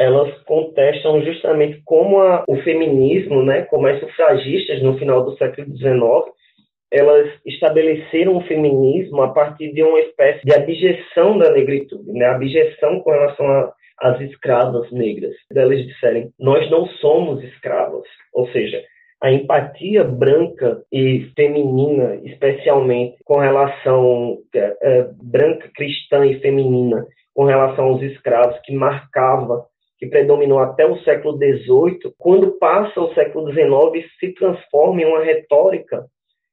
elas 0.00 0.32
contestam 0.44 1.22
justamente 1.22 1.82
como 1.84 2.22
a, 2.22 2.42
o 2.48 2.56
feminismo, 2.62 3.42
né, 3.42 3.62
como 3.66 3.86
as 3.86 4.00
sufragistas 4.00 4.82
no 4.82 4.96
final 4.96 5.22
do 5.22 5.36
século 5.36 5.66
XIX, 5.76 6.00
elas 6.90 7.30
estabeleceram 7.44 8.38
o 8.38 8.46
feminismo 8.46 9.20
a 9.20 9.28
partir 9.28 9.74
de 9.74 9.82
uma 9.82 10.00
espécie 10.00 10.42
de 10.42 10.54
abjeção 10.54 11.36
da 11.36 11.50
negritude, 11.52 12.10
né, 12.12 12.24
abjeção 12.24 13.00
com 13.00 13.10
relação 13.10 13.70
às 14.00 14.18
escravas 14.22 14.90
negras. 14.90 15.34
Elas 15.54 15.86
disserem, 15.86 16.30
nós 16.40 16.70
não 16.70 16.86
somos 16.86 17.44
escravas, 17.44 18.04
ou 18.32 18.50
seja, 18.52 18.82
a 19.22 19.30
empatia 19.30 20.02
branca 20.02 20.82
e 20.90 21.30
feminina, 21.36 22.18
especialmente 22.24 23.18
com 23.22 23.36
relação 23.36 24.38
é, 24.54 24.76
é, 24.82 25.08
branca, 25.22 25.70
cristã 25.74 26.24
e 26.24 26.40
feminina, 26.40 27.04
com 27.34 27.44
relação 27.44 27.84
aos 27.84 28.02
escravos, 28.02 28.58
que 28.64 28.74
marcava 28.74 29.68
que 30.00 30.06
predominou 30.06 30.58
até 30.58 30.86
o 30.86 30.98
século 31.02 31.36
XVIII, 31.36 32.14
quando 32.18 32.52
passa 32.52 32.98
o 32.98 33.12
século 33.12 33.52
XIX, 33.52 34.10
se 34.18 34.32
transforma 34.32 35.02
em 35.02 35.04
uma 35.04 35.22
retórica 35.22 36.06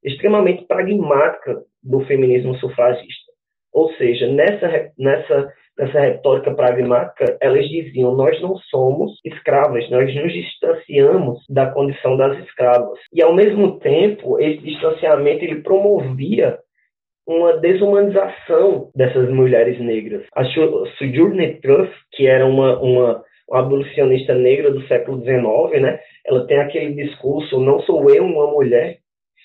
extremamente 0.04 0.66
pragmática 0.66 1.64
do 1.82 2.02
feminismo 2.02 2.56
sufragista. 2.56 3.32
Ou 3.74 3.94
seja, 3.94 4.28
nessa, 4.28 4.92
nessa, 5.00 5.54
nessa 5.78 6.00
retórica 6.00 6.54
pragmática, 6.54 7.38
elas 7.40 7.68
diziam: 7.70 8.16
nós 8.16 8.40
não 8.42 8.58
somos 8.70 9.18
escravas, 9.24 9.90
nós 9.90 10.14
nos 10.14 10.34
distanciamos 10.34 11.40
da 11.50 11.72
condição 11.72 12.18
das 12.18 12.38
escravas. 12.40 13.00
E, 13.14 13.22
ao 13.22 13.34
mesmo 13.34 13.80
tempo, 13.80 14.40
esse 14.40 14.58
distanciamento 14.58 15.46
ele 15.46 15.62
promovia 15.62 16.60
uma 17.28 17.58
desumanização 17.58 18.90
dessas 18.96 19.30
mulheres 19.30 19.78
negras. 19.80 20.26
A 20.34 20.46
Sojourner 20.46 21.60
Truth, 21.62 21.92
que 22.14 22.26
era 22.26 22.46
uma, 22.46 22.80
uma, 22.80 23.24
uma 23.50 23.62
abolicionista 23.62 24.34
negra 24.34 24.72
do 24.72 24.86
século 24.88 25.22
XIX, 25.22 25.82
né? 25.82 26.00
ela 26.26 26.46
tem 26.46 26.58
aquele 26.60 26.94
discurso, 26.94 27.60
não 27.60 27.82
sou 27.82 28.10
eu 28.10 28.26
uma 28.26 28.48
mulher, 28.52 28.98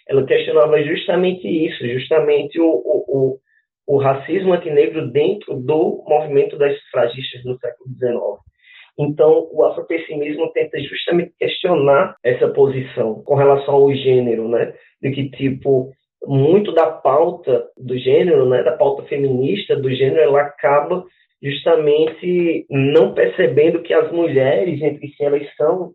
ela 0.08 0.26
questionava 0.26 0.82
justamente 0.82 1.46
isso, 1.46 1.86
justamente 1.88 2.60
o, 2.60 2.66
o, 2.66 3.04
o, 3.08 3.38
o 3.86 3.98
racismo 3.98 4.52
antinegro 4.52 5.10
dentro 5.10 5.54
do 5.54 6.04
movimento 6.06 6.58
das 6.58 6.76
sufragistas 6.82 7.44
no 7.44 7.56
século 7.58 7.88
XIX. 7.94 8.52
Então, 8.98 9.48
o 9.52 9.64
afropessimismo 9.64 10.52
tenta 10.52 10.78
justamente 10.80 11.32
questionar 11.38 12.16
essa 12.22 12.48
posição 12.48 13.22
com 13.22 13.34
relação 13.34 13.74
ao 13.74 13.94
gênero, 13.94 14.48
né? 14.48 14.74
De 15.00 15.10
que, 15.12 15.30
tipo, 15.30 15.92
muito 16.26 16.72
da 16.72 16.90
pauta 16.90 17.68
do 17.76 17.96
gênero, 17.96 18.48
né, 18.48 18.62
da 18.62 18.76
pauta 18.76 19.02
feminista 19.04 19.74
do 19.76 19.90
gênero, 19.90 20.20
ela 20.20 20.42
acaba 20.42 21.04
justamente 21.42 22.66
não 22.70 23.14
percebendo 23.14 23.82
que 23.82 23.92
as 23.92 24.10
mulheres 24.12 24.80
entre 24.80 25.08
si 25.08 25.24
elas 25.24 25.42
são 25.56 25.92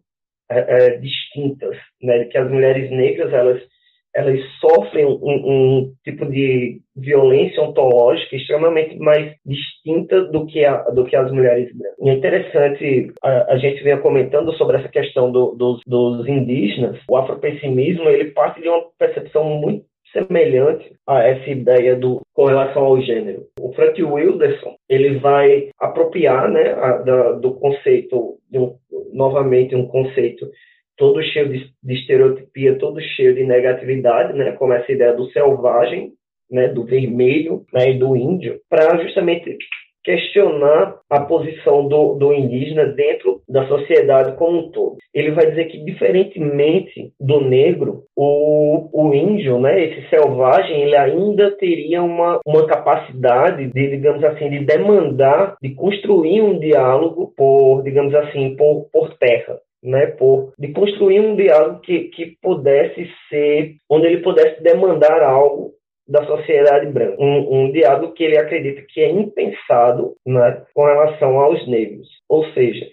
é, 0.50 0.60
é, 0.60 0.98
distintas, 0.98 1.78
né, 2.02 2.26
que 2.26 2.38
as 2.38 2.50
mulheres 2.50 2.89
negras 2.91 3.34
elas 3.34 3.62
elas 4.18 4.39
sofrem 4.60 5.06
um, 5.06 5.20
um, 5.22 5.93
tipo 6.04 6.26
de 6.26 6.82
violência 6.95 7.62
ontológica 7.62 8.36
extremamente 8.36 8.98
mais 8.98 9.36
distinta 9.45 10.24
do 10.26 10.48
que, 10.48 10.66
a, 10.66 10.78
do 10.89 11.06
que 11.06 11.16
as 11.16 11.32
mulheres 11.32 11.72
brancas. 11.78 12.00
E 12.02 12.10
é 12.10 12.14
interessante, 12.14 13.14
a, 13.22 13.54
a 13.54 13.58
gente 13.58 13.84
vinha 13.84 14.00
comentando 14.00 14.52
sobre 14.54 14.78
essa 14.78 14.89
questão 14.89 15.32
do, 15.32 15.54
dos, 15.54 15.82
dos 15.86 16.28
indígenas, 16.28 17.00
o 17.08 17.16
afropessimismo 17.16 18.10
ele 18.10 18.32
parte 18.32 18.60
de 18.60 18.68
uma 18.68 18.82
percepção 18.98 19.43
muito 19.43 19.86
semelhante 20.12 20.91
a 21.05 21.24
essa 21.24 21.49
ideia 21.49 21.95
do 21.95 22.22
com 22.34 22.45
relação 22.45 22.84
ao 22.84 23.01
gênero. 23.01 23.45
O 23.60 23.74
Frank 23.74 24.01
Wilderson 24.01 24.76
ele 24.89 25.18
vai 25.20 25.70
apropriar, 25.80 26.49
né, 26.49 26.74
a, 26.74 26.97
da, 26.97 27.32
do 27.34 27.55
conceito 27.55 28.38
de 28.49 28.60
um, 28.60 28.76
novamente 29.14 29.76
um 29.76 29.88
conceito 29.88 30.49
todo 30.97 31.22
cheio 31.22 31.49
de, 31.49 31.72
de 31.84 31.93
estereotipia, 31.93 32.78
todo 32.80 32.99
cheio 32.99 33.36
de 33.36 33.43
negatividade, 33.43 34.34
né, 34.34 34.53
como 34.53 34.74
essa 34.74 34.91
ideia 34.91 35.14
do 35.14 35.30
selvagem, 35.32 36.14
né, 36.49 36.68
do 36.70 36.84
vermelho 36.86 37.66
né, 37.72 37.91
e 37.91 37.99
do 37.99 38.16
índio, 38.16 38.60
para 38.70 38.97
justamente 39.03 39.58
questionar 40.08 40.95
a 41.10 41.20
posição 41.20 41.86
do, 41.86 42.14
do, 42.14 42.34
indígena 42.34 42.86
dentro 42.86 43.41
da 43.45 43.68
sociedade 43.68 44.38
como 44.38 44.60
um 44.60 44.72
todo. 44.72 44.95
Ele 45.14 45.32
vai 45.32 45.47
dizer 45.47 45.66
que, 45.66 45.84
diferentemente 45.84 47.12
do 47.20 47.41
negro, 47.41 48.03
o, 48.16 48.88
o 48.93 49.14
índio, 49.14 49.60
né, 49.60 49.84
esse 49.84 50.10
selvagem, 50.10 50.82
ele 50.82 50.95
ainda 50.95 51.51
teria 51.58 52.01
uma, 52.01 52.39
uma 52.45 52.66
capacidade 52.66 53.68
de, 53.68 53.89
digamos 53.89 54.24
assim, 54.24 54.49
de 54.49 54.60
demandar, 54.60 55.58
de 55.62 55.76
construir 55.76 56.41
um 56.41 56.58
diálogo 56.58 57.34
por, 57.36 57.84
digamos 57.84 58.16
assim, 58.16 58.55
por, 58.55 58.88
por 58.93 59.14
terra 59.18 59.60
né, 59.84 60.08
por, 60.08 60.53
de 60.58 60.70
construir 60.70 61.20
um 61.20 61.36
diálogo 61.36 61.82
que, 61.82 62.05
que 62.05 62.38
pudesse 62.41 63.08
ser, 63.30 63.76
onde 63.89 64.08
ele 64.08 64.22
pudesse 64.22 64.62
demandar 64.62 65.22
algo 65.22 65.76
da 66.08 66.26
sociedade 66.26 66.88
branca, 66.88 67.18
um, 67.20 67.66
um 67.66 67.72
diálogo 67.72 68.14
que 68.14 68.24
ele 68.24 68.38
acredita 68.38 68.82
que 68.88 69.01
é 69.01 69.10
impensado 69.10 70.16
né, 70.26 70.64
com 70.74 70.86
relação 70.86 71.39
aos 71.39 71.68
negros. 71.68 72.08
Ou 72.30 72.45
seja, 72.53 72.86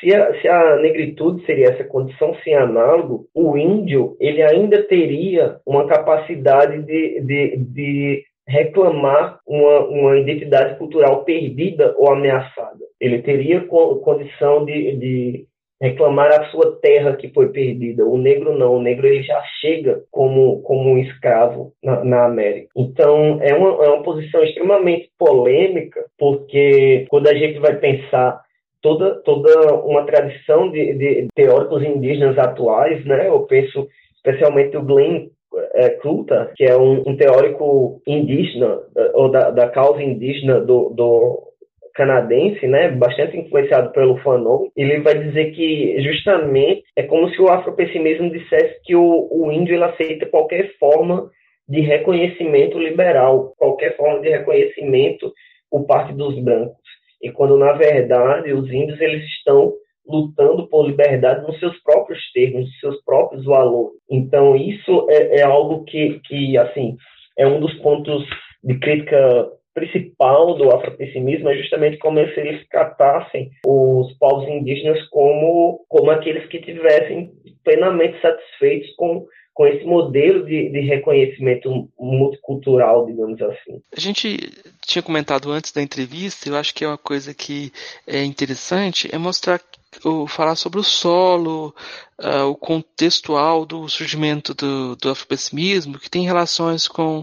se 0.00 0.14
a, 0.14 0.40
se 0.40 0.48
a, 0.48 0.76
negritude 0.76 1.44
seria 1.46 1.68
essa 1.68 1.84
condição 1.84 2.34
sem 2.42 2.54
análogo, 2.54 3.26
o 3.34 3.56
índio 3.56 4.16
ele 4.18 4.42
ainda 4.42 4.82
teria 4.84 5.58
uma 5.64 5.86
capacidade 5.86 6.82
de, 6.82 7.20
de, 7.20 7.56
de 7.56 8.24
reclamar 8.48 9.38
uma, 9.46 9.78
uma, 9.86 10.18
identidade 10.18 10.76
cultural 10.76 11.24
perdida 11.24 11.94
ou 11.96 12.10
ameaçada. 12.10 12.80
Ele 13.00 13.22
teria 13.22 13.60
condição 13.66 14.64
de, 14.64 14.96
de 14.96 15.46
reclamar 15.82 16.30
a 16.30 16.44
sua 16.50 16.78
terra 16.80 17.16
que 17.16 17.28
foi 17.30 17.48
perdida. 17.48 18.06
O 18.06 18.16
negro 18.16 18.56
não, 18.56 18.76
o 18.76 18.82
negro 18.82 19.04
ele 19.04 19.24
já 19.24 19.42
chega 19.60 20.04
como, 20.12 20.62
como 20.62 20.90
um 20.90 20.98
escravo 20.98 21.72
na, 21.82 22.04
na 22.04 22.24
América. 22.24 22.68
Então 22.76 23.38
é 23.42 23.52
uma, 23.52 23.84
é 23.84 23.88
uma 23.88 24.02
posição 24.04 24.44
extremamente 24.44 25.10
polêmica, 25.18 26.04
porque 26.16 27.04
quando 27.10 27.26
a 27.26 27.34
gente 27.34 27.58
vai 27.58 27.76
pensar 27.78 28.40
toda, 28.80 29.16
toda 29.22 29.74
uma 29.74 30.04
tradição 30.04 30.70
de, 30.70 30.94
de 30.94 31.26
teóricos 31.34 31.82
indígenas 31.82 32.38
atuais, 32.38 33.04
né? 33.04 33.26
Eu 33.26 33.40
penso 33.40 33.88
especialmente 34.14 34.76
o 34.76 34.82
Glenn 34.82 35.30
é, 35.74 35.90
Kluta, 35.90 36.52
que 36.54 36.62
é 36.62 36.76
um, 36.76 37.02
um 37.04 37.16
teórico 37.16 38.00
indígena, 38.06 38.78
ou 39.14 39.32
da, 39.32 39.50
da 39.50 39.68
causa 39.68 40.00
indígena 40.00 40.60
do, 40.60 40.90
do 40.90 41.51
canadense, 41.94 42.66
né, 42.66 42.90
bastante 42.90 43.36
influenciado 43.36 43.92
pelo 43.92 44.16
Fanon, 44.18 44.68
ele 44.76 45.00
vai 45.00 45.18
dizer 45.18 45.52
que 45.52 46.00
justamente 46.02 46.84
é 46.96 47.02
como 47.02 47.28
se 47.30 47.40
o 47.40 47.48
afropessimismo 47.48 48.30
dissesse 48.30 48.80
que 48.84 48.94
o, 48.96 49.28
o 49.30 49.52
índio 49.52 49.74
ele 49.74 49.84
aceita 49.84 50.26
qualquer 50.26 50.76
forma 50.78 51.30
de 51.68 51.80
reconhecimento 51.80 52.78
liberal, 52.78 53.54
qualquer 53.56 53.96
forma 53.96 54.20
de 54.20 54.28
reconhecimento 54.28 55.32
por 55.70 55.86
parte 55.86 56.12
dos 56.12 56.38
brancos. 56.38 56.76
E 57.22 57.30
quando 57.30 57.56
na 57.56 57.72
verdade 57.72 58.52
os 58.52 58.70
índios 58.70 59.00
eles 59.00 59.24
estão 59.24 59.72
lutando 60.06 60.68
por 60.68 60.86
liberdade 60.86 61.46
nos 61.46 61.58
seus 61.60 61.80
próprios 61.82 62.20
termos, 62.32 62.62
nos 62.62 62.80
seus 62.80 63.04
próprios 63.04 63.44
valores. 63.44 63.96
Então 64.10 64.56
isso 64.56 65.06
é, 65.08 65.40
é 65.40 65.42
algo 65.42 65.84
que, 65.84 66.20
que 66.24 66.58
assim 66.58 66.96
é 67.38 67.46
um 67.46 67.60
dos 67.60 67.72
pontos 67.74 68.24
de 68.62 68.78
crítica 68.78 69.48
principal 69.74 70.54
do 70.54 70.70
afropessimismo 70.74 71.48
é 71.48 71.56
justamente 71.56 71.98
como 71.98 72.18
se 72.18 72.40
eles 72.40 72.66
tratassem 72.68 73.50
os 73.66 74.12
povos 74.18 74.48
indígenas 74.48 75.02
como, 75.08 75.84
como 75.88 76.10
aqueles 76.10 76.46
que 76.48 76.60
tivessem 76.60 77.30
plenamente 77.64 78.20
satisfeitos 78.20 78.94
com 78.96 79.26
com 79.54 79.66
esse 79.66 79.84
modelo 79.84 80.46
de, 80.46 80.70
de, 80.70 80.80
reconhecimento 80.80 81.88
multicultural, 81.98 83.04
digamos 83.04 83.40
assim. 83.42 83.82
A 83.94 84.00
gente 84.00 84.50
tinha 84.86 85.02
comentado 85.02 85.50
antes 85.50 85.72
da 85.72 85.82
entrevista, 85.82 86.48
eu 86.48 86.56
acho 86.56 86.74
que 86.74 86.84
é 86.84 86.88
uma 86.88 86.96
coisa 86.96 87.34
que 87.34 87.70
é 88.06 88.24
interessante, 88.24 89.14
é 89.14 89.18
mostrar 89.18 89.60
ou 90.04 90.26
falar 90.26 90.56
sobre 90.56 90.80
o 90.80 90.82
solo, 90.82 91.74
uh, 92.18 92.46
o 92.48 92.56
contextual 92.56 93.66
do 93.66 93.86
surgimento 93.90 94.54
do, 94.54 94.96
do 94.96 95.10
afropessimismo, 95.10 95.98
que 95.98 96.08
tem 96.08 96.24
relações 96.24 96.88
com 96.88 97.22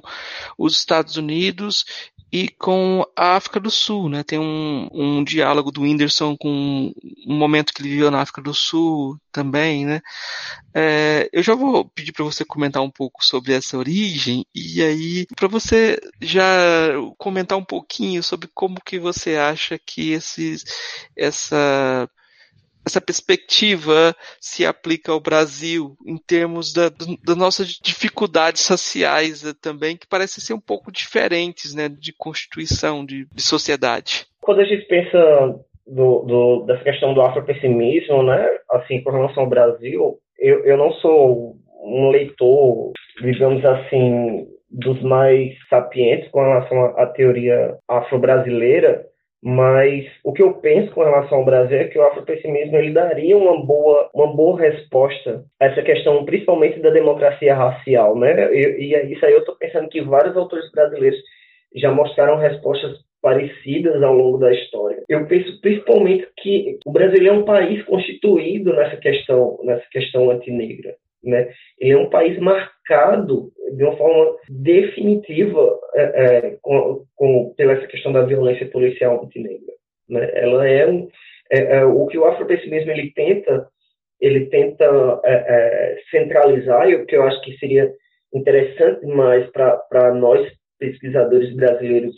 os 0.56 0.78
Estados 0.78 1.18
Unidos 1.18 1.84
e 2.32 2.48
com 2.48 3.04
a 3.16 3.36
África 3.36 3.60
do 3.60 3.72
Sul, 3.72 4.08
né? 4.08 4.24
Tem 4.24 4.38
um, 4.38 4.88
um 4.92 5.24
diálogo 5.24 5.72
do 5.72 5.82
Whindersson 5.82 6.38
com 6.38 6.94
um 7.28 7.38
momento 7.38 7.74
que 7.74 7.82
ele 7.82 7.90
viveu 7.90 8.12
na 8.12 8.22
África 8.22 8.42
do 8.42 8.54
Sul 8.54 9.18
também, 9.32 9.86
né? 9.86 10.02
É, 10.74 11.28
eu 11.34 11.42
já 11.42 11.56
vou 11.56 11.86
pedir 11.86 12.12
para 12.12 12.24
você 12.24 12.46
comentar 12.46 12.84
um 12.84 12.92
pouco 12.92 13.26
sobre 13.26 13.54
essa 13.54 13.78
origem 13.78 14.46
e 14.54 14.84
aí 14.84 15.26
para 15.36 15.48
você 15.48 16.00
já 16.22 16.48
comentar 17.18 17.58
um 17.58 17.66
pouquinho 17.66 18.22
sobre 18.22 18.48
como 18.54 18.80
que 18.86 19.00
você 19.00 19.36
acha 19.36 19.80
que 19.80 20.12
esses, 20.12 20.64
essa 21.18 22.08
essa 22.86 23.02
perspectiva 23.02 24.16
se 24.40 24.66
aplica 24.66 25.12
ao 25.12 25.20
Brasil 25.20 25.96
em 26.06 26.18
termos 26.18 26.74
da, 26.74 26.90
das 27.24 27.38
nossas 27.38 27.68
dificuldades 27.68 28.62
sociais 28.62 29.46
eh, 29.46 29.54
também, 29.62 29.98
que 29.98 30.08
parecem 30.08 30.44
ser 30.44 30.54
um 30.54 30.60
pouco 30.60 30.92
diferentes 30.92 31.76
né, 31.76 31.90
de 31.90 32.14
constituição, 32.18 33.06
de, 33.06 33.26
de 33.32 33.42
sociedade. 33.42 34.26
Quando 34.42 34.62
a 34.62 34.66
gente 34.66 34.86
pensa 34.88 35.60
do, 35.86 36.24
do, 36.24 36.66
dessa 36.66 36.84
questão 36.84 37.14
do 37.14 37.22
afropessimismo, 37.22 38.24
né, 38.24 38.48
assim, 38.72 39.02
com 39.04 39.12
relação 39.12 39.44
ao 39.44 39.50
Brasil, 39.50 40.18
eu, 40.40 40.66
eu 40.66 40.78
não 40.78 40.92
sou 40.94 41.56
um 41.84 42.10
leitor, 42.10 42.94
digamos 43.22 43.64
assim, 43.66 44.48
dos 44.70 45.02
mais 45.02 45.52
sapientes 45.70 46.30
com 46.30 46.42
relação 46.42 46.86
à 46.98 47.06
teoria 47.08 47.76
afro-brasileira, 47.88 49.04
mas 49.42 50.06
o 50.24 50.34
que 50.34 50.44
eu 50.44 50.54
penso 50.56 50.92
com 50.92 51.04
relação 51.04 51.40
ao 51.40 51.46
Brasil 51.46 51.78
é 51.78 51.86
que 51.86 51.98
o 51.98 52.04
afropessimismo 52.04 52.76
ele 52.76 52.92
daria 52.92 53.38
uma 53.38 53.66
boa, 53.66 54.10
uma 54.14 54.28
boa 54.28 54.60
resposta 54.60 55.46
a 55.60 55.66
essa 55.66 55.82
questão, 55.82 56.26
principalmente 56.26 56.80
da 56.80 56.90
democracia 56.90 57.56
racial, 57.56 58.18
né? 58.18 58.54
E, 58.54 58.94
e 58.94 59.14
isso 59.14 59.26
aí 59.26 59.32
eu 59.32 59.40
estou 59.40 59.56
pensando 59.56 59.88
que 59.88 60.02
vários 60.02 60.36
autores 60.36 60.70
brasileiros 60.72 61.20
já 61.76 61.92
mostraram 61.92 62.38
respostas 62.38 62.98
parecidas 63.22 64.02
ao 64.02 64.14
longo 64.14 64.38
da 64.38 64.54
história. 64.54 65.04
Eu 65.08 65.26
penso 65.26 65.60
principalmente 65.62 66.28
que 66.38 66.78
o 66.86 66.92
Brasil 66.92 67.26
é 67.26 67.32
um 67.32 67.44
país 67.44 67.84
constituído 67.86 68.74
nessa 68.74 68.98
questão, 68.98 69.60
nessa 69.64 69.86
questão 69.90 70.30
antinegra. 70.30 70.96
Né? 71.24 71.50
Ele 71.80 71.94
é 71.94 71.98
um 71.98 72.10
país 72.10 72.40
marcado 72.40 73.52
de 73.76 73.84
uma 73.84 73.96
forma 73.98 74.36
definitiva 74.50 75.80
é, 75.96 76.02
é, 76.02 76.58
com, 76.62 77.06
com, 77.16 77.54
pela 77.56 77.74
essa 77.74 77.88
questão 77.88 78.12
da 78.12 78.24
violência 78.24 78.68
policial 78.68 79.24
antinegra. 79.24 79.74
Né? 80.10 80.32
Ela 80.34 80.68
é, 80.68 80.88
um, 80.88 81.08
é, 81.52 81.78
é, 81.78 81.86
o 81.86 82.08
que 82.08 82.18
o 82.18 82.26
afropessimismo 82.26 82.92
ele 82.92 83.12
tenta 83.14 83.68
ele 84.22 84.48
tenta 84.48 84.86
é, 85.24 85.34
é, 85.34 85.98
centralizar 86.12 86.90
e 86.90 86.96
o 86.96 87.06
que 87.06 87.16
eu 87.16 87.24
acho 87.24 87.42
que 87.42 87.58
seria 87.58 87.90
interessante 88.34 89.06
mais 89.06 89.50
para 89.52 90.14
nós 90.14 90.46
pesquisadores 90.78 91.54
brasileiros 91.56 92.16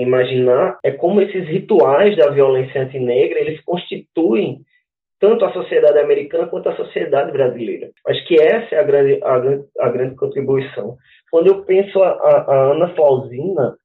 imaginar 0.00 0.78
é 0.84 0.90
como 0.90 1.20
esses 1.20 1.46
rituais 1.48 2.16
da 2.16 2.30
violência 2.30 2.82
antinegra 2.82 3.40
eles 3.40 3.60
constituem 3.62 4.60
tanto 5.18 5.44
a 5.44 5.52
sociedade 5.52 5.98
americana 5.98 6.46
quanto 6.46 6.68
a 6.68 6.76
sociedade 6.76 7.32
brasileira. 7.32 7.90
Acho 8.06 8.26
que 8.26 8.40
essa 8.40 8.74
é 8.74 8.78
a 8.78 8.82
grande, 8.82 9.20
a 9.22 9.38
grande, 9.38 9.64
a 9.80 9.88
grande 9.88 10.16
contribuição. 10.16 10.96
Quando 11.30 11.48
eu 11.48 11.64
penso 11.64 12.02
a, 12.02 12.10
a, 12.10 12.72
Ana 12.72 12.94
Flausina 12.94 13.76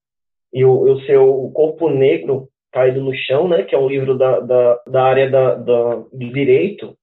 e 0.54 0.66
o, 0.66 0.72
o 0.72 1.02
seu 1.02 1.52
Corpo 1.54 1.90
Negro 1.90 2.50
Caído 2.72 3.02
no 3.02 3.14
Chão, 3.14 3.48
né, 3.48 3.64
que 3.64 3.76
é 3.76 3.78
um 3.78 3.88
livro 3.88 4.18
da, 4.18 4.40
da, 4.40 4.80
da 4.88 5.04
área 5.04 5.30
da, 5.30 5.56
da, 5.56 5.96
do 5.96 6.32
direito, 6.32 6.96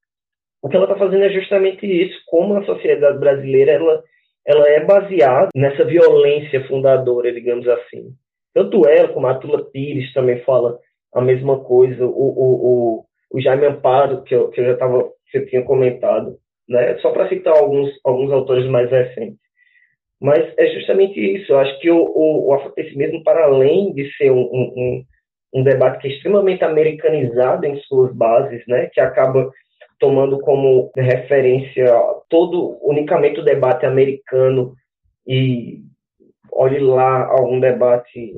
o 0.62 0.68
que 0.68 0.76
ela 0.76 0.87
está 0.87 0.97
fazendo 0.97 1.24
é 1.24 1.31
justamente 1.31 1.87
isso, 1.87 2.18
como 2.26 2.57
a 2.57 2.64
sociedade 2.64 3.18
brasileira 3.18 3.72
ela, 3.72 4.03
ela 4.47 4.68
é 4.68 4.85
baseada 4.85 5.49
nessa 5.55 5.85
violência 5.85 6.66
fundadora, 6.66 7.33
digamos 7.33 7.68
assim. 7.68 8.12
Tanto 8.55 8.89
ela 8.89 9.09
como 9.09 9.26
a 9.26 9.35
Tula 9.35 9.64
Pires 9.70 10.12
também 10.12 10.41
fala 10.41 10.79
a 11.14 11.20
mesma 11.20 11.61
coisa, 11.61 12.05
o, 12.05 12.09
o, 12.09 12.99
o, 12.99 13.05
o 13.31 13.41
Jaime 13.41 13.66
Amparo, 13.66 14.22
que 14.22 14.35
eu, 14.35 14.49
que 14.51 14.61
eu 14.61 14.66
já 14.66 14.72
estava, 14.72 15.11
que 15.31 15.41
tinha 15.47 15.62
comentado, 15.62 16.39
né? 16.68 16.99
só 16.99 17.11
para 17.11 17.29
citar 17.29 17.57
alguns, 17.57 17.91
alguns 18.05 18.33
autores 18.33 18.66
mais 18.66 18.91
recentes. 18.91 19.39
Mas 20.20 20.53
é 20.57 20.66
justamente 20.74 21.18
isso. 21.20 21.53
Eu 21.53 21.59
acho 21.61 21.79
que 21.81 21.91
o, 21.91 22.03
o, 22.03 22.49
o 22.49 22.55
afropessimismo, 22.55 23.22
para 23.22 23.45
além 23.45 23.93
de 23.93 24.11
ser 24.16 24.31
um, 24.33 24.41
um, 24.41 25.05
um, 25.55 25.62
debate 25.62 26.01
que 26.01 26.09
é 26.09 26.11
extremamente 26.11 26.64
americanizado 26.64 27.66
em 27.66 27.79
suas 27.83 28.12
bases, 28.14 28.62
né, 28.66 28.87
que 28.93 29.01
acaba 29.01 29.51
tomando 30.01 30.39
como 30.41 30.91
referência 30.97 31.87
todo 32.29 32.79
unicamente 32.83 33.41
o 33.41 33.45
debate 33.45 33.85
americano 33.85 34.74
e 35.26 35.81
olhe 36.53 36.79
lá 36.79 37.26
algum 37.26 37.61
debate, 37.61 38.35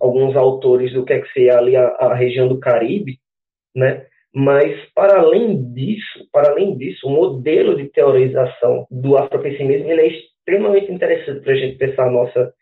alguns 0.00 0.36
autores 0.36 0.92
do 0.92 1.04
que 1.04 1.12
é 1.12 1.20
que 1.20 1.32
seria 1.32 1.58
ali 1.58 1.76
a, 1.76 1.86
a 1.86 2.14
região 2.14 2.48
do 2.48 2.58
Caribe, 2.58 3.18
né? 3.74 4.06
Mas, 4.34 4.72
para 4.94 5.18
além 5.18 5.72
disso, 5.72 6.28
para 6.32 6.50
além 6.50 6.76
disso, 6.76 7.06
o 7.06 7.10
modelo 7.10 7.76
de 7.76 7.88
teorização 7.88 8.86
do 8.90 9.16
afropessimismo 9.16 9.90
ele 9.90 10.00
é 10.02 10.06
extremamente 10.06 10.90
interessante 10.92 11.40
para 11.40 11.52
a 11.52 11.56
gente 11.56 11.76
pensar 11.76 12.06
a 12.06 12.10
nossa, 12.10 12.52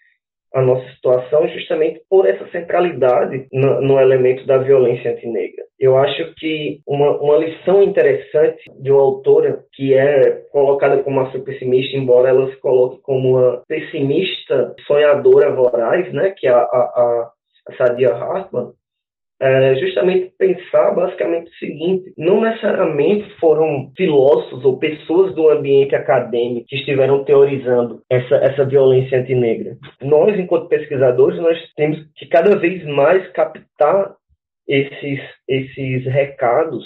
a 0.54 0.62
nossa 0.62 0.88
situação, 0.94 1.46
justamente 1.48 2.00
por 2.08 2.26
essa 2.26 2.48
centralidade 2.50 3.46
no, 3.52 3.82
no 3.82 4.00
elemento 4.00 4.46
da 4.46 4.58
violência 4.58 5.12
antinegra. 5.12 5.64
Eu 5.78 5.96
acho 5.96 6.34
que 6.36 6.80
uma, 6.86 7.20
uma 7.20 7.36
lição 7.36 7.82
interessante 7.82 8.62
de 8.80 8.90
uma 8.90 9.02
autora 9.02 9.62
que 9.74 9.94
é 9.94 10.42
colocada 10.50 11.02
como 11.02 11.20
afropessimista, 11.20 11.96
embora 11.96 12.30
ela 12.30 12.50
se 12.50 12.56
coloque 12.56 13.00
como 13.02 13.38
uma 13.38 13.62
pessimista 13.68 14.74
sonhadora 14.86 15.54
voraz, 15.54 16.10
né, 16.12 16.30
que 16.30 16.48
é 16.48 16.50
a, 16.50 16.60
a, 16.60 17.30
a 17.68 17.76
Sadia 17.76 18.14
Hartman, 18.14 18.72
é 19.40 19.76
justamente 19.76 20.32
pensar 20.36 20.90
basicamente 20.92 21.48
o 21.48 21.54
seguinte: 21.54 22.12
não 22.16 22.40
necessariamente 22.40 23.30
foram 23.38 23.92
filósofos 23.96 24.64
ou 24.64 24.78
pessoas 24.78 25.34
do 25.34 25.48
ambiente 25.48 25.94
acadêmico 25.94 26.66
que 26.66 26.76
estiveram 26.76 27.24
teorizando 27.24 28.02
essa, 28.10 28.34
essa 28.36 28.64
violência 28.64 29.18
antinegra. 29.20 29.76
Nós, 30.02 30.38
enquanto 30.38 30.68
pesquisadores, 30.68 31.40
nós 31.40 31.58
temos 31.76 31.98
que 32.16 32.26
cada 32.26 32.56
vez 32.56 32.84
mais 32.84 33.28
captar 33.32 34.14
esses, 34.66 35.20
esses 35.46 36.04
recados 36.04 36.84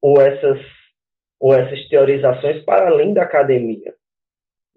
ou 0.00 0.20
essas, 0.20 0.60
ou 1.40 1.54
essas 1.54 1.88
teorizações 1.88 2.64
para 2.64 2.88
além 2.88 3.12
da 3.12 3.22
academia 3.22 3.92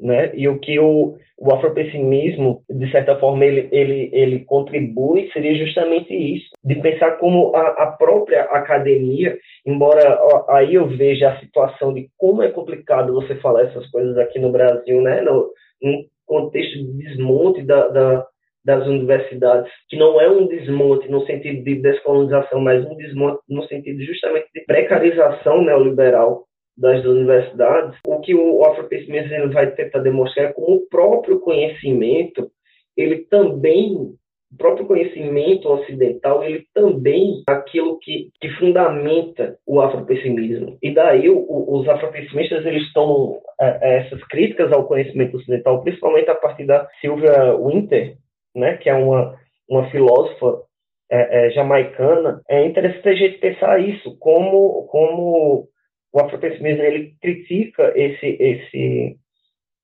né? 0.03 0.31
E 0.35 0.47
o 0.49 0.59
que 0.59 0.77
o, 0.77 1.15
o 1.37 1.53
afropessimismo, 1.53 2.61
de 2.69 2.91
certa 2.91 3.15
forma, 3.17 3.45
ele, 3.45 3.69
ele, 3.71 4.09
ele 4.11 4.39
contribui 4.39 5.29
seria 5.31 5.55
justamente 5.55 6.13
isso, 6.13 6.49
de 6.63 6.75
pensar 6.75 7.11
como 7.17 7.55
a, 7.55 7.83
a 7.83 7.87
própria 7.87 8.41
academia, 8.43 9.37
embora 9.65 10.19
ó, 10.21 10.51
aí 10.51 10.75
eu 10.75 10.87
veja 10.87 11.29
a 11.29 11.39
situação 11.39 11.93
de 11.93 12.09
como 12.17 12.43
é 12.43 12.51
complicado 12.51 13.13
você 13.13 13.35
falar 13.35 13.63
essas 13.63 13.89
coisas 13.89 14.17
aqui 14.17 14.37
no 14.39 14.51
Brasil, 14.51 15.01
né? 15.01 15.21
No, 15.21 15.49
num 15.81 16.03
contexto 16.25 16.77
de 16.77 16.91
desmonte 17.03 17.63
da, 17.63 17.87
da 17.87 18.27
das 18.65 18.87
universidades, 18.87 19.69
que 19.89 19.97
não 19.97 20.21
é 20.21 20.29
um 20.29 20.47
desmonte 20.47 21.11
no 21.11 21.25
sentido 21.25 21.65
de 21.65 21.81
descolonização, 21.81 22.61
mas 22.61 22.85
um 22.85 22.95
desmonte 22.95 23.41
no 23.49 23.67
sentido 23.67 24.01
justamente 24.01 24.47
de 24.55 24.61
precarização 24.61 25.61
neoliberal 25.61 26.45
das 26.77 27.05
universidades, 27.05 27.97
o 28.07 28.19
que 28.19 28.33
o 28.33 28.63
afropessimismo 28.65 29.51
vai 29.51 29.71
tentar 29.71 29.99
demonstrar 29.99 30.47
é 30.47 30.53
como 30.53 30.77
o 30.77 30.87
próprio 30.89 31.39
conhecimento, 31.39 32.51
ele 32.97 33.25
também, 33.29 33.95
o 33.95 34.57
próprio 34.57 34.85
conhecimento 34.85 35.69
ocidental, 35.69 36.43
ele 36.43 36.65
também 36.73 37.43
é 37.47 37.51
aquilo 37.51 37.99
que, 37.99 38.29
que 38.41 38.49
fundamenta 38.57 39.57
o 39.67 39.81
afropessimismo. 39.81 40.77
E 40.81 40.91
daí 40.93 41.29
o, 41.29 41.45
os 41.47 41.87
afropessimistas, 41.87 42.65
eles 42.65 42.91
tomam 42.91 43.39
é, 43.59 43.79
é, 43.81 43.97
essas 43.99 44.23
críticas 44.25 44.71
ao 44.71 44.87
conhecimento 44.87 45.37
ocidental, 45.37 45.83
principalmente 45.83 46.29
a 46.29 46.35
partir 46.35 46.65
da 46.65 46.87
Sylvia 46.99 47.55
Winter, 47.55 48.17
né, 48.55 48.77
que 48.77 48.89
é 48.89 48.93
uma, 48.93 49.35
uma 49.69 49.89
filósofa 49.89 50.63
é, 51.11 51.47
é, 51.47 51.49
jamaicana, 51.51 52.41
é 52.49 52.65
interessante 52.65 53.07
a 53.07 53.15
gente 53.15 53.37
pensar 53.37 53.79
isso, 53.79 54.17
como, 54.19 54.87
como 54.87 55.67
o 56.13 56.19
afropessimismo 56.19 56.83
ele 56.83 57.15
critica 57.19 57.91
esse 57.95 58.37
esse 58.39 59.17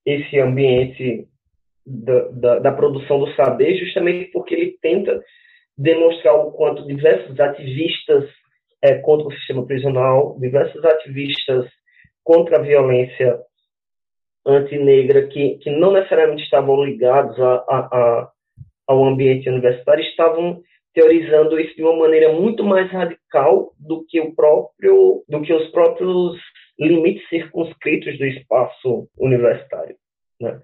esse 0.06 0.38
ambiente 0.38 1.28
da, 1.84 2.28
da, 2.28 2.58
da, 2.60 2.72
produção 2.72 3.18
do 3.18 3.34
saber 3.34 3.76
justamente 3.76 4.30
porque 4.30 4.54
ele 4.54 4.78
tenta 4.80 5.20
demonstrar 5.76 6.34
o 6.34 6.52
quanto 6.52 6.86
diversos 6.86 7.38
ativistas 7.38 8.28
é, 8.82 8.94
contra 8.98 9.26
o 9.26 9.32
sistema 9.32 9.66
prisional, 9.66 10.38
diversos 10.38 10.82
ativistas 10.84 11.66
contra 12.22 12.58
a 12.58 12.62
violência 12.62 13.38
antinegra 14.46 15.26
que, 15.26 15.58
que 15.58 15.70
não 15.70 15.92
necessariamente 15.92 16.44
estavam 16.44 16.82
ligados 16.84 17.38
a, 17.38 17.54
a, 17.68 17.78
a, 17.78 18.30
ao 18.86 19.04
ambiente 19.04 19.48
universitário 19.48 20.02
estavam 20.04 20.62
teorizando 20.94 21.58
isso 21.58 21.74
de 21.76 21.82
uma 21.82 21.96
maneira 21.96 22.32
muito 22.32 22.64
mais 22.64 22.90
radical 22.90 23.72
do 23.78 24.04
que 24.06 24.20
o 24.20 24.34
próprio, 24.34 25.24
do 25.28 25.42
que 25.42 25.52
os 25.52 25.68
próprios 25.70 26.36
limites 26.78 27.28
circunscritos 27.28 28.18
do 28.18 28.26
espaço 28.26 29.08
universitário, 29.18 29.96
né? 30.40 30.60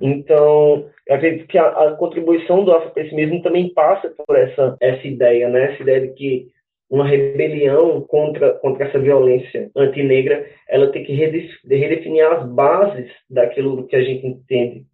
Então, 0.00 0.88
eu 1.08 1.14
acredito 1.14 1.48
que 1.48 1.58
a, 1.58 1.66
a 1.66 1.96
contribuição 1.96 2.64
do 2.64 2.72
afropessimismo 2.72 3.42
também 3.42 3.72
passa 3.74 4.08
por 4.10 4.36
essa, 4.36 4.76
essa 4.80 5.06
ideia, 5.06 5.48
né? 5.48 5.72
Essa 5.72 5.82
ideia 5.82 6.00
de 6.02 6.14
que 6.14 6.48
uma 6.88 7.06
rebelião 7.06 8.00
contra, 8.02 8.52
contra 8.54 8.86
essa 8.86 8.98
violência 8.98 9.70
antinegra, 9.76 10.46
ela 10.68 10.90
tem 10.90 11.04
que 11.04 11.12
redefinir 11.12 12.24
as 12.24 12.48
bases 12.48 13.10
daquilo 13.28 13.86
que 13.86 13.96
a 13.96 14.02
gente 14.02 14.26
entende 14.26 14.86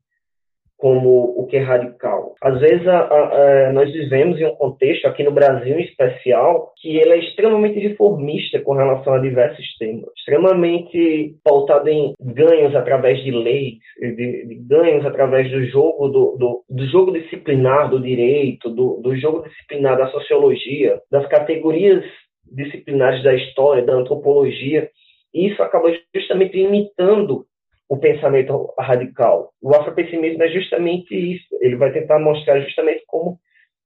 como 0.77 1.35
o 1.39 1.47
que 1.47 1.57
é 1.57 1.61
radical. 1.61 2.35
Às 2.43 2.61
vezes 2.61 2.87
a, 2.87 2.99
a, 2.99 3.69
a, 3.69 3.73
nós 3.73 3.91
vivemos 3.93 4.39
em 4.41 4.45
um 4.45 4.55
contexto, 4.57 5.07
aqui 5.07 5.23
no 5.23 5.31
Brasil 5.31 5.79
em 5.79 5.85
especial, 5.85 6.73
que 6.81 6.97
ele 6.97 7.11
é 7.11 7.19
extremamente 7.19 7.79
reformista 7.79 8.61
com 8.61 8.75
relação 8.75 9.15
a 9.15 9.19
diversos 9.19 9.67
temas, 9.79 10.11
extremamente 10.19 11.37
pautado 11.43 11.89
em 11.89 12.13
ganhos 12.21 12.75
através 12.75 13.23
de 13.23 13.31
leis, 13.31 13.79
de, 13.99 14.47
de 14.47 14.55
ganhos 14.67 15.07
através 15.07 15.51
do 15.51 15.65
jogo 15.67 16.09
do, 16.09 16.37
do, 16.37 16.65
do, 16.69 16.87
jogo 16.89 17.13
disciplinar 17.13 17.89
do 17.89 18.01
direito, 18.01 18.69
do, 18.69 19.01
do 19.03 19.17
jogo 19.17 19.43
disciplinar 19.49 19.97
da 19.97 20.09
sociologia, 20.09 21.01
das 21.11 21.27
categorias 21.29 22.05
disciplinares 22.51 23.23
da 23.23 23.35
história, 23.35 23.85
da 23.85 23.95
antropologia. 23.95 24.91
E 25.33 25.49
isso 25.49 25.63
acaba 25.63 25.93
justamente 26.15 26.59
imitando 26.59 27.47
o 27.95 27.99
pensamento 27.99 28.75
radical. 28.79 29.51
O 29.63 29.75
afropessimismo 29.75 30.43
é 30.43 30.49
justamente 30.49 31.15
isso. 31.15 31.47
Ele 31.61 31.77
vai 31.77 31.93
tentar 31.93 32.19
mostrar 32.19 32.61
justamente 32.61 33.05
como 33.07 33.39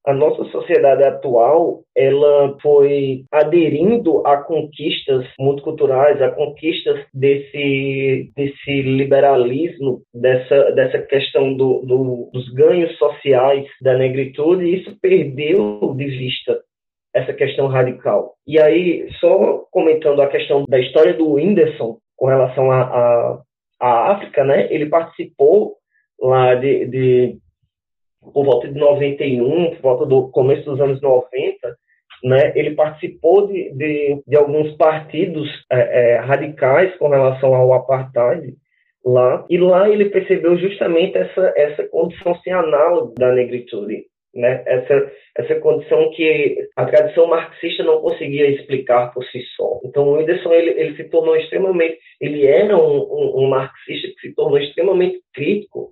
a 0.07 0.15
nossa 0.15 0.45
sociedade 0.45 1.05
atual 1.05 1.83
ela 1.95 2.57
foi 2.63 3.25
aderindo 3.31 4.27
a 4.27 4.39
conquistas 4.39 5.27
multiculturais, 5.39 6.23
a 6.23 6.31
conquistas 6.31 7.05
desse, 7.13 8.33
desse 8.35 8.83
liberalismo, 8.83 10.01
dessa, 10.15 10.73
dessa 10.73 10.99
questão 11.03 11.55
do, 11.55 11.83
do, 11.85 12.31
dos 12.33 12.49
ganhos 12.55 12.97
sociais 12.97 13.67
da 13.83 13.99
negritude, 13.99 14.65
e 14.65 14.81
isso 14.81 14.97
perdeu 15.03 15.95
de 15.95 16.07
vista 16.07 16.59
essa 17.15 17.35
questão 17.35 17.67
radical. 17.67 18.35
E 18.47 18.59
aí, 18.59 19.07
só 19.21 19.65
comentando 19.71 20.23
a 20.23 20.29
questão 20.29 20.65
da 20.67 20.79
história 20.79 21.13
do 21.13 21.35
Whindersson 21.35 21.99
com 22.17 22.27
relação 22.27 22.71
a, 22.71 22.83
a 22.83 23.43
a 23.81 24.13
África, 24.13 24.45
né, 24.45 24.73
ele 24.73 24.87
participou 24.87 25.77
lá 26.21 26.55
de, 26.55 26.87
de 26.87 27.39
por 28.21 28.45
volta 28.45 28.69
de 28.69 28.79
91, 28.79 29.77
por 29.77 29.81
volta 29.83 30.07
do 30.07 30.29
começo 30.29 30.65
dos 30.65 30.81
anos 30.81 31.01
90, 31.01 31.77
né, 32.25 32.53
ele 32.57 32.75
participou 32.75 33.47
de, 33.47 33.73
de, 33.75 34.23
de 34.27 34.37
alguns 34.37 34.77
partidos 34.77 35.49
é, 35.71 36.15
é, 36.15 36.19
radicais 36.19 36.97
com 36.97 37.09
relação 37.09 37.55
ao 37.55 37.73
apartheid, 37.73 38.55
lá, 39.05 39.47
e 39.49 39.57
lá 39.57 39.89
ele 39.89 40.07
percebeu 40.07 40.57
justamente 40.59 41.17
essa, 41.17 41.53
essa 41.57 41.87
condição 41.89 42.35
sem 42.41 42.53
análoga 42.53 43.15
da 43.17 43.33
negritude, 43.33 44.05
né? 44.39 44.63
essa, 44.67 45.13
essa 45.37 45.55
condição 45.57 46.11
que 46.11 46.57
a 46.77 46.87
tradição 46.87 47.27
marxista 47.27 47.83
não 47.83 48.01
conseguia 48.01 48.49
explicar 48.49 49.13
por 49.13 49.25
si 49.27 49.43
só. 49.57 49.81
Então, 49.85 50.09
o 50.09 50.17
Whindersson 50.17 50.53
ele, 50.53 50.71
ele 50.81 50.97
se 50.97 51.05
tornou 51.05 51.37
extremamente, 51.37 51.99
ele 52.21 52.47
era 52.47 52.77
um, 52.77 52.99
um, 52.99 53.45
um 53.45 53.49
marxista 53.49 54.09
que 54.09 54.29
se 54.29 54.35
tornou 54.35 54.59
extremamente 54.59 55.21
crítico 55.35 55.91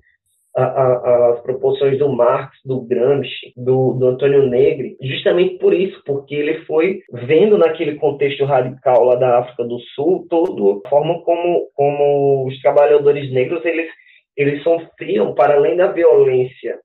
as 0.57 1.41
proposições 1.43 1.99
do 1.99 2.09
Marx, 2.09 2.57
do 2.65 2.81
Gramsci, 2.81 3.53
do, 3.55 3.93
do 3.93 4.07
Antônio 4.07 4.47
Negri, 4.47 4.97
justamente 5.03 5.59
por 5.59 5.75
isso, 5.75 6.03
porque 6.07 6.35
ele 6.35 6.65
foi 6.65 7.03
vendo 7.13 7.59
naquele 7.59 7.97
contexto 7.97 8.43
radical 8.47 9.05
lá 9.05 9.17
da 9.17 9.39
África 9.41 9.65
do 9.65 9.79
Sul, 9.95 10.27
toda 10.31 10.81
a 10.81 10.89
forma 10.89 11.21
como, 11.25 11.69
como 11.75 12.47
os 12.47 12.59
trabalhadores 12.63 13.31
negros 13.31 13.63
eles, 13.67 13.91
eles 14.35 14.63
sofriam, 14.63 15.35
para 15.35 15.57
além 15.57 15.77
da 15.77 15.93
violência 15.93 16.79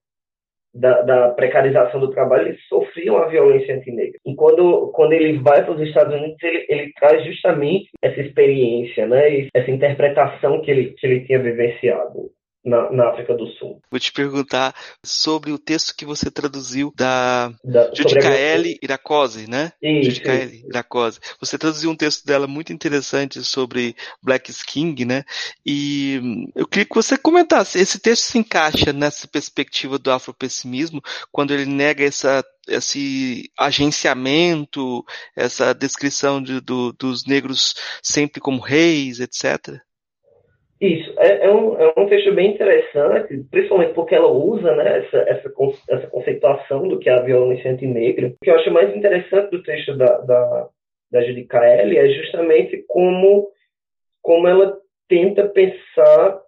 da, 0.73 1.01
da, 1.01 1.29
precarização 1.29 1.99
do 1.99 2.11
trabalho, 2.11 2.47
eles 2.47 2.61
sofriam 2.67 3.17
a 3.17 3.27
violência 3.27 3.75
antinegra. 3.75 4.17
E 4.25 4.35
quando, 4.35 4.91
quando 4.93 5.13
ele 5.13 5.37
vai 5.39 5.63
para 5.63 5.73
os 5.73 5.81
Estados 5.81 6.13
Unidos, 6.13 6.37
ele, 6.41 6.65
ele 6.69 6.93
traz 6.99 7.23
justamente 7.25 7.89
essa 8.01 8.21
experiência, 8.21 9.05
né, 9.07 9.47
essa 9.53 9.69
interpretação 9.69 10.61
que 10.61 10.71
ele, 10.71 10.93
que 10.97 11.05
ele 11.05 11.25
tinha 11.25 11.39
vivenciado 11.39 12.31
na, 12.63 12.91
na, 12.91 13.09
África 13.09 13.33
do 13.35 13.47
Sul. 13.53 13.81
Vou 13.89 13.99
te 13.99 14.11
perguntar 14.11 14.75
sobre 15.03 15.51
o 15.51 15.57
texto 15.57 15.95
que 15.95 16.05
você 16.05 16.29
traduziu 16.29 16.93
da, 16.95 17.51
da 17.63 17.93
Judicaele 17.93 18.77
Iracose, 18.81 19.49
né? 19.49 19.71
Isso, 19.81 20.11
Judicaele 20.11 20.65
Iracose. 20.67 21.19
Você 21.39 21.57
traduziu 21.57 21.89
um 21.89 21.95
texto 21.95 22.25
dela 22.25 22.47
muito 22.47 22.71
interessante 22.71 23.43
sobre 23.43 23.95
Black 24.21 24.51
King, 24.65 25.05
né? 25.05 25.23
E 25.65 26.47
eu 26.55 26.67
queria 26.67 26.85
que 26.85 26.95
você 26.95 27.17
comentasse, 27.17 27.79
esse 27.79 27.99
texto 27.99 28.23
se 28.23 28.37
encaixa 28.37 28.93
nessa 28.93 29.27
perspectiva 29.27 29.97
do 29.97 30.11
afropessimismo, 30.11 31.01
quando 31.31 31.53
ele 31.53 31.65
nega 31.65 32.03
essa 32.03 32.43
esse 32.67 33.49
agenciamento, 33.57 35.03
essa 35.35 35.73
descrição 35.73 36.41
de, 36.41 36.61
do, 36.61 36.93
dos 36.93 37.25
negros 37.25 37.73
sempre 38.03 38.39
como 38.39 38.61
reis, 38.61 39.19
etc. 39.19 39.81
Isso, 40.81 41.13
é, 41.19 41.45
é, 41.45 41.51
um, 41.51 41.79
é 41.79 41.93
um 41.95 42.07
texto 42.07 42.33
bem 42.33 42.55
interessante, 42.55 43.45
principalmente 43.51 43.93
porque 43.93 44.15
ela 44.15 44.31
usa 44.31 44.75
né, 44.75 44.97
essa, 44.97 45.17
essa, 45.29 45.53
essa 45.89 46.07
conceituação 46.07 46.87
do 46.87 46.97
que 46.97 47.07
é 47.07 47.13
a 47.13 47.21
violência 47.21 47.69
antinegra. 47.69 48.29
O 48.29 48.37
que 48.43 48.49
eu 48.49 48.55
acho 48.55 48.71
mais 48.71 48.95
interessante 48.95 49.51
do 49.51 49.61
texto 49.61 49.95
da, 49.95 50.17
da, 50.21 50.69
da 51.11 51.21
Judy 51.21 51.43
Kaeli 51.43 51.99
é 51.99 52.09
justamente 52.09 52.83
como, 52.87 53.47
como 54.23 54.47
ela 54.47 54.75
tenta 55.07 55.47
pensar, 55.47 56.41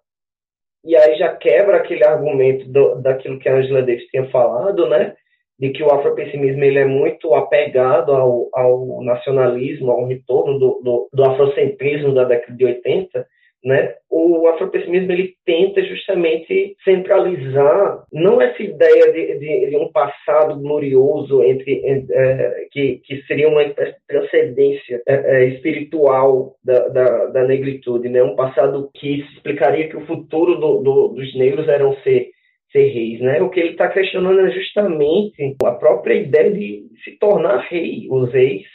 e 0.84 0.96
aí 0.96 1.16
já 1.16 1.36
quebra 1.36 1.76
aquele 1.76 2.04
argumento 2.04 2.66
do, 2.68 2.96
daquilo 2.96 3.38
que 3.38 3.48
a 3.48 3.54
Angela 3.54 3.82
Davis 3.82 4.08
tinha 4.08 4.28
falado, 4.30 4.88
né? 4.88 5.14
de 5.56 5.70
que 5.70 5.84
o 5.84 5.92
afropessimismo 5.92 6.64
ele 6.64 6.80
é 6.80 6.84
muito 6.84 7.32
apegado 7.34 8.12
ao, 8.12 8.48
ao 8.52 9.04
nacionalismo, 9.04 9.92
ao 9.92 10.06
retorno 10.06 10.58
do, 10.58 10.80
do, 10.82 11.08
do 11.12 11.24
afrocentrismo 11.24 12.12
da 12.12 12.24
década 12.24 12.56
de 12.56 12.64
80, 12.64 13.24
né? 13.64 13.94
O 14.10 14.46
afropessimismo 14.48 15.10
ele 15.10 15.34
tenta 15.44 15.82
justamente 15.82 16.76
centralizar 16.84 18.04
não 18.12 18.40
essa 18.40 18.62
ideia 18.62 19.10
de, 19.10 19.38
de, 19.38 19.70
de 19.70 19.76
um 19.76 19.90
passado 19.90 20.60
glorioso 20.60 21.42
entre 21.42 21.82
é, 21.84 22.66
que, 22.70 23.00
que 23.04 23.22
seria 23.22 23.48
uma 23.48 23.64
transcendência 24.06 25.02
é, 25.06 25.14
é, 25.14 25.44
espiritual 25.48 26.54
da, 26.62 26.88
da, 26.88 27.26
da, 27.26 27.44
negritude, 27.44 28.08
né? 28.08 28.22
Um 28.22 28.36
passado 28.36 28.90
que 28.94 29.20
explicaria 29.20 29.88
que 29.88 29.96
o 29.96 30.06
futuro 30.06 30.56
do, 30.56 30.82
do, 30.82 31.08
dos 31.08 31.34
negros 31.34 31.66
eram 31.68 31.96
ser 32.02 32.34
ser 32.70 32.88
reis, 32.88 33.20
né? 33.20 33.40
O 33.40 33.48
que 33.48 33.60
ele 33.60 33.70
está 33.70 33.88
questionando 33.88 34.40
é 34.40 34.50
justamente 34.50 35.56
a 35.64 35.70
própria 35.70 36.14
ideia 36.14 36.52
de 36.52 36.88
se 37.04 37.12
tornar 37.18 37.68
rei. 37.68 38.08
Os 38.10 38.32
reis, 38.32 38.66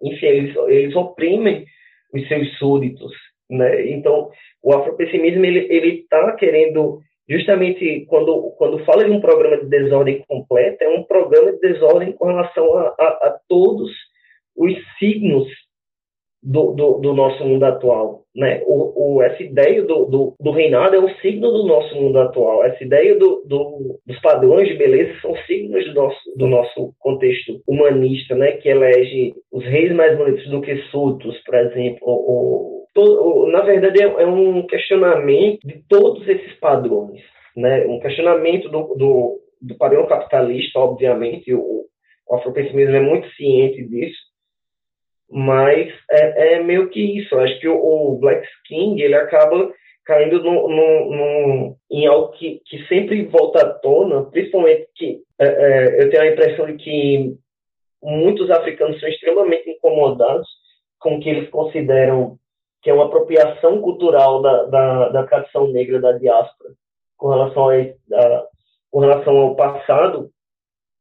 enfim, 0.00 0.26
eles, 0.26 0.56
eles 0.68 0.94
oprimem 0.94 1.66
os 2.14 2.26
seus 2.28 2.56
súditos, 2.56 3.12
né? 3.50 3.90
Então, 3.90 4.30
o 4.62 4.74
afropessimismo 4.74 5.44
ele 5.44 6.00
está 6.00 6.32
querendo 6.32 7.00
justamente 7.28 8.06
quando 8.08 8.52
quando 8.56 8.84
fala 8.84 9.04
de 9.04 9.10
um 9.10 9.20
programa 9.20 9.58
de 9.58 9.66
desordem 9.66 10.24
completa 10.28 10.84
é 10.84 10.88
um 10.88 11.02
programa 11.02 11.52
de 11.52 11.58
desordem 11.58 12.12
com 12.12 12.26
relação 12.26 12.76
a, 12.76 12.94
a, 12.98 13.06
a 13.28 13.40
todos 13.48 13.90
os 14.56 14.72
signos 14.98 15.48
do, 16.42 16.72
do, 16.72 16.98
do, 16.98 17.12
nosso 17.12 17.44
mundo 17.44 17.64
atual, 17.64 18.22
né? 18.34 18.62
O, 18.66 19.16
o, 19.16 19.22
essa 19.22 19.42
ideia 19.42 19.82
do, 19.82 20.04
do, 20.04 20.34
do, 20.38 20.50
reinado 20.52 20.94
é 20.94 21.00
um 21.00 21.12
signo 21.16 21.50
do 21.50 21.66
nosso 21.66 21.92
mundo 21.96 22.20
atual. 22.20 22.64
Essa 22.64 22.84
ideia 22.84 23.18
do, 23.18 23.42
do, 23.44 23.98
dos 24.06 24.20
padrões 24.20 24.68
de 24.68 24.74
beleza 24.74 25.20
são 25.20 25.34
signos 25.46 25.84
do 25.86 25.94
nosso, 25.94 26.36
do 26.36 26.46
nosso 26.46 26.94
contexto 27.00 27.60
humanista, 27.66 28.36
né? 28.36 28.52
Que 28.52 28.68
elege 28.68 29.34
os 29.50 29.64
reis 29.64 29.92
mais 29.92 30.16
bonitos 30.16 30.48
do 30.48 30.60
que 30.60 30.76
súditos, 30.90 31.36
por 31.44 31.56
exemplo, 31.56 32.06
ou, 32.06 32.85
na 33.50 33.60
verdade, 33.62 34.02
é, 34.02 34.04
é 34.04 34.26
um 34.26 34.66
questionamento 34.66 35.66
de 35.66 35.82
todos 35.88 36.26
esses 36.28 36.52
padrões. 36.54 37.20
Né? 37.56 37.86
Um 37.86 38.00
questionamento 38.00 38.68
do, 38.68 38.94
do, 38.94 39.40
do 39.60 39.74
padrão 39.76 40.06
capitalista, 40.06 40.78
obviamente, 40.78 41.54
o, 41.54 41.86
o 42.28 42.34
afropessimismo 42.34 42.96
é 42.96 43.00
muito 43.00 43.28
ciente 43.34 43.82
disso, 43.84 44.18
mas 45.30 45.92
é, 46.10 46.54
é 46.54 46.62
meio 46.62 46.88
que 46.90 47.00
isso. 47.18 47.34
Eu 47.34 47.40
acho 47.40 47.58
que 47.60 47.68
o, 47.68 47.76
o, 47.76 48.18
Black 48.18 48.46
King 48.66 49.00
ele 49.00 49.14
acaba 49.14 49.72
caindo 50.04 50.42
no, 50.42 50.68
no, 50.68 51.10
no, 51.10 51.76
em 51.90 52.06
algo 52.06 52.32
que, 52.32 52.60
que 52.64 52.86
sempre 52.86 53.24
volta 53.24 53.60
à 53.60 53.68
tona, 53.70 54.24
principalmente 54.30 54.88
que 54.94 55.20
é, 55.38 55.46
é, 55.46 56.02
eu 56.02 56.10
tenho 56.10 56.22
a 56.22 56.28
impressão 56.28 56.66
de 56.66 56.74
que 56.74 57.34
muitos 58.02 58.50
africanos 58.50 59.00
são 59.00 59.08
extremamente 59.08 59.68
incomodados 59.68 60.48
com 60.98 61.16
o 61.16 61.20
que 61.20 61.28
eles 61.28 61.50
consideram 61.50 62.38
que 62.86 62.90
é 62.90 62.94
uma 62.94 63.06
apropriação 63.06 63.80
cultural 63.80 64.40
da, 64.40 64.62
da, 64.66 65.08
da 65.08 65.26
tradição 65.26 65.66
negra 65.72 66.00
da 66.00 66.12
diáspora 66.12 66.70
com 67.16 67.30
relação, 67.30 67.68
a, 67.68 67.74
a, 67.74 68.44
com 68.92 69.00
relação 69.00 69.36
ao 69.36 69.56
passado 69.56 70.30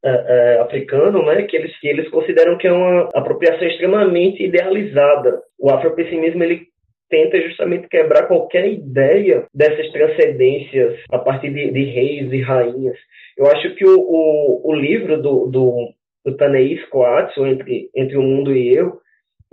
é, 0.03 0.09
é, 0.09 0.61
africano, 0.61 1.23
né, 1.23 1.43
que 1.43 1.55
eles, 1.55 1.79
que 1.79 1.87
eles 1.87 2.09
consideram 2.09 2.57
que 2.57 2.65
é 2.65 2.71
uma 2.71 3.07
apropriação 3.13 3.67
extremamente 3.67 4.43
idealizada. 4.43 5.39
O 5.59 5.69
afropessimismo 5.69 6.43
ele 6.43 6.63
tenta 7.07 7.39
justamente 7.39 7.87
quebrar 7.87 8.27
qualquer 8.27 8.67
ideia 8.67 9.45
dessas 9.53 9.87
transcendências 9.91 10.97
a 11.11 11.19
partir 11.19 11.53
de, 11.53 11.69
de 11.69 11.83
reis 11.83 12.33
e 12.33 12.41
rainhas. 12.41 12.97
Eu 13.37 13.45
acho 13.45 13.75
que 13.75 13.85
o, 13.85 13.99
o, 13.99 14.71
o 14.71 14.73
livro 14.73 15.21
do, 15.21 15.45
do, 15.51 15.93
do 16.25 16.35
Taneis 16.35 16.83
Coates, 16.89 17.37
entre, 17.37 17.91
entre 17.95 18.17
o 18.17 18.23
Mundo 18.23 18.51
e 18.55 18.75
Eu, 18.75 19.04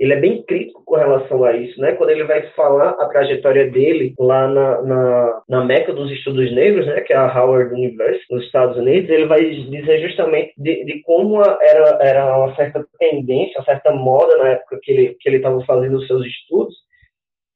ele 0.02 0.14
é 0.14 0.16
bem 0.16 0.42
crítico 0.42 0.82
com 0.84 0.96
relação 0.96 1.44
a 1.44 1.52
isso, 1.56 1.80
né? 1.80 1.92
Quando 1.92 2.10
ele 2.10 2.24
vai 2.24 2.42
falar 2.56 2.90
a 2.90 3.06
trajetória 3.06 3.70
dele 3.70 4.14
lá 4.18 4.48
na, 4.48 4.82
na, 4.82 5.42
na 5.48 5.64
Meca 5.64 5.92
dos 5.92 6.10
Estudos 6.10 6.52
Negros, 6.52 6.84
né? 6.88 7.02
Que 7.02 7.12
é 7.12 7.16
a 7.16 7.32
Howard 7.32 7.72
University, 7.72 8.26
nos 8.28 8.44
Estados 8.44 8.76
Unidos, 8.76 9.08
ele 9.08 9.26
vai 9.26 9.48
dizer 9.48 10.00
justamente 10.00 10.54
de, 10.58 10.84
de 10.84 11.02
como 11.02 11.40
era, 11.40 11.98
era 12.00 12.36
uma 12.36 12.52
certa 12.56 12.84
tendência, 12.98 13.60
uma 13.60 13.64
certa 13.64 13.92
moda 13.92 14.36
na 14.38 14.48
época 14.48 14.80
que 14.82 14.90
ele 14.90 15.16
que 15.20 15.28
ele 15.28 15.36
estava 15.36 15.64
fazendo 15.64 15.96
os 15.98 16.06
seus 16.08 16.26
estudos, 16.26 16.74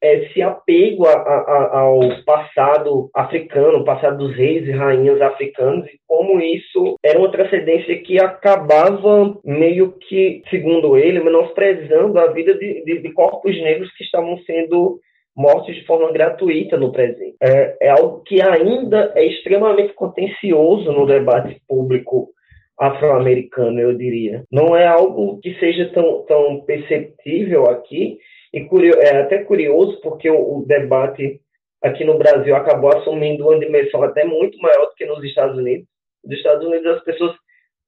esse 0.02 0.42
apego 0.42 1.06
a, 1.06 1.12
a, 1.12 1.78
ao 1.80 2.00
passado 2.24 3.10
africano, 3.14 3.84
passado 3.84 4.18
dos 4.18 4.36
reis 4.36 4.66
e 4.66 4.72
rainhas 4.72 5.20
africanos, 5.20 5.86
e 5.86 5.98
como 6.06 6.40
isso 6.40 6.96
era 7.02 7.18
uma 7.18 7.30
transcendência 7.30 7.96
que 8.02 8.18
acabava 8.18 9.36
meio 9.44 9.92
que, 9.92 10.42
segundo 10.50 10.96
ele, 10.96 11.20
menosprezando 11.20 12.18
a 12.18 12.26
vida 12.28 12.54
de, 12.54 12.84
de, 12.84 13.02
de 13.02 13.12
corpos 13.12 13.56
negros 13.62 13.90
que 13.96 14.04
estavam 14.04 14.38
sendo 14.40 15.00
mortos 15.36 15.74
de 15.74 15.84
forma 15.84 16.10
gratuita 16.12 16.76
no 16.76 16.92
presente. 16.92 17.36
É, 17.42 17.76
é 17.82 17.88
algo 17.90 18.22
que 18.22 18.40
ainda 18.40 19.12
é 19.14 19.26
extremamente 19.26 19.92
contencioso 19.92 20.90
no 20.92 21.06
debate 21.06 21.60
público 21.68 22.30
afro-americano, 22.78 23.80
eu 23.80 23.96
diria. 23.96 24.44
Não 24.50 24.76
é 24.76 24.86
algo 24.86 25.38
que 25.40 25.54
seja 25.58 25.90
tão, 25.92 26.24
tão 26.26 26.60
perceptível 26.60 27.66
aqui, 27.70 28.18
e 28.52 28.68
é 28.98 29.20
até 29.20 29.44
curioso 29.44 30.00
porque 30.00 30.30
o, 30.30 30.58
o, 30.58 30.66
debate 30.66 31.40
aqui 31.82 32.04
no 32.04 32.18
Brasil 32.18 32.54
acabou 32.54 32.96
assumindo 32.96 33.48
uma 33.48 33.58
dimensão 33.58 34.02
até 34.02 34.24
muito 34.24 34.58
maior 34.58 34.86
do 34.86 34.94
que 34.94 35.06
nos 35.06 35.22
Estados 35.24 35.56
Unidos. 35.58 35.86
Nos 36.24 36.36
Estados 36.36 36.66
Unidos 36.66 36.86
as 36.96 37.04
pessoas 37.04 37.36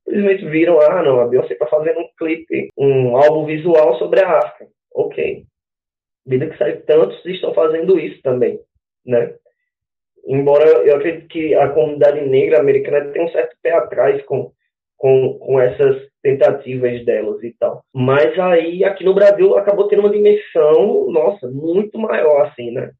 simplesmente 0.05 0.45
viram, 0.47 0.81
ah, 0.81 1.03
não, 1.03 1.21
a 1.21 1.27
Beyoncé 1.27 1.53
está 1.53 1.67
fazendo 1.67 2.01
um 2.01 2.09
clipe, 2.19 2.69
um 2.77 3.17
álbum 3.17 3.47
visual 3.47 3.99
sobre 3.99 4.21
a 4.21 4.39
África. 4.39 4.71
Ok. 4.95 5.45
Vida 6.27 6.49
que 6.49 6.59
sai, 6.59 6.77
tantos 6.79 7.25
estão 7.25 7.55
fazendo 7.55 7.99
isso 7.99 8.21
também, 8.23 8.61
né? 9.07 9.35
Embora 10.27 10.67
eu 10.67 10.97
acredito 10.97 11.29
que 11.29 11.55
a 11.55 11.71
comunidade 11.71 12.21
negra 12.21 12.61
americana 12.61 13.11
tem 13.13 13.25
um 13.25 13.31
certo 13.31 13.57
pé 13.63 13.73
atrás 13.73 14.23
com, 14.27 14.53
com, 14.97 15.39
com 15.39 15.61
essas 15.61 16.08
tentativas 16.23 17.05
delas 17.05 17.43
e 17.43 17.55
tal. 17.59 17.83
Mas 17.95 18.39
aí, 18.39 18.85
aqui 18.85 19.05
no 19.05 19.15
Brasil, 19.15 19.57
acabou 19.57 19.89
tendo 19.89 20.01
uma 20.01 20.11
dimensão, 20.11 21.11
nossa, 21.11 21.49
muito 21.49 21.99
maior, 21.99 22.47
assim, 22.47 22.71
né? 22.71 22.91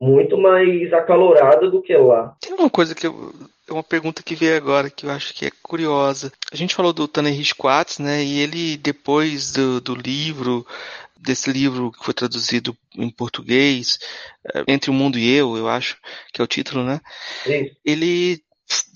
muito 0.00 0.38
mais 0.38 0.92
acalorada 0.92 1.68
do 1.68 1.82
que 1.82 1.96
lá. 1.96 2.36
Tem 2.40 2.54
uma 2.54 2.70
coisa 2.70 2.94
que 2.94 3.06
eu, 3.06 3.34
é 3.68 3.72
uma 3.72 3.82
pergunta 3.82 4.22
que 4.22 4.34
veio 4.34 4.56
agora 4.56 4.90
que 4.90 5.06
eu 5.06 5.10
acho 5.10 5.34
que 5.34 5.46
é 5.46 5.50
curiosa. 5.62 6.32
A 6.52 6.56
gente 6.56 6.74
falou 6.74 6.92
do 6.92 7.08
Tanner 7.08 7.34
Quartz, 7.56 7.98
né? 7.98 8.22
E 8.22 8.40
ele 8.40 8.76
depois 8.76 9.52
do, 9.52 9.80
do 9.80 9.94
livro 9.94 10.66
desse 11.16 11.50
livro 11.50 11.90
que 11.90 12.04
foi 12.04 12.14
traduzido 12.14 12.76
em 12.96 13.10
português, 13.10 13.98
eh, 14.54 14.64
Entre 14.68 14.88
o 14.88 14.94
Mundo 14.94 15.18
e 15.18 15.34
Eu, 15.34 15.56
eu 15.56 15.68
acho 15.68 15.96
que 16.32 16.40
é 16.40 16.44
o 16.44 16.46
título, 16.46 16.84
né? 16.84 17.00
Sim. 17.42 17.68
Ele 17.84 18.40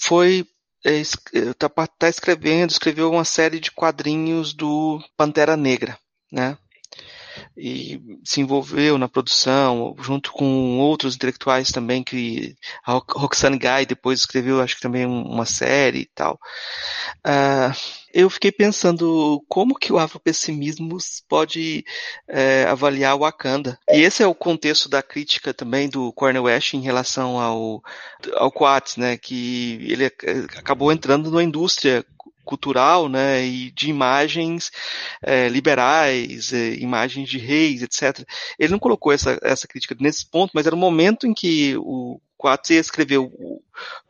foi 0.01 0.47
está 0.85 1.67
é, 1.67 1.87
tá 1.99 2.09
escrevendo, 2.09 2.71
escreveu 2.71 3.11
uma 3.11 3.25
série 3.25 3.61
de 3.61 3.71
quadrinhos 3.71 4.53
do 4.53 5.01
Pantera 5.17 5.57
Negra, 5.57 5.99
né? 6.31 6.59
E 7.57 8.01
se 8.25 8.41
envolveu 8.41 8.99
na 8.99 9.09
produção, 9.09 9.95
junto 10.01 10.33
com 10.33 10.79
outros 10.79 11.15
intelectuais 11.15 11.71
também, 11.71 12.03
que 12.03 12.57
a 12.85 13.01
Roxane 13.11 13.59
Guy 13.59 13.87
depois 13.87 14.21
escreveu, 14.21 14.61
acho 14.61 14.77
que 14.77 14.83
também 14.83 15.07
uma 15.07 15.47
série 15.47 16.01
e 16.01 16.11
tal. 16.15 16.39
Uh, 17.27 18.03
eu 18.13 18.29
fiquei 18.29 18.53
pensando 18.53 19.43
como 19.49 19.75
que 19.75 19.93
o 19.93 19.99
afropessimismo 19.99 20.99
pode 21.29 21.85
é, 22.29 22.65
avaliar 22.65 23.17
o 23.17 23.21
Wakanda. 23.21 23.79
E 23.91 24.03
esse 24.03 24.23
é 24.23 24.27
o 24.27 24.35
contexto 24.35 24.89
da 24.89 25.03
crítica 25.03 25.55
também 25.55 25.89
do 25.89 26.13
Cornel 26.13 26.45
West 26.45 26.75
em 26.75 26.81
relação 26.81 27.41
ao, 27.41 27.83
ao 28.35 28.53
Coates, 28.53 28.97
né, 28.97 29.17
que 29.17 29.79
ele 29.89 30.05
acabou 30.05 30.93
entrando 30.93 31.31
na 31.31 31.43
indústria 31.43 32.05
cultural, 32.45 33.09
né, 33.09 33.45
e 33.45 33.71
de 33.71 33.89
imagens 33.89 34.71
é, 35.23 35.49
liberais, 35.49 36.53
é, 36.53 36.75
imagens 36.75 37.29
de 37.29 37.39
reis, 37.39 37.83
etc. 37.83 38.27
Ele 38.59 38.73
não 38.73 38.79
colocou 38.79 39.13
essa, 39.13 39.39
essa 39.43 39.69
crítica 39.69 39.97
nesse 40.01 40.29
ponto, 40.29 40.53
mas 40.55 40.67
era 40.67 40.75
o 40.75 40.79
momento 40.79 41.27
em 41.27 41.35
que 41.35 41.77
o 41.79 42.21
Coates 42.43 42.71
escreveu 42.73 43.31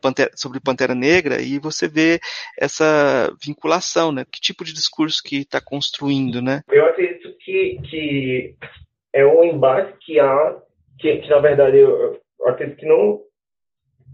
Pantera, 0.01 0.31
sobre 0.35 0.59
Pantera 0.59 0.95
Negra 0.95 1.39
e 1.39 1.59
você 1.59 1.87
vê 1.87 2.19
essa 2.59 3.31
vinculação, 3.43 4.11
né? 4.11 4.25
Que 4.25 4.41
tipo 4.41 4.65
de 4.65 4.73
discurso 4.73 5.21
que 5.23 5.37
está 5.41 5.61
construindo, 5.61 6.41
né? 6.41 6.61
Eu 6.67 6.85
acredito 6.85 7.31
que, 7.37 7.79
que 7.89 8.55
é 9.13 9.23
um 9.23 9.43
embate 9.43 9.93
que 9.99 10.19
há, 10.19 10.57
que, 10.97 11.17
que 11.17 11.29
na 11.29 11.39
verdade 11.39 11.77
eu, 11.77 12.19
eu 12.39 12.47
acredito 12.47 12.79
que 12.79 12.87
não, 12.87 13.21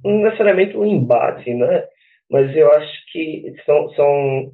não 0.04 0.24
necessariamente 0.24 0.76
um 0.76 0.86
embate, 0.86 1.54
né? 1.54 1.86
Mas 2.30 2.56
eu 2.56 2.72
acho 2.72 3.12
que 3.12 3.54
são, 3.66 3.90
são 3.92 4.52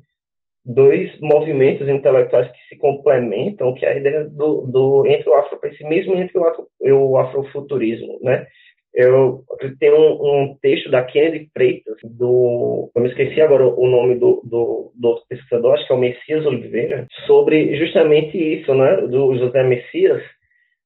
dois 0.66 1.18
movimentos 1.20 1.88
intelectuais 1.88 2.52
que 2.52 2.58
se 2.70 2.78
complementam, 2.78 3.74
que 3.74 3.86
é 3.86 3.94
a 3.94 3.98
ideia 3.98 4.24
do, 4.26 4.62
do 4.62 5.06
entre 5.06 5.30
o 5.30 5.36
afropessimismo 5.36 6.16
e 6.16 6.22
entre 6.22 6.38
o, 6.38 7.12
o 7.12 7.18
afrofuturismo, 7.18 8.20
né? 8.22 8.48
Eu, 8.96 9.44
tenho 9.78 9.98
um, 9.98 10.44
um, 10.44 10.58
texto 10.62 10.90
da 10.90 11.04
Kennedy 11.04 11.50
Freitas, 11.54 11.98
do, 12.02 12.90
eu 12.96 13.02
me 13.02 13.10
esqueci 13.10 13.42
agora 13.42 13.68
o 13.68 13.88
nome 13.90 14.16
do, 14.16 14.42
do, 14.46 14.94
do 14.96 15.22
pesquisador, 15.28 15.74
acho 15.74 15.86
que 15.86 15.92
é 15.92 15.96
o 15.96 16.00
Messias 16.00 16.46
Oliveira, 16.46 17.06
sobre 17.28 17.76
justamente 17.76 18.38
isso, 18.38 18.74
né, 18.74 18.96
do 19.02 19.36
José 19.36 19.64
Messias, 19.64 20.24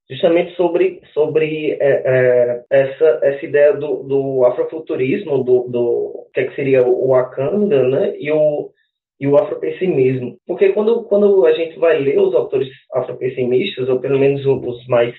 justamente 0.09 0.55
sobre, 0.55 1.01
sobre 1.13 1.73
é, 1.73 1.77
é, 1.81 2.63
essa, 2.69 3.19
essa 3.23 3.45
ideia 3.45 3.73
do, 3.73 4.03
do 4.03 4.45
afrofuturismo, 4.45 5.43
do, 5.43 5.67
do 5.69 6.27
que, 6.33 6.41
é 6.41 6.43
que 6.45 6.55
seria 6.55 6.85
o 6.85 7.09
Wakanda, 7.09 7.83
né, 7.87 8.15
e 8.17 8.31
o, 8.31 8.71
e 9.19 9.27
o 9.27 9.37
afropessimismo. 9.37 10.37
Porque 10.47 10.69
quando, 10.69 11.03
quando 11.03 11.45
a 11.45 11.53
gente 11.53 11.77
vai 11.77 11.99
ler 11.99 12.19
os 12.19 12.33
autores 12.33 12.69
afropessimistas, 12.93 13.87
ou 13.87 13.99
pelo 13.99 14.17
menos 14.17 14.43
os 14.45 14.87
mais 14.87 15.13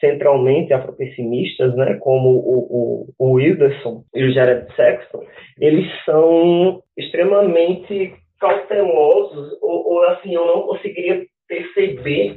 centralmente 0.00 0.72
afropessimistas, 0.72 1.74
né, 1.74 1.98
como 2.00 2.30
o, 2.30 2.58
o, 2.70 3.14
o 3.18 3.32
Wilderson 3.32 4.02
e 4.14 4.24
o 4.24 4.32
Jared 4.32 4.66
Sexton, 4.74 5.24
eles 5.60 5.86
são 6.04 6.82
extremamente 6.96 8.14
cautelosos, 8.40 9.58
ou, 9.60 9.92
ou 9.92 10.02
assim, 10.08 10.34
eu 10.34 10.46
não 10.46 10.62
conseguiria 10.62 11.24
perceber 11.48 12.36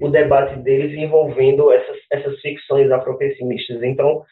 o 0.00 0.08
debate 0.08 0.58
deles 0.60 0.96
envolvendo 0.96 1.72
essas, 1.72 1.96
essas 2.12 2.40
ficções 2.40 2.90
afropessimistas. 2.90 3.82
Então, 3.82 4.22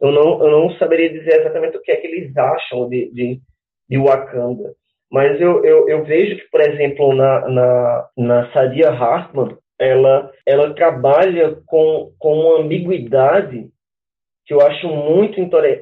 eu 0.00 0.12
não, 0.12 0.44
eu 0.44 0.50
não 0.50 0.70
saberia 0.76 1.10
dizer 1.10 1.40
exatamente 1.40 1.76
o 1.76 1.82
que 1.82 1.90
é 1.90 1.96
que 1.96 2.06
eles 2.06 2.36
acham 2.36 2.88
de, 2.88 3.10
de, 3.12 3.40
de 3.88 3.98
Wakanda. 3.98 4.74
Mas 5.10 5.40
eu, 5.40 5.64
eu, 5.64 5.88
eu, 5.88 6.04
vejo 6.04 6.36
que, 6.36 6.50
por 6.50 6.60
exemplo, 6.60 7.14
na, 7.14 7.48
na, 7.48 8.08
na 8.16 8.52
Sadia 8.52 8.90
Hartman, 8.90 9.56
ela, 9.78 10.30
ela 10.44 10.74
trabalha 10.74 11.56
com, 11.66 12.12
com 12.18 12.32
uma 12.32 12.60
ambiguidade 12.60 13.68
que 14.46 14.54
eu 14.54 14.60
acho 14.60 14.88
muito, 14.88 15.40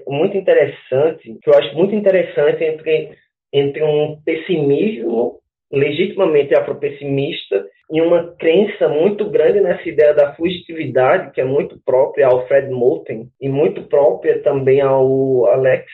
muito 0.09 0.37
interessante, 0.37 1.39
que 1.43 1.51
eu 1.51 1.55
acho 1.55 1.75
muito 1.77 1.95
interessante 1.95 2.65
entre, 2.65 3.11
entre 3.53 3.83
um 3.83 4.21
pessimismo 4.25 5.39
legitimamente 5.71 6.55
afropessimista 6.55 7.67
e 7.95 8.01
uma 8.01 8.35
crença 8.41 8.89
muito 8.89 9.31
grande 9.31 9.61
nessa 9.61 9.89
ideia 9.89 10.13
da 10.13 10.35
fugitividade, 10.35 11.31
que 11.31 11.41
é 11.41 11.45
muito 11.45 11.81
própria 11.87 12.27
ao 12.27 12.45
Fred 12.49 12.69
Moulton 12.69 13.29
e 13.41 13.49
muito 13.49 13.85
própria 13.85 14.43
também 14.43 14.81
ao 14.81 15.47
Alex 15.47 15.87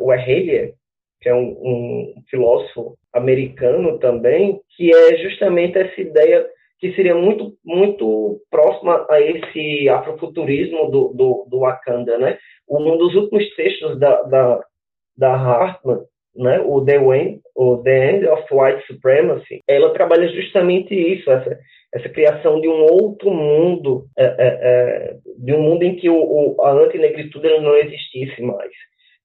Werhelier, 0.00 0.72
que 1.20 1.28
é 1.28 1.34
um, 1.34 1.50
um, 1.50 2.14
filósofo 2.30 2.96
americano 3.12 3.98
também, 3.98 4.58
que 4.74 4.90
é 4.90 5.18
justamente 5.18 5.76
essa 5.76 6.00
ideia 6.00 6.46
que 6.80 6.94
seria 6.94 7.14
muito 7.14 7.52
muito 7.62 8.40
próxima 8.50 9.04
a 9.10 9.20
esse 9.20 9.86
afrofuturismo 9.86 10.90
do, 10.90 11.08
do, 11.08 11.46
do 11.50 11.58
Wakanda, 11.58 12.16
né? 12.16 12.38
Um 12.66 12.96
dos 12.96 13.14
últimos 13.14 13.54
textos 13.54 13.98
da, 13.98 14.22
da, 14.22 14.64
da 15.14 15.36
né, 16.38 16.60
o 16.64 16.84
The 16.84 16.96
End, 16.96 17.40
o 17.54 17.78
The 17.78 18.12
End 18.12 18.26
of 18.28 18.44
White 18.50 18.86
Supremacy, 18.86 19.60
ela 19.66 19.92
trabalha 19.92 20.28
justamente 20.28 20.94
isso, 20.94 21.28
essa, 21.30 21.58
essa 21.92 22.08
criação 22.08 22.60
de 22.60 22.68
um 22.68 22.84
outro 22.84 23.30
mundo, 23.30 24.06
é, 24.16 24.24
é, 24.24 24.36
é, 24.38 25.16
de 25.36 25.52
um 25.52 25.60
mundo 25.60 25.82
em 25.82 25.96
que 25.96 26.08
o, 26.08 26.16
o, 26.16 26.62
a 26.62 26.72
antinegritude 26.72 27.48
não 27.60 27.74
existisse 27.76 28.40
mais. 28.40 28.70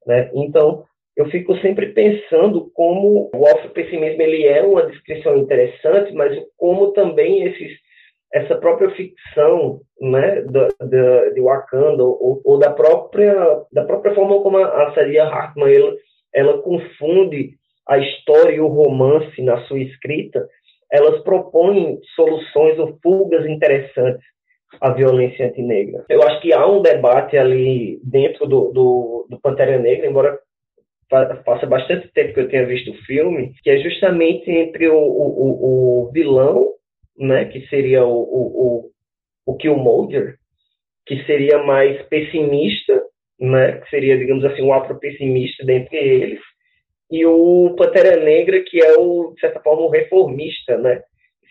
Né? 0.08 0.32
Então, 0.34 0.84
eu 1.16 1.30
fico 1.30 1.56
sempre 1.58 1.94
pensando 1.94 2.72
como 2.74 3.30
o 3.34 3.46
afropessimismo 3.46 4.20
ele 4.20 4.48
é 4.48 4.64
uma 4.64 4.88
descrição 4.88 5.38
interessante, 5.38 6.12
mas 6.14 6.36
como 6.58 6.94
também 6.94 7.44
esses, 7.44 7.72
essa 8.34 8.56
própria 8.56 8.90
ficção 8.92 9.82
né, 10.02 10.42
da, 10.42 10.68
da, 10.80 11.30
de 11.30 11.42
Wakanda 11.42 12.04
ou, 12.04 12.42
ou, 12.44 12.58
da, 12.58 12.72
própria, 12.72 13.36
da 13.72 13.86
própria 13.86 14.16
forma 14.16 14.42
como 14.42 14.58
a, 14.58 14.88
a 14.88 14.96
Sadia 14.96 15.26
Hartman 15.26 15.72
ela, 15.72 15.94
ela 16.34 16.62
confunde 16.62 17.56
a 17.88 17.98
história 17.98 18.56
e 18.56 18.60
o 18.62 18.68
romance 18.68 19.42
na 19.42 19.62
sua 19.66 19.80
escrita, 19.80 20.48
elas 20.92 21.22
propõem 21.24 22.00
soluções 22.16 22.78
ou 22.80 22.98
fugas 23.02 23.46
interessantes 23.46 24.24
à 24.80 24.92
violência 24.92 25.48
antinegra. 25.48 26.06
Eu 26.10 26.24
acho 26.24 26.42
que 26.42 26.54
há 26.54 26.66
um 26.66 26.82
debate 26.82 27.38
ali 27.38 28.00
dentro 28.04 28.48
do, 28.48 28.72
do, 28.72 29.28
do 29.30 29.40
Pantera 29.40 29.78
Negra, 29.78 30.08
embora 30.08 30.40
faça 31.46 31.66
bastante 31.68 32.08
tempo 32.14 32.34
que 32.34 32.40
eu 32.40 32.50
tenha 32.50 32.66
visto 32.66 32.92
o 32.92 33.06
filme, 33.06 33.54
que 33.62 33.70
é 33.70 33.78
justamente 33.78 34.50
entre 34.50 34.88
o, 34.88 34.98
o, 34.98 36.06
o 36.08 36.12
vilão, 36.12 36.74
né, 37.18 37.46
que 37.46 37.68
seria 37.68 38.04
o, 38.04 38.18
o, 38.18 38.90
o 39.46 39.56
Killmonger, 39.58 40.38
que 41.06 41.24
seria 41.26 41.62
mais 41.64 42.02
pessimista 42.08 43.03
né, 43.44 43.74
que 43.74 43.90
seria, 43.90 44.18
digamos 44.18 44.46
assim, 44.46 44.62
um 44.62 44.74
afro-pessimista 44.74 45.66
dentre 45.66 45.98
eles, 45.98 46.40
e 47.12 47.26
o 47.26 47.76
Pantera 47.78 48.16
Negra, 48.24 48.64
que 48.64 48.82
é, 48.82 48.98
o, 48.98 49.34
de 49.36 49.40
certa 49.40 49.60
forma, 49.60 49.86
um 49.86 49.90
reformista. 49.90 50.78
Né? 50.78 51.02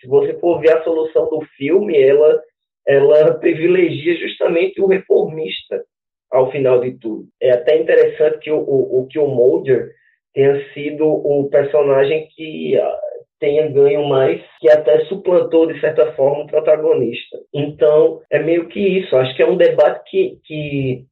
Se 0.01 0.07
você 0.07 0.37
for 0.39 0.59
ver 0.59 0.73
a 0.73 0.83
solução 0.83 1.29
do 1.29 1.41
filme, 1.55 1.97
ela, 2.01 2.41
ela 2.85 3.33
privilegia 3.35 4.15
justamente 4.17 4.81
o 4.81 4.87
reformista 4.87 5.83
ao 6.29 6.51
final 6.51 6.81
de 6.81 6.99
tudo. 6.99 7.27
É 7.41 7.51
até 7.51 7.77
interessante 7.77 8.39
que 8.39 8.51
o, 8.51 8.57
o, 8.57 9.01
o 9.01 9.07
Killmonger 9.07 9.91
tenha 10.33 10.61
sido 10.73 11.05
o 11.05 11.47
personagem 11.49 12.27
que 12.35 12.75
uh, 12.77 13.23
tenha 13.39 13.69
ganho 13.69 14.07
mais, 14.09 14.41
que 14.59 14.69
até 14.69 15.05
suplantou, 15.05 15.67
de 15.67 15.79
certa 15.79 16.11
forma, 16.13 16.43
o 16.43 16.47
protagonista. 16.47 17.37
Então, 17.53 18.19
é 18.29 18.39
meio 18.39 18.67
que 18.67 18.79
isso. 18.79 19.15
Acho 19.15 19.35
que 19.35 19.43
é 19.43 19.47
um 19.47 19.55
debate 19.55 20.01
que, 20.09 20.39
que 20.43 21.05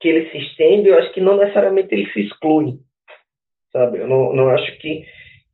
que 0.00 0.08
ele 0.08 0.30
se 0.30 0.38
estende, 0.38 0.88
eu 0.88 0.98
acho 0.98 1.12
que 1.12 1.20
não 1.20 1.36
necessariamente 1.36 1.94
ele 1.94 2.10
se 2.12 2.20
exclui, 2.20 2.78
sabe? 3.72 3.98
Eu 3.98 4.08
não, 4.08 4.32
não 4.32 4.48
acho 4.50 4.78
que, 4.78 5.04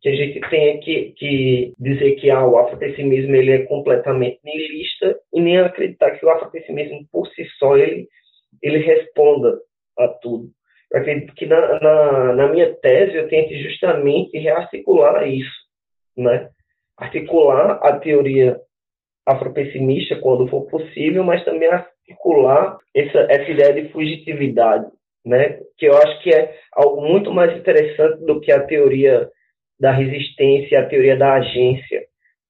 que 0.00 0.08
a 0.08 0.14
gente 0.14 0.40
tenha 0.50 0.78
que, 0.80 1.12
que 1.16 1.72
dizer 1.78 2.16
que 2.16 2.30
ah, 2.30 2.46
o 2.46 2.58
afropessimismo 2.58 3.34
ele 3.34 3.52
é 3.52 3.66
completamente 3.66 4.38
nihilista 4.44 5.18
e 5.32 5.40
nem 5.40 5.58
acreditar 5.58 6.12
que 6.12 6.24
o 6.24 6.30
afropessimismo 6.30 7.06
por 7.10 7.26
si 7.28 7.46
só 7.58 7.76
ele, 7.76 8.06
ele 8.62 8.78
responda 8.78 9.58
a 9.98 10.08
tudo. 10.08 10.50
Eu 10.92 11.00
acredito 11.00 11.34
que 11.34 11.46
na, 11.46 11.80
na, 11.80 12.32
na 12.34 12.48
minha 12.48 12.72
tese 12.74 13.16
eu 13.16 13.28
tento 13.28 13.54
justamente 13.54 14.38
rearticular 14.38 15.26
isso, 15.26 15.54
né? 16.16 16.50
Articular 16.96 17.80
a 17.82 17.98
teoria 17.98 18.60
afropessimista 19.26 20.16
quando 20.16 20.46
for 20.48 20.66
possível, 20.66 21.24
mas 21.24 21.44
também 21.44 21.68
articular 22.08 22.78
essa, 22.94 23.18
essa 23.30 23.50
ideia 23.50 23.72
de 23.72 23.88
fugitividade, 23.90 24.86
né? 25.24 25.58
que 25.76 25.86
eu 25.86 25.96
acho 25.96 26.22
que 26.22 26.30
é 26.30 26.54
algo 26.72 27.00
muito 27.00 27.32
mais 27.32 27.56
interessante 27.56 28.24
do 28.24 28.40
que 28.40 28.52
a 28.52 28.64
teoria 28.64 29.28
da 29.78 29.90
resistência, 29.90 30.80
a 30.80 30.86
teoria 30.86 31.16
da 31.16 31.34
agência, 31.34 32.04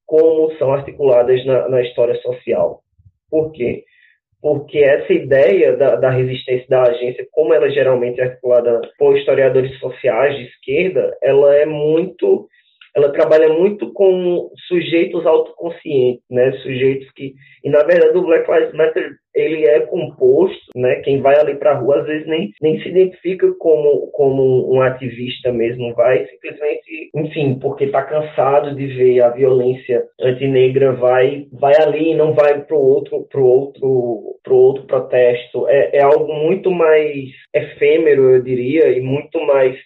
como 0.07 0.53
são 0.59 0.73
articuladas 0.73 1.45
na, 1.47 1.69
na 1.69 1.83
história 1.83 2.15
social. 2.21 2.81
Por 3.31 3.51
quê? 3.53 3.85
Porque 4.43 4.79
essa 4.79 5.13
ideia 5.13 5.75
da, 5.77 5.97
da 5.97 6.11
resistência 6.11 6.67
da 6.69 6.83
agência, 6.83 7.27
como 7.33 7.55
ela 7.55 7.71
geralmente 7.71 8.21
é 8.21 8.25
articulada 8.25 8.83
por 8.99 9.17
historiadores 9.17 9.79
sociais 9.79 10.37
de 10.37 10.45
esquerda, 10.45 11.17
ela 11.23 11.55
é 11.57 11.65
muito 11.65 12.47
ela 12.95 13.11
trabalha 13.11 13.49
muito 13.49 13.93
com 13.93 14.51
sujeitos 14.69 15.27
autoconscientes, 15.27 16.23
né? 16.31 16.53
Sujeitos 16.63 17.11
que, 17.13 17.35
e 17.65 17.71
na 17.71 17.83
verdade 17.83 18.17
o 18.17 18.23
Black 18.23 18.51
Lives 18.51 18.75
Matter 18.75 19.13
ele 19.35 19.67
é 19.67 19.81
composto, 19.81 20.71
né? 20.77 20.97
Quem 20.97 21.21
vai 21.21 21.37
ali 21.37 21.57
para 21.57 21.73
a 21.73 21.79
rua 21.79 22.01
às 22.01 22.07
vezes 22.07 22.27
nem, 22.27 22.53
nem 22.63 22.81
se 22.81 22.89
identifica 22.89 23.53
como, 23.59 24.09
como 24.13 24.73
um 24.73 24.81
ativista 24.81 25.53
mesmo, 25.53 25.93
vai 25.95 26.25
simplesmente, 26.27 27.11
enfim, 27.15 27.59
porque 27.59 27.85
está 27.85 28.03
cansado 28.03 28.77
de 28.77 28.87
ver 28.87 29.23
a 29.23 29.31
violência 29.31 30.05
antinegra, 30.21 30.93
vai 30.93 31.47
vai 31.53 31.75
ali 31.81 32.13
e 32.13 32.17
não 32.17 32.33
vai 32.33 32.63
para 32.63 32.77
o 32.77 32.81
outro 32.81 33.27
pro 33.31 33.45
outro 33.45 34.37
pro 34.45 34.55
outro 34.55 34.85
protesto. 34.85 35.67
É, 35.69 35.97
é 35.97 36.03
algo 36.03 36.33
muito 36.33 36.71
mais 36.71 37.31
efêmero, 37.53 38.31
eu 38.31 38.43
diria, 38.43 38.91
e 38.91 39.01
muito 39.01 39.41
mais 39.47 39.77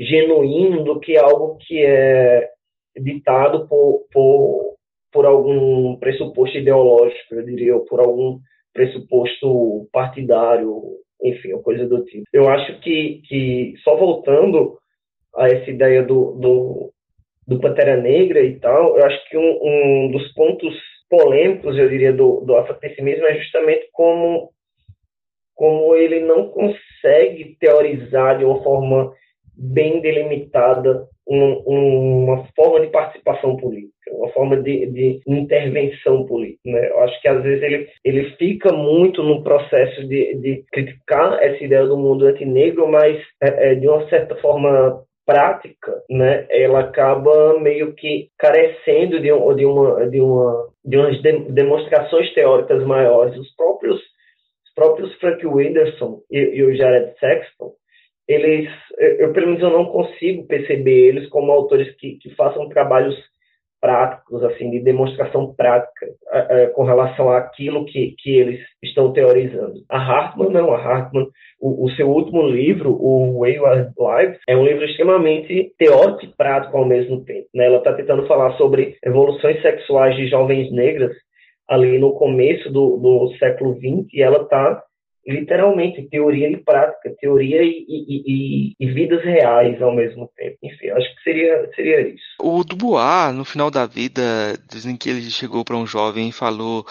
genuíno 0.00 0.82
do 0.82 0.98
que 0.98 1.16
algo 1.16 1.58
que 1.58 1.84
é 1.84 2.48
ditado 2.96 3.68
por, 3.68 4.06
por, 4.10 4.74
por 5.12 5.26
algum 5.26 5.96
pressuposto 5.96 6.56
ideológico, 6.56 7.34
eu 7.34 7.44
diria, 7.44 7.76
ou 7.76 7.84
por 7.84 8.00
algum 8.00 8.38
pressuposto 8.72 9.88
partidário, 9.92 10.82
enfim, 11.22 11.52
ou 11.52 11.62
coisa 11.62 11.86
do 11.86 12.02
tipo. 12.04 12.24
Eu 12.32 12.48
acho 12.48 12.80
que, 12.80 13.20
que 13.28 13.74
só 13.84 13.96
voltando 13.96 14.78
a 15.36 15.48
essa 15.48 15.70
ideia 15.70 16.02
do, 16.02 16.32
do, 16.32 16.92
do 17.46 17.60
Pantera 17.60 17.96
Negra 17.96 18.40
e 18.40 18.58
tal, 18.58 18.96
eu 18.96 19.04
acho 19.04 19.28
que 19.28 19.36
um, 19.36 19.58
um 19.62 20.10
dos 20.10 20.32
pontos 20.32 20.74
polêmicos, 21.10 21.76
eu 21.76 21.88
diria, 21.88 22.12
do, 22.12 22.40
do 22.40 22.56
é 22.56 23.38
justamente 23.38 23.88
como, 23.92 24.50
como 25.54 25.94
ele 25.94 26.20
não 26.20 26.48
consegue 26.48 27.56
teorizar 27.58 28.38
de 28.38 28.44
uma 28.44 28.62
forma 28.62 29.12
bem 29.56 30.00
delimitada 30.00 31.06
um, 31.30 32.24
uma 32.24 32.44
forma 32.56 32.80
de 32.80 32.88
participação 32.88 33.56
política, 33.56 34.10
uma 34.12 34.28
forma 34.30 34.56
de, 34.56 34.86
de 34.86 35.20
intervenção 35.26 36.26
política. 36.26 36.60
Né? 36.64 36.90
Eu 36.90 37.00
acho 37.00 37.20
que 37.20 37.28
às 37.28 37.42
vezes 37.42 37.62
ele, 37.62 37.88
ele 38.04 38.30
fica 38.36 38.72
muito 38.72 39.22
no 39.22 39.42
processo 39.42 40.06
de, 40.06 40.34
de 40.36 40.64
criticar 40.72 41.40
essa 41.42 41.62
ideia 41.62 41.86
do 41.86 41.96
mundo 41.96 42.26
antinegro, 42.26 42.90
mas 42.90 43.16
é, 43.42 43.72
é, 43.72 43.74
de 43.76 43.86
uma 43.86 44.08
certa 44.08 44.34
forma 44.36 45.04
prática, 45.24 45.92
né, 46.10 46.44
ela 46.50 46.80
acaba 46.80 47.60
meio 47.60 47.94
que 47.94 48.28
carecendo 48.36 49.20
de, 49.20 49.28
de 49.28 49.64
uma 49.64 50.10
de 50.10 50.20
uma 50.20 50.68
de 50.84 50.96
umas 50.96 51.22
de, 51.22 51.38
demonstrações 51.50 52.34
teóricas 52.34 52.84
maiores. 52.84 53.38
Os 53.38 53.54
próprios 53.54 53.96
os 53.96 54.74
próprios 54.74 55.14
Frank 55.20 55.46
Wilderson 55.46 56.20
e, 56.28 56.38
e 56.38 56.64
o 56.64 56.74
Jared 56.74 57.12
Sexton 57.20 57.72
eles, 58.30 58.70
eu 59.18 59.32
pelo 59.32 59.48
menos 59.48 59.62
eu 59.62 59.70
não 59.70 59.86
consigo 59.86 60.46
perceber 60.46 61.08
eles 61.08 61.28
como 61.28 61.50
autores 61.50 61.94
que, 61.96 62.16
que 62.18 62.30
façam 62.34 62.68
trabalhos 62.68 63.16
práticos, 63.80 64.44
assim, 64.44 64.70
de 64.70 64.80
demonstração 64.80 65.54
prática 65.54 66.06
com 66.74 66.84
relação 66.84 67.30
àquilo 67.30 67.86
que, 67.86 68.14
que 68.18 68.36
eles 68.36 68.60
estão 68.82 69.12
teorizando. 69.12 69.74
A 69.88 69.96
Hartman 69.96 70.50
não, 70.50 70.72
a 70.72 70.76
Hartman, 70.76 71.26
o, 71.58 71.86
o 71.86 71.90
seu 71.92 72.08
último 72.08 72.46
livro, 72.46 72.92
o 72.92 73.40
Wayward 73.40 73.90
Lives, 73.98 74.38
é 74.46 74.56
um 74.56 74.64
livro 74.64 74.84
extremamente 74.84 75.72
teórico 75.78 76.24
e 76.24 76.36
prático 76.36 76.76
ao 76.76 76.84
mesmo 76.84 77.24
tempo. 77.24 77.48
Né? 77.54 77.66
Ela 77.66 77.78
está 77.78 77.94
tentando 77.94 78.26
falar 78.26 78.52
sobre 78.58 78.96
evoluções 79.02 79.60
sexuais 79.62 80.14
de 80.14 80.28
jovens 80.28 80.70
negras 80.70 81.12
ali 81.66 81.98
no 81.98 82.12
começo 82.12 82.70
do, 82.70 82.98
do 82.98 83.32
século 83.38 83.74
XX 83.76 84.12
e 84.12 84.22
ela 84.22 84.42
está 84.42 84.82
literalmente 85.26 86.08
teoria 86.08 86.48
e 86.48 86.56
prática, 86.56 87.14
teoria 87.20 87.62
e, 87.62 87.84
e, 87.88 88.22
e, 88.26 88.74
e, 88.80 88.86
vidas 88.92 89.22
reais 89.22 89.80
ao 89.80 89.94
mesmo 89.94 90.30
tempo. 90.36 90.56
Enfim, 90.62 90.88
acho 90.90 91.16
que 91.16 91.22
seria, 91.22 91.70
seria 91.74 92.00
isso. 92.08 92.24
O 92.40 92.64
Dubois, 92.64 93.34
no 93.34 93.44
final 93.44 93.70
da 93.70 93.86
vida, 93.86 94.22
dizem 94.70 94.96
que 94.96 95.10
ele 95.10 95.22
chegou 95.30 95.64
para 95.64 95.76
um 95.76 95.86
jovem 95.86 96.28
e 96.28 96.32
falou 96.32 96.84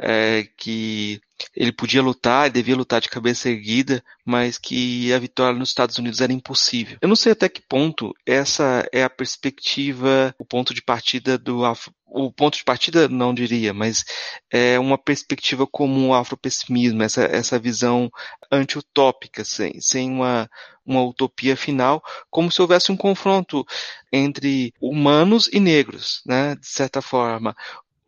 é, 0.00 0.44
que 0.56 1.20
ele 1.54 1.72
podia 1.72 2.02
lutar, 2.02 2.50
devia 2.50 2.76
lutar 2.76 3.00
de 3.00 3.08
cabeça 3.08 3.48
erguida, 3.48 4.02
mas 4.24 4.58
que 4.58 5.12
a 5.12 5.18
vitória 5.18 5.58
nos 5.58 5.70
Estados 5.70 5.98
Unidos 5.98 6.20
era 6.20 6.32
impossível. 6.32 6.98
Eu 7.00 7.08
não 7.08 7.16
sei 7.16 7.32
até 7.32 7.48
que 7.48 7.60
ponto 7.60 8.14
essa 8.24 8.86
é 8.92 9.02
a 9.02 9.10
perspectiva, 9.10 10.34
o 10.38 10.44
ponto 10.44 10.72
de 10.72 10.82
partida 10.82 11.36
do 11.36 11.64
o 12.06 12.32
ponto 12.32 12.56
de 12.56 12.62
partida 12.62 13.08
não 13.08 13.34
diria, 13.34 13.74
mas 13.74 14.04
é 14.48 14.78
uma 14.78 14.96
perspectiva 14.96 15.66
comum 15.66 16.14
ao 16.14 16.20
afropessimismo, 16.20 17.02
essa, 17.02 17.24
essa 17.24 17.58
visão 17.58 18.08
anti-utópica, 18.52 19.44
sem, 19.44 19.80
sem 19.80 20.08
uma, 20.08 20.48
uma 20.86 21.02
utopia 21.02 21.56
final, 21.56 22.00
como 22.30 22.52
se 22.52 22.62
houvesse 22.62 22.92
um 22.92 22.96
confronto 22.96 23.66
entre 24.12 24.72
humanos 24.80 25.50
e 25.52 25.58
negros, 25.58 26.22
né, 26.24 26.54
de 26.54 26.68
certa 26.68 27.02
forma 27.02 27.56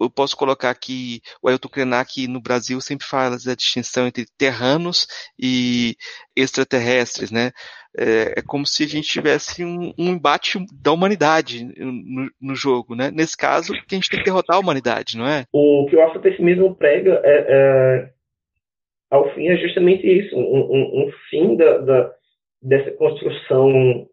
eu 0.00 0.10
posso 0.10 0.36
colocar 0.36 0.70
aqui, 0.70 1.20
o 1.42 1.48
Ailton 1.48 1.68
Krenak 1.68 2.28
no 2.28 2.40
Brasil 2.40 2.80
sempre 2.80 3.06
fala 3.06 3.36
da 3.44 3.54
distinção 3.54 4.06
entre 4.06 4.26
terranos 4.38 5.06
e 5.38 5.96
extraterrestres, 6.34 7.30
né? 7.30 7.50
É, 7.98 8.40
é 8.40 8.42
como 8.46 8.66
se 8.66 8.84
a 8.84 8.86
gente 8.86 9.08
tivesse 9.08 9.64
um, 9.64 9.92
um 9.98 10.10
embate 10.10 10.58
da 10.70 10.92
humanidade 10.92 11.64
no, 11.64 12.30
no, 12.40 12.54
jogo, 12.54 12.94
né? 12.94 13.10
Nesse 13.10 13.36
caso, 13.36 13.72
que 13.72 13.94
a 13.94 13.96
gente 13.96 14.10
tem 14.10 14.18
que 14.18 14.24
derrotar 14.26 14.56
a 14.56 14.60
humanidade, 14.60 15.16
não 15.16 15.26
é? 15.26 15.44
O 15.50 15.86
que 15.88 15.96
o 15.96 16.02
afropessimismo 16.02 16.74
prega 16.74 17.20
é, 17.24 17.46
é, 17.48 18.10
ao 19.10 19.32
fim 19.34 19.48
é 19.48 19.56
justamente 19.56 20.06
isso, 20.06 20.36
um, 20.36 20.40
um, 20.40 21.06
um 21.06 21.12
fim 21.30 21.56
da, 21.56 21.78
da, 21.78 22.12
dessa 22.60 22.90
construção 22.92 24.06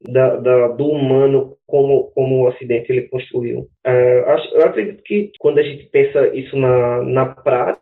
da, 0.00 0.36
da, 0.36 0.68
do 0.68 0.86
humano 0.86 1.56
como, 1.66 2.10
como 2.12 2.36
o 2.36 2.48
Ocidente 2.48 2.90
ele 2.90 3.08
construiu. 3.08 3.68
Uh, 3.86 4.54
eu 4.54 4.64
acredito 4.64 5.02
que 5.02 5.30
quando 5.38 5.58
a 5.58 5.62
gente 5.62 5.84
pensa 5.86 6.28
isso 6.34 6.56
na, 6.56 7.02
na 7.02 7.26
prática, 7.26 7.80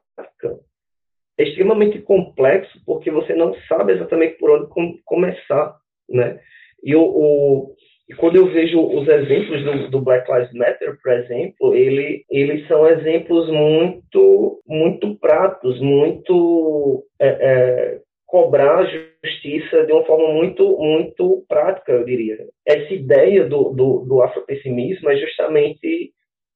é 1.38 1.44
extremamente 1.44 2.00
complexo 2.00 2.78
porque 2.84 3.10
você 3.10 3.32
não 3.34 3.54
sabe 3.68 3.92
exatamente 3.92 4.36
por 4.38 4.50
onde 4.50 4.68
com, 4.68 4.98
começar, 5.04 5.76
né? 6.08 6.40
E 6.82 6.94
o, 6.94 7.02
o, 7.02 7.74
quando 8.16 8.36
eu 8.36 8.46
vejo 8.46 8.80
os 8.80 9.06
exemplos 9.06 9.62
do, 9.64 9.90
do, 9.90 10.00
Black 10.00 10.30
Lives 10.30 10.52
Matter, 10.52 10.98
por 11.02 11.12
exemplo, 11.12 11.74
ele, 11.74 12.24
eles 12.30 12.66
são 12.66 12.86
exemplos 12.88 13.48
muito, 13.50 14.60
muito 14.66 15.14
pratos, 15.16 15.80
muito 15.80 17.04
é, 17.20 17.28
é, 17.28 18.00
cobrar 18.28 18.84
justiça 19.24 19.86
de 19.86 19.92
uma 19.92 20.04
forma 20.04 20.30
muito, 20.34 20.76
muito 20.78 21.46
prática, 21.48 21.92
eu 21.92 22.04
diria. 22.04 22.36
Essa 22.64 22.92
ideia 22.92 23.46
do, 23.46 23.70
do, 23.70 24.04
do 24.06 24.22
afropessimismo 24.22 25.10
é 25.10 25.16
justamente 25.16 26.12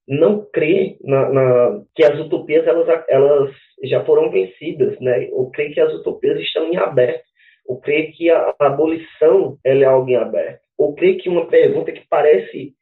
não 0.07 0.45
crer 0.53 0.99
na, 1.01 1.31
na, 1.31 1.83
que 1.95 2.05
as 2.05 2.18
utopias 2.20 2.66
elas, 2.66 3.05
elas 3.09 3.51
já 3.85 4.05
foram 4.05 4.31
vencidas, 4.31 5.01
né? 5.01 5.28
ou 5.32 5.51
crer 5.51 5.73
que 5.73 5.81
as 5.81 5.93
utopias 5.94 6.39
estão 6.40 6.70
em 6.70 6.77
aberto, 6.77 7.24
ou 7.66 7.81
crer 7.81 8.12
que 8.12 8.28
a, 8.28 8.55
a 8.59 8.66
abolição 8.66 9.57
é 9.65 9.82
algo 9.82 10.11
em 10.11 10.16
aberto, 10.16 10.61
ou 10.77 10.94
crer 10.94 11.16
que 11.16 11.28
uma 11.31 11.47
pergunta 11.47 11.90
que 11.90 12.07
parece 12.07 12.74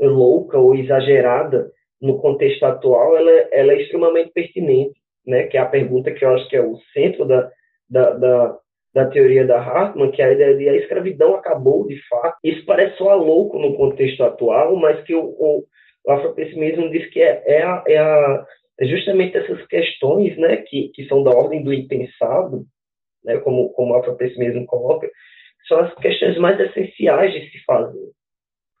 louca 0.00 0.56
ou 0.56 0.76
exagerada 0.76 1.72
no 2.00 2.18
contexto 2.20 2.62
atual, 2.64 3.16
ela, 3.16 3.48
ela 3.50 3.72
é 3.72 3.82
extremamente 3.82 4.30
pertinente, 4.30 4.96
né? 5.26 5.48
que 5.48 5.56
é 5.56 5.60
a 5.60 5.66
pergunta 5.66 6.12
que 6.12 6.24
eu 6.24 6.30
acho 6.34 6.48
que 6.48 6.56
é 6.56 6.62
o 6.62 6.78
centro 6.94 7.24
da, 7.24 7.50
da, 7.88 8.10
da, 8.10 8.56
da 8.94 9.06
teoria 9.06 9.46
da 9.46 9.60
Hartmann, 9.60 10.10
que 10.10 10.22
a 10.22 10.32
ideia 10.32 10.56
de 10.56 10.68
a 10.68 10.76
escravidão 10.76 11.34
acabou 11.34 11.86
de 11.86 12.00
fato. 12.08 12.36
Isso 12.42 12.64
parece 12.64 12.96
só 12.96 13.14
louco 13.14 13.58
no 13.58 13.76
contexto 13.76 14.22
atual, 14.22 14.76
mas 14.76 15.02
que 15.04 15.14
o, 15.14 15.24
o, 15.24 15.64
o 16.04 16.12
afropessimismo 16.12 16.90
diz 16.90 17.08
que 17.10 17.20
é, 17.20 17.42
é, 17.46 17.62
a, 17.62 17.84
é, 17.86 17.98
a, 17.98 18.46
é, 18.80 18.86
justamente 18.86 19.36
essas 19.36 19.64
questões 19.66 20.36
né, 20.36 20.58
que, 20.58 20.90
que 20.94 21.06
são 21.06 21.22
da 21.22 21.30
ordem 21.30 21.62
do 21.62 21.72
impensado, 21.72 22.64
né, 23.24 23.38
como, 23.38 23.70
como 23.70 23.94
o 23.94 23.96
afropessimismo 23.96 24.66
coloca, 24.66 25.08
são 25.66 25.80
as 25.80 25.94
questões 25.96 26.38
mais 26.38 26.58
essenciais 26.58 27.32
de 27.32 27.50
se 27.50 27.64
fazer. 27.64 28.10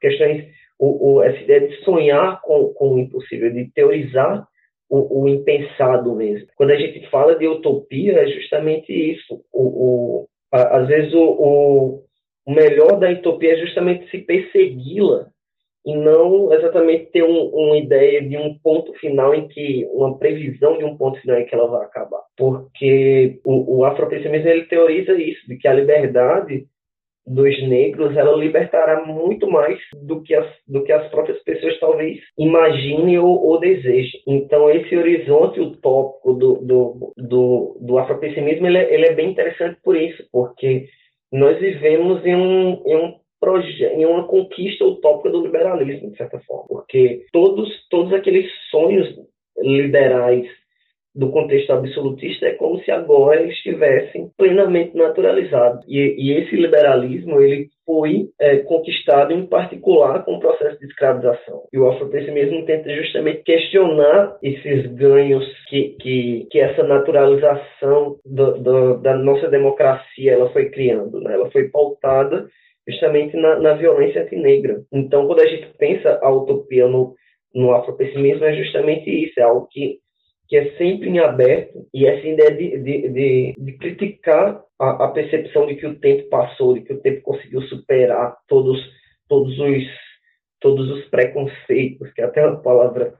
Questões, 0.00 0.46
o, 0.78 1.14
o, 1.14 1.22
essa 1.22 1.38
ideia 1.38 1.68
de 1.68 1.76
sonhar 1.84 2.40
com, 2.42 2.72
com 2.72 2.94
o 2.94 2.98
impossível, 2.98 3.52
de 3.52 3.70
teorizar 3.72 4.46
o, 4.88 5.22
o, 5.22 5.28
impensado 5.28 6.14
mesmo. 6.14 6.48
Quando 6.56 6.70
a 6.70 6.76
gente 6.76 7.08
fala 7.10 7.36
de 7.36 7.46
utopia, 7.46 8.12
é 8.20 8.26
justamente 8.28 8.92
isso. 8.92 9.42
O, 9.52 9.62
o 9.62 10.28
a, 10.52 10.78
às 10.78 10.88
vezes 10.88 11.12
o, 11.14 12.04
o, 12.46 12.52
melhor 12.52 12.98
da 12.98 13.10
utopia 13.10 13.52
é 13.52 13.58
justamente 13.58 14.10
se 14.10 14.18
persegui-la 14.18 15.26
e 15.84 15.94
não 15.94 16.52
exatamente 16.52 17.06
ter 17.06 17.22
um, 17.22 17.48
uma 17.48 17.76
ideia 17.76 18.22
de 18.22 18.36
um 18.36 18.58
ponto 18.58 18.92
final 18.94 19.34
em 19.34 19.48
que, 19.48 19.86
uma 19.92 20.18
previsão 20.18 20.76
de 20.76 20.84
um 20.84 20.96
ponto 20.96 21.20
final 21.20 21.38
em 21.38 21.46
que 21.46 21.54
ela 21.54 21.68
vai 21.68 21.84
acabar. 21.84 22.22
Porque 22.36 23.40
o, 23.44 23.78
o 23.78 23.84
afropessimismo 23.84 24.48
ele 24.48 24.66
teoriza 24.66 25.12
isso, 25.14 25.46
de 25.46 25.56
que 25.56 25.68
a 25.68 25.72
liberdade 25.72 26.66
dos 27.28 27.62
negros 27.68 28.16
ela 28.16 28.36
libertará 28.36 29.04
muito 29.04 29.48
mais 29.50 29.78
do 30.02 30.22
que 30.22 30.34
as, 30.34 30.46
do 30.66 30.82
que 30.82 30.92
as 30.92 31.08
próprias 31.10 31.42
pessoas 31.42 31.78
talvez 31.78 32.18
imaginem 32.38 33.18
ou, 33.18 33.44
ou 33.46 33.60
desejem. 33.60 34.20
Então 34.26 34.70
esse 34.70 34.96
horizonte 34.96 35.60
utópico 35.60 36.32
do, 36.34 36.54
do, 36.54 37.14
do, 37.16 37.78
do 37.80 37.98
afropessimismo 37.98 38.66
ele 38.66 38.78
é, 38.78 38.94
ele 38.94 39.06
é 39.06 39.14
bem 39.14 39.30
interessante 39.30 39.78
por 39.82 39.96
isso, 39.96 40.24
porque 40.32 40.86
nós 41.32 41.58
vivemos 41.58 42.24
em 42.24 42.34
um, 42.34 42.82
em 42.86 42.96
um 42.96 43.14
em 43.94 44.04
uma 44.04 44.26
conquista 44.26 44.84
utópica 44.84 45.30
do 45.30 45.42
liberalismo, 45.42 46.10
de 46.10 46.16
certa 46.16 46.40
forma, 46.40 46.66
porque 46.66 47.24
todos, 47.32 47.68
todos 47.88 48.12
aqueles 48.12 48.50
sonhos 48.68 49.08
liberais 49.58 50.44
do 51.14 51.30
contexto 51.30 51.72
absolutista 51.72 52.46
é 52.46 52.54
como 52.54 52.78
se 52.84 52.90
agora 52.90 53.40
eles 53.40 53.56
estivessem 53.56 54.30
plenamente 54.36 54.96
naturalizados. 54.96 55.84
E, 55.88 56.14
e 56.16 56.32
esse 56.32 56.54
liberalismo 56.54 57.40
ele 57.40 57.68
foi 57.84 58.28
é, 58.40 58.58
conquistado 58.58 59.32
em 59.32 59.46
particular 59.46 60.24
com 60.24 60.34
o 60.34 60.40
processo 60.40 60.78
de 60.78 60.86
escravização. 60.86 61.62
E 61.72 61.78
o 61.78 61.88
afropessimismo 61.88 62.64
tenta 62.66 62.94
justamente 62.94 63.42
questionar 63.42 64.36
esses 64.42 64.86
ganhos 64.92 65.44
que, 65.68 65.96
que, 66.00 66.46
que 66.50 66.60
essa 66.60 66.82
naturalização 66.84 68.16
do, 68.24 68.58
do, 68.58 68.98
da 68.98 69.16
nossa 69.16 69.48
democracia 69.48 70.32
ela 70.32 70.50
foi 70.50 70.70
criando. 70.70 71.20
Né? 71.20 71.34
Ela 71.34 71.50
foi 71.50 71.68
pautada 71.68 72.46
justamente 72.88 73.36
na, 73.36 73.58
na 73.58 73.74
violência 73.74 74.22
antinegra. 74.22 74.82
Então, 74.92 75.26
quando 75.26 75.40
a 75.40 75.46
gente 75.46 75.68
pensa 75.78 76.18
a 76.22 76.30
utopia 76.30 76.86
no, 76.86 77.14
no 77.54 77.72
afropessimismo, 77.72 78.44
é 78.44 78.54
justamente 78.54 79.10
isso, 79.10 79.38
é 79.38 79.42
algo 79.42 79.66
que, 79.70 79.98
que 80.48 80.56
é 80.56 80.76
sempre 80.76 81.10
em 81.10 81.18
aberto, 81.18 81.86
e 81.92 82.06
essa 82.06 82.26
ideia 82.26 82.50
de, 82.50 82.78
de, 82.78 83.08
de, 83.10 83.54
de 83.58 83.72
criticar 83.74 84.62
a, 84.78 85.04
a, 85.04 85.08
percepção 85.08 85.66
de 85.66 85.76
que 85.76 85.86
o 85.86 85.98
tempo 85.98 86.28
passou, 86.30 86.72
de 86.72 86.80
que 86.80 86.94
o 86.94 87.00
tempo 87.00 87.20
conseguiu 87.20 87.60
superar 87.62 88.34
todos, 88.48 88.78
todos, 89.28 89.58
os, 89.58 89.84
todos 90.58 90.90
os 90.90 91.04
preconceitos, 91.10 92.10
que 92.12 92.22
é 92.22 92.24
até 92.24 92.46
uma 92.46 92.62
palavra 92.62 93.14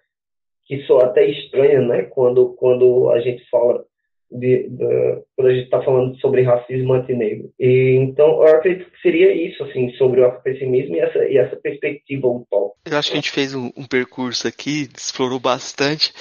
que 0.65 0.83
soa 0.85 1.05
até 1.05 1.27
estranha, 1.27 1.83
né, 1.83 2.03
quando, 2.05 2.55
quando 2.55 3.11
a 3.11 3.21
gente 3.21 3.45
fala 3.51 3.85
de, 4.31 4.69
de, 4.69 5.23
quando 5.35 5.49
a 5.49 5.55
gente 5.55 5.65
está 5.65 5.83
falando 5.83 6.15
sobre 6.21 6.43
racismo 6.43 6.93
antinegro. 6.93 7.51
E, 7.59 7.97
então, 8.01 8.43
eu 8.43 8.57
acredito 8.57 8.91
que 8.91 9.01
seria 9.01 9.33
isso, 9.33 9.63
assim, 9.65 9.91
sobre 9.93 10.21
o 10.21 10.27
afropessimismo 10.27 10.97
e 10.97 11.01
essa, 11.01 11.25
e 11.25 11.39
essa 11.39 11.57
perspectiva 11.57 12.27
utópica. 12.27 12.77
Eu 12.85 12.99
acho 12.99 13.11
que 13.11 13.17
a 13.17 13.21
gente 13.21 13.31
fez 13.31 13.55
um, 13.55 13.71
um, 13.77 13.87
percurso 13.87 14.49
aqui, 14.49 14.89
explorou 14.97 15.39
bastante. 15.39 16.13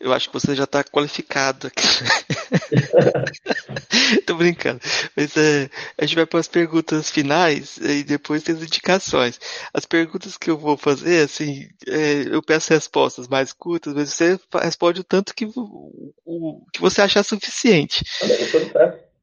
Eu 0.00 0.12
acho 0.12 0.28
que 0.28 0.34
você 0.34 0.54
já 0.54 0.64
está 0.64 0.84
qualificado 0.84 1.68
aqui. 1.68 1.82
Tô 4.26 4.34
brincando. 4.34 4.80
Mas 5.16 5.36
é, 5.36 5.70
a 5.96 6.04
gente 6.04 6.16
vai 6.16 6.26
para 6.26 6.40
as 6.40 6.48
perguntas 6.48 7.10
finais 7.10 7.76
e 7.78 8.02
depois 8.02 8.42
tem 8.42 8.54
as 8.54 8.62
indicações. 8.62 9.38
As 9.72 9.84
perguntas 9.84 10.36
que 10.36 10.50
eu 10.50 10.58
vou 10.58 10.76
fazer, 10.76 11.24
assim, 11.24 11.68
é, 11.86 12.34
eu 12.34 12.42
peço 12.42 12.72
respostas 12.72 13.28
mais 13.28 13.52
curtas, 13.52 13.94
mas 13.94 14.12
você 14.12 14.38
responde 14.60 15.00
o 15.00 15.04
tanto 15.04 15.34
que, 15.34 15.46
o, 15.46 16.12
o 16.24 16.66
que 16.72 16.80
você 16.80 17.00
achar 17.00 17.22
suficiente 17.22 17.47
suficiente. 17.48 18.04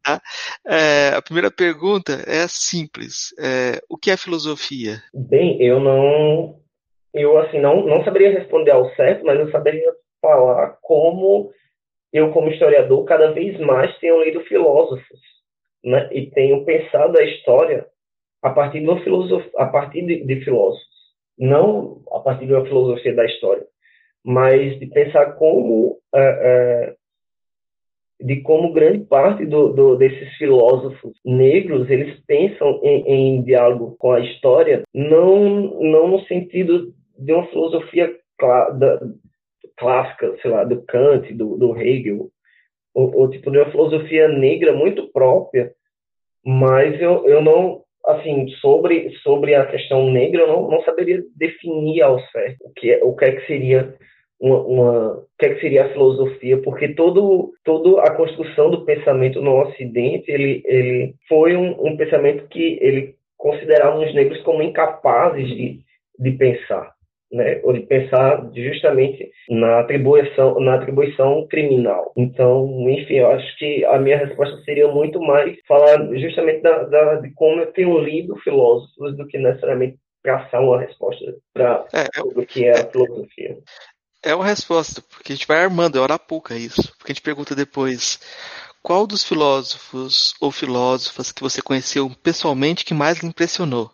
Tá? 0.03 0.22
É, 0.68 1.15
a 1.15 1.22
primeira 1.22 1.49
pergunta 1.49 2.14
é 2.27 2.47
simples. 2.47 3.34
É, 3.39 3.81
o 3.89 3.97
que 3.97 4.11
é 4.11 4.18
filosofia? 4.18 5.02
Bem, 5.14 5.61
eu 5.61 5.80
não, 5.80 6.60
eu 7.14 7.38
assim 7.39 7.60
não, 7.60 7.85
não 7.85 8.03
saberia 8.03 8.38
responder 8.38 8.72
ao 8.72 8.93
certo, 8.95 9.26
mas 9.26 9.39
eu 9.39 9.49
saberia 9.49 9.91
falar 10.22 10.77
como 10.81 11.52
eu, 12.14 12.31
como 12.31 12.49
historiador, 12.49 13.03
cada 13.06 13.31
vez 13.31 13.60
mais 13.60 13.97
tenho 13.97 14.23
lido 14.23 14.41
filósofos, 14.41 15.19
né? 15.84 16.07
E 16.11 16.30
tenho 16.31 16.64
pensado 16.64 17.18
a 17.18 17.23
história 17.23 17.85
a 18.41 18.52
partir 18.52 18.81
de 18.81 18.88
a 19.57 19.65
partir 19.65 20.06
de, 20.06 20.23
de 20.23 20.43
filósofos, 20.43 20.85
não 21.38 22.02
a 22.11 22.19
partir 22.19 22.45
de 22.45 22.53
uma 22.53 22.65
filosofia 22.65 23.14
da 23.14 23.26
história, 23.26 23.65
mas 24.23 24.80
de 24.80 24.85
pensar 24.85 25.34
como 25.34 25.99
é, 26.14 26.19
é, 26.19 26.95
de 28.19 28.41
como 28.41 28.71
grande 28.71 29.05
parte 29.05 29.45
do, 29.45 29.73
do, 29.73 29.97
desses 29.97 30.33
filósofos 30.37 31.13
negros 31.25 31.89
eles 31.89 32.17
pensam 32.25 32.79
em, 32.81 33.03
em, 33.07 33.43
diálogo 33.43 33.95
com 33.99 34.11
a 34.13 34.21
história 34.21 34.83
não 34.93 35.81
não 35.81 36.07
no 36.07 36.21
sentido 36.21 36.93
de 37.17 37.33
uma 37.33 37.45
filosofia 37.47 38.13
clá, 38.37 38.69
da, 38.69 39.01
clássica 39.77 40.33
sei 40.41 40.51
lá 40.51 40.63
do 40.63 40.81
Kant 40.83 41.33
do, 41.33 41.57
do 41.57 41.77
Hegel 41.77 42.29
ou, 42.93 43.29
tipo 43.29 43.51
de 43.51 43.57
uma 43.57 43.71
filosofia 43.71 44.29
negra 44.29 44.71
muito 44.71 45.11
própria 45.11 45.73
mas 46.45 46.99
eu, 47.01 47.25
eu 47.27 47.41
não 47.41 47.81
assim 48.07 48.47
sobre 48.61 49.09
sobre 49.23 49.55
a 49.55 49.65
questão 49.65 50.09
negra 50.09 50.43
eu 50.43 50.47
não, 50.47 50.69
não 50.69 50.81
saberia 50.83 51.21
definir 51.35 52.01
ao 52.01 52.17
certo 52.27 52.57
o 52.61 52.71
que 52.71 52.91
é, 52.93 53.03
o 53.03 53.13
que 53.13 53.25
é 53.25 53.31
que 53.33 53.45
seria 53.45 53.93
uma, 54.39 54.61
uma, 54.61 55.11
o 55.13 55.27
que, 55.39 55.45
é 55.45 55.53
que 55.53 55.61
seria 55.61 55.85
a 55.85 55.89
filosofia, 55.89 56.61
porque 56.61 56.89
todo, 56.89 57.53
toda 57.63 58.01
a 58.01 58.11
construção 58.11 58.69
do 58.69 58.85
pensamento 58.85 59.41
no 59.41 59.61
Ocidente 59.61 60.29
ele, 60.29 60.61
ele 60.65 61.15
foi 61.27 61.55
um, 61.55 61.87
um 61.87 61.97
pensamento 61.97 62.47
que 62.47 62.77
ele 62.81 63.15
considerava 63.37 63.99
os 63.99 64.13
negros 64.13 64.41
como 64.41 64.61
incapazes 64.61 65.47
de, 65.47 65.79
de 66.19 66.31
pensar, 66.31 66.93
né? 67.31 67.61
ou 67.63 67.73
de 67.73 67.81
pensar 67.81 68.49
justamente 68.53 69.29
na 69.49 69.79
atribuição, 69.79 70.59
na 70.59 70.75
atribuição 70.75 71.47
criminal. 71.47 72.11
Então, 72.17 72.89
enfim, 72.89 73.15
eu 73.15 73.31
acho 73.31 73.57
que 73.57 73.85
a 73.85 73.99
minha 73.99 74.17
resposta 74.17 74.57
seria 74.63 74.87
muito 74.87 75.19
mais 75.19 75.57
falar 75.67 75.97
justamente 76.17 76.61
da, 76.61 76.83
da 76.83 77.15
de 77.15 77.31
como 77.33 77.61
eu 77.61 77.71
tenho 77.71 77.97
lido 77.99 78.35
filósofos 78.37 79.15
do 79.15 79.27
que 79.27 79.37
necessariamente 79.37 79.97
traçar 80.23 80.61
uma 80.61 80.79
resposta 80.79 81.35
para 81.53 81.85
é, 81.93 82.21
o 82.21 82.45
que 82.45 82.65
é 82.65 82.71
a 82.71 82.91
filosofia. 82.91 83.57
É 84.23 84.33
uma 84.33 84.45
resposta, 84.45 85.01
porque 85.09 85.31
a 85.31 85.35
gente 85.35 85.47
vai 85.47 85.63
armando, 85.63 85.97
é 85.97 86.01
hora 86.01 86.17
pouca 86.17 86.55
isso. 86.55 86.93
Porque 86.97 87.11
a 87.11 87.13
gente 87.13 87.21
pergunta 87.21 87.55
depois, 87.55 88.19
qual 88.81 89.07
dos 89.07 89.23
filósofos 89.23 90.33
ou 90.39 90.51
filósofas 90.51 91.31
que 91.31 91.41
você 91.41 91.61
conheceu 91.61 92.11
pessoalmente 92.23 92.85
que 92.85 92.93
mais 92.93 93.19
lhe 93.19 93.27
impressionou? 93.27 93.91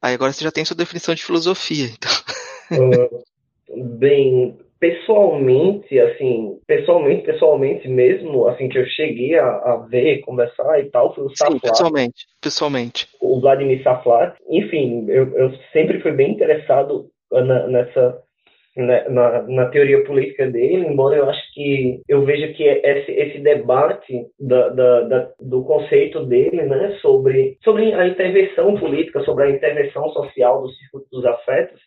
Aí 0.00 0.14
agora 0.14 0.32
você 0.32 0.44
já 0.44 0.52
tem 0.52 0.64
sua 0.64 0.76
definição 0.76 1.14
de 1.14 1.24
filosofia, 1.24 1.86
então. 1.86 2.10
Bem, 3.98 4.56
pessoalmente, 4.78 5.98
assim, 5.98 6.58
pessoalmente, 6.66 7.24
pessoalmente 7.24 7.88
mesmo, 7.88 8.46
assim, 8.46 8.68
que 8.68 8.78
eu 8.78 8.86
cheguei 8.86 9.38
a, 9.38 9.46
a 9.46 9.76
ver, 9.88 10.20
conversar 10.20 10.80
e 10.80 10.90
tal, 10.90 11.14
foi 11.14 11.24
o 11.24 11.36
Saflat. 11.36 11.60
Sim, 11.60 11.68
pessoalmente, 11.68 12.26
pessoalmente. 12.40 13.08
O 13.20 13.40
Vladimir 13.40 13.82
Saflat. 13.82 14.36
Enfim, 14.48 15.06
eu, 15.08 15.32
eu 15.36 15.52
sempre 15.72 16.00
fui 16.00 16.12
bem 16.12 16.32
interessado 16.32 17.08
na, 17.32 17.66
nessa 17.66 18.22
na, 18.76 19.42
na, 19.42 19.66
teoria 19.66 20.04
política 20.04 20.46
dele, 20.46 20.86
embora 20.86 21.16
eu 21.16 21.28
acho 21.28 21.54
que 21.54 22.02
eu 22.06 22.24
veja 22.24 22.48
que 22.48 22.62
esse, 22.64 23.10
esse 23.10 23.38
debate 23.38 24.26
da, 24.38 24.68
da, 24.68 25.00
da, 25.02 25.28
do 25.40 25.64
conceito 25.64 26.24
dele, 26.26 26.62
né, 26.62 26.96
sobre, 27.00 27.56
sobre 27.64 27.94
a 27.94 28.06
intervenção 28.06 28.76
política, 28.76 29.20
sobre 29.20 29.44
a 29.44 29.50
intervenção 29.50 30.10
social 30.10 30.62
do 30.62 30.68
circuito 30.70 31.08
dos 31.10 31.24
afetos, 31.24 31.80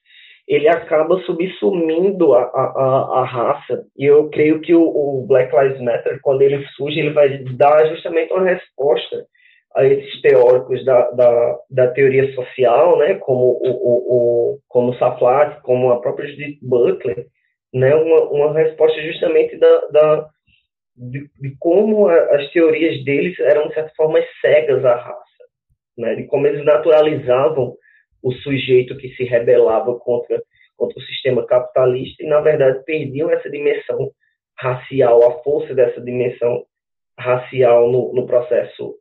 ele 0.48 0.68
acaba 0.68 1.20
subsumindo 1.22 2.34
a, 2.34 2.41
a, 2.41 3.20
a, 3.20 3.24
raça. 3.24 3.86
E 3.95 4.03
eu 4.06 4.30
creio 4.30 4.60
que 4.61 4.74
o, 4.74 4.82
o 4.82 5.26
Black 5.28 5.56
Lives 5.56 5.80
Matter, 5.80 6.20
quando 6.24 6.41
ele 6.41 6.66
surge, 6.76 6.99
ele 6.99 7.11
vai 7.11 7.38
dar 7.56 7.86
justamente 7.86 8.34
uma 8.34 8.44
resposta 8.44 9.28
a 9.76 9.86
esses 9.86 10.22
teóricos 10.22 10.84
da, 10.84 11.12
da, 11.12 11.60
da 11.70 11.88
teoria 11.91 12.34
social, 12.34 12.98
né, 12.98 13.16
como 13.16 13.60
o, 13.62 13.70
o, 13.70 14.54
o 14.54 14.60
como 14.68 14.96
Saflat, 14.96 15.62
como 15.62 15.91
a 15.91 16.02
própria 16.02 16.28
Judith 16.28 16.60
Butler, 16.62 17.28
né, 17.74 17.94
uma, 17.96 18.24
uma 18.30 18.54
resposta 18.54 19.00
justamente 19.02 19.58
da, 19.58 19.88
da 19.91 20.30
de, 20.96 21.30
de, 21.40 21.56
como 21.60 22.08
a, 22.08 22.16
as 22.36 22.52
teorias 22.52 23.04
deles 23.04 23.40
eram 23.40 23.68
de 23.68 23.76
certa 23.76 23.91
forma 23.96 24.20
cegas 24.41 24.84
à 24.84 24.96
raça, 24.96 25.44
né, 25.98 26.16
de 26.16 26.26
como 26.26 26.48
eles 26.48 26.66
naturalizavam 26.66 27.76
o 28.22 28.32
sujeito 28.34 28.98
que 28.98 29.10
se 29.16 29.24
rebelava 29.24 29.98
contra 30.00 30.41
contra 30.76 30.98
o 30.98 31.04
sistema 31.04 31.46
capitalista 31.46 32.24
e 32.24 32.28
na 32.28 32.40
verdade 32.40 32.84
perdiam 32.86 33.30
essa 33.30 33.50
dimensão 33.50 34.12
racial, 34.58 35.24
a 35.24 35.44
força 35.44 35.76
dessa 35.76 36.00
dimensão 36.00 36.64
racial 37.18 37.91
no, 37.91 38.14
no 38.14 38.26
processo 38.26 38.96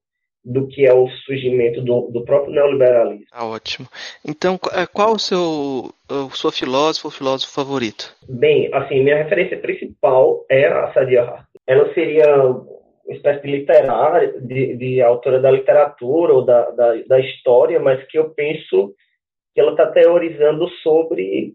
do 0.49 0.67
que 0.67 0.87
é 0.87 0.95
o 0.95 1.07
surgimento 1.27 1.83
do, 1.83 2.09
do 2.11 2.25
próprio 2.25 2.55
neoliberalismo. 2.55 3.27
Ah, 3.31 3.47
ótimo. 3.47 3.87
Então, 4.27 4.59
é, 4.73 4.87
qual 4.87 5.13
o 5.13 5.19
seu 5.19 5.93
o 6.11 6.31
seu 6.35 6.51
filósofo 6.51 7.09
ou 7.09 7.13
filósofo 7.13 7.53
favorito? 7.53 8.17
Bem, 8.27 8.71
assim, 8.73 9.03
minha 9.03 9.23
referência 9.23 9.59
principal 9.59 10.47
é 10.49 10.67
a 10.67 10.91
Sadia 10.95 11.23
Hartman. 11.23 11.47
Ela 11.67 11.93
seria 11.93 12.35
uma 12.45 13.15
espécie 13.15 13.43
de 13.43 13.51
literária, 13.59 14.41
de, 14.41 14.75
de 14.77 15.03
autora 15.03 15.39
da 15.39 15.51
literatura 15.51 16.33
ou 16.33 16.43
da, 16.43 16.71
da, 16.71 16.95
da, 17.07 17.21
história, 17.21 17.79
mas 17.79 18.03
que 18.07 18.19
eu 18.19 18.31
penso 18.31 18.95
que 19.55 19.61
ela 19.61 19.73
está 19.73 19.87
teorizando 19.87 20.67
sobre 20.83 21.55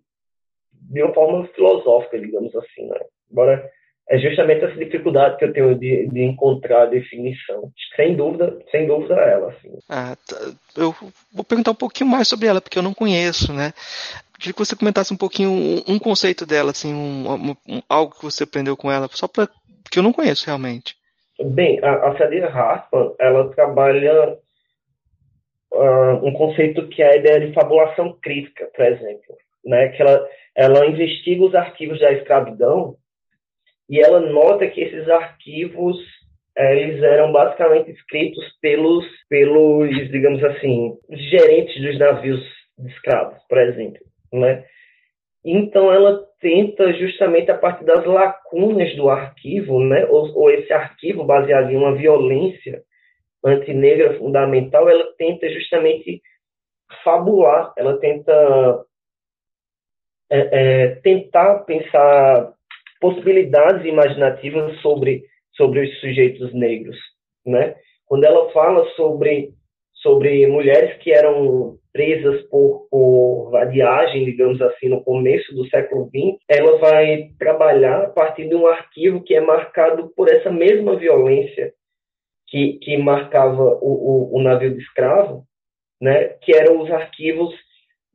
de 0.71 1.01
uma 1.01 1.13
forma 1.15 1.47
filosófica, 1.47 2.19
digamos 2.19 2.55
assim, 2.55 2.85
né? 2.87 2.99
Embora 3.31 3.67
é 4.09 4.17
justamente 4.17 4.65
essa 4.65 4.75
dificuldade 4.75 5.37
que 5.37 5.45
eu 5.45 5.53
tenho 5.53 5.75
de, 5.75 6.07
de 6.07 6.23
encontrar 6.23 6.83
a 6.83 6.87
definição. 6.87 7.71
Sem 7.95 8.15
dúvida, 8.15 8.57
sem 8.69 8.85
dúvida 8.85 9.15
ela. 9.15 9.49
Assim. 9.49 9.71
Ah, 9.89 10.15
tá. 10.27 10.35
Eu 10.75 10.93
vou 11.33 11.43
perguntar 11.43 11.71
um 11.71 11.75
pouquinho 11.75 12.09
mais 12.09 12.27
sobre 12.27 12.47
ela, 12.47 12.59
porque 12.59 12.77
eu 12.77 12.83
não 12.83 12.93
conheço, 12.93 13.53
né? 13.53 13.73
Queria 14.37 14.53
que 14.53 14.59
você 14.59 14.75
comentasse 14.75 15.13
um 15.13 15.17
pouquinho 15.17 15.49
um, 15.49 15.83
um 15.87 15.99
conceito 15.99 16.45
dela, 16.45 16.71
assim, 16.71 16.93
um, 16.93 17.55
um, 17.67 17.81
algo 17.87 18.13
que 18.13 18.25
você 18.25 18.43
aprendeu 18.43 18.75
com 18.75 18.91
ela, 18.91 19.07
só 19.09 19.27
para 19.27 19.47
que 19.89 19.99
eu 19.99 20.03
não 20.03 20.11
conheço 20.11 20.45
realmente. 20.45 20.95
Bem, 21.41 21.79
a, 21.81 22.09
a 22.09 22.17
Sadia 22.17 22.47
Hartman, 22.47 23.13
ela 23.19 23.49
trabalha 23.53 24.37
uh, 25.71 26.27
um 26.27 26.33
conceito 26.33 26.87
que 26.89 27.01
é 27.01 27.13
a 27.13 27.15
ideia 27.15 27.47
de 27.47 27.53
fabulação 27.53 28.17
crítica, 28.21 28.69
por 28.75 28.85
exemplo, 28.85 29.37
né? 29.65 29.89
Que 29.89 30.01
ela, 30.01 30.27
ela 30.55 30.85
investiga 30.87 31.45
os 31.45 31.55
arquivos 31.55 31.99
da 32.01 32.11
escravidão 32.11 32.97
e 33.89 33.99
ela 33.99 34.19
nota 34.19 34.67
que 34.67 34.81
esses 34.81 35.07
arquivos 35.09 35.97
é, 36.57 36.79
eles 36.79 37.01
eram 37.01 37.31
basicamente 37.31 37.91
escritos 37.91 38.43
pelos, 38.61 39.05
pelos, 39.27 39.89
digamos 40.11 40.43
assim, 40.43 40.95
gerentes 41.09 41.81
dos 41.81 41.97
navios 41.97 42.41
de 42.77 42.89
escravos, 42.91 43.41
por 43.49 43.57
exemplo, 43.59 43.99
né? 44.31 44.63
Então 45.43 45.91
ela 45.91 46.23
tenta 46.39 46.93
justamente 46.93 47.51
a 47.51 47.57
partir 47.57 47.83
das 47.85 48.05
lacunas 48.05 48.95
do 48.95 49.09
arquivo, 49.09 49.83
né, 49.83 50.05
ou, 50.05 50.31
ou 50.37 50.49
esse 50.51 50.71
arquivo 50.71 51.25
baseado 51.25 51.69
em 51.69 51.75
uma 51.75 51.95
violência 51.95 52.81
antinegra 53.43 54.17
fundamental, 54.17 54.87
ela 54.89 55.05
tenta 55.17 55.49
justamente 55.49 56.21
fabular, 57.03 57.73
ela 57.77 57.97
tenta 57.99 58.85
é, 60.29 60.39
é, 60.51 60.87
tentar 61.01 61.59
pensar 61.65 62.53
possibilidades 63.03 63.85
imaginativas 63.85 64.79
sobre, 64.79 65.25
sobre 65.57 65.81
os 65.81 65.99
sujeitos 65.99 66.53
negros, 66.53 66.95
né? 67.45 67.75
Quando 68.05 68.23
ela 68.23 68.49
fala 68.51 68.85
sobre, 68.95 69.49
sobre 69.95 70.47
mulheres 70.47 70.97
que 70.99 71.11
eram 71.11 71.75
presas 71.91 72.41
por, 72.43 72.87
por 72.89 73.49
vadiagem, 73.51 74.23
digamos 74.23 74.61
assim, 74.61 74.87
no 74.87 75.03
começo 75.03 75.53
do 75.53 75.67
século 75.67 76.09
XX, 76.15 76.37
ela 76.47 76.77
vai 76.77 77.31
trabalhar 77.37 78.03
a 78.03 78.09
partir 78.09 78.47
de 78.47 78.55
um 78.55 78.67
arquivo 78.67 79.21
que 79.21 79.35
é 79.35 79.41
marcado 79.41 80.09
por 80.15 80.29
essa 80.29 80.49
mesma 80.49 80.95
violência 80.95 81.73
que, 82.47 82.79
que 82.81 82.97
marcava 82.97 83.63
o, 83.81 84.31
o, 84.31 84.37
o 84.37 84.41
navio 84.41 84.73
de 84.73 84.81
escravo, 84.81 85.43
né? 86.01 86.29
Que 86.41 86.55
eram 86.55 86.81
os 86.81 86.89
arquivos 86.89 87.53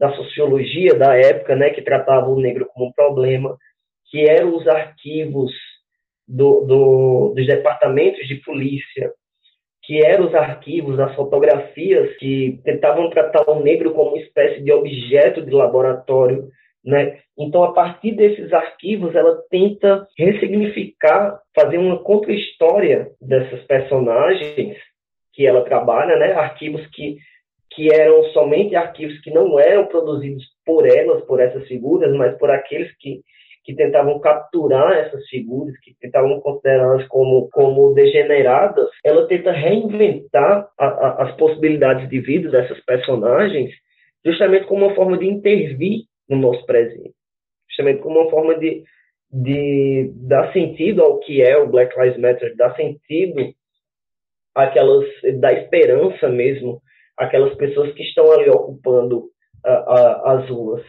da 0.00 0.14
sociologia 0.16 0.94
da 0.94 1.14
época, 1.14 1.54
né? 1.54 1.68
Que 1.68 1.82
tratavam 1.82 2.32
o 2.32 2.40
negro 2.40 2.66
como 2.72 2.88
um 2.88 2.92
problema, 2.92 3.54
que 4.10 4.28
eram 4.28 4.56
os 4.56 4.66
arquivos 4.66 5.52
do, 6.26 6.64
do, 6.66 7.32
dos 7.34 7.46
departamentos 7.46 8.26
de 8.26 8.36
polícia, 8.36 9.12
que 9.82 10.04
eram 10.04 10.26
os 10.26 10.34
arquivos, 10.34 11.00
as 11.00 11.14
fotografias 11.14 12.14
que 12.16 12.60
tentavam 12.64 13.08
tratar 13.08 13.48
o 13.48 13.62
negro 13.62 13.94
como 13.94 14.10
uma 14.10 14.22
espécie 14.22 14.62
de 14.62 14.70
objeto 14.70 15.40
de 15.40 15.50
laboratório, 15.50 16.48
né? 16.84 17.18
Então, 17.38 17.64
a 17.64 17.72
partir 17.72 18.12
desses 18.12 18.52
arquivos, 18.52 19.14
ela 19.14 19.42
tenta 19.50 20.06
ressignificar, 20.16 21.40
fazer 21.54 21.78
uma 21.78 21.98
contra-história 22.02 23.10
dessas 23.20 23.62
personagens 23.64 24.76
que 25.32 25.46
ela 25.46 25.64
trabalha, 25.64 26.16
né? 26.16 26.32
Arquivos 26.32 26.86
que 26.88 27.16
que 27.70 27.92
eram 27.94 28.24
somente 28.32 28.74
arquivos 28.74 29.20
que 29.20 29.30
não 29.30 29.60
eram 29.60 29.86
produzidos 29.86 30.44
por 30.66 30.84
elas, 30.84 31.22
por 31.26 31.38
essas 31.38 31.66
figuras, 31.68 32.12
mas 32.16 32.36
por 32.36 32.50
aqueles 32.50 32.90
que 32.98 33.20
que 33.68 33.74
tentavam 33.74 34.18
capturar 34.18 34.94
essas 34.94 35.28
figuras, 35.28 35.78
que 35.80 35.94
tentavam 36.00 36.40
considerá-las 36.40 37.06
como, 37.08 37.50
como 37.50 37.92
degeneradas, 37.92 38.88
ela 39.04 39.26
tenta 39.26 39.52
reinventar 39.52 40.70
a, 40.78 40.86
a, 40.86 41.24
as 41.24 41.36
possibilidades 41.36 42.08
de 42.08 42.18
vida 42.18 42.50
dessas 42.50 42.82
personagens, 42.86 43.70
justamente 44.24 44.64
como 44.64 44.86
uma 44.86 44.94
forma 44.94 45.18
de 45.18 45.26
intervir 45.26 46.04
no 46.26 46.38
nosso 46.38 46.64
presente, 46.64 47.12
justamente 47.68 48.00
como 48.00 48.20
uma 48.20 48.30
forma 48.30 48.58
de, 48.58 48.84
de 49.30 50.12
dar 50.14 50.50
sentido 50.54 51.02
ao 51.02 51.20
que 51.20 51.42
é 51.42 51.58
o 51.58 51.68
Black 51.68 51.94
Lives 52.00 52.18
Matter, 52.18 52.56
dar 52.56 52.74
sentido 52.74 53.52
àquelas, 54.54 55.04
da 55.40 55.52
esperança 55.52 56.26
mesmo, 56.30 56.80
aquelas 57.18 57.54
pessoas 57.56 57.92
que 57.92 58.02
estão 58.02 58.32
ali 58.32 58.48
ocupando 58.48 59.28
as 59.62 60.48
ruas, 60.48 60.82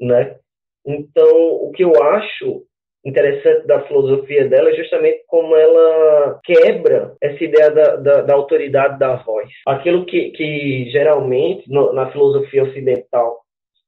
né? 0.00 0.36
Então, 0.86 1.36
o 1.62 1.72
que 1.72 1.82
eu 1.82 2.02
acho 2.02 2.62
interessante 3.04 3.66
da 3.66 3.82
filosofia 3.82 4.48
dela 4.48 4.70
é 4.70 4.74
justamente 4.74 5.22
como 5.26 5.54
ela 5.54 6.40
quebra 6.42 7.14
essa 7.20 7.44
ideia 7.44 7.70
da, 7.70 7.96
da, 7.96 8.22
da 8.22 8.34
autoridade 8.34 8.98
da 8.98 9.16
voz. 9.16 9.48
Aquilo 9.66 10.06
que, 10.06 10.30
que 10.30 10.88
geralmente, 10.90 11.70
no, 11.70 11.92
na 11.92 12.10
filosofia 12.10 12.64
ocidental, 12.64 13.40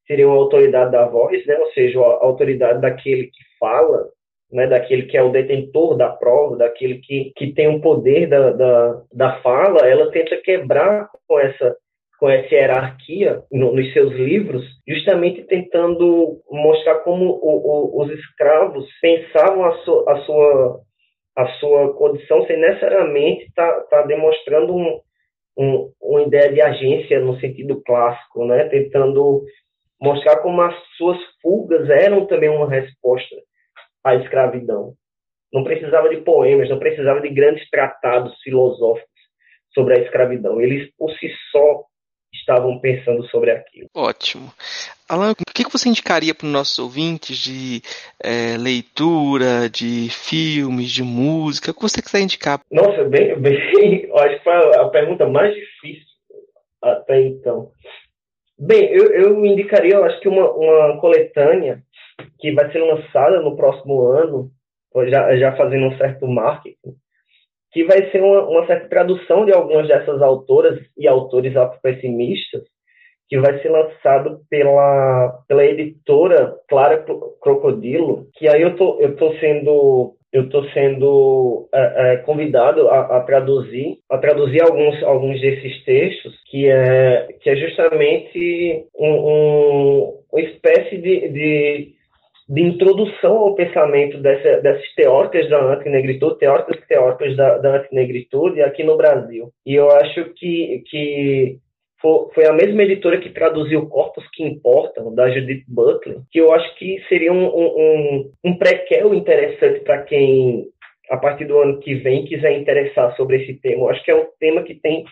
seria 0.07 0.29
uma 0.29 0.37
autoridade 0.37 0.93
da 0.93 1.07
voz, 1.07 1.45
né? 1.47 1.57
ou 1.59 1.73
seja, 1.73 1.99
a 1.99 2.25
autoridade 2.25 2.81
daquele 2.81 3.25
que 3.25 3.43
fala, 3.59 4.09
né, 4.53 4.67
daquele 4.67 5.05
que 5.05 5.17
é 5.17 5.23
o 5.23 5.33
detentor 5.33 5.97
da 5.97 6.11
prova, 6.11 6.57
daquele 6.57 6.99
que, 6.99 7.33
que 7.35 7.53
tem 7.53 7.69
o 7.69 7.81
poder 7.81 8.29
da, 8.29 8.53
da, 8.53 9.03
da 9.13 9.41
fala, 9.41 9.81
ela 9.89 10.11
tenta 10.13 10.37
quebrar 10.37 11.09
com 11.27 11.41
essa 11.41 11.77
com 12.19 12.29
essa 12.31 12.55
hierarquia 12.55 13.43
no, 13.53 13.75
nos 13.75 13.93
seus 13.93 14.13
livros, 14.13 14.65
justamente 14.89 15.45
tentando 15.45 16.41
mostrar 16.51 17.01
como 17.01 17.25
o, 17.25 17.99
o, 17.99 18.03
os 18.03 18.11
escravos 18.11 18.87
pensavam 19.01 19.65
a, 19.65 19.73
su, 19.79 20.05
a, 20.09 20.17
sua, 20.23 20.81
a 21.37 21.47
sua 21.59 21.95
condição 21.95 22.47
sem 22.47 22.59
necessariamente 22.59 23.45
estar 23.45 23.71
tá, 23.71 23.83
tá 23.83 24.03
demonstrando 24.03 24.75
um, 24.75 25.01
um, 25.59 25.93
uma 26.01 26.23
ideia 26.23 26.53
de 26.53 26.61
agência 26.61 27.21
no 27.21 27.39
sentido 27.41 27.83
clássico, 27.83 28.47
né? 28.47 28.65
tentando 28.69 29.45
mostrar 30.01 30.39
como 30.39 30.61
as 30.63 30.75
suas 30.97 31.19
fugas 31.43 31.89
eram 31.89 32.27
também 32.27 32.49
uma 32.49 32.69
resposta 32.69 33.37
à 34.05 34.15
escravidão. 34.17 34.95
Não 35.53 35.65
precisava 35.65 36.09
de 36.09 36.19
poemas, 36.19 36.69
não 36.69 36.79
precisava 36.79 37.21
de 37.21 37.31
grandes 37.31 37.69
tratados 37.71 38.35
filosóficos 38.43 39.11
sobre 39.73 39.99
a 39.99 40.03
escravidão. 40.03 40.61
Eles, 40.61 40.91
por 40.97 41.11
si 41.13 41.31
só, 41.51 41.85
estavam 42.33 42.79
pensando 42.79 43.27
sobre 43.29 43.51
aquilo. 43.51 43.89
Ótimo. 43.95 44.53
Alan, 45.09 45.33
o 45.33 45.35
que 45.55 45.71
você 45.71 45.89
indicaria 45.89 46.35
para 46.35 46.47
os 46.47 46.53
nossos 46.53 46.79
ouvintes 46.79 47.37
de 47.39 47.81
é, 48.23 48.57
leitura, 48.59 49.69
de 49.71 50.09
filmes, 50.11 50.91
de 50.91 51.03
música? 51.03 51.71
O 51.71 51.75
que 51.75 51.83
você 51.83 52.03
quiser 52.03 52.21
indicar? 52.21 52.61
Nossa, 52.71 53.05
bem, 53.05 53.37
bem, 53.41 54.11
acho 54.15 54.39
que 54.39 54.45
foi 54.45 54.53
a 54.53 54.89
pergunta 54.89 55.27
mais 55.29 55.55
difícil 55.55 56.07
até 56.83 57.21
então. 57.21 57.71
Bem, 58.59 58.91
eu, 58.91 59.13
eu 59.13 59.45
indicaria, 59.45 59.95
eu 59.95 60.05
acho 60.05 60.19
que 60.21 60.29
uma, 60.29 60.51
uma 60.53 61.01
coletânea 61.01 61.83
que 62.41 62.53
vai 62.53 62.71
ser 62.73 62.79
lançada 62.79 63.41
no 63.41 63.57
próximo 63.57 64.07
ano, 64.07 64.51
já, 65.09 65.37
já 65.37 65.57
fazendo 65.57 65.87
um 65.87 65.99
certo 65.99 66.27
marketing, 66.27 66.97
que 67.73 67.85
vai 67.85 68.11
ser 68.11 68.23
uma, 68.23 68.43
uma, 68.49 68.67
certa 68.67 68.89
tradução 68.89 69.45
de 69.45 69.53
algumas 69.53 69.89
dessas 69.89 70.23
autoras 70.23 70.81
e 70.97 71.07
autores 71.07 71.53
pessimistas, 71.83 72.63
que 73.29 73.39
vai 73.39 73.61
ser 73.61 73.71
lançado 73.71 74.41
pela, 74.49 75.43
pela 75.49 75.65
editora 75.65 76.55
Clara 76.69 77.05
Crocodilo, 77.41 78.29
que 78.35 78.49
aí 78.49 78.63
eu 78.63 78.77
tô, 78.77 78.99
eu 79.01 79.17
tô 79.17 79.33
sendo 79.39 80.15
eu 80.33 80.51
tô 80.51 80.65
sendo 80.71 81.69
é, 81.73 82.13
é, 82.13 82.17
convidado 82.19 82.89
a, 82.89 83.17
a, 83.17 83.21
traduzir 83.23 83.99
a 84.11 84.19
traduzir 84.19 84.61
alguns 84.61 85.03
alguns 85.05 85.41
desses 85.41 85.83
textos 85.85 86.35
que 86.51 86.69
é 86.69 87.29
que 87.41 87.49
é 87.49 87.57
justamente 87.57 88.85
um, 88.99 89.09
um 89.09 90.17
uma 90.31 90.41
espécie 90.43 90.99
de, 90.99 91.29
de 91.29 91.96
de 92.49 92.63
introdução 92.63 93.39
ao 93.39 93.55
pensamento 93.55 94.19
dessa, 94.19 94.61
dessas 94.61 94.95
teóricas 94.95 95.49
da 95.51 95.65
antinegritude, 95.73 96.39
teóricas 96.39 96.79
e 96.79 96.87
teóricas 96.87 97.37
da, 97.37 97.59
da 97.59 97.77
antinegritude 97.77 98.63
aqui 98.63 98.85
no 98.85 98.97
Brasil. 98.97 99.51
E 99.65 99.75
eu 99.75 99.91
acho 99.91 100.33
que, 100.35 100.83
que 100.87 101.59
foi 102.01 102.47
a 102.47 102.53
mesma 102.53 102.85
editora 102.85 103.19
que 103.19 103.31
traduziu 103.31 103.89
Corpos 103.89 104.25
que 104.33 104.45
Importam, 104.45 105.13
da 105.13 105.29
Judith 105.29 105.65
Butler, 105.67 106.19
que 106.31 106.39
eu 106.39 106.53
acho 106.53 106.77
que 106.77 107.03
seria 107.09 107.33
um, 107.33 107.47
um, 107.47 108.33
um 108.45 108.57
prequel 108.57 109.13
interessante 109.13 109.81
para 109.81 110.03
quem, 110.03 110.67
a 111.11 111.17
partir 111.17 111.47
do 111.47 111.59
ano 111.59 111.81
que 111.81 111.95
vem, 111.95 112.25
quiser 112.27 112.53
interessar 112.53 113.17
sobre 113.17 113.43
esse 113.43 113.55
tema. 113.55 113.83
Eu 113.83 113.91
acho 113.91 114.05
que 114.05 114.11
é 114.13 114.15
um 114.15 114.27
tema 114.39 114.63
que 114.63 114.75
tem 114.75 115.05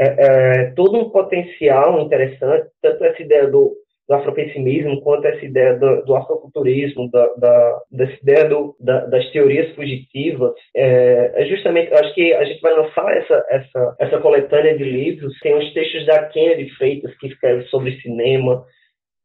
é, 0.00 0.04
é, 0.06 0.64
todo 0.74 0.98
um 0.98 1.10
potencial 1.10 2.00
interessante, 2.00 2.68
tanto 2.80 3.04
essa 3.04 3.22
ideia 3.22 3.46
do, 3.46 3.72
do 4.08 4.14
afropessimismo, 4.14 5.00
quanto 5.02 5.26
essa 5.26 5.44
ideia 5.44 5.78
do, 5.78 6.04
do 6.04 6.14
afroculturismo, 6.16 7.10
da, 7.10 7.26
da, 7.38 7.80
dessa 7.90 8.14
ideia 8.22 8.48
do, 8.48 8.76
da, 8.80 9.06
das 9.06 9.30
teorias 9.30 9.74
fugitivas. 9.74 10.52
É, 10.74 11.32
é, 11.36 11.46
justamente, 11.46 11.92
acho 11.94 12.14
que 12.14 12.32
a 12.34 12.44
gente 12.44 12.60
vai 12.60 12.74
lançar 12.74 13.16
essa, 13.16 13.46
essa, 13.48 13.96
essa 14.00 14.18
coletânea 14.18 14.76
de 14.76 14.84
livros, 14.84 15.38
tem 15.40 15.54
os 15.56 15.72
textos 15.72 16.04
da 16.06 16.24
Kennedy 16.26 16.68
Freitas, 16.70 17.16
que 17.18 17.28
escreve 17.28 17.64
sobre 17.64 18.00
cinema, 18.00 18.64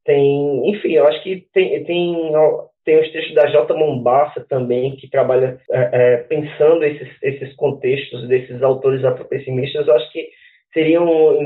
tem, 0.05 0.69
enfim, 0.69 0.93
eu 0.93 1.05
acho 1.05 1.21
que 1.21 1.45
tem, 1.53 1.83
tem, 1.83 2.31
tem 2.85 2.97
os 2.97 3.11
textos 3.11 3.35
da 3.35 3.47
J. 3.47 3.73
Mombassa 3.73 4.45
também, 4.47 4.95
que 4.95 5.09
trabalha 5.09 5.59
é, 5.69 5.89
é, 5.91 6.17
pensando 6.17 6.85
esses, 6.85 7.09
esses 7.21 7.53
contextos 7.57 8.25
desses 8.29 8.63
autores 8.63 9.03
afropessimistas. 9.03 9.85
Eu 9.85 9.95
acho 9.95 10.09
que 10.13 10.29
seriam 10.73 11.41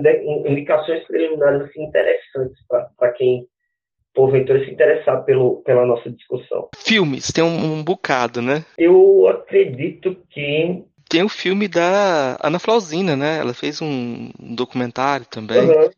indicações 0.45 1.03
preliminares 1.06 1.64
assim, 1.64 1.84
interessantes 1.84 2.57
para 2.98 3.11
quem 3.11 3.45
porventura 4.14 4.64
se 4.65 4.72
interessar 4.72 5.23
pelo, 5.23 5.61
pela 5.64 5.85
nossa 5.85 6.10
discussão. 6.10 6.69
Filmes, 6.77 7.31
tem 7.31 7.43
um, 7.43 7.76
um 7.76 7.84
bocado, 7.84 8.41
né? 8.41 8.65
Eu 8.77 9.27
acredito 9.27 10.15
que 10.30 10.84
tem 11.10 11.23
o 11.23 11.30
filme 11.30 11.68
da 11.68 12.38
Ana 12.41 12.60
Flausina, 12.60 13.15
né? 13.15 13.39
Ela 13.39 13.53
fez 13.53 13.81
um 13.81 14.31
documentário 14.39 15.26
também. 15.26 15.60
Uhum. 15.60 15.89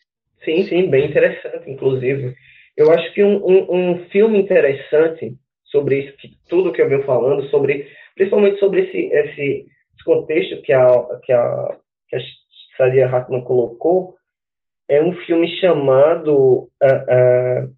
Sim, 0.43 0.67
sim, 0.67 0.89
bem 0.89 1.09
interessante, 1.09 1.69
inclusive. 1.69 2.35
Eu 2.75 2.91
acho 2.91 3.13
que 3.13 3.23
um, 3.23 3.37
um, 3.45 3.67
um, 3.69 4.05
filme 4.09 4.39
interessante 4.39 5.35
sobre 5.65 5.99
isso, 5.99 6.17
que, 6.17 6.31
tudo 6.49 6.71
que 6.73 6.81
eu 6.81 6.89
venho 6.89 7.03
falando, 7.03 7.47
sobre, 7.49 7.87
principalmente 8.15 8.59
sobre 8.59 8.81
esse, 8.81 8.97
esse, 8.97 9.65
esse 9.93 10.03
contexto 10.03 10.61
que 10.63 10.73
a, 10.73 10.89
que 11.23 11.31
a, 11.31 11.77
que 12.09 12.15
a 12.15 12.19
Sadia 12.77 13.07
Hartman 13.07 13.41
colocou, 13.41 14.15
é 14.89 15.01
um 15.01 15.13
filme 15.25 15.47
chamado 15.59 16.69
uh, 16.81 17.67
uh, 17.67 17.73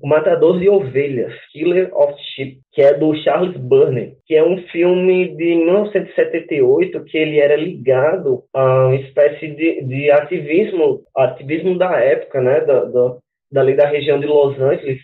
o 0.00 0.08
Matador 0.08 0.58
de 0.58 0.68
Ovelhas, 0.68 1.32
Killer 1.52 1.90
of 1.96 2.14
Sheep, 2.20 2.60
que 2.72 2.82
é 2.82 2.94
do 2.94 3.14
Charles 3.22 3.56
Burney, 3.56 4.16
que 4.26 4.34
é 4.34 4.44
um 4.44 4.58
filme 4.68 5.34
de 5.36 5.54
1978 5.56 7.04
que 7.04 7.16
ele 7.16 7.38
era 7.38 7.56
ligado 7.56 8.44
a 8.52 8.86
uma 8.86 8.96
espécie 8.96 9.48
de, 9.48 9.82
de 9.82 10.10
ativismo, 10.10 11.02
ativismo 11.16 11.78
da 11.78 11.98
época, 11.98 12.40
né, 12.40 12.60
da, 12.60 12.84
da, 12.84 13.64
da 13.64 13.88
região 13.88 14.20
de 14.20 14.26
Los 14.26 14.58
Angeles, 14.60 15.00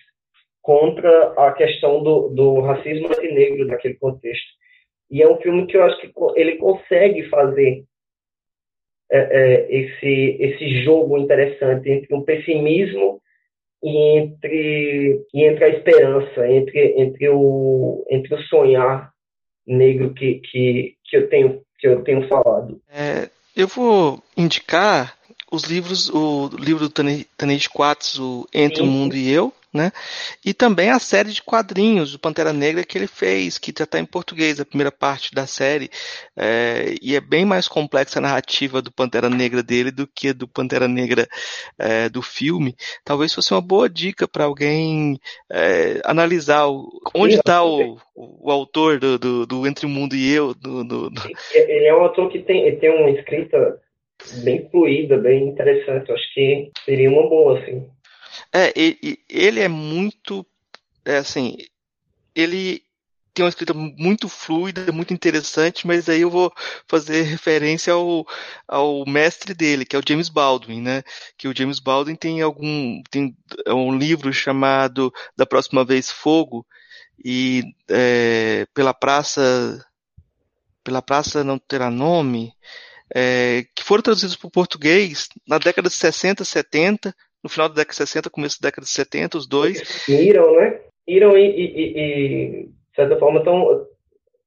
contra 0.61 1.33
a 1.37 1.53
questão 1.53 2.03
do, 2.03 2.29
do 2.29 2.61
racismo 2.61 3.09
antinegro 3.09 3.67
daquele 3.67 3.95
contexto. 3.95 4.47
E 5.11 5.23
é 5.23 5.29
um 5.29 5.37
filme 5.39 5.67
que 5.67 5.77
eu 5.77 5.85
acho 5.85 6.01
que 6.01 6.13
ele 6.37 6.57
consegue 6.57 7.29
fazer 7.29 7.85
é, 9.15 9.19
é, 9.19 9.67
esse, 9.71 10.37
esse 10.41 10.83
jogo 10.83 11.19
interessante 11.19 11.91
entre 11.91 12.15
um 12.15 12.23
pessimismo 12.23 13.21
e 13.83 14.19
entre, 14.19 15.27
e 15.35 15.45
entre 15.45 15.65
a 15.65 15.69
esperança, 15.69 16.49
entre, 16.49 16.95
entre, 16.97 17.29
o, 17.29 18.07
entre 18.11 18.35
o 18.35 18.43
sonhar 18.45 19.13
negro 19.67 20.15
que, 20.15 20.37
que, 20.37 20.95
que, 21.05 21.17
eu, 21.19 21.29
tenho, 21.29 21.61
que 21.79 21.89
eu 21.89 22.03
tenho 22.03 22.27
falado. 22.27 22.81
É, 22.91 23.29
eu 23.55 23.69
vou 23.69 24.23
indicar 24.35 25.15
os 25.51 25.65
livros, 25.65 26.09
o 26.09 26.49
livro 26.59 26.89
do 26.89 26.91
Tanei 26.91 27.27
Quartz, 27.71 28.19
o 28.19 28.49
Entre 28.55 28.79
Sim. 28.79 28.89
o 28.89 28.91
Mundo 28.91 29.15
e 29.15 29.31
Eu, 29.31 29.53
né? 29.73 29.91
E 30.45 30.53
também 30.53 30.91
a 30.91 30.99
série 30.99 31.31
de 31.31 31.43
quadrinhos 31.43 32.13
do 32.13 32.19
Pantera 32.19 32.53
Negra 32.53 32.85
que 32.85 32.99
ele 32.99 33.07
fez, 33.07 33.59
que 33.59 33.73
já 33.77 33.85
está 33.85 33.99
em 33.99 34.05
português, 34.05 34.61
a 34.61 34.67
primeira 34.67 34.93
parte 34.93 35.35
da 35.35 35.47
série, 35.47 35.91
é, 36.37 36.95
e 37.01 37.17
é 37.17 37.21
bem 37.21 37.45
mais 37.45 37.67
complexa 37.67 38.19
a 38.19 38.23
narrativa 38.23 38.83
do 38.83 38.93
Pantera 38.93 39.31
Negra 39.31 39.63
dele 39.63 39.91
do 39.91 40.07
que 40.07 40.33
do 40.33 40.47
Pantera 40.47 40.87
Negra 40.87 41.27
é, 41.79 42.09
do 42.09 42.21
filme. 42.21 42.77
Talvez 43.05 43.33
fosse 43.33 43.53
uma 43.53 43.63
boa 43.63 43.89
dica 43.89 44.29
para 44.29 44.45
alguém 44.45 45.19
é, 45.51 46.01
analisar 46.05 46.67
o, 46.69 46.89
onde 47.15 47.37
está 47.37 47.65
o, 47.65 47.97
o, 48.15 48.51
autor 48.51 48.99
do, 48.99 49.19
do, 49.19 49.47
do, 49.47 49.67
Entre 49.67 49.87
o 49.87 49.89
Mundo 49.89 50.15
e 50.15 50.31
Eu. 50.31 50.55
Do, 50.55 50.85
do, 50.85 51.11
Ele 51.55 51.87
é 51.87 51.95
um 51.95 52.03
autor 52.03 52.31
que 52.31 52.41
tem, 52.41 52.77
tem 52.77 52.91
uma 52.91 53.11
escrita 53.11 53.81
bem 54.45 54.69
fluida, 54.71 55.17
bem 55.17 55.49
interessante. 55.49 56.13
Acho 56.13 56.35
que 56.35 56.71
seria 56.85 57.11
uma 57.11 57.29
boa, 57.29 57.59
assim. 57.59 57.87
É, 58.55 58.73
ele 59.29 59.61
é 59.61 59.69
muito. 59.69 60.47
É 61.05 61.17
assim, 61.17 61.57
ele 62.35 62.85
tem 63.35 63.45
uma 63.45 63.49
escrita 63.49 63.73
muito 63.73 64.29
fluida, 64.29 64.93
muito 64.93 65.15
interessante, 65.15 65.87
mas 65.87 66.09
aí 66.09 66.21
eu 66.21 66.31
vou 66.31 66.53
fazer 66.87 67.23
referência 67.23 67.93
ao, 67.95 68.27
ao 68.69 69.07
mestre 69.07 69.55
dele, 69.55 69.87
que 69.87 69.97
é 69.97 69.99
o 69.99 70.03
James 70.07 70.29
Baldwin, 70.29 70.83
né? 70.83 71.03
Que 71.39 71.49
o 71.49 71.57
James 71.57 71.79
Baldwin 71.79 72.15
tem 72.15 72.43
algum 72.43 73.03
tem 73.11 73.35
um 73.69 73.97
livro 73.97 74.33
chamado 74.33 75.13
Da 75.37 75.47
Próxima 75.47 75.85
Vez 75.85 76.11
Fogo 76.11 76.67
e 77.25 77.63
é, 77.89 78.67
pela 78.75 78.93
praça 78.93 79.85
pela 80.85 81.01
praça 81.01 81.45
não 81.45 81.59
terá 81.59 81.91
nome, 81.91 82.53
é, 83.15 83.67
que 83.75 83.85
foram 83.85 84.03
traduzidos 84.03 84.37
para 84.37 84.49
o 84.49 84.51
português 84.51 85.29
na 85.47 85.59
década 85.59 85.89
de 85.89 85.95
60, 85.95 86.45
70, 86.45 87.15
no 87.43 87.49
final 87.49 87.69
da 87.69 87.75
década 87.75 87.93
de 87.93 87.97
60, 87.97 88.31
começo 88.31 88.61
da 88.61 88.69
década 88.69 88.85
de 88.85 88.91
70, 88.91 89.39
os 89.39 89.47
dois. 89.47 90.09
Iram, 90.09 90.55
né? 90.57 90.81
Iram 91.07 91.37
e, 91.37 91.47
e, 91.47 91.99
e 91.99 92.67
de 92.67 92.97
certa 92.97 93.19
forma, 93.19 93.43
tão, 93.43 93.87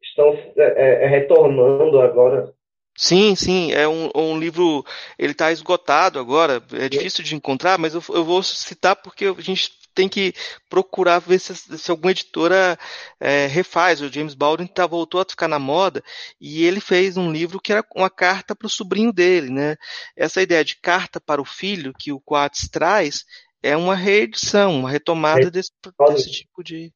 estão 0.01 0.38
é, 0.57 1.05
é, 1.05 1.07
retornando 1.07 1.99
agora. 1.99 2.53
Sim, 2.97 3.35
sim, 3.35 3.73
é 3.73 3.85
um, 3.85 4.09
um 4.15 4.39
livro, 4.39 4.85
ele 5.19 5.34
está 5.34 5.51
esgotado 5.51 6.17
agora, 6.17 6.63
é 6.73 6.88
difícil 6.88 7.26
de 7.26 7.35
encontrar, 7.35 7.77
mas 7.77 7.93
eu, 7.93 8.01
eu 8.13 8.23
vou 8.23 8.41
citar 8.41 8.95
porque 8.95 9.26
a 9.26 9.41
gente 9.41 9.72
tem 9.95 10.09
que 10.09 10.34
procurar 10.69 11.19
ver 11.19 11.39
se, 11.39 11.55
se 11.55 11.89
alguma 11.89 12.11
editora 12.11 12.77
é, 13.19 13.47
refaz. 13.47 14.01
O 14.01 14.11
James 14.11 14.35
Baldwin 14.35 14.67
tá, 14.67 14.85
voltou 14.85 15.22
a 15.22 15.26
ficar 15.27 15.47
na 15.47 15.57
moda 15.57 16.03
e 16.39 16.63
ele 16.63 16.81
fez 16.81 17.17
um 17.17 17.31
livro 17.31 17.59
que 17.59 17.72
era 17.72 17.84
uma 17.95 18.09
carta 18.09 18.55
para 18.55 18.67
o 18.67 18.69
sobrinho 18.69 19.13
dele, 19.13 19.49
né? 19.49 19.76
Essa 20.15 20.41
ideia 20.41 20.63
de 20.63 20.76
carta 20.80 21.19
para 21.19 21.41
o 21.41 21.45
filho 21.45 21.93
que 21.97 22.11
o 22.11 22.19
Quartz 22.19 22.67
traz 22.69 23.23
é 23.63 23.76
uma 23.76 23.95
reedição, 23.95 24.80
uma 24.80 24.91
retomada 24.91 25.49
desse, 25.49 25.72
desse 26.07 26.31
tipo 26.31 26.63
de, 26.63 26.93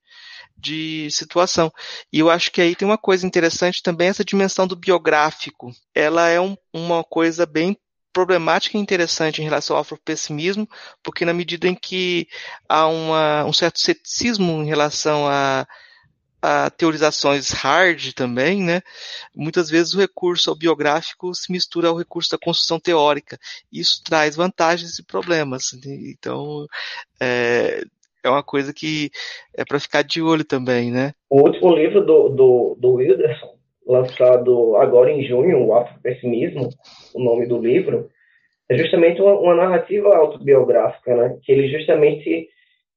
de 0.55 1.09
situação. 1.09 1.71
E 2.13 2.19
eu 2.19 2.30
acho 2.30 2.51
que 2.51 2.61
aí 2.61 2.76
tem 2.76 2.88
uma 2.88 2.97
coisa 2.97 3.26
interessante 3.26 3.81
também, 3.81 4.09
essa 4.09 4.23
dimensão 4.23 4.67
do 4.67 4.76
biográfico. 4.76 5.71
Ela 5.95 6.30
é 6.30 6.39
um, 6.39 6.55
uma 6.71 7.03
coisa 7.03 7.43
bem 7.45 7.76
problemática 8.14 8.77
interessante 8.77 9.41
em 9.41 9.45
relação 9.45 9.76
ao 9.76 9.81
afropessimismo, 9.81 10.68
porque 11.03 11.26
na 11.26 11.34
medida 11.34 11.68
em 11.68 11.76
que 11.76 12.27
há 12.68 12.88
uma, 12.88 13.45
um 13.45 13.53
certo 13.53 13.80
ceticismo 13.80 14.64
em 14.64 14.65
relação 14.65 15.27
a, 15.27 15.68
a 16.41 16.69
teorizações 16.69 17.52
hard 17.52 18.14
também, 18.14 18.61
né? 18.64 18.81
Muitas 19.36 19.69
vezes 19.69 19.94
o 19.94 19.99
recurso 19.99 20.49
ao 20.49 20.56
biográfico 20.56 21.34
se 21.36 21.52
mistura 21.52 21.90
ao 21.90 21.98
recurso 21.98 22.31
da 22.31 22.38
construção 22.38 22.80
teórica. 22.80 23.38
Isso 23.72 24.02
traz 24.03 24.36
vantagens 24.36 24.98
e 24.99 25.03
problemas. 25.03 25.73
Então, 25.84 26.65
é, 27.22 27.84
é 28.23 28.30
uma 28.30 28.44
coisa 28.44 28.73
que 28.73 29.11
é 29.53 29.64
para 29.64 29.80
ficar 29.80 30.02
de 30.02 30.22
olho 30.22 30.44
também, 30.44 30.91
né? 30.91 31.14
O 31.30 31.41
último 31.41 31.76
livro 31.76 32.06
do, 32.06 32.30
do, 32.30 32.77
do 32.80 32.94
Wilderson 32.94 33.59
lançado 33.90 34.76
agora 34.78 35.11
em 35.11 35.24
junho, 35.24 35.66
o 35.66 35.74
Afropessimismo, 35.74 36.70
o 37.16 37.24
nome 37.24 37.48
do 37.48 37.57
livro, 37.57 38.07
é 38.70 38.78
justamente 38.78 39.20
uma, 39.20 39.34
uma, 39.34 39.56
narrativa 39.56 40.16
autobiográfica, 40.16 41.16
né? 41.16 41.38
Que 41.44 41.52
ele 41.52 41.68
justamente 41.70 42.48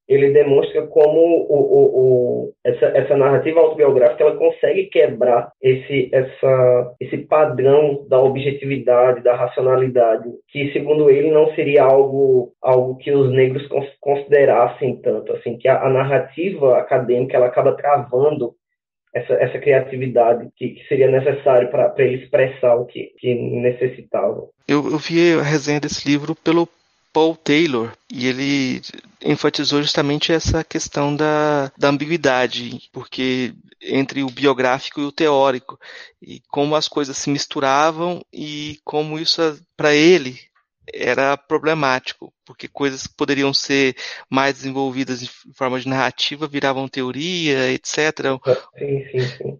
ele 0.07 0.31
demonstra 0.31 0.85
como 0.87 1.17
o, 1.17 1.55
o, 1.55 1.85
o, 1.95 2.53
essa, 2.63 2.85
essa 2.87 3.15
narrativa 3.15 3.61
autobiográfica 3.61 4.23
ela 4.23 4.35
consegue 4.35 4.87
quebrar 4.87 5.51
esse, 5.61 6.09
essa, 6.11 6.93
esse 6.99 7.17
padrão 7.19 8.05
da 8.09 8.19
objetividade, 8.19 9.23
da 9.23 9.33
racionalidade, 9.33 10.29
que 10.49 10.73
segundo 10.73 11.09
ele 11.09 11.31
não 11.31 11.55
seria 11.55 11.83
algo, 11.83 12.51
algo 12.61 12.97
que 12.97 13.11
os 13.11 13.31
negros 13.31 13.65
considerassem 14.01 14.97
tanto, 14.97 15.31
assim, 15.33 15.57
que 15.57 15.69
a, 15.69 15.81
a 15.81 15.89
narrativa 15.89 16.77
acadêmica 16.77 17.37
ela 17.37 17.47
acaba 17.47 17.77
travando 17.77 18.53
essa, 19.13 19.33
essa 19.33 19.59
criatividade 19.59 20.49
que, 20.55 20.69
que 20.69 20.87
seria 20.87 21.09
necessário 21.09 21.69
para 21.69 21.93
ele 21.99 22.23
expressar 22.23 22.75
o 22.75 22.85
que, 22.85 23.13
que 23.19 23.33
necessitava. 23.33 24.47
Eu, 24.67 24.91
eu 24.91 24.97
vi 24.97 25.33
a 25.33 25.43
resenha 25.43 25.79
desse 25.79 26.07
livro 26.07 26.35
pelo 26.35 26.67
Paul 27.13 27.35
Taylor 27.35 27.91
e 28.11 28.27
ele 28.27 28.81
enfatizou 29.23 29.81
justamente 29.81 30.33
essa 30.33 30.63
questão 30.63 31.15
da, 31.15 31.71
da 31.77 31.89
ambiguidade, 31.89 32.89
porque 32.91 33.53
entre 33.81 34.23
o 34.23 34.29
biográfico 34.29 34.99
e 34.99 35.05
o 35.05 35.11
teórico, 35.11 35.79
e 36.21 36.41
como 36.49 36.75
as 36.75 36.87
coisas 36.87 37.15
se 37.17 37.29
misturavam 37.29 38.21
e 38.33 38.79
como 38.83 39.19
isso, 39.19 39.41
para 39.77 39.93
ele, 39.93 40.39
era 40.91 41.37
problemático, 41.37 42.33
porque 42.45 42.67
coisas 42.67 43.07
que 43.07 43.15
poderiam 43.15 43.53
ser 43.53 43.95
mais 44.29 44.55
desenvolvidas 44.55 45.21
em 45.21 45.29
forma 45.53 45.79
de 45.79 45.87
narrativa 45.87 46.47
viravam 46.47 46.87
teoria, 46.87 47.71
etc. 47.71 48.39
Sim, 48.77 49.05
sim, 49.11 49.37
sim. 49.37 49.59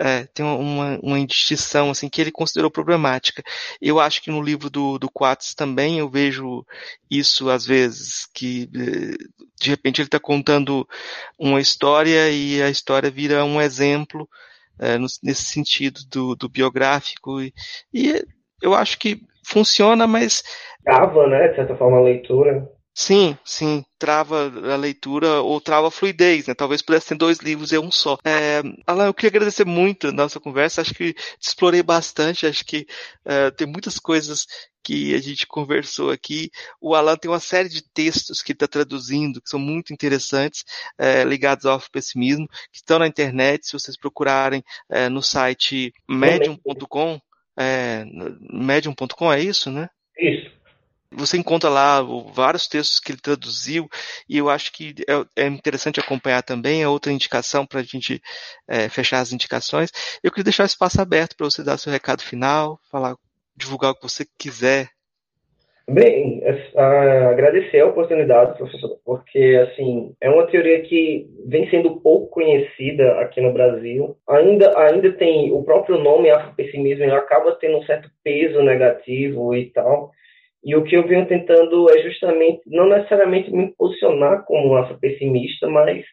É, 0.00 0.26
tem 0.26 0.46
uma, 0.46 0.96
uma 1.02 1.18
indistinção 1.18 1.90
assim 1.90 2.08
que 2.08 2.20
ele 2.20 2.30
considerou 2.30 2.70
problemática. 2.70 3.42
Eu 3.82 3.98
acho 3.98 4.22
que 4.22 4.30
no 4.30 4.40
livro 4.40 4.70
do, 4.70 4.96
do 4.96 5.10
também 5.56 5.98
eu 5.98 6.08
vejo 6.08 6.64
isso 7.10 7.50
às 7.50 7.66
vezes, 7.66 8.28
que 8.32 8.70
eh, 8.76 9.16
de 9.60 9.70
repente 9.70 10.00
ele 10.00 10.06
está 10.06 10.20
contando 10.20 10.88
uma 11.36 11.60
história 11.60 12.30
e 12.30 12.62
a 12.62 12.70
história 12.70 13.10
vira 13.10 13.44
um 13.44 13.60
exemplo 13.60 14.28
é, 14.78 14.96
nesse 15.20 15.44
sentido 15.46 16.00
do, 16.08 16.36
do 16.36 16.48
biográfico 16.48 17.40
e, 17.40 17.52
e 17.92 18.24
eu 18.62 18.74
acho 18.74 18.98
que 18.98 19.20
funciona, 19.48 20.06
mas. 20.06 20.42
Cava, 20.84 21.26
né? 21.26 21.48
De 21.48 21.56
certa 21.56 21.76
forma, 21.76 21.98
a 21.98 22.02
leitura. 22.02 22.68
Sim, 23.00 23.38
sim, 23.44 23.84
trava 23.96 24.52
a 24.72 24.74
leitura 24.74 25.40
ou 25.40 25.60
trava 25.60 25.86
a 25.86 25.90
fluidez, 25.90 26.48
né? 26.48 26.54
Talvez 26.54 26.82
pudesse 26.82 27.10
ter 27.10 27.14
dois 27.14 27.38
livros 27.38 27.72
em 27.72 27.78
um 27.78 27.92
só. 27.92 28.18
É, 28.24 28.60
Alan, 28.84 29.06
eu 29.06 29.14
queria 29.14 29.28
agradecer 29.28 29.64
muito 29.64 30.08
a 30.08 30.12
nossa 30.12 30.40
conversa, 30.40 30.80
acho 30.80 30.92
que 30.94 31.14
explorei 31.40 31.80
bastante, 31.80 32.44
acho 32.44 32.64
que 32.64 32.88
é, 33.24 33.52
tem 33.52 33.68
muitas 33.68 34.00
coisas 34.00 34.46
que 34.82 35.14
a 35.14 35.18
gente 35.18 35.46
conversou 35.46 36.10
aqui. 36.10 36.50
O 36.80 36.92
Alan 36.92 37.16
tem 37.16 37.30
uma 37.30 37.38
série 37.38 37.68
de 37.68 37.82
textos 37.82 38.42
que 38.42 38.50
está 38.50 38.66
traduzindo, 38.66 39.40
que 39.40 39.48
são 39.48 39.60
muito 39.60 39.92
interessantes, 39.92 40.64
é, 40.98 41.22
ligados 41.22 41.66
ao 41.66 41.80
pessimismo, 41.92 42.48
que 42.72 42.78
estão 42.78 42.98
na 42.98 43.06
internet, 43.06 43.64
se 43.64 43.74
vocês 43.74 43.96
procurarem 43.96 44.60
é, 44.90 45.08
no 45.08 45.22
site 45.22 45.92
medium.com, 46.08 47.20
é, 47.58 48.04
medium.com 48.50 49.32
é 49.32 49.40
isso, 49.40 49.70
né? 49.70 49.88
Isso. 50.16 50.50
Você 51.10 51.38
encontra 51.38 51.70
lá 51.70 52.02
vários 52.32 52.68
textos 52.68 53.00
que 53.00 53.12
ele 53.12 53.20
traduziu 53.20 53.88
e 54.28 54.36
eu 54.36 54.50
acho 54.50 54.70
que 54.70 54.94
é, 55.08 55.44
é 55.44 55.46
interessante 55.46 55.98
acompanhar 55.98 56.42
também. 56.42 56.82
É 56.82 56.88
outra 56.88 57.10
indicação 57.10 57.66
para 57.66 57.80
a 57.80 57.82
gente 57.82 58.20
é, 58.68 58.88
fechar 58.88 59.20
as 59.20 59.32
indicações. 59.32 59.90
Eu 60.22 60.30
queria 60.30 60.44
deixar 60.44 60.64
o 60.64 60.66
espaço 60.66 61.00
aberto 61.00 61.34
para 61.34 61.46
você 61.46 61.62
dar 61.64 61.78
seu 61.78 61.90
recado 61.90 62.22
final, 62.22 62.78
falar, 62.90 63.16
divulgar 63.56 63.92
o 63.92 63.94
que 63.94 64.02
você 64.02 64.26
quiser. 64.38 64.90
Bem, 65.90 66.42
uh, 66.44 67.28
agradecer 67.30 67.80
a 67.80 67.86
oportunidade, 67.86 68.58
professor, 68.58 68.98
porque 69.06 69.66
assim 69.66 70.14
é 70.20 70.28
uma 70.28 70.46
teoria 70.46 70.82
que 70.82 71.26
vem 71.46 71.66
sendo 71.70 71.98
pouco 72.02 72.26
conhecida 72.26 73.18
aqui 73.20 73.40
no 73.40 73.54
Brasil. 73.54 74.14
Ainda, 74.28 74.78
ainda 74.78 75.10
tem 75.12 75.50
o 75.50 75.64
próprio 75.64 75.96
nome 75.98 76.28
afropessimismo, 76.28 77.10
acaba 77.14 77.56
tendo 77.58 77.78
um 77.78 77.82
certo 77.84 78.10
peso 78.22 78.62
negativo 78.62 79.54
e 79.54 79.70
tal. 79.70 80.10
E 80.62 80.76
o 80.76 80.84
que 80.84 80.94
eu 80.94 81.06
venho 81.06 81.26
tentando 81.26 81.90
é 81.90 82.02
justamente, 82.02 82.60
não 82.66 82.86
necessariamente 82.86 83.50
me 83.50 83.74
posicionar 83.74 84.44
como 84.44 84.76
afropessimista, 84.76 85.68
mas 85.68 86.04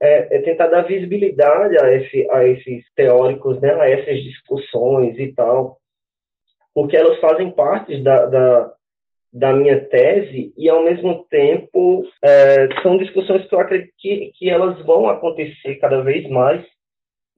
é, 0.00 0.36
é, 0.36 0.42
tentar 0.42 0.68
dar 0.68 0.82
visibilidade 0.82 1.76
a, 1.82 1.92
esse, 1.94 2.30
a 2.30 2.46
esses 2.46 2.84
teóricos, 2.94 3.60
né, 3.60 3.74
a 3.74 3.90
essas 3.90 4.22
discussões 4.22 5.18
e 5.18 5.32
tal, 5.34 5.78
porque 6.72 6.96
elas 6.96 7.18
fazem 7.18 7.50
parte 7.50 8.00
da, 8.02 8.26
da, 8.26 8.72
da 9.32 9.52
minha 9.52 9.80
tese 9.86 10.52
e, 10.56 10.68
ao 10.68 10.84
mesmo 10.84 11.24
tempo, 11.30 12.04
é, 12.22 12.68
são 12.82 12.98
discussões 12.98 13.46
que 13.46 13.54
eu 13.54 13.60
acredito 13.60 13.92
que, 13.98 14.32
que 14.36 14.50
elas 14.50 14.84
vão 14.84 15.08
acontecer 15.08 15.76
cada 15.76 16.02
vez 16.02 16.28
mais 16.28 16.64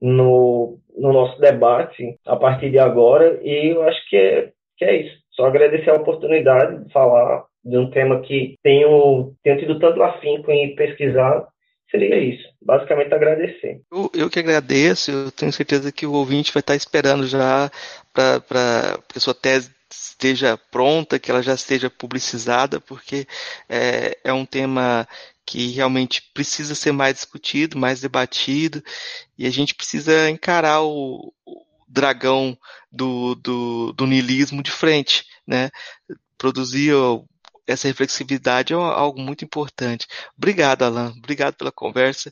no, 0.01 0.79
no 0.97 1.13
nosso 1.13 1.39
debate 1.39 2.17
a 2.25 2.35
partir 2.35 2.71
de 2.71 2.79
agora, 2.79 3.39
e 3.41 3.73
eu 3.73 3.83
acho 3.83 4.09
que 4.09 4.17
é, 4.17 4.51
que 4.77 4.85
é 4.85 5.01
isso. 5.01 5.15
Só 5.31 5.45
agradecer 5.45 5.89
a 5.89 5.95
oportunidade 5.95 6.83
de 6.83 6.91
falar 6.91 7.45
de 7.63 7.77
um 7.77 7.89
tema 7.89 8.21
que 8.21 8.57
tenho, 8.61 9.33
tenho 9.43 9.59
tido 9.59 9.79
tanto 9.79 10.03
afinco 10.03 10.51
em 10.51 10.75
pesquisar. 10.75 11.47
Seria 11.89 12.17
isso. 12.17 12.43
Basicamente 12.61 13.13
agradecer. 13.13 13.81
Eu, 13.91 14.09
eu 14.15 14.29
que 14.29 14.39
agradeço, 14.39 15.11
eu 15.11 15.31
tenho 15.31 15.53
certeza 15.53 15.91
que 15.91 16.07
o 16.07 16.13
ouvinte 16.13 16.51
vai 16.51 16.59
estar 16.59 16.75
esperando 16.75 17.25
já 17.27 17.69
para 18.11 18.99
que 19.07 19.17
a 19.17 19.21
sua 19.21 19.33
tese 19.33 19.71
esteja 20.09 20.57
pronta, 20.57 21.19
que 21.19 21.29
ela 21.31 21.41
já 21.43 21.53
esteja 21.53 21.89
publicizada, 21.89 22.79
porque 22.79 23.27
é, 23.69 24.17
é 24.23 24.33
um 24.33 24.45
tema 24.45 25.07
que 25.45 25.67
realmente 25.71 26.21
precisa 26.33 26.73
ser 26.75 26.91
mais 26.91 27.15
discutido, 27.15 27.77
mais 27.77 28.01
debatido, 28.01 28.83
e 29.37 29.45
a 29.45 29.49
gente 29.49 29.75
precisa 29.75 30.29
encarar 30.29 30.81
o, 30.83 31.33
dragão 31.93 32.57
do, 32.91 33.35
do, 33.35 33.93
do 33.93 34.07
niilismo 34.07 34.63
de 34.63 34.71
frente, 34.71 35.25
né? 35.45 35.69
Produzir 36.37 36.91
essa 37.67 37.87
reflexividade 37.87 38.73
é 38.73 38.75
algo 38.75 39.21
muito 39.21 39.45
importante. 39.45 40.07
Obrigado, 40.35 40.83
Alan. 40.83 41.13
Obrigado 41.15 41.55
pela 41.55 41.71
conversa. 41.71 42.31